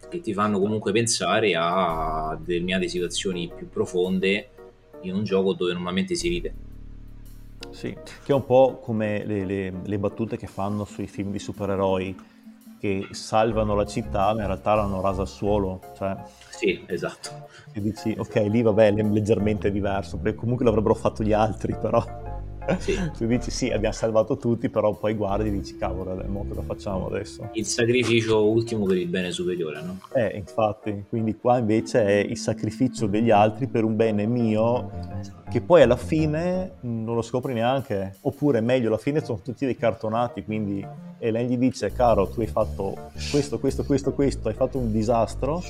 che 0.08 0.20
ti 0.20 0.32
fanno 0.32 0.58
comunque 0.58 0.92
pensare 0.92 1.54
a 1.56 2.36
determinate 2.38 2.88
situazioni 2.88 3.50
più 3.54 3.68
profonde 3.68 4.48
in 5.02 5.14
un 5.14 5.24
gioco 5.24 5.52
dove 5.52 5.72
normalmente 5.72 6.14
si 6.14 6.28
ride. 6.28 6.54
Sì, 7.70 7.92
che 8.24 8.32
è 8.32 8.34
un 8.34 8.46
po' 8.46 8.78
come 8.82 9.24
le, 9.24 9.44
le, 9.44 9.72
le 9.84 9.98
battute 9.98 10.36
che 10.36 10.46
fanno 10.46 10.84
sui 10.84 11.06
film 11.06 11.30
di 11.30 11.38
supereroi, 11.38 12.14
che 12.14 12.36
che 12.78 13.08
salvano 13.10 13.74
la 13.74 13.84
città, 13.84 14.32
ma 14.34 14.42
in 14.42 14.46
realtà 14.46 14.74
l'hanno 14.74 15.00
rasa 15.00 15.22
al 15.22 15.28
suolo. 15.28 15.80
Cioè, 15.96 16.16
sì, 16.50 16.84
esatto. 16.86 17.48
E 17.72 17.80
dici, 17.80 18.14
ok, 18.16 18.34
lì 18.48 18.62
vabbè, 18.62 18.94
è 18.94 19.02
leggermente 19.02 19.70
diverso, 19.70 20.18
perché 20.18 20.38
comunque 20.38 20.64
l'avrebbero 20.64 20.94
fatto 20.94 21.22
gli 21.22 21.32
altri, 21.32 21.76
però... 21.80 22.04
Sì. 22.78 22.98
tu 23.16 23.26
dici 23.26 23.50
sì, 23.50 23.70
abbiamo 23.70 23.94
salvato 23.94 24.36
tutti, 24.36 24.68
però 24.68 24.92
poi 24.94 25.14
guardi 25.14 25.48
e 25.48 25.52
dici 25.52 25.76
cavolo, 25.76 26.22
mo 26.26 26.44
cosa 26.48 26.62
facciamo 26.62 27.06
adesso? 27.06 27.48
Il 27.52 27.66
sacrificio 27.66 28.44
ultimo 28.48 28.84
per 28.84 28.96
il 28.96 29.08
bene 29.08 29.30
superiore, 29.30 29.82
no? 29.82 30.00
Eh, 30.14 30.36
infatti, 30.36 31.04
quindi 31.08 31.36
qua 31.36 31.58
invece 31.58 32.04
è 32.04 32.16
il 32.16 32.38
sacrificio 32.38 33.06
degli 33.06 33.30
altri 33.30 33.66
per 33.66 33.84
un 33.84 33.96
bene 33.96 34.26
mio 34.26 34.90
che 35.50 35.60
poi 35.60 35.82
alla 35.82 35.96
fine 35.96 36.72
non 36.80 37.14
lo 37.14 37.22
scopri 37.22 37.52
neanche, 37.52 38.16
oppure 38.22 38.60
meglio, 38.60 38.88
alla 38.88 38.98
fine 38.98 39.24
sono 39.24 39.40
tutti 39.42 39.64
dei 39.64 39.76
cartonati, 39.76 40.42
quindi 40.44 40.84
e 41.18 41.30
lei 41.30 41.46
gli 41.46 41.56
dice 41.56 41.92
caro, 41.92 42.28
tu 42.28 42.40
hai 42.40 42.46
fatto 42.46 43.10
questo, 43.30 43.58
questo, 43.58 43.84
questo, 43.84 44.12
questo, 44.12 44.48
hai 44.48 44.54
fatto 44.54 44.78
un 44.78 44.92
disastro 44.92 45.62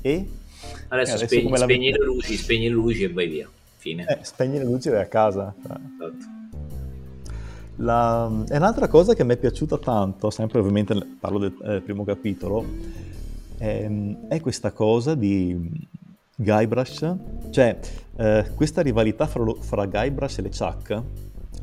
e... 0.00 0.28
Adesso, 0.88 1.14
adesso 1.14 1.26
spegni, 1.26 1.56
spegni 1.56 1.90
le 1.92 2.04
luci, 2.04 2.36
spegni 2.36 2.68
le 2.68 2.74
luci 2.74 3.04
e 3.04 3.12
vai 3.12 3.26
via 3.26 3.48
fine. 3.84 4.06
Eh, 4.06 4.18
spegni 4.22 4.56
le 4.56 4.64
luci 4.64 4.88
e 4.88 4.92
vai 4.92 5.02
a 5.02 5.06
casa. 5.06 5.54
Esatto. 5.62 6.12
La, 7.76 8.30
è 8.48 8.56
un'altra 8.56 8.88
cosa 8.88 9.14
che 9.14 9.24
mi 9.24 9.34
è 9.34 9.36
piaciuta 9.36 9.78
tanto, 9.78 10.30
sempre 10.30 10.60
ovviamente 10.60 10.94
parlo 11.18 11.38
del 11.38 11.54
eh, 11.62 11.80
primo 11.80 12.04
capitolo, 12.04 12.64
è, 13.58 13.90
è, 14.28 14.40
questa 14.40 14.70
cosa 14.70 15.14
di 15.14 15.70
Guybrush, 16.36 17.14
cioè 17.50 17.78
eh, 18.16 18.50
questa 18.54 18.80
rivalità 18.80 19.26
fra, 19.26 19.44
fra, 19.58 19.86
Guybrush 19.86 20.38
e 20.38 20.42
le 20.42 20.50
Chuck, 20.50 21.02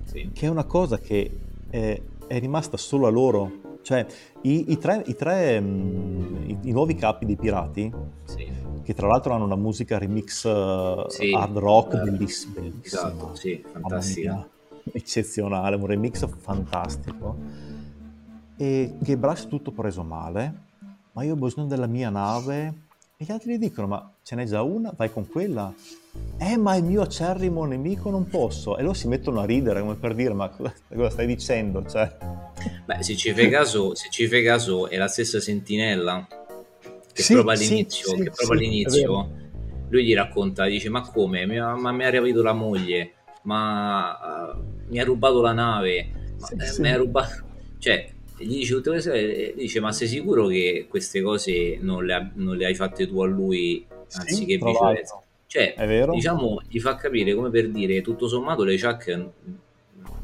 sì. 0.04 0.30
che 0.34 0.46
è 0.46 0.50
una 0.50 0.66
cosa 0.66 1.00
che 1.00 1.32
è, 1.70 2.02
è 2.28 2.40
rimasta 2.40 2.76
solo 2.76 3.08
a 3.08 3.10
loro. 3.10 3.70
Cioè, 3.82 4.06
i, 4.42 4.72
i 4.72 4.78
tre, 4.78 5.04
i, 5.06 5.16
tre 5.16 5.60
mh, 5.60 6.44
i, 6.48 6.58
i, 6.70 6.72
nuovi 6.72 6.96
capi 6.96 7.26
dei 7.26 7.36
pirati 7.36 7.92
sì 8.26 8.62
che 8.84 8.94
tra 8.94 9.08
l'altro 9.08 9.34
hanno 9.34 9.46
una 9.46 9.56
musica 9.56 9.98
remix 9.98 10.44
uh, 10.44 11.08
sì, 11.08 11.34
hard 11.34 11.58
rock 11.58 11.94
eh, 11.94 12.02
bellissima, 12.02 12.54
bellissima. 12.56 12.82
Esatto, 12.84 13.36
sì, 13.36 13.64
fantastica. 13.72 14.50
Eccezionale, 14.92 15.76
un 15.76 15.86
remix 15.86 16.28
fantastico. 16.28 17.38
E 18.58 18.98
che 19.04 19.18
Brush 19.18 19.48
tutto 19.48 19.72
preso 19.72 20.04
male, 20.04 20.54
ma 21.14 21.24
io 21.24 21.34
ho 21.34 21.36
bisogno 21.36 21.68
della 21.68 21.88
mia 21.88 22.10
nave. 22.10 22.90
E 23.18 23.26
gli 23.26 23.32
altri 23.32 23.54
gli 23.54 23.60
dicono, 23.60 23.88
ma 23.88 24.12
ce 24.24 24.36
n'è 24.36 24.46
già 24.46 24.62
una? 24.62 24.92
Vai 24.96 25.12
con 25.12 25.28
quella. 25.28 25.72
Eh, 26.38 26.58
ma 26.58 26.76
il 26.76 26.84
mio 26.84 27.02
acerrimo 27.02 27.66
nemico 27.66 28.10
non 28.10 28.28
posso. 28.28 28.78
E 28.78 28.82
loro 28.82 28.94
si 28.94 29.08
mettono 29.08 29.42
a 29.42 29.46
ridere 29.46 29.80
come 29.82 29.96
per 29.96 30.16
dire, 30.16 30.34
ma 30.34 30.50
cosa, 30.50 30.74
cosa 30.94 31.10
stai 31.10 31.28
dicendo? 31.28 31.86
Cioè... 31.88 32.18
Beh, 32.86 33.04
se 33.04 33.16
ci 33.16 33.32
fai 33.34 33.50
caso, 33.50 33.96
se 33.96 34.10
ci 34.10 34.28
fai 34.28 34.44
caso 34.44 34.90
è 34.90 34.98
la 34.98 35.08
stessa 35.08 35.40
sentinella 35.40 36.28
che 37.14 37.22
sì, 37.22 37.34
proprio 37.34 37.54
all'inizio, 37.56 38.10
sì, 38.10 38.16
che 38.16 38.32
proprio 38.32 38.46
sì, 38.46 38.52
all'inizio 38.52 39.40
lui 39.90 40.06
gli 40.06 40.14
racconta, 40.14 40.66
dice 40.66 40.90
ma 40.90 41.02
come, 41.02 41.46
mi 41.46 41.60
ha, 41.60 41.76
ma 41.76 41.92
mi 41.92 42.06
ha 42.06 42.10
rapito 42.10 42.42
la 42.42 42.54
moglie, 42.54 43.14
ma 43.44 44.54
uh, 44.56 44.90
mi 44.90 45.00
ha 45.00 45.04
rubato 45.04 45.42
la 45.42 45.52
nave, 45.52 46.10
ma, 46.40 46.48
eh, 46.48 46.80
mi 46.80 46.90
ha 46.90 46.96
rubato... 46.96 47.44
Cioè, 47.78 48.10
gli 48.38 48.58
dice 48.58 48.76
tutte 48.76 48.90
queste 48.90 49.10
cose, 49.12 49.54
dice 49.56 49.80
ma 49.80 49.92
sei 49.92 50.08
sicuro 50.08 50.48
che 50.48 50.88
queste 50.90 51.22
cose 51.22 51.78
non 51.80 52.06
le, 52.06 52.14
ha, 52.14 52.32
non 52.36 52.56
le 52.56 52.66
hai 52.66 52.76
fatte 52.76 53.08
tu 53.08 53.20
a 53.22 53.28
lui 53.28 53.86
anziché 54.14 54.58
viceversa? 54.58 55.21
Cioè, 55.52 55.76
diciamo, 56.12 56.62
gli 56.66 56.80
fa 56.80 56.96
capire 56.96 57.36
come 57.36 57.50
per 57.50 57.70
dire, 57.70 58.00
tutto 58.00 58.30
sommato 58.30 58.64
le 58.64 58.80
Chuck 58.80 59.32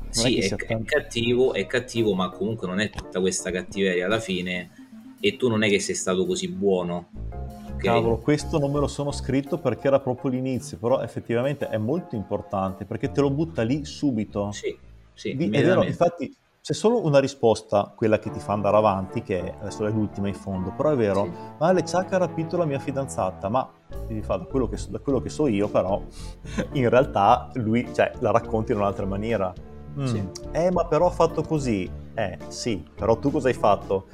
sì, 0.08 0.38
è, 0.38 0.56
è, 0.56 0.84
cattivo, 0.86 1.52
è 1.54 1.66
cattivo, 1.68 2.14
ma 2.14 2.30
comunque 2.30 2.66
non 2.66 2.80
è 2.80 2.90
tutta 2.90 3.20
questa 3.20 3.52
cattiveria 3.52 4.06
alla 4.06 4.22
fine 4.22 4.70
e 5.20 5.36
tu 5.36 5.50
non 5.50 5.64
è 5.64 5.70
che 5.70 5.82
sei 5.82 5.96
stato 5.96 6.26
così 6.26 6.48
buono. 6.48 7.10
Okay? 7.74 7.78
Cavolo, 7.78 8.20
questo 8.20 8.58
non 8.58 8.72
me 8.72 8.80
lo 8.80 8.88
sono 8.88 9.12
scritto 9.12 9.58
perché 9.58 9.88
era 9.88 10.00
proprio 10.00 10.32
l'inizio, 10.32 10.78
però 10.78 11.02
effettivamente 11.02 11.68
è 11.68 11.78
molto 11.78 12.16
importante 12.16 12.86
perché 12.86 13.12
te 13.12 13.20
lo 13.20 13.30
butta 13.30 13.64
lì 13.64 13.84
subito. 13.84 14.54
Sì, 14.54 14.78
sì. 15.14 15.36
Di, 15.36 15.50
è 15.50 15.62
vero, 15.62 15.84
infatti 15.84 16.34
c'è 16.68 16.74
solo 16.74 17.06
una 17.06 17.20
risposta, 17.20 17.94
quella 17.96 18.20
che 18.20 18.30
ti 18.30 18.42
fa 18.42 18.52
andare 18.52 18.76
avanti, 18.76 19.22
che 19.22 19.54
adesso 19.58 19.86
è 19.86 19.90
l'ultima 19.90 20.28
in 20.28 20.34
fondo, 20.34 20.74
però 20.76 20.90
è 20.90 20.98
vero, 20.98 21.24
sì. 21.24 21.32
ma 21.60 21.72
le 21.72 21.84
Chuck 21.84 22.12
ha 22.12 22.18
rapito 22.18 22.58
la 22.58 22.66
mia 22.66 22.78
fidanzata, 22.78 23.48
ma 23.48 23.72
fa, 24.20 24.36
da, 24.36 24.44
quello 24.44 24.68
che, 24.68 24.78
da 24.90 25.00
quello 25.00 25.22
che 25.22 25.30
so 25.30 25.48
io 25.48 25.70
però, 25.70 26.02
in 26.74 26.90
realtà 26.90 27.50
lui 27.54 27.88
cioè, 27.94 28.12
la 28.20 28.32
racconta 28.32 28.74
in 28.74 28.80
un'altra 28.80 29.06
maniera. 29.06 29.54
Mm. 29.98 30.06
Sì. 30.08 30.30
Eh, 30.52 30.70
ma 30.70 30.86
però 30.88 31.08
ha 31.08 31.12
fatto 31.12 31.42
così. 31.42 31.90
Eh, 32.14 32.38
sì, 32.50 32.86
però 32.94 33.18
tu 33.18 33.32
cosa 33.32 33.48
hai 33.48 33.54
fatto? 33.54 34.08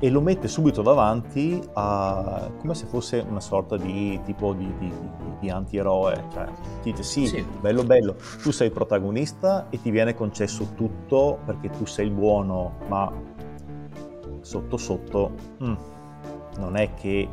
E 0.00 0.10
lo 0.10 0.20
mette 0.20 0.46
subito 0.46 0.82
davanti 0.82 1.60
a 1.74 2.50
come 2.58 2.74
se 2.74 2.86
fosse 2.86 3.24
una 3.28 3.40
sorta 3.40 3.76
di 3.76 4.20
tipo 4.24 4.52
di, 4.52 4.72
di, 4.78 4.92
di 5.40 5.50
antieroe, 5.50 6.24
cioè 6.32 6.46
ti 6.82 6.90
dice 6.92 7.02
sì, 7.02 7.26
sì, 7.26 7.44
bello 7.60 7.82
bello, 7.82 8.16
tu 8.42 8.50
sei 8.52 8.68
il 8.68 8.72
protagonista 8.72 9.66
e 9.70 9.80
ti 9.80 9.90
viene 9.90 10.14
concesso 10.14 10.68
tutto 10.76 11.40
perché 11.44 11.70
tu 11.70 11.84
sei 11.84 12.06
il 12.06 12.12
buono, 12.12 12.76
ma 12.86 13.12
sotto 14.40 14.76
sotto 14.76 15.32
mm, 15.62 15.74
non 16.58 16.76
è 16.76 16.94
che 16.94 17.28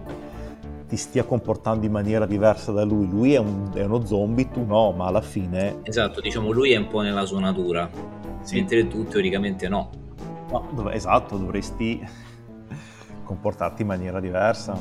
ti 0.88 0.98
stia 0.98 1.24
comportando 1.24 1.86
in 1.86 1.92
maniera 1.92 2.26
diversa 2.26 2.72
da 2.72 2.84
lui, 2.84 3.08
lui 3.08 3.34
è, 3.34 3.38
un, 3.38 3.72
è 3.74 3.84
uno 3.84 4.06
zombie, 4.06 4.50
tu 4.50 4.66
no, 4.66 4.92
ma 4.92 5.08
alla 5.08 5.22
fine... 5.22 5.80
Esatto, 5.84 6.22
diciamo 6.22 6.52
lui 6.52 6.72
è 6.72 6.78
un 6.78 6.88
po' 6.88 7.02
nella 7.02 7.26
sua 7.26 7.40
natura, 7.40 7.90
sì. 8.42 8.56
mentre 8.56 8.88
tu 8.88 9.06
teoricamente 9.06 9.68
no. 9.68 9.90
No, 10.52 10.68
dov- 10.74 10.94
esatto, 10.94 11.38
dovresti 11.38 12.08
comportarti 13.26 13.82
in 13.82 13.90
maniera 13.90 14.22
diversa. 14.22 14.78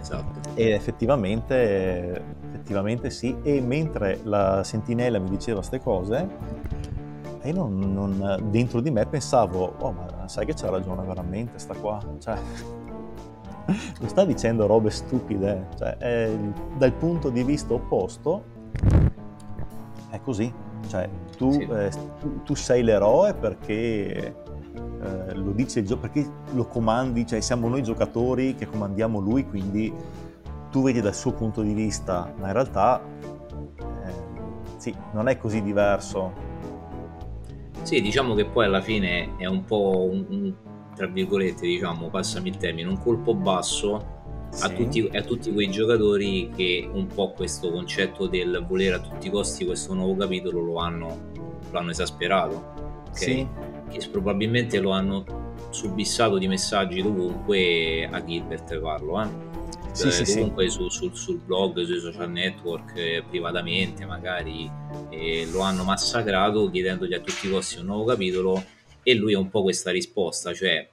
Esatto. 0.00 0.50
E 0.54 0.70
effettivamente, 0.70 2.22
effettivamente 2.48 3.10
sì. 3.10 3.36
E 3.42 3.60
mentre 3.60 4.20
la 4.24 4.64
sentinella 4.64 5.18
mi 5.18 5.30
diceva 5.30 5.58
queste 5.58 5.80
cose, 5.80 6.28
io 7.44 7.52
non, 7.52 7.78
non, 7.78 8.48
dentro 8.50 8.80
di 8.80 8.90
me 8.90 9.06
pensavo, 9.06 9.74
oh 9.78 9.92
ma 9.92 10.26
sai 10.28 10.46
che 10.46 10.54
c'ha 10.54 10.70
ragione 10.70 11.04
veramente 11.04 11.58
sta 11.58 11.74
qua? 11.74 12.00
Cioè, 12.18 12.36
non 13.66 14.08
sta 14.08 14.24
dicendo 14.24 14.66
robe 14.66 14.90
stupide, 14.90 15.68
cioè, 15.76 15.96
è, 15.98 16.36
dal 16.76 16.92
punto 16.92 17.30
di 17.30 17.42
vista 17.42 17.74
opposto 17.74 18.44
è 20.10 20.20
così. 20.20 20.52
Cioè, 20.88 21.08
tu, 21.36 21.52
sì. 21.52 21.62
eh, 21.62 21.90
tu, 22.20 22.42
tu 22.42 22.54
sei 22.54 22.82
l'eroe 22.82 23.34
perché 23.34 24.34
eh, 25.04 25.34
lo 25.34 25.52
dice 25.52 25.80
il 25.80 25.86
gioco 25.86 26.02
perché 26.02 26.26
lo 26.52 26.66
comandi, 26.66 27.26
cioè 27.26 27.40
siamo 27.40 27.68
noi 27.68 27.82
giocatori 27.82 28.54
che 28.54 28.66
comandiamo 28.66 29.20
lui, 29.20 29.46
quindi 29.46 29.92
tu 30.70 30.82
vedi 30.82 31.00
dal 31.00 31.14
suo 31.14 31.32
punto 31.32 31.60
di 31.60 31.74
vista, 31.74 32.32
ma 32.38 32.46
in 32.46 32.52
realtà 32.54 33.02
eh, 33.78 34.12
sì, 34.78 34.94
non 35.12 35.28
è 35.28 35.36
così 35.36 35.62
diverso. 35.62 36.52
Sì, 37.82 38.00
diciamo 38.00 38.34
che 38.34 38.46
poi 38.46 38.64
alla 38.64 38.80
fine 38.80 39.36
è 39.36 39.44
un 39.44 39.64
po' 39.64 40.08
un, 40.10 40.24
un 40.28 40.54
tra 40.96 41.06
virgolette, 41.06 41.66
diciamo, 41.66 42.08
passami 42.08 42.48
il 42.48 42.56
termine, 42.56 42.88
un 42.88 42.98
colpo 42.98 43.34
basso 43.34 44.12
a, 44.60 44.68
tutti, 44.70 45.06
a, 45.12 45.22
tutti, 45.22 45.52
quei 45.52 45.68
giocatori 45.68 46.50
che 46.54 46.88
un 46.90 47.08
po' 47.08 47.32
questo 47.32 47.70
concetto 47.70 48.26
del 48.26 48.64
volere 48.66 48.94
a 48.94 49.00
tutti 49.00 49.26
i 49.26 49.30
costi 49.30 49.66
questo 49.66 49.92
nuovo 49.92 50.14
capitolo 50.14 50.60
lo 50.60 50.76
hanno, 50.76 51.30
lo 51.70 51.78
hanno 51.78 51.90
esasperato. 51.90 53.02
Okay? 53.10 53.12
Sì 53.12 53.72
che 53.90 54.08
probabilmente 54.10 54.80
lo 54.80 54.90
hanno 54.90 55.24
subissato 55.70 56.38
di 56.38 56.46
messaggi 56.46 57.02
dovunque 57.02 58.08
a 58.10 58.24
Gilbert 58.24 58.78
parlo 58.78 59.22
eh. 59.22 59.52
Sì, 59.94 60.10
sì, 60.10 60.24
comunque 60.34 60.68
sì. 60.68 60.70
Su, 60.70 60.88
su, 60.88 61.14
sul 61.14 61.38
blog, 61.38 61.84
sui 61.84 62.00
social 62.00 62.28
network, 62.28 62.96
eh, 62.96 63.22
privatamente 63.28 64.04
magari 64.04 64.68
eh, 65.08 65.46
lo 65.52 65.60
hanno 65.60 65.84
massacrato 65.84 66.68
chiedendogli 66.68 67.14
a 67.14 67.20
tutti 67.20 67.46
i 67.46 67.50
costi 67.50 67.78
un 67.78 67.86
nuovo 67.86 68.04
capitolo 68.04 68.64
e 69.04 69.14
lui 69.14 69.34
ha 69.34 69.38
un 69.38 69.50
po' 69.50 69.62
questa 69.62 69.92
risposta, 69.92 70.52
cioè 70.52 70.88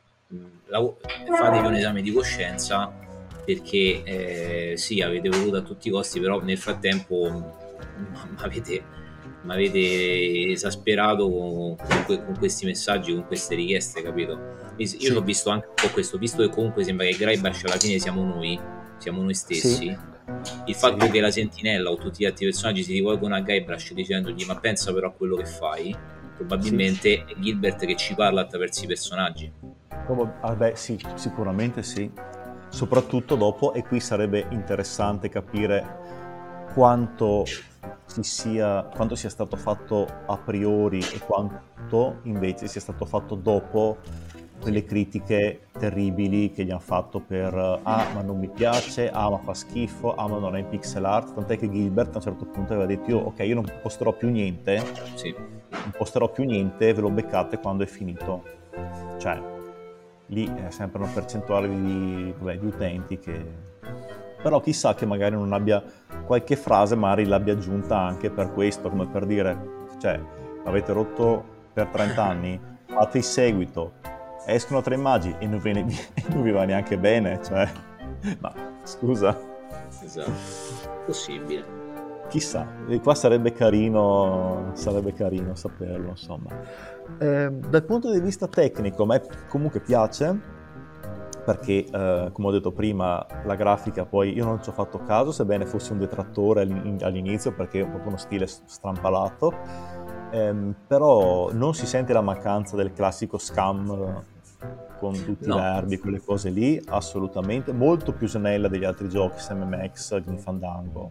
la, 0.68 0.94
fatevi 1.26 1.66
un 1.66 1.74
esame 1.74 2.02
di 2.04 2.12
coscienza 2.12 2.94
perché 3.44 4.04
eh, 4.04 4.74
sì 4.78 5.02
avete 5.02 5.30
voluto 5.30 5.58
a 5.58 5.62
tutti 5.62 5.88
i 5.88 5.92
costi 5.92 6.20
però 6.20 6.40
nel 6.42 6.60
frattempo 6.60 7.58
avete 8.38 8.84
mi 9.44 9.54
avete 9.54 10.52
esasperato 10.52 11.30
con, 11.30 11.76
con, 11.76 12.26
con, 12.26 12.36
questi 12.38 12.66
messaggi, 12.66 13.14
con 13.14 13.26
queste 13.26 13.56
richieste, 13.56 14.02
capito? 14.02 14.40
Io 14.78 14.88
sì. 14.88 15.12
ho 15.12 15.22
visto 15.22 15.50
anche 15.50 15.68
un 15.68 15.74
po' 15.76 15.90
questo, 15.90 16.18
visto 16.18 16.42
che 16.44 16.50
comunque 16.50 16.84
sembra 16.84 17.06
che 17.06 17.18
Graibash 17.18 17.64
alla 17.66 17.78
fine 17.78 18.00
siamo 18.00 18.24
noi, 18.24 18.60
siamo 18.98 19.22
noi 19.22 19.34
stessi. 19.34 19.76
Sì. 19.76 19.98
Il 20.66 20.76
fatto 20.76 21.06
sì. 21.06 21.12
che 21.12 21.20
la 21.20 21.32
sentinella 21.32 21.90
o 21.90 21.98
tutti 21.98 22.24
gli 22.24 22.26
altri 22.26 22.46
personaggi 22.46 22.84
si 22.84 22.94
rivolgono 22.94 23.36
a 23.36 23.42
Guybrush 23.42 23.94
dicendogli 23.94 24.46
ma 24.46 24.56
pensa 24.56 24.94
però 24.94 25.08
a 25.08 25.12
quello 25.12 25.36
che 25.36 25.46
fai, 25.46 25.96
probabilmente 26.36 27.26
è 27.26 27.34
Gilbert 27.38 27.86
che 27.86 27.96
ci 27.96 28.14
parla 28.14 28.42
attraverso 28.42 28.84
i 28.84 28.88
personaggi. 28.88 29.52
Ah 30.42 30.56
beh, 30.56 30.74
sì, 30.76 31.00
sicuramente 31.16 31.84
sì. 31.84 32.10
Soprattutto 32.70 33.36
dopo, 33.36 33.74
e 33.74 33.84
qui 33.84 34.00
sarebbe 34.00 34.48
interessante 34.52 35.28
capire 35.30 36.00
quanto 36.74 37.44
sia, 38.06 38.84
quanto 38.84 39.16
sia 39.16 39.30
stato 39.30 39.56
fatto 39.56 40.08
a 40.26 40.38
priori 40.38 41.00
e 41.00 41.20
quanto 41.20 42.20
invece 42.24 42.68
sia 42.68 42.82
stato 42.82 43.06
fatto 43.06 43.36
dopo 43.36 43.98
quelle 44.62 44.86
critiche 44.86 45.68
terribili 45.72 46.52
che 46.52 46.64
gli 46.64 46.70
hanno 46.70 46.80
fatto 46.80 47.20
per 47.20 47.54
ah 47.56 48.06
ma 48.14 48.22
non 48.22 48.38
mi 48.38 48.48
piace, 48.48 49.10
ah 49.10 49.30
ma 49.30 49.40
fa 49.40 49.54
schifo, 49.56 50.14
ah 50.14 50.28
ma 50.28 50.38
non 50.38 50.56
è 50.56 50.60
in 50.60 50.70
pixel 50.70 51.04
art, 51.04 51.34
tant'è 51.34 51.58
che 51.58 51.70
Gilbert 51.70 52.14
a 52.14 52.18
un 52.18 52.24
certo 52.24 52.46
punto 52.46 52.74
aveva 52.74 52.88
detto 52.88 53.10
io 53.10 53.18
ok 53.18 53.40
io 53.40 53.56
non 53.56 53.72
posterò 53.82 54.14
più 54.14 54.30
niente, 54.30 54.84
sì. 55.16 55.34
non 55.36 55.92
posterò 55.98 56.30
più 56.30 56.44
niente, 56.44 56.94
ve 56.94 57.02
lo 57.02 57.10
beccate 57.10 57.58
quando 57.58 57.84
è 57.84 57.88
finito. 57.88 58.44
Cioè, 59.18 59.42
lì 60.28 60.46
è 60.46 60.70
sempre 60.70 61.02
una 61.02 61.12
percentuale 61.12 61.68
di, 61.68 62.34
vabbè, 62.38 62.58
di 62.58 62.66
utenti 62.66 63.20
che... 63.20 63.70
Però 64.42 64.60
chissà 64.60 64.96
che 64.96 65.06
magari 65.06 65.36
non 65.36 65.54
abbia 65.54 65.84
qualche 66.26 66.56
frase, 66.56 66.96
magari 66.96 67.26
l'abbia 67.26 67.54
aggiunta 67.54 68.00
anche 68.00 68.30
per 68.30 68.52
questo, 68.54 68.90
come 68.90 69.08
per 69.08 69.26
dire, 69.26 69.86
cioè, 70.00 70.20
avete 70.66 70.94
rotto 70.94 71.44
per 71.74 71.88
30 71.88 72.24
anni, 72.24 72.60
fate 72.88 73.20
il 73.20 73.24
seguito, 73.24 73.94
escono 74.46 74.82
tre 74.82 74.96
immagini 74.96 75.36
e 75.40 75.48
non, 75.48 75.60
viene, 75.60 75.86
non 76.30 76.42
vi 76.42 76.52
va 76.52 76.64
neanche 76.64 76.98
bene, 76.98 77.40
cioè, 77.44 77.70
ma 78.40 78.54
scusa. 78.84 79.38
Esatto, 80.02 80.32
possibile. 81.06 81.80
Chissà, 82.30 82.66
e 82.88 83.02
qua 83.02 83.14
sarebbe 83.14 83.52
carino, 83.52 84.72
sarebbe 84.74 85.14
carino 85.14 85.54
saperlo, 85.54 86.12
insomma. 86.12 86.50
Eh, 87.20 87.52
dal 87.52 87.84
punto 87.84 88.10
di 88.10 88.22
vista 88.22 88.48
tecnico, 88.48 89.04
a 89.04 89.06
me 89.06 89.22
comunque 89.50 89.82
piace, 89.82 90.40
perché 91.44 91.86
eh, 91.86 92.30
come 92.32 92.48
ho 92.48 92.52
detto 92.52 92.72
prima 92.72 93.26
la 93.46 93.56
grafica 93.56 94.06
poi 94.06 94.34
io 94.34 94.46
non 94.46 94.62
ci 94.62 94.70
ho 94.70 94.74
fatto 94.74 95.00
caso 95.04 95.32
sebbene 95.32 95.66
fosse 95.66 95.92
un 95.92 96.00
detrattore 96.00 96.62
all'inizio 97.02 97.52
perché 97.54 97.82
è 97.82 97.86
proprio 97.88 98.10
uno 98.10 98.18
stile 98.18 98.46
strampalato 98.48 99.54
ehm, 100.32 100.76
però 100.88 101.52
non 101.52 101.74
si 101.74 101.86
sente 101.86 102.14
la 102.14 102.22
mancanza 102.22 102.76
del 102.76 102.94
classico 102.94 103.38
scam 103.38 104.24
con 105.02 105.14
tutti 105.14 105.48
no. 105.48 105.58
i 105.58 105.60
verbi, 105.60 105.98
quelle 105.98 106.22
cose 106.24 106.52
lì, 106.52 106.80
assolutamente, 106.90 107.74
molto 107.74 108.14
più 108.14 108.28
snella 108.28 108.68
degli 108.68 108.84
altri 108.84 109.10
giochi, 109.10 109.40
SMMX, 109.40 110.22
Green 110.22 110.38
Fandango. 110.38 111.10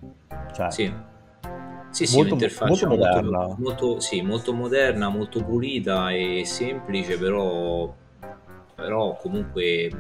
Cioè, 0.52 0.70
sì. 0.70 0.92
Sì, 1.90 2.06
sì, 2.06 2.16
molto, 2.16 2.34
un'interfaccia 2.34 2.86
molto 2.86 3.04
moderna. 3.04 3.38
Molto, 3.38 3.56
molto, 3.58 4.00
sì, 4.00 4.22
molto 4.22 4.52
moderna, 4.52 5.08
molto 5.08 5.42
pulita 5.42 6.12
e 6.12 6.42
semplice, 6.44 7.18
però, 7.18 7.92
però 8.80 9.16
comunque 9.16 9.90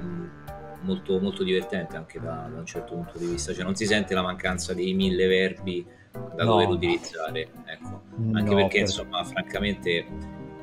molto, 0.82 1.18
molto 1.20 1.42
divertente 1.42 1.96
anche 1.96 2.18
da, 2.20 2.48
da, 2.52 2.58
un 2.58 2.66
certo 2.66 2.94
punto 2.94 3.18
di 3.18 3.26
vista. 3.26 3.52
Cioè 3.52 3.64
non 3.64 3.74
si 3.74 3.86
sente 3.86 4.14
la 4.14 4.22
mancanza 4.22 4.74
dei 4.74 4.94
mille 4.94 5.26
verbi 5.26 5.86
da 6.12 6.44
no. 6.44 6.52
dover 6.52 6.68
utilizzare. 6.68 7.48
Ecco. 7.66 8.02
Anche 8.32 8.50
no, 8.50 8.56
perché, 8.56 8.78
per... 8.78 8.80
insomma, 8.80 9.24
francamente, 9.24 10.06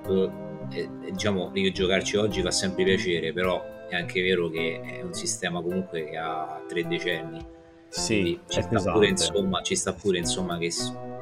eh, 0.07 0.89
diciamo, 1.11 1.51
io 1.53 1.71
giocarci 1.71 2.17
oggi 2.17 2.41
fa 2.41 2.51
sempre 2.51 2.83
piacere, 2.83 3.33
però 3.33 3.63
è 3.87 3.95
anche 3.95 4.21
vero 4.21 4.49
che 4.49 4.81
è 4.81 5.01
un 5.01 5.13
sistema 5.13 5.61
comunque 5.61 6.05
che 6.05 6.17
ha 6.17 6.61
tre 6.67 6.87
decenni. 6.87 7.55
Sì, 7.89 8.37
ci 8.47 8.61
sta, 8.61 8.91
pure, 8.91 9.07
insomma, 9.07 9.61
ci 9.61 9.75
sta 9.75 9.93
pure 9.93 10.17
insomma 10.17 10.57
che 10.57 10.71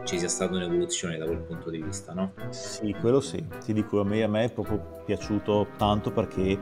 ci 0.05 0.19
sia 0.19 0.29
stata 0.29 0.55
un'evoluzione 0.55 1.17
da 1.17 1.25
quel 1.25 1.39
punto 1.39 1.69
di 1.69 1.81
vista, 1.81 2.13
no? 2.13 2.33
Sì, 2.49 2.95
quello 2.99 3.19
sì. 3.19 3.43
Ti 3.63 3.73
dico, 3.73 3.99
a 3.99 4.03
me, 4.05 4.23
a 4.23 4.27
me 4.27 4.45
è 4.45 4.51
proprio 4.51 5.01
piaciuto 5.05 5.67
tanto 5.77 6.11
perché 6.11 6.57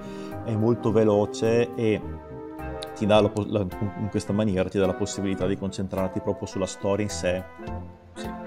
è 0.45 0.55
molto 0.55 0.91
veloce 0.91 1.75
e 1.75 2.01
ti 2.95 3.05
dà 3.05 3.21
la, 3.21 3.31
la, 3.47 3.65
in 3.99 4.07
questa 4.09 4.33
maniera 4.33 4.69
ti 4.69 4.79
dà 4.79 4.85
la 4.85 4.93
possibilità 4.93 5.45
di 5.47 5.57
concentrarti 5.57 6.21
proprio 6.21 6.47
sulla 6.47 6.65
storia 6.65 7.03
in 7.03 7.09
sé 7.11 7.43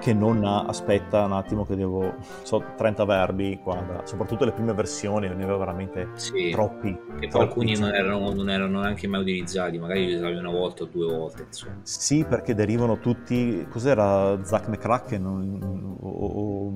che 0.01 0.13
non 0.13 0.45
ha, 0.45 0.65
aspetta 0.65 1.25
un 1.25 1.33
attimo 1.33 1.65
che 1.65 1.75
devo, 1.75 2.15
so, 2.43 2.63
30 2.77 3.05
verbi, 3.05 3.59
guarda, 3.63 4.03
soprattutto 4.05 4.45
le 4.45 4.53
prime 4.53 4.73
versioni 4.73 5.29
ne 5.29 5.35
aveva 5.35 5.57
veramente 5.57 6.11
sì, 6.15 6.51
troppi. 6.51 6.97
E 7.21 7.29
poi 7.29 7.41
alcuni 7.43 7.79
non 7.79 7.95
erano, 7.95 8.33
non 8.33 8.49
erano, 8.51 8.81
neanche 8.81 9.09
mai 9.09 9.21
utilizzati, 9.23 9.79
magari 9.79 10.07
li 10.07 10.15
usavi 10.15 10.37
una 10.37 10.51
volta 10.51 10.85
o 10.85 10.87
due 10.87 11.07
volte. 11.07 11.43
Insomma. 11.43 11.79
Sì, 11.83 12.25
perché 12.25 12.55
derivano 12.55 12.99
tutti, 12.99 13.67
cos'era 13.69 14.39
Zack 14.45 14.69
McCracken 14.69 15.27
o, 15.27 16.09
o, 16.09 16.73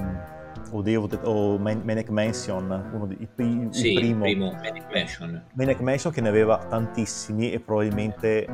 o, 0.73 0.83
Dave, 0.83 1.19
o 1.25 1.59
Manic 1.59 2.09
Mansion, 2.11 2.91
uno 2.93 3.07
dei, 3.07 3.17
il, 3.21 3.69
sì, 3.71 3.93
il 3.93 3.99
primo. 3.99 4.27
il 4.27 4.37
primo 4.37 4.53
Manic 4.53 4.87
Mansion. 4.93 5.43
Manic 5.53 5.81
Mansion 5.81 6.13
che 6.13 6.21
ne 6.21 6.29
aveva 6.29 6.59
tantissimi 6.59 7.53
e 7.53 7.61
probabilmente 7.61 8.47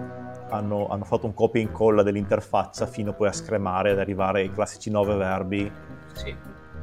hanno, 0.51 0.89
hanno, 0.89 1.05
fatto 1.05 1.27
un 1.27 1.35
copia 1.35 1.61
e 1.61 1.65
incolla 1.65 2.03
dell'interfaccia 2.03 2.87
fino 2.87 3.13
poi 3.13 3.29
a 3.29 3.33
scremare 3.33 3.91
ad 3.91 3.99
arrivare 3.99 4.41
ai 4.41 4.53
classici 4.53 4.91
nove 4.91 5.15
verbi 5.17 5.71
sì. 6.13 6.35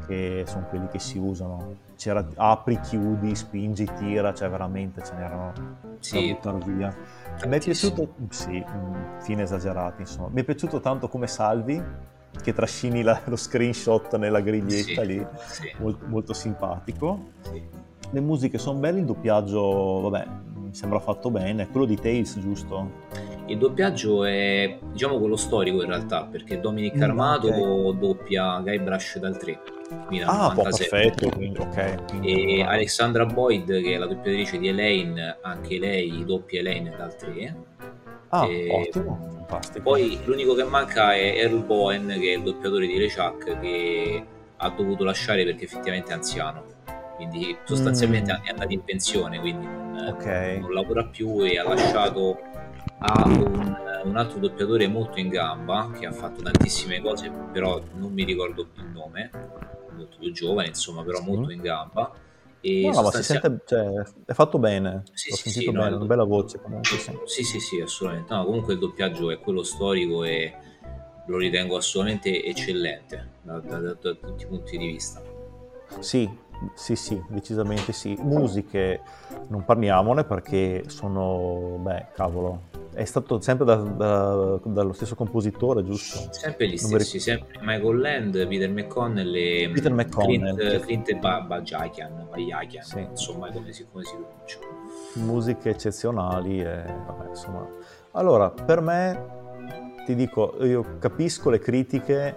che 0.06 0.44
sono 0.46 0.66
quelli 0.70 0.88
che 0.88 1.00
si 1.00 1.18
usano. 1.18 1.92
C'era 1.96 2.28
apri, 2.36 2.80
chiudi, 2.80 3.34
spingi, 3.36 3.86
tira, 3.98 4.34
cioè 4.34 4.50
veramente 4.50 5.04
ce 5.04 5.14
n'erano 5.14 5.54
sì. 6.00 6.28
da 6.28 6.34
buttare 6.34 6.72
via. 6.72 6.96
Mi 7.48 7.56
è 7.56 7.60
piaciuto, 7.60 8.16
sì, 8.30 8.64
mm, 8.68 9.20
fine 9.22 9.44
esagerati 9.44 10.02
insomma, 10.02 10.30
mi 10.32 10.42
è 10.42 10.44
piaciuto 10.44 10.80
tanto 10.80 11.08
come 11.08 11.28
salvi 11.28 11.82
che 12.42 12.54
trascini 12.54 13.04
la, 13.04 13.22
lo 13.26 13.36
screenshot 13.36 14.16
nella 14.18 14.42
griglietta 14.42 15.02
sì, 15.02 15.08
lì, 15.08 15.26
sì. 15.48 15.72
Molto, 15.80 16.06
molto, 16.08 16.34
simpatico. 16.34 17.32
Sì. 17.42 17.62
Le 18.12 18.20
musiche 18.20 18.58
sono 18.58 18.80
belle, 18.80 19.00
il 19.00 19.06
doppiaggio, 19.06 20.02
vabbè, 20.10 20.28
mi 20.56 20.74
sembra 20.74 21.00
fatto 21.00 21.32
bene, 21.32 21.68
quello 21.68 21.86
di 21.86 21.96
Tales, 21.96 22.40
giusto? 22.40 23.02
Il 23.48 23.58
doppiaggio 23.58 24.24
è 24.24 24.78
diciamo 24.92 25.20
quello 25.20 25.36
storico 25.36 25.82
in 25.82 25.88
realtà, 25.88 26.26
perché 26.26 26.60
Dominic 26.60 26.98
mm, 26.98 27.02
Armato 27.02 27.48
okay. 27.48 28.00
doppia 28.00 28.60
Guybrush 28.60 29.20
dal 29.20 29.38
3. 29.38 29.60
Ah, 30.26 30.54
perfetto, 30.56 31.30
quindi, 31.30 31.60
ok. 31.60 32.06
Quindi, 32.08 32.58
e 32.58 32.64
Alexandra 32.64 33.26
Boyd, 33.26 33.82
che 33.82 33.94
è 33.94 33.98
la 33.98 34.08
doppiatrice 34.08 34.58
di 34.58 34.68
Elaine, 34.70 35.38
anche 35.42 35.78
lei 35.78 36.24
doppia 36.26 36.60
Elaine 36.60 36.96
dal 36.96 37.16
3. 37.16 37.56
Ah, 38.34 38.48
e 38.48 38.68
ottimo, 38.72 39.46
fantastico. 39.48 39.84
Poi 39.84 40.20
l'unico 40.26 40.56
che 40.56 40.64
manca 40.64 41.14
è 41.14 41.38
Earl 41.38 41.64
Bowen, 41.64 42.08
che 42.08 42.34
è 42.34 42.38
il 42.38 42.42
doppiatore 42.42 42.88
di 42.88 42.98
LeChuck, 42.98 43.60
che 43.60 44.26
ha 44.58 44.70
dovuto 44.70 45.04
lasciare 45.04 45.44
perché 45.44 45.66
effettivamente 45.66 46.10
è 46.10 46.16
anziano. 46.16 46.64
Quindi 47.16 47.56
sostanzialmente 47.64 48.34
mm. 48.34 48.46
è 48.46 48.50
andato 48.50 48.74
in 48.74 48.84
pensione, 48.84 49.40
quindi 49.40 49.68
non, 49.68 50.16
okay. 50.16 50.60
non 50.60 50.74
lavora 50.74 51.06
più 51.06 51.46
e 51.46 51.60
ha 51.60 51.64
lasciato 51.64 52.40
ha 53.06 53.24
un, 53.26 53.78
un, 54.06 54.18
altro 54.18 54.40
doppiatore 54.40 54.88
molto 54.88 55.20
in 55.20 55.30
gamba 55.30 55.92
che 55.98 56.08
ha 56.08 56.12
fatto 56.12 56.42
tantissime 56.42 57.02
cose, 57.02 57.30
però 57.52 57.80
non 57.96 58.12
mi 58.14 58.24
ricordo 58.24 58.66
più 58.66 58.82
il 58.82 58.90
nome, 58.90 59.30
molto 59.96 60.18
più 60.18 60.32
giovane, 60.32 60.70
insomma, 60.70 61.04
però 61.04 61.22
molto 61.22 61.52
in 61.52 61.62
gamba. 61.62 62.12
E 62.66 62.86
no, 62.86 62.94
sostanzia... 62.94 63.02
ma 63.02 63.12
si 63.12 63.24
sente, 63.24 63.64
cioè, 63.66 64.24
è 64.26 64.34
fatto 64.34 64.58
bene, 64.58 65.04
sì, 65.12 65.34
ho 65.34 65.36
sì, 65.36 65.50
sentito 65.50 65.72
sì, 65.72 65.78
bene, 65.78 65.90
no, 65.90 65.96
una 65.98 66.06
bella 66.06 66.24
voce 66.24 66.62
comunque. 66.62 66.98
Sì, 66.98 67.12
sì, 67.26 67.44
sì, 67.44 67.60
sì 67.60 67.82
assolutamente. 67.82 68.34
No, 68.34 68.46
comunque 68.46 68.74
il 68.74 68.80
doppiaggio 68.80 69.32
è 69.32 69.40
quello 69.40 69.64
storico 69.64 70.24
e 70.24 70.54
lo 71.28 71.38
ritengo 71.38 71.76
assolutamente 71.76 72.42
eccellente 72.42 73.32
da, 73.42 73.60
da, 73.60 73.80
da, 73.80 73.98
da 74.00 74.14
tutti 74.14 74.44
i 74.44 74.48
punti 74.48 74.78
di 74.78 74.88
vista. 74.88 75.22
Sì, 76.00 76.30
sì, 76.74 76.96
sì, 76.96 77.22
decisamente 77.28 77.92
sì. 77.92 78.16
Musiche 78.22 79.02
non 79.48 79.66
parliamone 79.66 80.24
perché 80.24 80.86
sono, 80.88 81.78
beh, 81.80 82.08
cavolo, 82.14 82.70
è 82.94 83.06
stato 83.06 83.42
sempre 83.42 83.66
da, 83.66 83.76
da, 83.76 84.60
dallo 84.64 84.94
stesso 84.94 85.16
compositore, 85.16 85.84
giusto? 85.84 86.28
Sempre 86.32 86.68
gli 86.68 86.78
stessi, 86.78 87.20
sempre 87.20 87.60
Michael 87.62 88.00
Land, 88.00 88.48
Peter 88.48 88.70
McConnell 88.70 89.36
e 89.36 89.70
Peter 89.74 89.92
McConnell, 89.92 90.56
Clint, 90.82 91.08
Clint 91.08 91.20
Bajakian, 91.20 92.28
Bajakian 92.30 92.84
sì. 92.84 93.00
insomma 93.00 93.52
come 93.52 93.72
si, 93.72 93.86
come 93.92 94.04
si 94.04 94.16
pronuncia. 94.16 94.58
Musiche 95.16 95.70
eccezionali 95.70 96.62
e 96.62 96.84
vabbè, 97.06 97.30
insomma. 97.30 97.68
Allora, 98.12 98.50
per 98.52 98.82
me, 98.82 100.02
ti 100.06 100.14
dico, 100.16 100.56
io 100.62 100.98
capisco 101.00 101.50
le 101.50 101.60
critiche, 101.60 102.36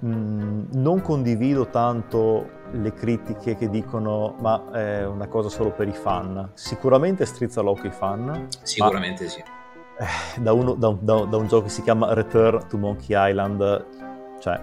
mh, 0.00 0.08
mm, 0.08 0.64
non 0.72 1.02
condivido 1.02 1.68
tanto 1.68 2.56
le 2.70 2.92
critiche 2.92 3.56
che 3.56 3.70
dicono 3.70 4.34
ma 4.40 4.70
è 4.70 5.06
una 5.06 5.26
cosa 5.26 5.50
solo 5.50 5.72
per 5.72 5.88
i 5.88 5.92
fan. 5.92 6.50
Sicuramente 6.54 7.26
strizza 7.26 7.60
l'occhio 7.60 7.90
ai 7.90 7.94
fan. 7.94 8.48
Sicuramente 8.62 9.28
sì 9.28 9.42
da, 10.38 10.52
uno, 10.52 10.74
da, 10.74 10.88
un, 10.88 10.98
da, 11.00 11.24
da, 11.24 11.36
un, 11.36 11.46
gioco 11.48 11.64
che 11.64 11.70
si 11.70 11.82
chiama 11.82 12.12
Return 12.14 12.68
to 12.68 12.76
Monkey 12.76 13.16
Island, 13.30 13.86
cioè 14.40 14.60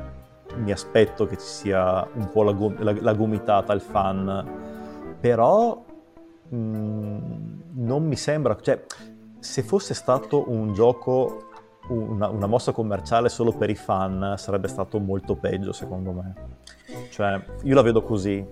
mi 0.58 0.72
aspetto 0.72 1.26
che 1.26 1.38
ci 1.38 1.46
sia 1.46 2.08
un 2.14 2.30
po' 2.30 2.44
la, 2.44 2.56
la, 2.80 2.96
la 3.00 3.14
gomitata 3.14 3.74
al 3.74 3.82
fan, 3.82 5.18
però 5.20 5.84
mh, 6.50 6.58
mm, 6.58 7.62
non 7.74 8.06
mi 8.06 8.16
sembra, 8.16 8.58
cioè 8.62 8.84
se 9.40 9.62
fosse 9.62 9.94
stato 9.94 10.50
un 10.50 10.74
gioco, 10.74 11.50
una, 11.90 12.30
una, 12.30 12.48
mossa 12.48 12.72
commerciale 12.72 13.30
solo 13.30 13.52
per 13.52 13.70
i 13.70 13.76
fan, 13.76 14.36
sarebbe 14.38 14.68
stato 14.68 15.00
molto 15.00 15.36
peggio 15.36 15.72
secondo 15.74 16.12
me. 16.12 16.34
Cioè, 17.12 17.44
io 17.64 17.76
la 17.76 17.82
vedo 17.82 18.02
così. 18.02 18.44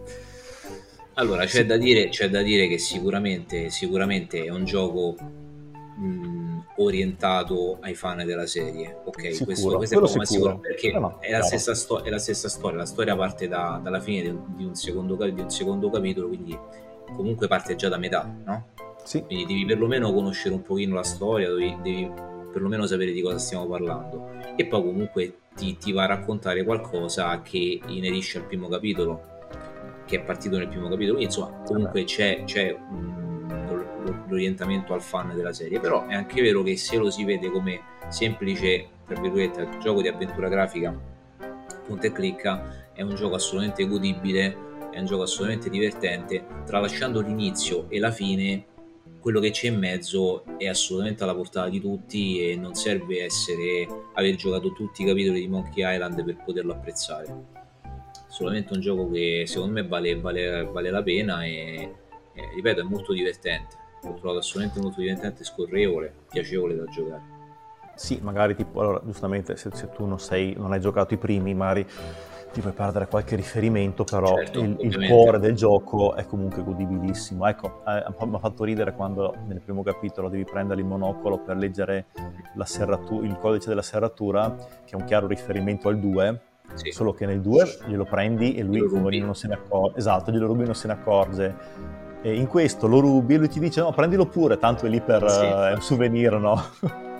Allora, 1.15 1.43
c'è, 1.45 1.61
sì. 1.61 1.65
da, 1.65 1.77
dire, 1.77 2.09
c'è 2.09 2.29
da 2.29 2.41
dire 2.41 2.67
che 2.67 2.77
sicuramente, 2.77 3.69
sicuramente 3.69 4.43
è 4.43 4.49
un 4.49 4.65
gioco 4.65 5.15
mh, 5.95 6.63
orientato 6.77 7.77
ai 7.81 7.95
fan 7.95 8.25
della 8.25 8.45
serie. 8.45 9.01
Ok, 9.03 9.33
sicuro, 9.33 9.45
questo, 9.45 9.77
questo 9.77 9.95
è 9.95 10.01
poco 10.01 10.17
ma 10.17 10.25
sicuro 10.25 10.59
perché 10.59 10.91
no, 10.91 10.99
no, 10.99 11.17
è, 11.19 11.31
la 11.31 11.41
sto- 11.41 12.03
è, 12.03 12.09
la 12.09 12.19
stessa 12.19 12.49
storia. 12.49 12.77
La 12.77 12.85
storia 12.85 13.15
parte 13.15 13.47
da, 13.47 13.79
dalla 13.81 13.99
fine 13.99 14.21
di 14.21 14.29
un, 14.29 14.43
di, 14.55 14.63
un 14.65 14.75
secondo, 14.75 15.15
di 15.15 15.41
un, 15.41 15.49
secondo, 15.49 15.89
capitolo, 15.89 16.27
quindi 16.27 16.57
comunque 17.15 17.47
parte 17.47 17.75
già 17.75 17.89
da 17.89 17.97
metà, 17.97 18.31
no? 18.43 18.67
Sì. 19.03 19.23
Quindi 19.23 19.45
devi 19.45 19.65
perlomeno 19.65 20.13
conoscere 20.13 20.53
un 20.53 20.61
pochino 20.61 20.95
la 20.95 21.03
storia, 21.03 21.49
devi, 21.49 21.77
devi 21.81 22.11
perlomeno 22.51 22.85
sapere 22.85 23.11
di 23.11 23.21
cosa 23.21 23.37
stiamo 23.37 23.67
parlando. 23.67 24.29
E 24.55 24.65
poi 24.65 24.81
comunque 24.81 25.37
ti, 25.55 25.77
ti, 25.77 25.91
va 25.91 26.03
a 26.03 26.07
raccontare 26.07 26.63
qualcosa 26.63 27.41
che 27.41 27.81
inerisce 27.85 28.37
al 28.37 28.45
primo 28.45 28.67
capitolo, 28.67 29.21
che 30.05 30.17
è 30.17 30.23
partito 30.23 30.57
nel 30.57 30.67
primo 30.67 30.87
capitolo. 30.87 31.17
Quindi, 31.17 31.25
insomma, 31.25 31.61
comunque 31.65 32.05
c'è, 32.05 32.43
c'è 32.45 32.73
um, 32.73 33.22
l'orientamento 34.27 34.93
al 34.93 35.01
fan 35.01 35.33
della 35.35 35.53
serie. 35.53 35.79
Però 35.79 36.05
è 36.07 36.13
anche 36.13 36.41
vero 36.41 36.63
che 36.63 36.77
se 36.77 36.97
lo 36.97 37.09
si 37.09 37.23
vede 37.23 37.49
come 37.49 37.81
semplice, 38.09 38.87
tra 39.05 39.19
virgolette, 39.19 39.77
gioco 39.79 40.01
di 40.01 40.07
avventura 40.07 40.49
grafica, 40.49 40.97
punta 41.85 42.07
e 42.07 42.11
clicca, 42.11 42.91
è 42.93 43.01
un 43.01 43.15
gioco 43.15 43.35
assolutamente 43.35 43.87
godibile, 43.87 44.71
è 44.91 44.99
un 44.99 45.05
gioco 45.05 45.23
assolutamente 45.23 45.69
divertente, 45.69 46.45
tralasciando 46.65 47.21
l'inizio 47.21 47.89
e 47.89 47.99
la 47.99 48.11
fine 48.11 48.65
quello 49.23 49.39
che 49.39 49.51
c'è 49.51 49.67
in 49.67 49.79
mezzo 49.79 50.43
è 50.57 50.67
assolutamente 50.67 51.23
alla 51.23 51.33
portata 51.33 51.69
di 51.69 51.79
tutti 51.79 52.45
e 52.45 52.57
non 52.57 52.75
serve 52.75 53.23
essere, 53.23 53.87
aver 54.15 54.35
giocato 54.35 54.73
tutti 54.73 55.03
i 55.03 55.05
capitoli 55.05 55.39
di 55.39 55.47
Monkey 55.47 55.81
Island 55.93 56.21
per 56.25 56.43
poterlo 56.43 56.73
apprezzare. 56.73 57.61
Solamente 58.27 58.73
un 58.73 58.81
gioco 58.81 59.09
che 59.09 59.45
secondo 59.47 59.75
me 59.75 59.87
vale, 59.87 60.19
vale, 60.19 60.65
vale 60.65 60.89
la 60.89 61.01
pena 61.01 61.45
e, 61.45 61.93
e, 62.33 62.49
ripeto 62.53 62.81
è 62.81 62.83
molto 62.83 63.13
divertente. 63.13 63.77
L'ho 64.03 64.13
trovato 64.13 64.39
assolutamente 64.39 64.81
molto 64.81 64.99
divertente, 64.99 65.43
scorrevole, 65.43 66.13
piacevole 66.29 66.75
da 66.75 66.85
giocare. 66.85 67.21
Sì, 67.95 68.19
magari 68.21 68.55
tipo, 68.55 68.81
allora 68.81 69.01
giustamente 69.03 69.55
se, 69.55 69.69
se 69.73 69.89
tu 69.91 70.05
non, 70.05 70.19
sei, 70.19 70.55
non 70.57 70.71
hai 70.71 70.79
giocato 70.79 71.13
i 71.13 71.17
primi, 71.17 71.53
magari 71.53 71.87
ti 72.53 72.61
puoi 72.61 72.73
perdere 72.73 73.07
qualche 73.07 73.35
riferimento, 73.35 74.03
però 74.03 74.35
certo, 74.35 74.59
il, 74.59 74.77
il, 74.79 75.07
cuore 75.07 75.39
del 75.39 75.55
gioco 75.55 76.13
è 76.15 76.25
comunque 76.25 76.63
godibilissimo. 76.63 77.47
Ecco, 77.47 77.81
eh, 77.87 78.25
mi 78.25 78.35
ha 78.35 78.39
fatto 78.39 78.63
ridere 78.63 78.93
quando 78.93 79.35
nel 79.47 79.59
primo 79.59 79.81
capitolo 79.81 80.29
devi 80.29 80.43
prendere 80.43 80.79
il 80.81 80.85
monocolo 80.85 81.39
per 81.39 81.57
leggere 81.57 82.05
serratu- 82.63 83.23
il 83.23 83.37
codice 83.39 83.69
della 83.69 83.81
serratura, 83.81 84.55
che 84.85 84.95
è 84.95 84.95
un 84.95 85.03
chiaro 85.05 85.25
riferimento 85.25 85.87
al 85.87 85.99
2, 85.99 86.41
sì. 86.75 86.91
solo 86.91 87.13
che 87.13 87.25
nel 87.25 87.41
2 87.41 87.79
glielo 87.87 88.05
prendi 88.05 88.55
e 88.55 88.61
lui 88.61 89.19
non 89.19 89.35
se 89.35 89.47
ne 89.47 89.55
accorge. 89.55 89.97
Esatto, 89.97 90.31
glielo 90.31 90.45
rubi 90.45 90.63
non 90.63 90.75
se 90.75 90.87
ne 90.87 90.93
accorge. 90.93 91.55
E 92.25 92.33
in 92.33 92.47
questo 92.47 92.87
lo 92.87 93.01
rubi 93.01 93.33
e 93.33 93.37
lui 93.37 93.49
ti 93.49 93.59
dice 93.59 93.81
no, 93.81 93.91
prendilo 93.91 94.25
pure, 94.25 94.57
tanto 94.57 94.85
è 94.85 94.89
lì 94.89 95.01
per 95.01 95.29
sì. 95.29 95.43
uh, 95.43 95.73
un 95.73 95.81
souvenir, 95.81 96.31
no? 96.39 96.63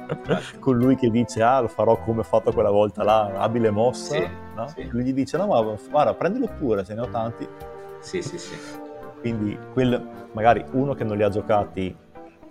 con 0.60 0.78
lui 0.78 0.96
che 0.96 1.10
dice 1.10 1.42
ah 1.42 1.60
lo 1.60 1.68
farò 1.68 1.98
come 2.00 2.22
ho 2.22 2.24
fatto 2.24 2.54
quella 2.54 2.70
volta 2.70 3.04
là, 3.04 3.34
abile 3.36 3.70
mossa, 3.70 4.16
sì, 4.16 4.28
no? 4.56 4.68
sì. 4.68 4.88
lui 4.90 5.04
gli 5.04 5.14
dice 5.14 5.38
no 5.38 5.48
ma 5.48 5.78
guarda 5.90 6.14
prendilo 6.14 6.48
pure, 6.58 6.86
ce 6.86 6.94
ne 6.94 7.02
ho 7.02 7.10
tanti. 7.10 7.46
Sì, 8.00 8.22
sì, 8.22 8.38
sì. 8.38 8.56
Quindi 9.20 9.58
quel, 9.74 10.02
magari 10.32 10.64
uno 10.72 10.94
che 10.94 11.04
non 11.04 11.18
li 11.18 11.24
ha 11.24 11.30
giocati, 11.30 11.94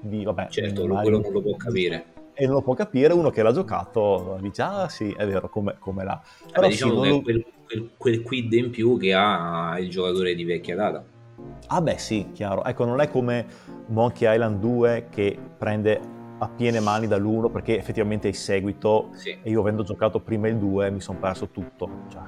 di, 0.01 0.23
vabbè, 0.23 0.49
certo, 0.49 0.87
quello 0.87 1.21
non 1.21 1.33
lo 1.33 1.41
può 1.41 1.57
capire. 1.57 2.05
E 2.35 2.45
non 2.45 2.57
lo 2.57 2.63
può 2.63 2.75
capire, 2.75 3.15
uno 3.15 3.31
che 3.31 3.43
l'ha 3.43 3.53
giocato 3.53 4.39
dice 4.43 4.61
ah 4.61 4.89
sì, 4.91 5.11
è 5.17 5.27
vero, 5.27 5.49
come, 5.49 5.77
come 5.79 6.05
là. 6.05 6.21
Però 6.53 6.69
diciamo 6.69 7.03
sì, 7.03 7.09
lo... 7.09 7.23
quel, 7.23 7.45
quel, 7.65 7.91
quel 7.97 8.23
quid 8.23 8.53
in 8.53 8.69
più 8.69 8.99
che 8.99 9.15
ha 9.15 9.75
il 9.79 9.89
giocatore 9.89 10.35
di 10.35 10.45
vecchia 10.45 10.77
data. 10.77 11.12
Ah 11.69 11.81
beh 11.81 11.99
sì, 11.99 12.31
chiaro. 12.33 12.65
Ecco, 12.65 12.85
non 12.85 13.01
è 13.01 13.09
come 13.09 13.47
Monkey 13.87 14.33
Island 14.33 14.59
2 14.61 15.07
che 15.11 15.39
prende 15.57 16.01
a 16.39 16.49
piene 16.49 16.81
mani 16.81 17.07
dall'1 17.07 17.51
perché 17.51 17.79
effettivamente 17.79 18.27
è 18.27 18.31
il 18.31 18.37
seguito 18.37 19.11
sì. 19.13 19.39
e 19.43 19.49
io 19.49 19.61
avendo 19.61 19.85
giocato 19.85 20.19
prima 20.19 20.49
il 20.49 20.57
2 20.57 20.91
mi 20.91 21.01
sono 21.01 21.19
perso 21.19 21.49
tutto. 21.49 21.89
Cioè, 22.09 22.23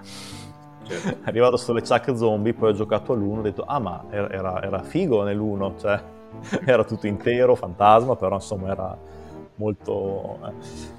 certo. 0.84 1.08
È 1.08 1.16
arrivato 1.28 1.56
sulle 1.56 1.82
Chuck 1.82 2.16
Zombie, 2.16 2.54
poi 2.54 2.70
ho 2.70 2.74
giocato 2.74 3.12
all'1 3.12 3.38
ho 3.38 3.42
detto 3.42 3.64
ah 3.64 3.78
ma 3.78 4.04
era, 4.10 4.62
era 4.62 4.82
figo 4.82 5.24
nell'1, 5.24 5.78
cioè 5.78 6.02
era 6.64 6.84
tutto 6.84 7.06
intero, 7.06 7.54
fantasma, 7.54 8.16
però 8.16 8.36
insomma 8.36 8.70
era 8.70 8.98
molto... 9.56 10.38
Eh. 10.46 10.52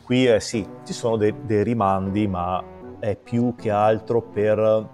Qui 0.03 0.27
eh, 0.27 0.39
sì, 0.39 0.67
ci 0.83 0.93
sono 0.93 1.17
dei, 1.17 1.33
dei 1.45 1.63
rimandi 1.63 2.27
ma 2.27 2.63
è 2.99 3.15
più 3.15 3.55
che 3.55 3.71
altro 3.71 4.21
per 4.21 4.89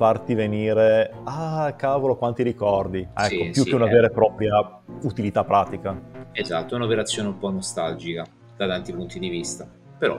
farti 0.00 0.32
venire, 0.32 1.12
ah 1.24 1.74
cavolo 1.76 2.16
quanti 2.16 2.42
ricordi, 2.42 3.00
ecco, 3.00 3.28
sì, 3.28 3.50
più 3.52 3.64
sì, 3.64 3.68
che 3.68 3.74
una 3.74 3.86
eh. 3.86 3.90
vera 3.90 4.06
e 4.06 4.10
propria 4.10 4.80
utilità 5.02 5.44
pratica. 5.44 6.00
Esatto, 6.32 6.72
è 6.72 6.78
un'operazione 6.78 7.28
un 7.28 7.36
po' 7.36 7.50
nostalgica 7.50 8.24
da 8.56 8.66
tanti 8.66 8.94
punti 8.94 9.18
di 9.18 9.28
vista, 9.28 9.68
però, 9.98 10.18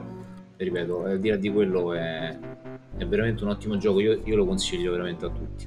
ripeto, 0.56 1.02
al 1.02 1.18
di 1.18 1.30
là 1.30 1.34
di 1.36 1.50
quello 1.50 1.94
è, 1.94 2.38
è 2.96 3.04
veramente 3.04 3.42
un 3.42 3.50
ottimo 3.50 3.76
gioco, 3.76 3.98
io, 3.98 4.20
io 4.22 4.36
lo 4.36 4.46
consiglio 4.46 4.92
veramente 4.92 5.24
a 5.24 5.30
tutti. 5.30 5.66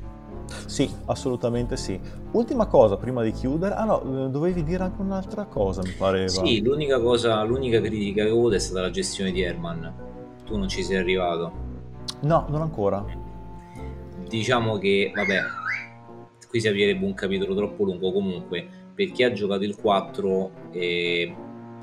Sì, 0.65 0.89
assolutamente 1.07 1.75
sì. 1.75 1.99
Ultima 2.31 2.67
cosa 2.67 2.95
prima 2.95 3.21
di 3.21 3.31
chiudere. 3.31 3.75
Ah 3.75 3.83
no, 3.83 4.29
dovevi 4.29 4.63
dire 4.63 4.83
anche 4.83 5.01
un'altra 5.01 5.43
cosa, 5.43 5.81
mi 5.81 5.93
pareva. 5.97 6.29
Sì, 6.29 6.61
l'unica 6.61 7.01
cosa, 7.01 7.43
l'unica 7.43 7.81
critica 7.81 8.23
che 8.23 8.29
ho 8.29 8.37
avuto 8.37 8.55
è 8.55 8.59
stata 8.59 8.79
la 8.79 8.91
gestione 8.91 9.33
di 9.33 9.41
Herman. 9.41 9.93
Tu 10.45 10.55
non 10.55 10.69
ci 10.69 10.83
sei 10.83 10.95
arrivato? 10.95 11.51
No, 12.21 12.45
non 12.47 12.61
ancora. 12.61 13.23
Diciamo 14.35 14.77
che, 14.77 15.13
vabbè, 15.15 15.39
qui 16.49 16.59
si 16.59 16.67
aprirebbe 16.67 17.05
un 17.05 17.13
capitolo 17.13 17.55
troppo 17.55 17.85
lungo 17.85 18.11
comunque 18.11 18.67
per 18.93 19.11
chi 19.11 19.23
ha 19.23 19.31
giocato 19.31 19.63
il 19.63 19.75
4 19.75 20.51
e, 20.71 21.35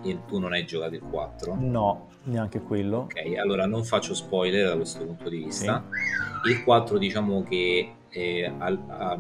e, 0.02 0.18
tu 0.26 0.38
non 0.38 0.52
hai 0.52 0.64
giocato 0.64 0.94
il 0.94 1.02
4 1.02 1.56
no 1.58 2.08
neanche 2.24 2.60
quello. 2.60 2.98
Ok 2.98 3.36
allora 3.36 3.66
non 3.66 3.84
faccio 3.84 4.14
spoiler 4.14 4.68
da 4.68 4.76
questo 4.76 5.04
punto 5.04 5.28
di 5.28 5.44
vista. 5.44 5.84
Sì. 6.42 6.50
il 6.50 6.62
4 6.62 6.98
diciamo 6.98 7.42
che 7.42 7.92
eh, 8.08 8.44
ha, 8.44 8.66
ha, 8.66 9.18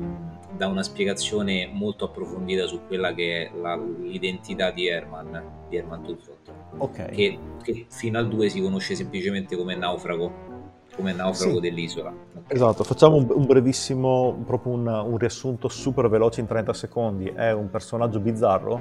dà 0.56 0.66
una 0.68 0.82
spiegazione 0.82 1.68
molto 1.72 2.06
approfondita 2.06 2.66
su 2.66 2.80
quella 2.86 3.14
che 3.14 3.46
è 3.46 3.50
la, 3.58 3.76
l'identità 3.76 4.70
di 4.70 4.86
Herman 4.88 5.66
di 5.68 5.76
Herman 5.76 6.02
Tufot 6.02 6.52
okay. 6.78 7.10
che, 7.10 7.38
che 7.62 7.86
fino 7.88 8.18
al 8.18 8.28
2 8.28 8.48
si 8.48 8.60
conosce 8.60 8.94
semplicemente 8.94 9.56
come 9.56 9.74
naufrago 9.74 10.51
come 10.94 11.12
naufrago 11.12 11.54
sì. 11.54 11.60
dell'isola. 11.60 12.12
Esatto, 12.46 12.84
facciamo 12.84 13.16
un, 13.16 13.26
un 13.28 13.46
brevissimo, 13.46 14.42
proprio 14.46 14.72
un, 14.72 14.86
un, 14.86 15.16
riassunto 15.16 15.68
super 15.68 16.08
veloce 16.08 16.40
in 16.40 16.46
30 16.46 16.72
secondi. 16.72 17.26
È 17.26 17.52
un 17.52 17.70
personaggio 17.70 18.20
bizzarro, 18.20 18.80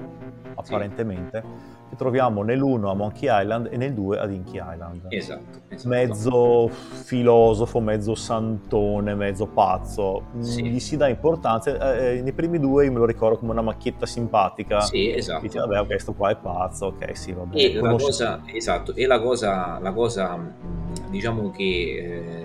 apparentemente, 0.56 1.44
sì 1.44 1.81
che 1.92 1.98
troviamo 1.98 2.42
nell'1 2.42 2.88
a 2.88 2.94
Monkey 2.94 3.28
Island 3.30 3.68
e 3.70 3.76
nel 3.76 3.94
2 3.94 4.18
ad 4.18 4.32
Inky 4.32 4.62
Island. 4.62 5.08
Esatto, 5.10 5.60
esatto. 5.68 5.90
Mezzo 5.90 6.70
filosofo, 6.70 7.82
mezzo 7.82 8.16
santone, 8.16 9.14
mezzo 9.14 9.46
pazzo. 9.46 10.24
Sì. 10.40 10.64
Gli 10.64 10.80
si 10.80 10.96
dà 10.96 11.10
importanza. 11.10 11.98
Eh, 11.98 12.18
eh, 12.18 12.22
nei 12.22 12.32
primi 12.32 12.60
due 12.60 12.90
me 12.90 13.00
lo 13.00 13.06
ricordo 13.06 13.38
come 13.38 13.52
una 13.52 13.62
macchietta 13.62 14.06
simpatica. 14.06 14.80
Sì, 14.80 15.12
esatto. 15.12 15.42
Dice, 15.42 15.60
vabbè, 15.60 15.82
ok, 15.82 15.86
questo 15.88 16.14
qua 16.14 16.30
è 16.30 16.38
pazzo, 16.38 16.86
ok, 16.86 17.18
sì, 17.18 17.34
vabbè. 17.34 17.58
E 17.58 17.74
la 17.74 17.96
cosa, 17.96 18.42
esatto, 18.46 18.96
e 18.96 19.06
la 19.06 19.20
cosa, 19.20 19.78
la 19.80 19.92
cosa 19.92 20.40
diciamo 21.10 21.52
che 21.52 21.64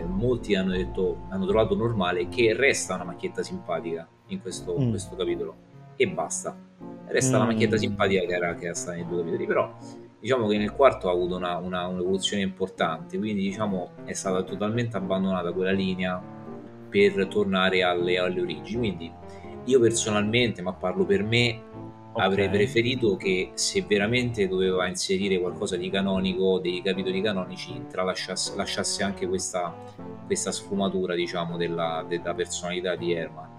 eh, 0.01 0.05
molti 0.05 0.57
hanno 0.57 0.73
detto, 0.73 1.27
hanno 1.29 1.47
trovato 1.47 1.77
normale 1.77 2.29
che 2.29 2.53
resta 2.53 2.97
una 2.97 3.05
macchietta 3.05 3.45
simpatica 3.45 4.09
in 4.27 4.43
questo, 4.43 4.77
mm. 4.77 4.91
questo 4.91 5.15
capitolo. 5.15 5.55
E 5.95 6.09
basta 6.09 6.55
resta 7.09 7.37
mm. 7.37 7.41
la 7.41 7.47
macchietta 7.47 7.77
simpatica 7.77 8.25
che 8.25 8.35
era, 8.35 8.55
che 8.55 8.65
era 8.67 8.75
stata 8.75 8.97
nei 8.97 9.07
due 9.07 9.19
capitoli, 9.19 9.47
però 9.47 9.75
diciamo 10.19 10.49
che 10.49 10.59
nel 10.59 10.73
quarto 10.73 11.09
ha 11.09 11.13
avuto 11.13 11.37
una, 11.37 11.57
una, 11.59 11.87
un'evoluzione 11.87 12.43
importante, 12.43 13.19
quindi 13.19 13.43
diciamo 13.43 13.91
è 14.05 14.13
stata 14.13 14.43
totalmente 14.43 14.97
abbandonata 14.97 15.53
quella 15.53 15.73
linea 15.73 16.21
per 16.89 17.27
tornare 17.29 17.83
alle, 17.83 18.19
alle 18.19 18.41
origini. 18.41 18.79
Quindi 18.79 19.13
io 19.65 19.81
personalmente, 19.81 20.63
ma 20.63 20.73
parlo 20.73 21.05
per 21.05 21.23
me, 21.23 21.61
okay. 22.13 22.27
avrei 22.27 22.49
preferito 22.49 23.17
che 23.17 23.51
se 23.55 23.83
veramente 23.83 24.49
doveva 24.49 24.87
inserire 24.87 25.39
qualcosa 25.39 25.77
di 25.77 25.91
canonico, 25.91 26.59
dei 26.59 26.81
capitoli 26.83 27.21
canonici, 27.21 27.81
lasciasse 27.93 29.03
anche 29.03 29.27
questa, 29.27 29.75
questa 30.25 30.53
sfumatura, 30.53 31.15
diciamo, 31.15 31.57
della, 31.57 32.05
della 32.09 32.35
personalità 32.35 32.97
di 32.97 33.13
Herman. 33.13 33.56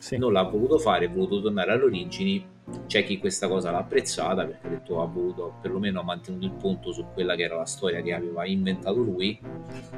Sì. 0.00 0.16
Non 0.16 0.32
l'ha 0.32 0.42
voluto 0.42 0.78
fare, 0.78 1.04
ha 1.04 1.08
voluto 1.10 1.42
tornare 1.42 1.72
alle 1.72 1.84
origini 1.84 2.44
c'è 2.86 3.04
chi 3.04 3.18
questa 3.18 3.48
cosa 3.48 3.70
l'ha 3.70 3.78
apprezzata 3.78 4.44
perché 4.44 4.66
ha 4.66 4.70
detto 4.70 5.02
ha 5.02 5.06
voluto 5.06 5.54
perlomeno 5.60 6.00
ha 6.00 6.02
mantenuto 6.04 6.44
il 6.44 6.52
punto 6.52 6.92
su 6.92 7.04
quella 7.12 7.34
che 7.34 7.42
era 7.42 7.56
la 7.56 7.64
storia 7.64 8.00
che 8.00 8.14
aveva 8.14 8.46
inventato 8.46 8.98
lui 8.98 9.38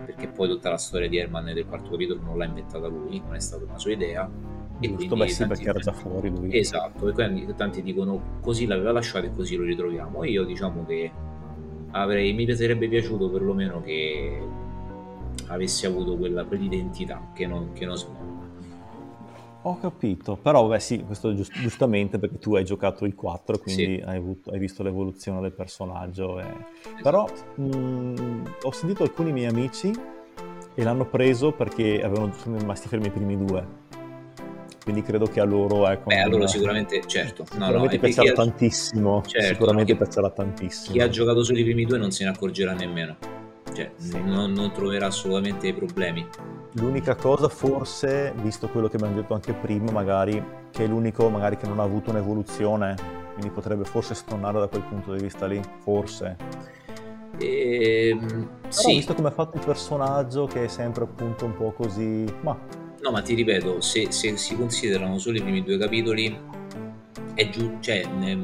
perché 0.06 0.28
poi 0.28 0.48
tutta 0.48 0.70
la 0.70 0.78
storia 0.78 1.06
di 1.06 1.18
Herman 1.18 1.52
del 1.52 1.66
quarto 1.66 1.90
capitolo 1.90 2.22
non 2.22 2.38
l'ha 2.38 2.46
inventata 2.46 2.86
lui 2.86 3.20
non 3.20 3.34
è 3.34 3.40
stata 3.40 3.64
una 3.64 3.78
sua 3.78 3.92
idea. 3.92 4.30
E 4.80 4.88
Giusto, 4.88 5.14
beh 5.14 5.28
sì 5.28 5.46
perché 5.46 5.68
era 5.68 5.78
già 5.78 5.92
fuori 5.92 6.30
lui. 6.30 6.56
Esatto 6.56 7.08
e 7.08 7.12
quindi 7.12 7.54
tanti 7.54 7.82
dicono 7.82 8.38
così 8.40 8.66
l'aveva 8.66 8.90
lasciato 8.90 9.26
e 9.26 9.30
così 9.30 9.54
lo 9.54 9.62
ritroviamo. 9.64 10.24
Io 10.24 10.44
diciamo 10.44 10.84
che 10.84 11.10
avrei, 11.92 12.32
mi 12.32 12.52
sarebbe 12.52 12.88
piaciuto 12.88 13.30
perlomeno 13.30 13.80
che 13.80 14.42
avesse 15.48 15.86
avuto 15.86 16.16
quella, 16.16 16.44
quell'identità 16.44 17.30
che 17.32 17.46
non, 17.46 17.72
che 17.72 17.84
non 17.84 17.96
ho 19.62 19.78
capito, 19.78 20.36
però 20.36 20.66
beh 20.66 20.80
sì, 20.80 21.02
questo 21.04 21.34
giust- 21.34 21.58
giustamente 21.60 22.18
perché 22.18 22.38
tu 22.38 22.56
hai 22.56 22.64
giocato 22.64 23.04
il 23.04 23.14
4, 23.14 23.58
quindi 23.58 23.96
sì. 23.96 24.02
hai, 24.04 24.16
avuto, 24.16 24.50
hai, 24.50 24.58
visto 24.58 24.82
l'evoluzione 24.82 25.40
del 25.40 25.52
personaggio. 25.52 26.40
E... 26.40 26.44
Però 27.02 27.28
mh, 27.56 27.64
mm, 27.64 28.44
ho 28.62 28.72
sentito 28.72 29.02
alcuni 29.02 29.32
miei 29.32 29.48
amici 29.48 29.92
e 30.74 30.82
l'hanno 30.82 31.06
preso 31.06 31.52
perché 31.52 32.02
avevano, 32.02 32.32
sono 32.34 32.58
rimasti 32.58 32.88
fermi 32.88 33.06
i 33.06 33.10
primi 33.10 33.36
due. 33.36 33.80
quindi 34.82 35.02
credo 35.02 35.26
che 35.26 35.38
a 35.38 35.44
loro 35.44 35.88
ecco, 35.88 36.08
Beh, 36.08 36.22
a 36.22 36.26
loro 36.26 36.46
sicuramente 36.46 37.02
certo 37.06 37.44
no, 37.56 37.66
sicuramente 37.66 37.96
no, 37.96 38.02
piacerà 38.02 38.32
tantissimo 38.32 39.22
certo, 39.26 39.46
sicuramente 39.48 39.96
piacerà 39.96 40.30
tantissimo 40.30 40.94
chi 40.94 41.00
ha 41.00 41.08
giocato 41.08 41.44
solo 41.44 41.58
i 41.58 41.62
primi 41.62 41.84
due 41.84 41.98
non 41.98 42.10
se 42.10 42.24
ne 42.24 42.30
accorgerà 42.30 42.72
nemmeno 42.72 43.41
cioè, 43.72 43.92
sì. 43.96 44.20
non, 44.22 44.52
non 44.52 44.72
troverà 44.72 45.06
assolutamente 45.06 45.72
problemi 45.74 46.26
L'unica 46.76 47.14
cosa 47.14 47.48
forse, 47.48 48.32
visto 48.36 48.66
quello 48.68 48.88
che 48.88 48.96
abbiamo 48.96 49.14
detto 49.14 49.34
anche 49.34 49.52
prima, 49.52 49.90
magari 49.90 50.42
che 50.70 50.84
è 50.84 50.86
l'unico 50.86 51.28
magari 51.28 51.58
che 51.58 51.66
non 51.66 51.78
ha 51.80 51.82
avuto 51.82 52.08
un'evoluzione, 52.08 52.94
quindi 53.34 53.50
potrebbe 53.50 53.84
forse 53.84 54.14
stornare 54.14 54.58
da 54.58 54.68
quel 54.68 54.82
punto 54.82 55.12
di 55.14 55.22
vista 55.22 55.46
lì, 55.46 55.60
forse. 55.82 56.36
Ehm, 57.38 58.48
sì. 58.68 58.94
visto 58.94 59.12
come 59.12 59.28
è 59.28 59.32
fatto 59.32 59.58
il 59.58 59.64
personaggio 59.66 60.46
che 60.46 60.64
è 60.64 60.68
sempre 60.68 61.04
appunto 61.04 61.44
un 61.44 61.54
po' 61.54 61.72
così... 61.72 62.24
Ma... 62.40 62.58
No, 63.02 63.10
ma 63.10 63.20
ti 63.20 63.34
ripeto, 63.34 63.82
se, 63.82 64.10
se 64.10 64.38
si 64.38 64.56
considerano 64.56 65.18
solo 65.18 65.36
i 65.36 65.42
primi 65.42 65.62
due 65.62 65.76
capitoli, 65.76 66.34
è, 67.34 67.50
giù, 67.50 67.76
cioè, 67.80 68.00
è 68.00 68.38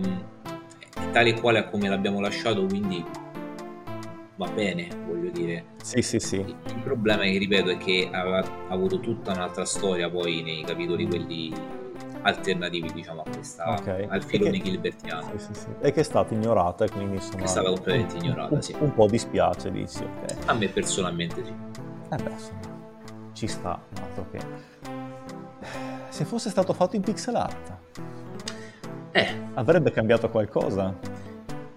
tale 1.12 1.30
e 1.30 1.40
quale 1.40 1.60
a 1.60 1.68
come 1.68 1.88
l'abbiamo 1.88 2.20
lasciato, 2.20 2.66
quindi 2.66 3.02
va 4.38 4.48
bene, 4.48 4.88
voglio 5.06 5.30
dire. 5.30 5.64
Sì, 5.82 6.00
sì, 6.00 6.20
sì. 6.20 6.36
Il 6.36 6.80
problema, 6.84 7.24
che 7.24 7.38
ripeto, 7.38 7.70
è 7.70 7.76
che 7.76 8.08
ha, 8.10 8.44
avuto 8.68 9.00
tutta 9.00 9.32
un'altra 9.32 9.64
storia 9.64 10.08
poi 10.08 10.42
nei 10.42 10.62
capitoli 10.62 11.06
quelli 11.06 11.52
alternativi 12.22 12.92
diciamo 12.92 13.22
a 13.22 13.30
questa, 13.30 13.76
okay. 13.78 14.06
al 14.08 14.22
filone 14.22 14.58
che, 14.58 14.70
gilbertiano 14.70 15.30
sì, 15.36 15.46
sì, 15.52 15.60
sì. 15.60 15.66
e 15.80 15.92
che 15.92 16.00
è 16.00 16.02
stata 16.02 16.34
ignorata 16.34 16.84
e 16.84 16.90
quindi 16.90 17.14
insomma, 17.14 17.44
è 17.44 17.46
stata 17.46 17.68
completamente 17.68 18.16
un, 18.16 18.24
ignorata 18.24 18.54
un, 18.54 18.62
sì. 18.62 18.74
un 18.78 18.92
po' 18.92 19.06
dispiace 19.06 19.70
dici 19.70 20.02
ok 20.02 20.36
a 20.46 20.52
me 20.52 20.68
personalmente 20.68 21.44
sì 21.44 21.52
eh 22.10 22.16
beh 22.16 22.30
insomma 22.30 22.60
ci 23.32 23.46
sta 23.46 23.80
altro 24.00 24.26
che 24.32 24.38
se 26.08 26.24
fosse 26.24 26.50
stato 26.50 26.72
fatto 26.72 26.96
in 26.96 27.02
pixel 27.02 27.36
art 27.36 27.76
eh. 29.12 29.28
avrebbe 29.54 29.92
cambiato 29.92 30.28
qualcosa 30.28 30.92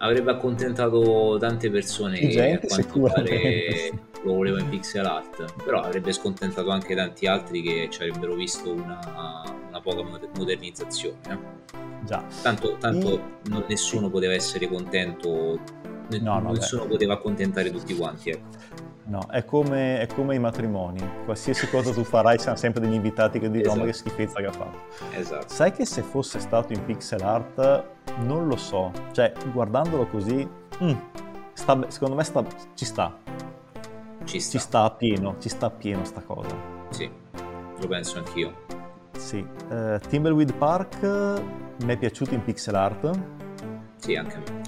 avrebbe 0.02 0.32
accontentato 0.32 1.38
tante 1.40 1.69
persone 1.69 2.19
che 2.19 2.53
a 2.53 2.60
quanto 2.60 3.02
pare 3.02 3.91
lo 4.23 4.34
voleva 4.34 4.60
in 4.60 4.69
pixel 4.69 5.06
art 5.06 5.64
però 5.64 5.82
avrebbe 5.82 6.11
scontentato 6.11 6.69
anche 6.69 6.95
tanti 6.95 7.26
altri 7.28 7.61
che 7.61 7.88
ci 7.90 8.03
avrebbero 8.03 8.36
visto 8.36 8.72
una, 8.72 8.99
una 9.69 9.82
poca 9.82 10.03
modernizzazione 10.36 11.18
eh? 11.30 11.38
Già. 12.06 12.23
tanto, 12.41 12.78
tanto 12.80 13.14
e... 13.14 13.22
non, 13.49 13.64
nessuno 13.68 14.10
poteva 14.10 14.34
essere 14.34 14.68
contento 14.68 15.60
no, 16.19 16.40
no, 16.40 16.52
nessuno 16.52 16.84
beh. 16.84 16.90
poteva 16.90 17.14
accontentare 17.14 17.72
tutti 17.72 17.95
quanti 17.95 18.32
ecco. 18.32 18.49
No, 19.03 19.28
è 19.30 19.44
come, 19.45 19.99
è 19.99 20.07
come, 20.07 20.36
i 20.36 20.40
matrimoni. 20.40 20.99
Qualsiasi 21.26 21.69
cosa 21.69 21.91
tu 21.91 22.03
farai, 22.03 22.38
ci 22.38 22.44
sono 22.44 22.56
sempre 22.56 22.82
degli 22.82 22.94
invitati 22.94 23.40
che 23.40 23.49
dicono: 23.49 23.61
esatto. 23.61 23.80
Ma 23.80 23.86
che 23.86 23.94
schifezza 23.94 24.40
che 24.40 24.45
ha 24.45 24.52
fatto. 24.52 24.78
Esatto. 25.11 25.48
Sai 25.48 25.72
che 25.72 25.86
se 25.86 26.02
fosse 26.02 26.40
stato 26.40 26.73
in 26.73 26.86
pixel 26.86 27.22
art, 27.22 27.84
non 28.19 28.48
lo 28.48 28.56
so. 28.56 28.91
Cioè, 29.11 29.34
guardandolo 29.52 30.06
così, 30.07 30.48
mm, 30.84 30.94
sta, 31.53 31.80
secondo 31.88 32.15
me 32.15 32.23
sta, 32.23 32.44
ci 32.76 32.86
sta. 32.86 33.18
Ci 34.23 34.40
sta. 34.40 34.52
Ci 34.52 34.64
sta 34.64 34.84
a 34.84 34.91
pieno, 34.91 35.36
ci 35.40 35.49
sta 35.49 35.65
a 35.65 35.72
pieno 35.72 36.03
sta 36.06 36.22
cosa. 36.22 36.56
Sì, 36.90 37.10
lo 37.80 37.88
penso 37.88 38.18
anch'io. 38.19 38.53
Sì. 39.18 39.45
Uh, 39.69 39.98
Timbleweed 40.07 40.53
Park 40.53 41.02
mi 41.84 41.94
è 41.94 41.98
piaciuto 41.98 42.34
in 42.34 42.44
pixel 42.44 42.76
art. 42.76 43.19
Sì, 43.98 44.15
anche 44.15 44.36
a 44.36 44.40
me. 44.40 44.60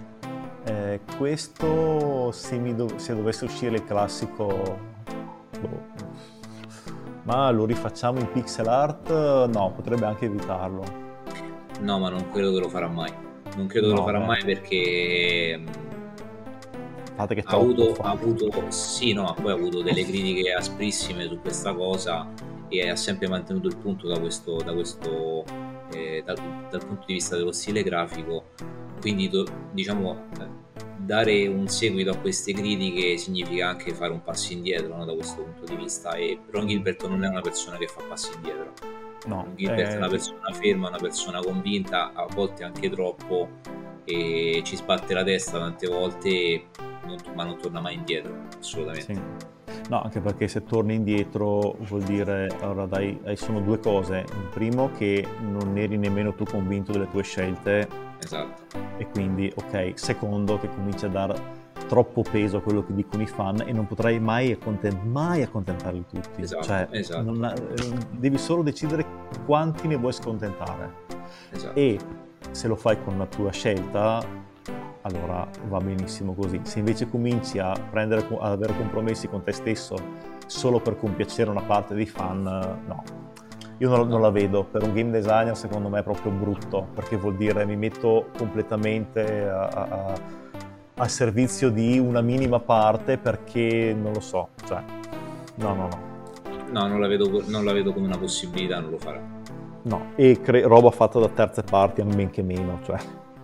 Eh, 0.65 0.99
questo 1.17 2.31
se, 2.31 2.75
dov- 2.75 2.95
se, 2.95 3.15
dovesse 3.15 3.45
uscire 3.45 3.75
il 3.75 3.83
classico 3.83 4.79
boh, 5.59 5.81
ma 7.23 7.49
lo 7.51 7.65
rifacciamo 7.65 8.19
in 8.19 8.31
pixel 8.31 8.67
art? 8.67 9.09
No 9.09 9.71
potrebbe 9.75 10.05
anche 10.05 10.25
evitarlo. 10.25 10.83
No 11.81 11.99
ma 11.99 12.09
non 12.09 12.29
credo 12.29 12.53
che 12.53 12.59
lo 12.59 12.69
farà 12.69 12.87
mai. 12.87 13.11
Non 13.55 13.67
credo 13.67 13.87
no, 13.87 13.93
che 13.93 13.99
lo 13.99 14.05
farà 14.05 14.19
beh. 14.19 14.25
mai 14.25 14.43
perché 14.43 15.63
Fate 17.15 17.35
che 17.35 17.43
ha 17.45 17.55
avuto, 17.55 17.93
ha 18.01 18.09
avuto 18.09 18.49
sì 18.69 19.13
no 19.13 19.35
poi 19.39 19.51
ha 19.51 19.55
avuto 19.55 19.81
delle 19.83 20.03
critiche 20.03 20.51
asprissime 20.51 21.27
su 21.27 21.39
questa 21.39 21.73
cosa 21.73 22.27
e 22.69 22.89
ha 22.89 22.95
sempre 22.95 23.27
mantenuto 23.27 23.67
il 23.67 23.77
punto 23.77 24.07
da 24.07 24.19
questo, 24.19 24.57
da 24.63 24.73
questo 24.73 25.45
eh, 25.93 26.23
dal, 26.25 26.37
dal 26.71 26.83
punto 26.83 27.03
di 27.05 27.13
vista 27.13 27.35
dello 27.35 27.51
stile 27.51 27.83
grafico 27.83 28.45
quindi 29.03 29.29
diciamo 29.73 30.29
dare 30.95 31.45
un 31.47 31.67
seguito 31.67 32.11
a 32.11 32.15
queste 32.15 32.53
critiche 32.53 33.17
significa 33.17 33.67
anche 33.67 33.93
fare 33.93 34.13
un 34.13 34.23
passo 34.23 34.53
indietro 34.53 34.95
no, 34.95 35.03
da 35.03 35.13
questo 35.13 35.43
punto 35.43 35.65
di 35.65 35.75
vista 35.75 36.13
e 36.13 36.39
Ron 36.49 36.67
Gilbert 36.67 37.05
non 37.05 37.21
è 37.25 37.27
una 37.27 37.41
persona 37.41 37.75
che 37.75 37.87
fa 37.87 38.01
passi 38.07 38.31
indietro 38.33 38.71
no, 39.25 39.43
Ron 39.43 39.55
Gilbert 39.57 39.91
eh... 39.91 39.93
è 39.95 39.97
una 39.97 40.07
persona 40.07 40.53
ferma, 40.53 40.87
una 40.87 40.99
persona 40.99 41.41
convinta 41.41 42.13
a 42.13 42.25
volte 42.33 42.63
anche 42.63 42.89
troppo 42.89 43.49
e 44.05 44.61
ci 44.63 44.77
sbatte 44.77 45.13
la 45.13 45.23
testa 45.25 45.59
tante 45.59 45.87
volte 45.87 46.67
non, 47.05 47.17
ma 47.35 47.43
non 47.43 47.57
torna 47.57 47.81
mai 47.81 47.95
indietro 47.95 48.33
assolutamente 48.57 49.13
sì. 49.13 49.51
No, 49.89 50.01
anche 50.01 50.21
perché 50.21 50.47
se 50.47 50.63
torni 50.63 50.95
indietro 50.95 51.75
vuol 51.79 52.03
dire, 52.03 52.47
allora 52.61 52.85
dai, 52.85 53.19
sono 53.33 53.59
due 53.59 53.79
cose. 53.79 54.19
Il 54.19 54.47
primo 54.49 54.91
che 54.91 55.27
non 55.41 55.77
eri 55.77 55.97
nemmeno 55.97 56.33
tu 56.33 56.45
convinto 56.45 56.93
delle 56.93 57.09
tue 57.09 57.21
scelte 57.23 57.87
Esatto. 58.23 58.77
E 58.97 59.07
quindi, 59.07 59.51
ok, 59.55 59.93
secondo 59.95 60.59
che 60.59 60.69
comincia 60.69 61.07
a 61.07 61.09
dare 61.09 61.61
troppo 61.87 62.23
peso 62.23 62.57
a 62.57 62.61
quello 62.61 62.83
che 62.85 62.93
dicono 62.93 63.21
i 63.21 63.27
fan 63.27 63.63
e 63.65 63.71
non 63.71 63.85
potrai 63.85 64.19
mai, 64.19 64.51
accontent- 64.51 65.03
mai 65.03 65.43
accontentarli 65.43 66.05
tutti. 66.09 66.41
Esatto, 66.41 66.63
cioè, 66.63 66.87
esatto. 66.91 67.31
Ha, 67.41 67.53
devi 68.11 68.37
solo 68.37 68.63
decidere 68.63 69.05
quanti 69.45 69.87
ne 69.87 69.95
vuoi 69.95 70.13
scontentare. 70.13 70.91
Esatto. 71.51 71.79
E 71.79 71.99
se 72.51 72.67
lo 72.67 72.75
fai 72.75 73.01
con 73.03 73.17
la 73.17 73.25
tua 73.25 73.51
scelta, 73.51 74.23
allora 75.01 75.47
va 75.67 75.79
benissimo 75.79 76.33
così. 76.33 76.59
Se 76.63 76.79
invece 76.79 77.09
cominci 77.09 77.59
a 77.59 77.73
prendere, 77.73 78.25
ad 78.39 78.51
avere 78.51 78.75
compromessi 78.75 79.27
con 79.27 79.43
te 79.43 79.51
stesso 79.51 79.95
solo 80.45 80.79
per 80.79 80.97
compiacere 80.97 81.49
una 81.49 81.61
parte 81.61 81.93
dei 81.93 82.05
fan, 82.05 82.43
no, 82.43 83.03
io 83.77 83.89
non, 83.89 84.07
non, 84.07 84.21
la 84.21 84.29
vedo, 84.29 84.63
per 84.63 84.83
un 84.83 84.93
game 84.93 85.11
designer 85.11 85.57
secondo 85.57 85.89
me 85.89 85.99
è 85.99 86.03
proprio 86.03 86.31
brutto, 86.31 86.87
perché 86.93 87.17
vuol 87.17 87.35
dire 87.35 87.65
mi 87.65 87.75
metto 87.75 88.27
completamente 88.37 89.47
a, 89.49 89.67
a, 89.67 90.13
a 90.95 91.07
servizio 91.07 91.69
di 91.69 91.97
una 91.97 92.21
minima 92.21 92.59
parte 92.59 93.17
perché 93.17 93.95
non 93.99 94.13
lo 94.13 94.19
so, 94.19 94.49
cioè, 94.65 94.81
no, 95.55 95.73
no, 95.73 95.87
no. 95.87 96.11
No, 96.71 96.87
non 96.87 96.99
la 96.99 97.07
vedo, 97.07 97.43
non 97.47 97.65
la 97.65 97.71
vedo 97.73 97.93
come 97.93 98.07
una 98.07 98.17
possibilità, 98.17 98.79
non 98.79 98.91
lo 98.91 98.97
farà. 98.97 99.21
No, 99.83 100.11
e 100.15 100.39
cre- 100.39 100.63
roba 100.63 100.91
fatta 100.91 101.19
da 101.19 101.29
terze 101.29 101.61
parti 101.61 102.01
a 102.01 102.05
men 102.05 102.29
che 102.29 102.41
meno, 102.41 102.79
cioè 102.83 102.97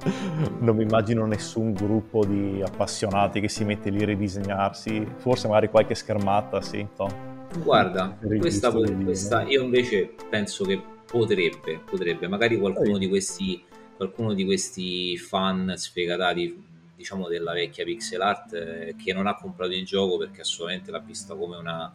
non 0.59 0.75
mi 0.75 0.83
immagino 0.83 1.25
nessun 1.25 1.73
gruppo 1.73 2.23
di 2.25 2.61
appassionati 2.65 3.41
che 3.41 3.49
si 3.49 3.65
mette 3.65 3.89
lì 3.89 4.01
a 4.03 4.05
ridisegnarsi, 4.05 5.05
forse 5.17 5.47
magari 5.47 5.69
qualche 5.69 5.95
schermata, 5.95 6.61
sì, 6.61 6.87
no? 6.97 7.28
Guarda, 7.57 8.17
questa, 8.39 8.71
questa, 8.71 9.43
io 9.43 9.63
invece 9.63 10.13
penso 10.29 10.63
che 10.65 10.81
potrebbe, 11.05 11.81
potrebbe, 11.83 12.27
magari 12.27 12.57
qualcuno 12.57 12.97
di 12.97 13.07
questi, 13.07 13.63
qualcuno 13.95 14.33
di 14.33 14.45
questi 14.45 15.17
fan 15.17 15.73
sfegatati, 15.75 16.63
diciamo 16.95 17.27
della 17.27 17.53
vecchia 17.53 17.83
pixel 17.83 18.21
art, 18.21 18.53
eh, 18.53 18.95
che 19.01 19.13
non 19.13 19.25
ha 19.25 19.35
comprato 19.35 19.73
il 19.73 19.83
gioco 19.83 20.17
perché 20.17 20.41
assolutamente 20.41 20.91
l'ha 20.91 20.99
vista 20.99 21.35
come 21.35 21.57
una, 21.57 21.91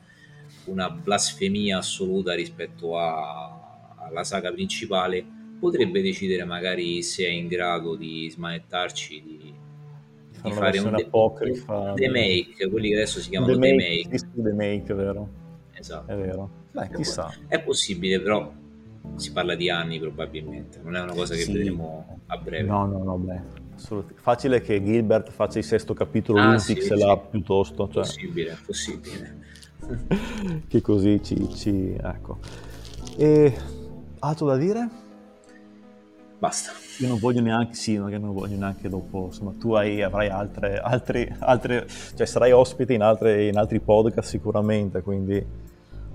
una 0.65 0.91
blasfemia 0.91 1.79
assoluta 1.79 2.35
rispetto 2.35 2.99
a, 2.99 3.95
alla 3.97 4.25
saga 4.25 4.53
principale, 4.53 5.25
potrebbe 5.61 6.03
decidere 6.03 6.45
magari 6.45 7.03
se 7.03 7.25
è 7.27 7.31
in 7.31 7.47
grado 7.47 7.95
di 7.95 8.29
smanettarci, 8.29 9.23
di, 9.23 9.55
di 10.43 10.53
fare 10.53 10.79
un, 10.79 10.95
de- 10.97 11.09
un 11.13 11.95
remake, 11.95 12.69
quelli 12.69 12.89
che 12.89 12.95
adesso 12.97 13.21
si 13.21 13.31
chiamano 13.31 13.53
The 13.53 13.73
Make. 13.73 15.44
Esatto. 15.85 16.11
È 16.11 16.17
vero. 16.17 16.51
Beh, 16.71 16.89
chissà. 16.95 17.31
È 17.47 17.61
possibile, 17.61 18.19
però 18.19 18.51
si 19.17 19.33
parla 19.33 19.55
di 19.55 19.69
anni 19.69 20.01
probabilmente, 20.01 20.81
non 20.83 20.97
è 20.97 21.01
una 21.03 21.13
cosa 21.13 21.35
che 21.35 21.43
sì. 21.43 21.53
vedremo 21.53 22.21
a 22.27 22.39
breve. 22.39 22.67
No, 22.67 22.87
no, 22.87 23.05
no, 23.05 23.19
beh. 23.19 23.63
Facile 24.15 24.63
che 24.63 24.83
Gilbert 24.83 25.31
faccia 25.31 25.59
il 25.59 25.65
sesto 25.65 25.93
capitolo 25.93 26.41
ah, 26.41 26.59
sì, 26.59 26.73
pixel 26.73 26.99
sì. 26.99 27.21
piuttosto. 27.31 27.87
Cioè. 27.89 28.03
Possibile, 28.03 28.59
possibile. 28.65 29.43
che 30.69 30.81
così 30.81 31.23
ci, 31.23 31.55
ci... 31.55 31.95
ecco. 32.01 32.39
E 33.19 33.55
altro 34.21 34.47
da 34.47 34.57
dire? 34.57 34.89
Basta. 36.39 36.73
Io 37.01 37.09
non 37.09 37.19
voglio 37.19 37.43
neanche, 37.43 37.75
sì, 37.75 37.97
non 37.97 38.33
voglio 38.33 38.57
neanche 38.57 38.89
dopo, 38.89 39.27
insomma, 39.27 39.53
tu 39.59 39.73
hai, 39.73 40.01
avrai 40.01 40.29
altre, 40.29 40.79
altre, 40.79 41.37
altre, 41.41 41.87
cioè 42.15 42.27
sarai 42.27 42.53
ospite 42.53 42.95
in, 42.95 43.03
altre, 43.03 43.49
in 43.49 43.59
altri 43.59 43.81
podcast 43.81 44.29
sicuramente, 44.29 45.03
quindi 45.03 45.45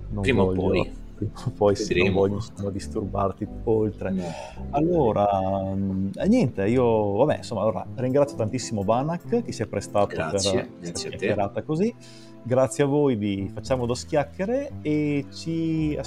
non 0.10 0.22
prima 0.22 0.44
voglio, 0.44 0.62
o 0.62 0.68
poi. 0.68 0.92
Prima 1.20 1.34
o 1.46 1.50
poi, 1.50 1.76
se 1.76 1.94
non 1.96 2.14
vogliono 2.14 2.70
disturbarti 2.72 3.46
oltre. 3.66 4.10
No. 4.10 4.24
Allora, 4.70 5.28
mm, 5.76 6.12
eh, 6.16 6.28
niente, 6.30 6.66
io, 6.66 7.12
vabbè, 7.18 7.38
insomma, 7.38 7.62
allora, 7.64 7.86
ringrazio 7.96 8.38
tantissimo 8.38 8.84
Vanak 8.84 9.44
che 9.44 9.52
si 9.52 9.62
è 9.62 9.68
prestato 9.68 10.08
Grazie. 10.08 10.52
per 10.52 10.70
questa 10.80 11.10
chiacchierata 11.10 11.62
così. 11.64 11.94
Grazie 12.42 12.86
a 12.86 12.88
voi 12.88 13.16
vi 13.16 13.52
Facciamo 13.54 13.86
Dos 13.86 14.06
Chiacchiere 14.06 14.72
e 14.82 15.26
ci, 15.34 16.00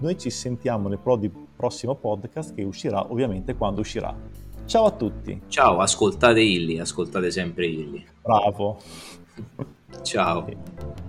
noi 0.00 0.18
ci 0.18 0.28
sentiamo 0.28 0.88
nel 0.88 0.98
pro- 0.98 1.20
prossimo 1.54 1.94
podcast 1.94 2.52
che 2.52 2.64
uscirà 2.64 3.10
ovviamente 3.10 3.54
quando 3.54 3.80
uscirà. 3.80 4.14
Ciao 4.64 4.84
a 4.84 4.90
tutti. 4.90 5.40
Ciao, 5.46 5.78
ascoltate 5.78 6.40
Illy, 6.40 6.78
ascoltate 6.78 7.30
sempre 7.30 7.66
Illy. 7.66 8.04
Bravo. 8.20 8.78
Ciao. 10.02 11.07